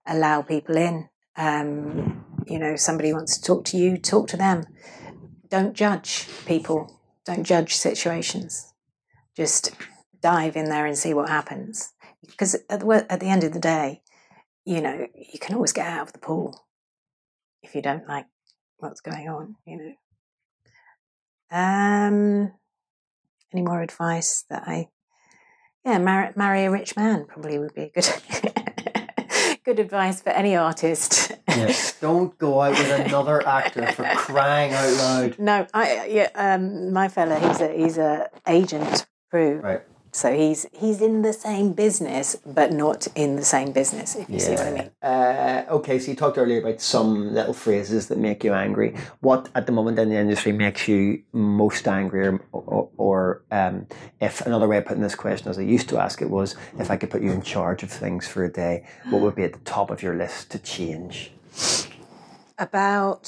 Allow 0.06 0.42
people 0.42 0.78
in. 0.78 1.10
Um, 1.36 2.26
you 2.48 2.60
know, 2.60 2.76
somebody 2.76 3.14
wants 3.14 3.38
to 3.38 3.44
talk 3.44 3.66
to 3.66 3.78
you, 3.78 3.98
talk 3.98 4.28
to 4.30 4.38
them. 4.38 4.66
Don't 5.50 5.74
judge 5.74 6.28
people. 6.46 7.00
Don't 7.26 7.44
judge 7.44 7.76
situations. 7.76 8.74
Just 9.36 9.72
dive 10.22 10.56
in 10.56 10.70
there 10.70 10.86
and 10.86 10.98
see 10.98 11.14
what 11.14 11.30
happens. 11.30 11.94
Because 12.26 12.56
at 12.70 12.80
the, 12.82 13.06
at 13.10 13.20
the 13.20 13.30
end 13.30 13.44
of 13.44 13.54
the 13.54 13.60
day, 13.60 14.02
you 14.66 14.82
know, 14.82 15.08
you 15.16 15.40
can 15.40 15.56
always 15.56 15.74
get 15.74 15.88
out 15.88 16.08
of 16.08 16.14
the 16.14 16.20
pool 16.20 16.66
if 17.64 17.76
you 17.76 17.82
don't 17.82 18.08
like 18.08 18.26
what's 18.78 19.02
going 19.02 19.28
on, 19.28 19.56
you 19.66 19.78
know. 19.78 19.94
Um, 21.52 22.54
any 23.52 23.62
more 23.62 23.82
advice 23.82 24.46
that 24.50 24.64
I, 24.68 24.90
yeah, 25.86 25.98
marry, 25.98 26.32
marry 26.36 26.66
a 26.66 26.72
rich 26.72 26.96
man 26.96 27.26
probably 27.26 27.58
would 27.60 27.74
be 27.74 27.84
a 27.84 27.90
good, 27.90 28.08
good 29.66 29.80
advice 29.80 30.22
for 30.22 30.30
any 30.30 30.56
artist. 30.56 31.32
Yes. 31.48 32.00
Don't 32.00 32.38
go 32.38 32.62
out 32.62 32.72
with 32.72 33.08
another 33.08 33.46
actor 33.48 33.92
for 33.92 34.04
crying 34.16 34.72
out 34.74 34.94
loud. 34.98 35.40
no, 35.40 35.68
I 35.74 36.06
yeah, 36.06 36.30
um, 36.36 36.94
my 36.94 37.08
fella, 37.08 37.40
he's 37.40 37.60
a 37.62 37.74
he's 37.74 37.98
a 37.98 38.30
agent 38.48 39.06
crew, 39.30 39.58
Right. 39.58 39.82
So 40.12 40.34
he's 40.34 40.66
he's 40.74 41.02
in 41.02 41.22
the 41.22 41.34
same 41.34 41.74
business, 41.74 42.36
but 42.46 42.72
not 42.72 43.08
in 43.16 43.36
the 43.36 43.46
same 43.46 43.72
business. 43.72 44.16
If 44.16 44.30
you 44.30 44.40
see 44.40 44.54
what 44.54 44.68
I 44.68 44.72
mean. 44.72 44.92
Uh, 45.02 45.66
okay, 45.70 46.00
so 46.00 46.12
you 46.12 46.18
talked 46.18 46.38
earlier 46.38 46.60
about 46.60 46.82
some 46.82 47.34
little 47.34 47.54
phrases 47.54 48.08
that 48.08 48.18
make 48.18 48.44
you 48.44 48.54
angry. 48.54 48.96
What 49.22 49.50
at 49.56 49.66
the 49.66 49.72
moment 49.72 50.00
in 50.00 50.10
the 50.10 50.16
industry 50.18 50.52
makes 50.52 50.88
you 50.88 51.22
most 51.32 51.88
angry 51.88 52.28
or, 52.28 52.42
or, 52.52 52.90
or 52.98 53.10
Or 53.10 53.42
um, 53.52 53.88
if 54.22 54.46
another 54.46 54.68
way 54.68 54.78
of 54.78 54.86
putting 54.86 55.02
this 55.02 55.16
question, 55.16 55.50
as 55.50 55.58
I 55.58 55.64
used 55.64 55.90
to 55.90 55.98
ask 55.98 56.22
it, 56.22 56.30
was 56.30 56.56
if 56.78 56.92
I 56.92 56.96
could 56.96 57.10
put 57.10 57.22
you 57.22 57.32
in 57.32 57.42
charge 57.42 57.82
of 57.84 57.92
things 57.92 58.28
for 58.28 58.44
a 58.44 58.52
day, 58.52 58.86
what 59.10 59.22
would 59.22 59.36
be 59.36 59.44
at 59.44 59.54
the 59.54 59.60
top 59.60 59.90
of 59.90 60.04
your 60.04 60.16
list 60.16 60.52
to 60.52 60.60
change? 60.60 61.32
About 62.58 63.24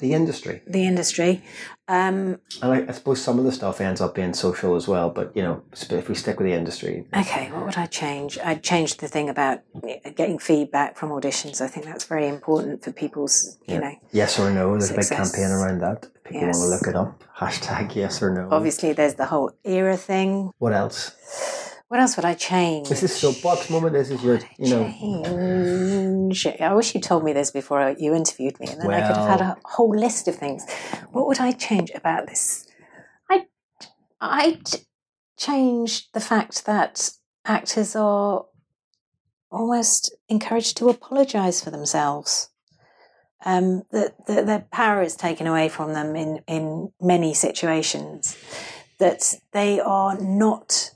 The 0.00 0.12
industry. 0.12 0.60
the 0.66 0.84
industry. 0.86 1.42
Um, 1.86 2.38
And 2.62 2.72
I, 2.72 2.86
I 2.88 2.92
suppose 2.92 3.20
some 3.20 3.38
of 3.38 3.44
the 3.44 3.52
stuff 3.52 3.80
ends 3.80 4.00
up 4.00 4.14
being 4.14 4.32
social 4.32 4.74
as 4.74 4.88
well, 4.88 5.10
but 5.10 5.36
you 5.36 5.42
know, 5.42 5.62
if 5.72 6.08
we 6.08 6.14
stick 6.14 6.38
with 6.38 6.46
the 6.46 6.54
industry, 6.54 7.06
okay, 7.14 7.50
what 7.52 7.66
would 7.66 7.76
I 7.76 7.86
change? 7.86 8.38
I'd 8.42 8.62
change 8.62 8.96
the 8.96 9.08
thing 9.08 9.28
about 9.28 9.60
getting 10.16 10.38
feedback 10.38 10.96
from 10.96 11.10
auditions. 11.10 11.60
I 11.60 11.68
think 11.68 11.84
that's 11.86 12.04
very 12.04 12.26
important 12.26 12.82
for 12.82 12.92
people's, 12.92 13.58
you 13.66 13.78
know. 13.78 13.94
yes 14.12 14.38
or 14.38 14.50
no, 14.50 14.72
there's 14.72 14.90
a 14.90 14.94
big 14.94 15.08
campaign 15.08 15.50
around 15.50 15.80
that. 15.80 16.08
If 16.16 16.24
people 16.24 16.42
want 16.42 16.54
to 16.54 16.66
look 16.68 16.86
it 16.88 16.96
up. 16.96 17.22
Hashtag 17.36 17.94
yes 17.94 18.22
or 18.22 18.30
no. 18.32 18.48
Obviously, 18.50 18.92
there's 18.92 19.14
the 19.14 19.26
whole 19.26 19.50
era 19.64 19.96
thing. 19.96 20.52
What 20.58 20.72
else? 20.72 21.10
What 21.94 22.00
else 22.00 22.16
would 22.16 22.24
I 22.24 22.34
change? 22.34 22.88
This 22.88 23.04
is 23.04 23.22
your 23.22 23.32
soapbox 23.32 23.70
moment. 23.70 23.92
This 23.92 24.10
is 24.10 24.20
your, 24.20 24.40
you 24.58 24.68
know, 24.68 24.84
change. 24.84 26.44
I 26.60 26.74
wish 26.74 26.92
you 26.92 27.00
told 27.00 27.22
me 27.22 27.32
this 27.32 27.52
before 27.52 27.94
you 27.96 28.12
interviewed 28.12 28.58
me, 28.58 28.66
and 28.66 28.82
then 28.82 28.90
I 28.90 29.06
could 29.06 29.16
have 29.16 29.28
had 29.28 29.40
a 29.40 29.56
whole 29.64 29.96
list 29.96 30.26
of 30.26 30.34
things. 30.34 30.66
What 31.12 31.28
would 31.28 31.38
I 31.38 31.52
change 31.52 31.92
about 31.94 32.26
this? 32.26 32.66
I, 33.30 33.46
I'd 34.20 34.70
change 35.36 36.10
the 36.10 36.18
fact 36.18 36.66
that 36.66 37.12
actors 37.44 37.94
are 37.94 38.46
almost 39.52 40.16
encouraged 40.28 40.76
to 40.78 40.88
apologise 40.88 41.62
for 41.62 41.70
themselves. 41.70 42.50
Um, 43.44 43.84
that, 43.92 44.16
that 44.26 44.46
their 44.46 44.66
power 44.72 45.00
is 45.00 45.14
taken 45.14 45.46
away 45.46 45.68
from 45.68 45.92
them 45.92 46.16
in, 46.16 46.42
in 46.48 46.92
many 47.00 47.34
situations. 47.34 48.36
That 48.98 49.32
they 49.52 49.78
are 49.78 50.18
not 50.18 50.90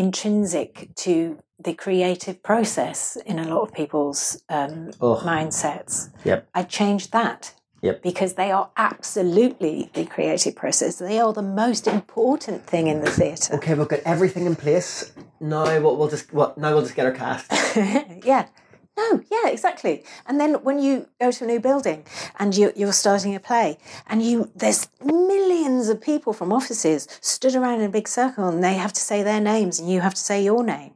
intrinsic 0.00 0.88
to 0.96 1.38
the 1.62 1.74
creative 1.74 2.42
process 2.42 3.16
in 3.26 3.38
a 3.38 3.46
lot 3.46 3.60
of 3.60 3.72
people's 3.72 4.42
um, 4.48 4.90
Ugh. 5.00 5.20
mindsets. 5.22 6.08
Yep. 6.24 6.48
I 6.54 6.62
changed 6.62 7.12
that. 7.12 7.54
Yep. 7.82 8.02
Because 8.02 8.34
they 8.34 8.50
are 8.50 8.70
absolutely 8.76 9.90
the 9.94 10.04
creative 10.04 10.54
process. 10.54 10.96
They 10.96 11.18
are 11.18 11.32
the 11.32 11.42
most 11.42 11.86
important 11.86 12.66
thing 12.66 12.88
in 12.88 13.00
the 13.00 13.10
theatre. 13.10 13.54
Okay, 13.54 13.72
we've 13.74 13.88
got 13.88 14.00
everything 14.00 14.44
in 14.44 14.54
place. 14.54 15.12
Now 15.40 15.80
what 15.80 15.96
we'll 15.96 16.08
just 16.08 16.30
what 16.32 16.58
now 16.58 16.74
we'll 16.74 16.82
just 16.82 16.94
get 16.94 17.06
our 17.06 17.12
cast. 17.12 17.50
yeah. 18.24 18.48
No, 18.96 19.22
yeah, 19.30 19.48
exactly. 19.48 20.04
And 20.26 20.38
then 20.40 20.54
when 20.62 20.78
you 20.78 21.08
go 21.20 21.30
to 21.30 21.44
a 21.44 21.46
new 21.46 21.60
building 21.60 22.04
and 22.38 22.54
you, 22.56 22.72
you're 22.76 22.92
starting 22.92 23.34
a 23.34 23.40
play, 23.40 23.78
and 24.06 24.22
you 24.22 24.50
there's 24.54 24.88
millions 25.02 25.88
of 25.88 26.00
people 26.00 26.32
from 26.32 26.52
offices 26.52 27.08
stood 27.20 27.54
around 27.54 27.80
in 27.80 27.86
a 27.86 27.92
big 27.92 28.08
circle, 28.08 28.48
and 28.48 28.62
they 28.62 28.74
have 28.74 28.92
to 28.92 29.00
say 29.00 29.22
their 29.22 29.40
names, 29.40 29.78
and 29.78 29.90
you 29.90 30.00
have 30.00 30.14
to 30.14 30.20
say 30.20 30.42
your 30.42 30.62
name. 30.62 30.94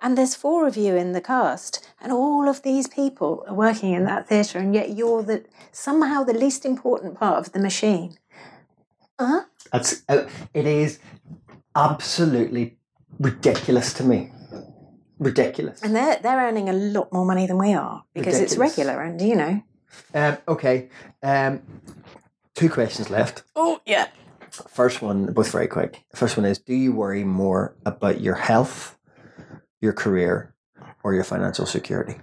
And 0.00 0.16
there's 0.16 0.34
four 0.34 0.66
of 0.66 0.76
you 0.76 0.94
in 0.94 1.12
the 1.12 1.20
cast, 1.20 1.84
and 2.00 2.12
all 2.12 2.48
of 2.48 2.62
these 2.62 2.86
people 2.86 3.44
are 3.48 3.54
working 3.54 3.92
in 3.94 4.04
that 4.04 4.28
theatre, 4.28 4.58
and 4.58 4.74
yet 4.74 4.90
you're 4.90 5.22
the 5.22 5.44
somehow 5.72 6.22
the 6.22 6.34
least 6.34 6.64
important 6.64 7.18
part 7.18 7.38
of 7.38 7.52
the 7.52 7.60
machine. 7.60 8.18
Huh? 9.18 9.44
That's 9.72 10.02
uh, 10.08 10.28
it 10.54 10.66
is 10.66 10.98
absolutely 11.74 12.76
ridiculous 13.18 13.92
to 13.94 14.04
me. 14.04 14.32
Ridiculous. 15.20 15.82
And 15.82 15.94
they're 15.94 16.18
they're 16.22 16.38
earning 16.38 16.70
a 16.70 16.72
lot 16.72 17.12
more 17.12 17.26
money 17.26 17.46
than 17.46 17.58
we 17.58 17.74
are 17.74 18.04
because 18.14 18.40
it's 18.40 18.56
regular, 18.56 19.02
and 19.02 19.20
you 19.20 19.36
know. 19.36 19.62
Um, 20.14 20.38
okay, 20.48 20.88
um, 21.22 21.60
two 22.54 22.70
questions 22.70 23.10
left. 23.10 23.42
Oh 23.54 23.82
yeah. 23.84 24.08
First 24.50 25.02
one, 25.02 25.26
both 25.32 25.52
very 25.52 25.68
quick. 25.68 26.04
First 26.14 26.38
one 26.38 26.46
is: 26.46 26.58
Do 26.58 26.74
you 26.74 26.92
worry 26.92 27.22
more 27.22 27.76
about 27.84 28.22
your 28.22 28.34
health, 28.34 28.98
your 29.82 29.92
career, 29.92 30.54
or 31.04 31.12
your 31.12 31.24
financial 31.24 31.66
security? 31.66 32.16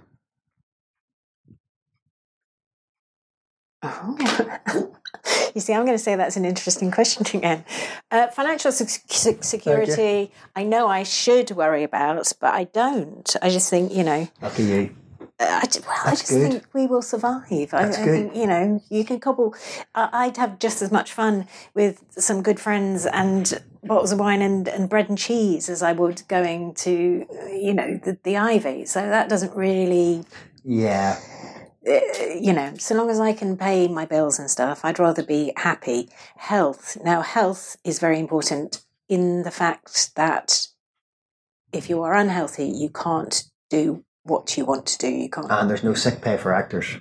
Oh. 3.80 4.92
you 5.54 5.60
see, 5.60 5.72
I'm 5.72 5.84
going 5.84 5.96
to 5.96 6.02
say 6.02 6.16
that's 6.16 6.36
an 6.36 6.44
interesting 6.44 6.90
question 6.90 7.24
again. 7.38 7.64
Uh, 8.10 8.28
financial 8.28 8.72
sec- 8.72 8.88
sec- 9.08 9.44
security, 9.44 10.30
I 10.56 10.64
know 10.64 10.88
I 10.88 11.02
should 11.02 11.50
worry 11.52 11.82
about, 11.84 12.32
but 12.40 12.54
I 12.54 12.64
don't. 12.64 13.34
I 13.42 13.50
just 13.50 13.70
think, 13.70 13.92
you 13.94 14.04
know, 14.04 14.28
Lucky 14.42 14.64
you. 14.64 14.94
I, 15.40 15.66
ju- 15.66 15.80
well, 15.86 15.96
I 16.04 16.10
just 16.10 16.28
good. 16.30 16.50
think 16.50 16.64
we 16.74 16.88
will 16.88 17.00
survive. 17.02 17.72
I, 17.72 17.84
That's 17.84 17.98
I 17.98 18.04
good. 18.04 18.12
think, 18.12 18.36
you 18.36 18.46
know, 18.46 18.82
you 18.90 19.04
can 19.04 19.20
cobble. 19.20 19.54
I 19.94 20.08
I'd 20.12 20.36
have 20.36 20.58
just 20.58 20.82
as 20.82 20.90
much 20.90 21.12
fun 21.12 21.46
with 21.74 22.02
some 22.10 22.42
good 22.42 22.58
friends 22.58 23.06
and 23.06 23.62
bottles 23.84 24.10
of 24.10 24.18
wine 24.18 24.42
and, 24.42 24.66
and 24.66 24.88
bread 24.88 25.08
and 25.08 25.16
cheese 25.16 25.68
as 25.68 25.80
I 25.80 25.92
would 25.92 26.26
going 26.26 26.74
to, 26.74 27.24
you 27.52 27.72
know, 27.72 28.00
the, 28.02 28.18
the 28.24 28.36
Ivy. 28.36 28.84
So 28.84 29.00
that 29.00 29.28
doesn't 29.28 29.54
really 29.54 30.24
Yeah. 30.64 31.20
Uh, 31.88 32.34
you 32.40 32.52
know, 32.52 32.74
so 32.78 32.94
long 32.94 33.10
as 33.10 33.20
I 33.20 33.32
can 33.32 33.56
pay 33.56 33.88
my 33.88 34.04
bills 34.04 34.38
and 34.38 34.50
stuff, 34.50 34.84
I'd 34.84 34.98
rather 34.98 35.22
be 35.24 35.52
happy. 35.56 36.08
Health. 36.36 36.96
Now, 37.04 37.22
health 37.22 37.76
is 37.84 37.98
very 37.98 38.18
important 38.18 38.82
in 39.08 39.42
the 39.42 39.50
fact 39.50 40.14
that 40.16 40.66
if 41.72 41.88
you 41.88 42.02
are 42.02 42.14
unhealthy, 42.14 42.66
you 42.66 42.90
can't 42.90 43.44
do 43.70 44.04
what 44.24 44.56
you 44.56 44.64
want 44.64 44.86
to 44.86 44.98
do. 44.98 45.08
You 45.08 45.28
can't. 45.30 45.50
And 45.50 45.68
there's 45.70 45.84
no 45.84 45.94
sick 45.94 46.20
pay 46.20 46.36
for 46.36 46.52
actors. 46.52 46.96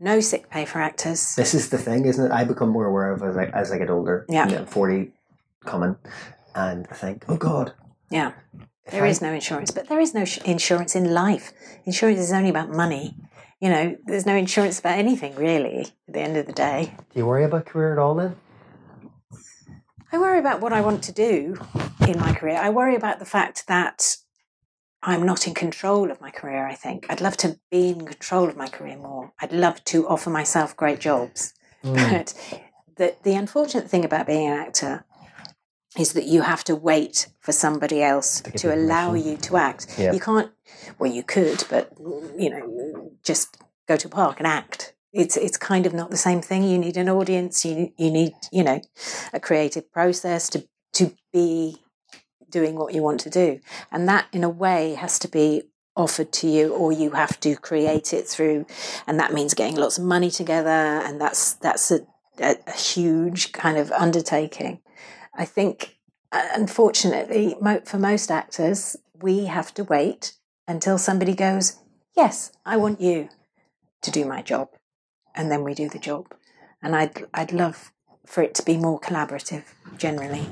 no 0.00 0.20
sick 0.20 0.48
pay 0.50 0.64
for 0.64 0.80
actors. 0.80 1.34
This 1.34 1.54
is 1.54 1.70
the 1.70 1.78
thing, 1.78 2.06
isn't 2.06 2.24
it? 2.26 2.30
I 2.32 2.44
become 2.44 2.70
more 2.70 2.86
aware 2.86 3.12
of 3.12 3.22
as 3.22 3.36
I, 3.36 3.44
as 3.46 3.72
I 3.72 3.78
get 3.78 3.90
older. 3.90 4.24
Yeah. 4.28 4.48
You 4.48 4.56
know, 4.56 4.66
40 4.66 5.12
coming. 5.64 5.96
And 6.54 6.86
I 6.90 6.94
think, 6.94 7.24
oh 7.28 7.36
God. 7.36 7.72
Yeah. 8.10 8.32
There 8.90 9.04
I- 9.04 9.08
is 9.08 9.22
no 9.22 9.32
insurance, 9.32 9.70
but 9.70 9.88
there 9.88 10.00
is 10.00 10.12
no 10.14 10.24
sh- 10.24 10.38
insurance 10.44 10.94
in 10.96 11.12
life. 11.14 11.52
Insurance 11.84 12.18
is 12.20 12.32
only 12.32 12.50
about 12.50 12.70
money. 12.70 13.14
You 13.62 13.68
know, 13.68 13.96
there's 14.06 14.26
no 14.26 14.34
insurance 14.34 14.80
about 14.80 14.98
anything 14.98 15.36
really 15.36 15.82
at 16.08 16.14
the 16.14 16.18
end 16.18 16.36
of 16.36 16.46
the 16.46 16.52
day. 16.52 16.94
Do 17.14 17.20
you 17.20 17.26
worry 17.26 17.44
about 17.44 17.64
career 17.64 17.92
at 17.92 17.98
all 18.00 18.16
then? 18.16 18.34
I 20.10 20.18
worry 20.18 20.40
about 20.40 20.60
what 20.60 20.72
I 20.72 20.80
want 20.80 21.04
to 21.04 21.12
do 21.12 21.56
in 22.08 22.18
my 22.18 22.34
career. 22.34 22.58
I 22.60 22.70
worry 22.70 22.96
about 22.96 23.20
the 23.20 23.24
fact 23.24 23.68
that 23.68 24.16
I'm 25.00 25.24
not 25.24 25.46
in 25.46 25.54
control 25.54 26.10
of 26.10 26.20
my 26.20 26.32
career, 26.32 26.66
I 26.66 26.74
think. 26.74 27.06
I'd 27.08 27.20
love 27.20 27.36
to 27.36 27.60
be 27.70 27.90
in 27.90 28.04
control 28.04 28.48
of 28.48 28.56
my 28.56 28.66
career 28.66 28.96
more. 28.96 29.32
I'd 29.40 29.52
love 29.52 29.84
to 29.84 30.08
offer 30.08 30.28
myself 30.28 30.76
great 30.76 30.98
jobs. 30.98 31.54
Hmm. 31.82 31.94
But 31.94 32.34
the, 32.96 33.14
the 33.22 33.34
unfortunate 33.34 33.88
thing 33.88 34.04
about 34.04 34.26
being 34.26 34.48
an 34.48 34.58
actor 34.58 35.04
is 35.96 36.14
that 36.14 36.24
you 36.24 36.42
have 36.42 36.64
to 36.64 36.74
wait 36.74 37.28
for 37.38 37.52
somebody 37.52 38.02
else 38.02 38.40
give 38.40 38.54
to 38.54 38.74
allow 38.74 39.14
you 39.14 39.36
to 39.36 39.56
act. 39.56 39.86
Yeah. 39.98 40.12
You 40.12 40.18
can't, 40.18 40.50
well, 40.98 41.12
you 41.12 41.22
could, 41.22 41.64
but, 41.70 41.92
you 42.36 42.50
know, 42.50 43.01
just 43.24 43.56
go 43.88 43.96
to 43.96 44.08
a 44.08 44.10
park 44.10 44.38
and 44.38 44.46
act. 44.46 44.94
It's, 45.12 45.36
it's 45.36 45.56
kind 45.56 45.84
of 45.84 45.92
not 45.92 46.10
the 46.10 46.16
same 46.16 46.40
thing. 46.40 46.62
You 46.64 46.78
need 46.78 46.96
an 46.96 47.08
audience. 47.08 47.64
You, 47.64 47.92
you 47.98 48.10
need, 48.10 48.32
you 48.50 48.64
know, 48.64 48.80
a 49.32 49.40
creative 49.40 49.92
process 49.92 50.48
to, 50.50 50.66
to 50.94 51.14
be 51.32 51.76
doing 52.48 52.76
what 52.76 52.94
you 52.94 53.02
want 53.02 53.20
to 53.20 53.30
do. 53.30 53.60
And 53.90 54.08
that, 54.08 54.26
in 54.32 54.44
a 54.44 54.48
way, 54.48 54.94
has 54.94 55.18
to 55.20 55.28
be 55.28 55.64
offered 55.96 56.32
to 56.32 56.48
you 56.48 56.72
or 56.72 56.92
you 56.92 57.10
have 57.10 57.38
to 57.40 57.54
create 57.56 58.14
it 58.14 58.26
through 58.26 58.64
and 59.06 59.20
that 59.20 59.32
means 59.32 59.52
getting 59.52 59.76
lots 59.76 59.98
of 59.98 60.04
money 60.04 60.30
together 60.30 60.70
and 60.70 61.20
that's 61.20 61.52
that's 61.54 61.90
a, 61.90 62.00
a, 62.40 62.56
a 62.66 62.72
huge 62.72 63.52
kind 63.52 63.76
of 63.76 63.92
undertaking 63.92 64.80
i 65.34 65.44
think 65.44 65.98
uh, 66.32 66.48
unfortunately 66.54 67.54
for 67.84 67.98
most 67.98 68.30
actors 68.30 68.96
we 69.20 69.44
have 69.44 69.74
to 69.74 69.84
wait 69.84 70.32
until 70.66 70.96
somebody 70.96 71.34
goes 71.34 71.81
yes 72.16 72.52
i 72.64 72.76
want 72.76 73.00
you 73.00 73.28
to 74.02 74.10
do 74.10 74.24
my 74.24 74.42
job 74.42 74.68
and 75.34 75.50
then 75.50 75.62
we 75.64 75.74
do 75.74 75.88
the 75.88 75.98
job 75.98 76.26
and 76.82 76.94
i'd 76.96 77.24
i'd 77.34 77.52
love 77.52 77.92
for 78.26 78.42
it 78.42 78.54
to 78.54 78.62
be 78.64 78.76
more 78.76 79.00
collaborative 79.00 79.64
generally 79.96 80.48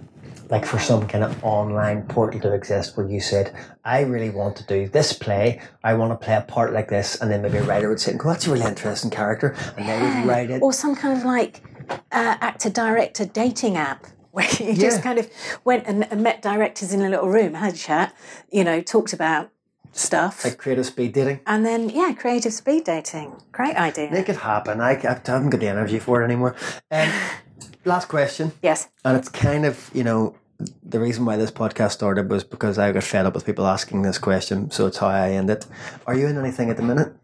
like 0.51 0.67
for 0.67 0.79
some 0.79 1.07
kind 1.07 1.23
of 1.23 1.43
online 1.45 2.03
portal 2.07 2.41
to 2.41 2.53
exist 2.53 2.97
where 2.97 3.07
you 3.09 3.21
said, 3.21 3.55
I 3.85 4.01
really 4.01 4.31
want 4.31 4.57
to 4.57 4.67
do 4.67 4.89
this 4.89 5.13
play, 5.13 5.61
I 5.85 5.95
want 5.95 6.11
to 6.13 6.25
play 6.25 6.35
a 6.35 6.41
part 6.41 6.73
like 6.73 6.89
this, 6.89 7.21
and 7.21 7.31
then 7.31 7.41
maybe 7.43 7.59
a 7.59 7.63
writer 7.63 7.89
would 7.89 8.01
say, 8.01 8.17
oh, 8.21 8.29
that's 8.29 8.49
a 8.49 8.53
really 8.53 8.67
interesting 8.67 9.11
character, 9.11 9.55
and 9.77 9.89
they 9.89 9.95
would 10.03 10.27
write 10.29 10.51
it. 10.51 10.61
or 10.61 10.73
some 10.73 10.97
kind 10.97 11.17
of 11.17 11.25
like 11.25 11.63
uh, 11.89 12.37
actor 12.41 12.69
director 12.69 13.25
dating 13.25 13.77
app 13.77 14.07
where 14.33 14.49
you 14.59 14.67
Yeah. 14.73 14.75
just 14.75 15.03
kind 15.05 15.21
of 15.21 15.31
went 15.65 15.87
and, 15.87 16.11
and 16.11 16.21
met 16.23 16.43
directors 16.43 16.93
in 16.93 17.01
a 17.01 17.09
little 17.09 17.29
room, 17.29 17.55
had 17.55 17.75
a 17.75 17.77
chat, 17.77 18.13
you 18.51 18.65
know, 18.65 18.81
talked 18.81 19.13
about 19.13 19.51
stuff, 19.93 20.45
Like 20.45 20.59
creative 20.59 20.87
speed 20.87 21.13
dating. 21.13 21.41
and 21.47 21.65
then 21.67 21.89
yeah, 21.91 22.13
creative 22.13 22.53
speed 22.53 22.85
dating. 22.85 23.43
Great 23.53 23.77
idea. 23.77 24.11
Make 24.11 24.29
it 24.29 24.37
happen. 24.37 24.81
I, 24.81 24.93
I 24.93 25.21
haven't 25.25 25.51
got 25.51 25.61
the 25.61 25.69
energy 25.69 25.99
for 25.99 26.23
it 26.23 26.25
anymore. 26.25 26.55
Um, 26.91 27.11
last 27.85 28.09
question, 28.09 28.53
yes. 28.63 28.89
and 29.05 29.17
it's 29.17 29.29
kind 29.29 29.65
of, 29.67 29.91
you 29.95 30.05
know, 30.05 30.35
the 30.83 31.01
reason 31.01 31.25
why 31.25 31.37
this 31.37 31.51
podcast 31.51 31.93
started 31.93 32.29
was 32.31 32.45
because 32.45 32.79
I 32.79 32.93
got 32.93 33.03
fed 33.03 33.25
up 33.27 33.35
with 33.35 33.47
people 33.47 33.67
asking 33.67 34.03
this 34.03 34.19
question, 34.19 34.71
so 34.71 34.87
it's 34.87 34.99
how 34.99 35.09
I 35.09 35.31
end 35.31 35.49
it. 35.51 35.67
Are 36.07 36.15
you 36.15 36.27
in 36.27 36.37
anything 36.39 36.69
at 36.71 36.77
the 36.77 36.83
minute? 36.83 37.15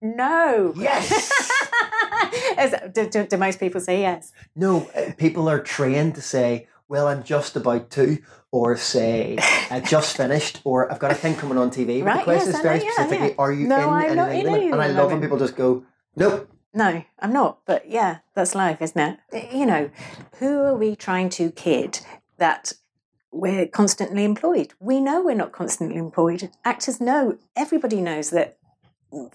No. 0.00 0.72
Yes. 0.76 1.40
As- 2.56 2.74
do, 2.92 3.08
do, 3.08 3.26
do 3.26 3.36
most 3.36 3.60
people 3.60 3.80
say 3.80 4.00
yes? 4.00 4.32
No, 4.56 4.88
uh, 4.96 5.12
people 5.16 5.48
are 5.48 5.60
trained 5.60 6.14
to 6.14 6.22
say, 6.22 6.68
well, 6.88 7.06
I'm 7.08 7.22
just 7.22 7.56
about 7.56 7.90
to, 7.90 8.18
or 8.50 8.76
say, 8.76 9.38
I 9.70 9.80
just 9.80 10.16
finished, 10.22 10.60
or 10.64 10.90
I've 10.90 10.98
got 10.98 11.10
a 11.10 11.14
thing 11.14 11.34
coming 11.36 11.58
on 11.58 11.70
TV. 11.70 12.00
But 12.00 12.06
Right, 12.06 12.18
the 12.18 12.24
question 12.24 12.46
yes, 12.48 12.56
is 12.56 12.62
very 12.62 12.78
know, 12.78 12.84
yeah, 12.84 12.90
specifically, 12.92 13.28
yeah. 13.28 13.34
are 13.38 13.52
you 13.52 13.66
No, 13.68 13.76
in 13.76 13.88
I'm 13.88 14.16
not 14.16 14.30
in 14.32 14.38
at 14.38 14.44
the 14.44 14.50
minute? 14.50 14.62
any 14.62 14.70
And 14.72 14.82
I 14.82 14.86
love 14.88 15.10
when 15.10 15.20
people 15.20 15.38
just 15.38 15.56
go, 15.56 15.84
nope. 16.16 16.50
No, 16.74 17.02
I'm 17.18 17.32
not. 17.32 17.60
But 17.66 17.88
yeah, 17.90 18.18
that's 18.34 18.54
life, 18.54 18.80
isn't 18.82 19.00
it? 19.00 19.18
Eh, 19.32 19.56
you 19.56 19.66
know, 19.66 19.90
who 20.38 20.60
are 20.60 20.74
we 20.76 20.96
trying 20.96 21.28
to 21.30 21.50
kid 21.50 22.00
that 22.36 22.72
we're 23.32 23.66
constantly 23.66 24.24
employed? 24.24 24.74
We 24.78 25.00
know 25.00 25.22
we're 25.22 25.34
not 25.34 25.52
constantly 25.52 25.96
employed. 25.96 26.50
Actors 26.64 27.00
know, 27.00 27.38
everybody 27.56 28.00
knows 28.00 28.30
that 28.30 28.57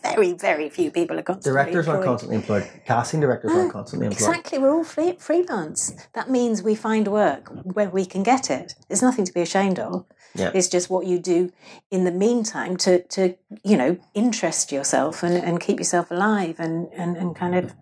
very, 0.03 0.33
very 0.33 0.69
few 0.69 0.91
people 0.91 1.17
are 1.17 1.23
constantly 1.23 1.51
Directors 1.51 1.87
employed. 1.87 1.95
aren't 1.95 2.05
constantly 2.05 2.35
employed. 2.35 2.69
Casting 2.85 3.19
directors 3.19 3.51
aren't 3.51 3.71
constantly 3.71 4.07
employed. 4.07 4.29
Exactly, 4.29 4.59
we're 4.59 4.73
all 4.73 4.83
free, 4.83 5.13
freelance. 5.19 5.93
That 6.13 6.29
means 6.29 6.61
we 6.61 6.75
find 6.75 7.07
work 7.07 7.49
where 7.63 7.89
we 7.89 8.05
can 8.05 8.23
get 8.23 8.51
it. 8.51 8.75
There's 8.87 9.01
nothing 9.01 9.25
to 9.25 9.33
be 9.33 9.41
ashamed 9.41 9.79
of. 9.79 10.05
Yeah. 10.35 10.51
It's 10.53 10.67
just 10.67 10.89
what 10.89 11.05
you 11.05 11.19
do 11.19 11.51
in 11.91 12.05
the 12.05 12.11
meantime 12.11 12.77
to, 12.77 13.03
to 13.03 13.35
you 13.63 13.77
know, 13.77 13.97
interest 14.13 14.71
yourself 14.71 15.21
and, 15.23 15.35
and 15.35 15.59
keep 15.59 15.79
yourself 15.79 16.09
alive 16.09 16.59
and, 16.59 16.87
and, 16.93 17.17
and 17.17 17.35
kind 17.35 17.55
of 17.55 17.73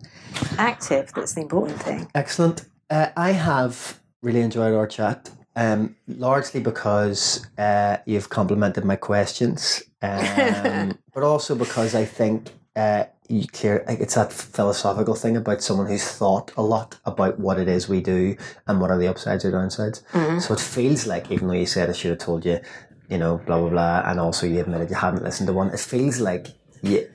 active. 0.58 1.12
That's 1.14 1.34
the 1.34 1.40
important 1.40 1.80
thing. 1.82 2.08
Excellent. 2.14 2.66
Uh, 2.90 3.08
I 3.16 3.32
have 3.32 4.00
really 4.22 4.40
enjoyed 4.40 4.74
our 4.74 4.86
chat, 4.86 5.30
um, 5.56 5.96
largely 6.06 6.60
because 6.60 7.46
uh, 7.56 7.98
you've 8.04 8.28
complimented 8.28 8.84
my 8.84 8.96
questions, 8.96 9.82
um, 10.02 10.98
but 11.14 11.22
also 11.22 11.54
because 11.54 11.94
I 11.94 12.04
think 12.04 12.50
uh, 12.76 13.04
you 13.28 13.46
clear 13.46 13.84
it's 13.88 14.14
that 14.14 14.32
philosophical 14.32 15.14
thing 15.14 15.36
about 15.36 15.62
someone 15.62 15.86
who's 15.86 16.04
thought 16.04 16.52
a 16.56 16.62
lot 16.62 16.98
about 17.04 17.38
what 17.38 17.58
it 17.58 17.68
is 17.68 17.88
we 17.88 18.00
do 18.00 18.36
and 18.66 18.80
what 18.80 18.90
are 18.90 18.98
the 18.98 19.08
upsides 19.08 19.44
or 19.44 19.52
downsides. 19.52 20.02
So 20.40 20.54
it 20.54 20.60
feels 20.60 21.06
like, 21.06 21.30
even 21.30 21.48
though 21.48 21.54
you 21.54 21.66
said 21.66 21.88
I 21.88 21.92
should 21.92 22.10
have 22.10 22.18
told 22.18 22.44
you, 22.44 22.60
you 23.08 23.18
know, 23.18 23.38
blah 23.46 23.58
blah 23.60 23.70
blah, 23.70 24.02
and 24.06 24.18
also 24.20 24.46
you 24.46 24.60
admitted 24.60 24.90
you 24.90 24.96
haven't 24.96 25.22
listened 25.22 25.46
to 25.46 25.52
one, 25.52 25.68
it 25.70 25.80
feels 25.80 26.20
like 26.20 26.48
you 26.82 27.08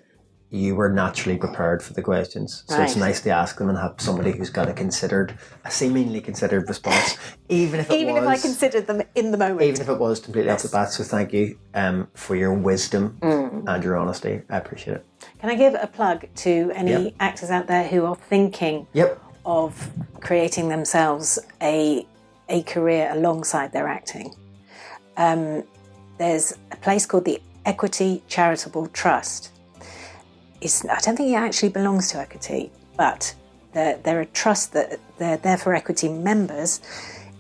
you 0.50 0.76
were 0.76 0.90
naturally 0.90 1.38
prepared 1.38 1.84
for 1.84 1.94
the 1.94 2.02
questions. 2.02 2.64
So 2.68 2.82
it's 2.82 2.96
nice 2.96 3.20
to 3.22 3.30
ask 3.32 3.58
them 3.58 3.68
and 3.70 3.78
have 3.78 3.96
somebody 3.98 4.32
who's 4.32 4.50
got 4.50 4.70
a 4.70 4.74
considered, 4.74 5.38
a 5.66 5.72
seemingly 5.72 6.22
considered 6.22 6.70
response, 6.70 7.18
even 7.50 7.82
if 7.82 7.90
it 7.92 7.96
Even 8.00 8.14
was, 8.16 8.24
if 8.24 8.30
I 8.30 8.38
considered 8.38 8.88
them 8.88 9.02
in 9.16 9.32
the 9.32 9.38
moment. 9.38 9.62
even 9.64 9.82
if 9.82 9.90
it 9.90 10.00
was 10.00 10.22
completely 10.22 10.50
off 10.52 10.64
the 10.64 10.70
bat. 10.70 10.92
So 10.92 11.04
thank 11.04 11.34
you 11.34 11.60
um, 11.74 12.08
for 12.14 12.36
your 12.36 12.54
wisdom 12.54 13.18
and 13.22 13.84
your 13.84 13.98
honesty. 13.98 14.42
I 14.50 14.58
appreciate 14.58 14.98
it. 14.98 15.06
Can 15.42 15.50
I 15.50 15.56
give 15.56 15.74
a 15.74 15.88
plug 15.88 16.26
to 16.36 16.72
any 16.74 16.92
Yep. 16.92 17.14
actors 17.20 17.50
out 17.50 17.68
there 17.68 17.86
who 17.88 18.06
are 18.06 18.16
thinking 18.16 18.88
Yep. 18.94 19.22
of 19.46 19.90
creating 20.22 20.70
themselves 20.70 21.40
a 21.62 22.06
a 22.50 22.64
career 22.64 23.10
alongside 23.12 23.74
their 23.74 23.90
acting. 23.90 24.34
Um, 25.18 25.64
there's 26.18 26.54
a 26.72 26.78
place 26.78 27.06
called 27.06 27.26
the 27.26 27.42
Equity 27.66 28.24
Charitable 28.30 28.88
Trust. 28.88 29.52
It's, 30.62 30.84
I 30.86 31.00
don't 31.00 31.16
think 31.16 31.32
it 31.32 31.36
actually 31.36 31.70
belongs 31.70 32.10
to 32.12 32.20
Equity, 32.20 32.72
but 32.98 33.34
they're, 33.74 33.98
they're 33.98 34.22
a 34.22 34.26
trust 34.26 34.74
that 34.74 35.00
they're 35.18 35.38
there 35.38 35.58
for 35.58 35.76
Equity 35.76 36.10
members. 36.10 36.82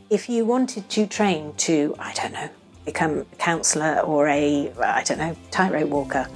If 0.09 0.29
you 0.29 0.45
wanted 0.45 0.89
to 0.89 1.07
train 1.07 1.53
to, 1.57 1.95
I 1.99 2.13
don't 2.13 2.33
know, 2.33 2.49
become 2.85 3.19
a 3.19 3.35
counsellor 3.37 3.99
or 4.01 4.27
a, 4.27 4.71
I 4.81 5.03
don't 5.03 5.17
know, 5.17 5.35
tightrope 5.51 5.89
walker, 5.89 6.27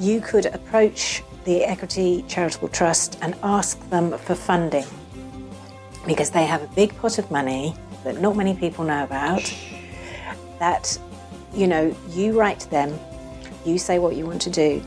you 0.00 0.20
could 0.20 0.46
approach 0.46 1.22
the 1.44 1.64
Equity 1.64 2.24
Charitable 2.28 2.68
Trust 2.68 3.18
and 3.22 3.34
ask 3.42 3.78
them 3.90 4.16
for 4.18 4.34
funding 4.34 4.84
because 6.06 6.30
they 6.30 6.44
have 6.44 6.62
a 6.62 6.68
big 6.74 6.96
pot 6.96 7.18
of 7.18 7.30
money 7.30 7.74
that 8.02 8.20
not 8.20 8.36
many 8.36 8.54
people 8.54 8.84
know 8.84 9.04
about. 9.04 9.54
That, 10.58 10.98
you 11.54 11.66
know, 11.66 11.94
you 12.10 12.38
write 12.38 12.60
to 12.60 12.70
them, 12.70 12.98
you 13.64 13.78
say 13.78 13.98
what 13.98 14.16
you 14.16 14.26
want 14.26 14.42
to 14.42 14.50
do, 14.50 14.82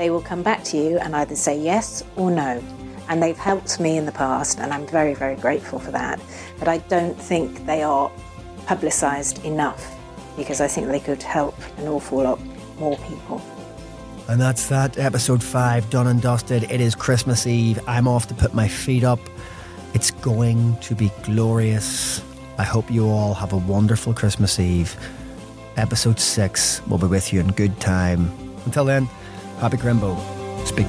they 0.00 0.08
will 0.08 0.22
come 0.22 0.42
back 0.42 0.64
to 0.64 0.78
you 0.78 0.96
and 0.98 1.14
either 1.14 1.36
say 1.36 1.60
yes 1.60 2.02
or 2.16 2.30
no. 2.30 2.64
And 3.10 3.22
they've 3.22 3.36
helped 3.36 3.78
me 3.78 3.98
in 3.98 4.06
the 4.06 4.12
past, 4.12 4.58
and 4.58 4.72
I'm 4.72 4.86
very, 4.86 5.12
very 5.12 5.36
grateful 5.36 5.78
for 5.78 5.90
that. 5.90 6.18
But 6.58 6.68
I 6.68 6.78
don't 6.78 7.20
think 7.20 7.66
they 7.66 7.82
are 7.82 8.10
publicised 8.64 9.44
enough 9.44 9.94
because 10.38 10.62
I 10.62 10.68
think 10.68 10.86
they 10.86 11.00
could 11.00 11.22
help 11.22 11.54
an 11.76 11.86
awful 11.86 12.22
lot 12.22 12.40
more 12.78 12.96
people. 13.08 13.42
And 14.26 14.40
that's 14.40 14.68
that. 14.68 14.96
Episode 14.96 15.42
five 15.42 15.90
done 15.90 16.06
and 16.06 16.22
dusted. 16.22 16.62
It 16.70 16.80
is 16.80 16.94
Christmas 16.94 17.46
Eve. 17.46 17.78
I'm 17.86 18.08
off 18.08 18.26
to 18.28 18.34
put 18.34 18.54
my 18.54 18.68
feet 18.68 19.04
up. 19.04 19.20
It's 19.92 20.12
going 20.12 20.78
to 20.78 20.94
be 20.94 21.12
glorious. 21.24 22.22
I 22.56 22.64
hope 22.64 22.90
you 22.90 23.06
all 23.06 23.34
have 23.34 23.52
a 23.52 23.58
wonderful 23.58 24.14
Christmas 24.14 24.58
Eve. 24.58 24.96
Episode 25.76 26.18
six 26.18 26.80
will 26.86 26.96
be 26.96 27.06
with 27.06 27.34
you 27.34 27.40
in 27.40 27.48
good 27.48 27.78
time. 27.80 28.30
Until 28.64 28.86
then, 28.86 29.10
happy 29.60 29.76
Grimbo. 29.76 30.16
Speak 30.66 30.88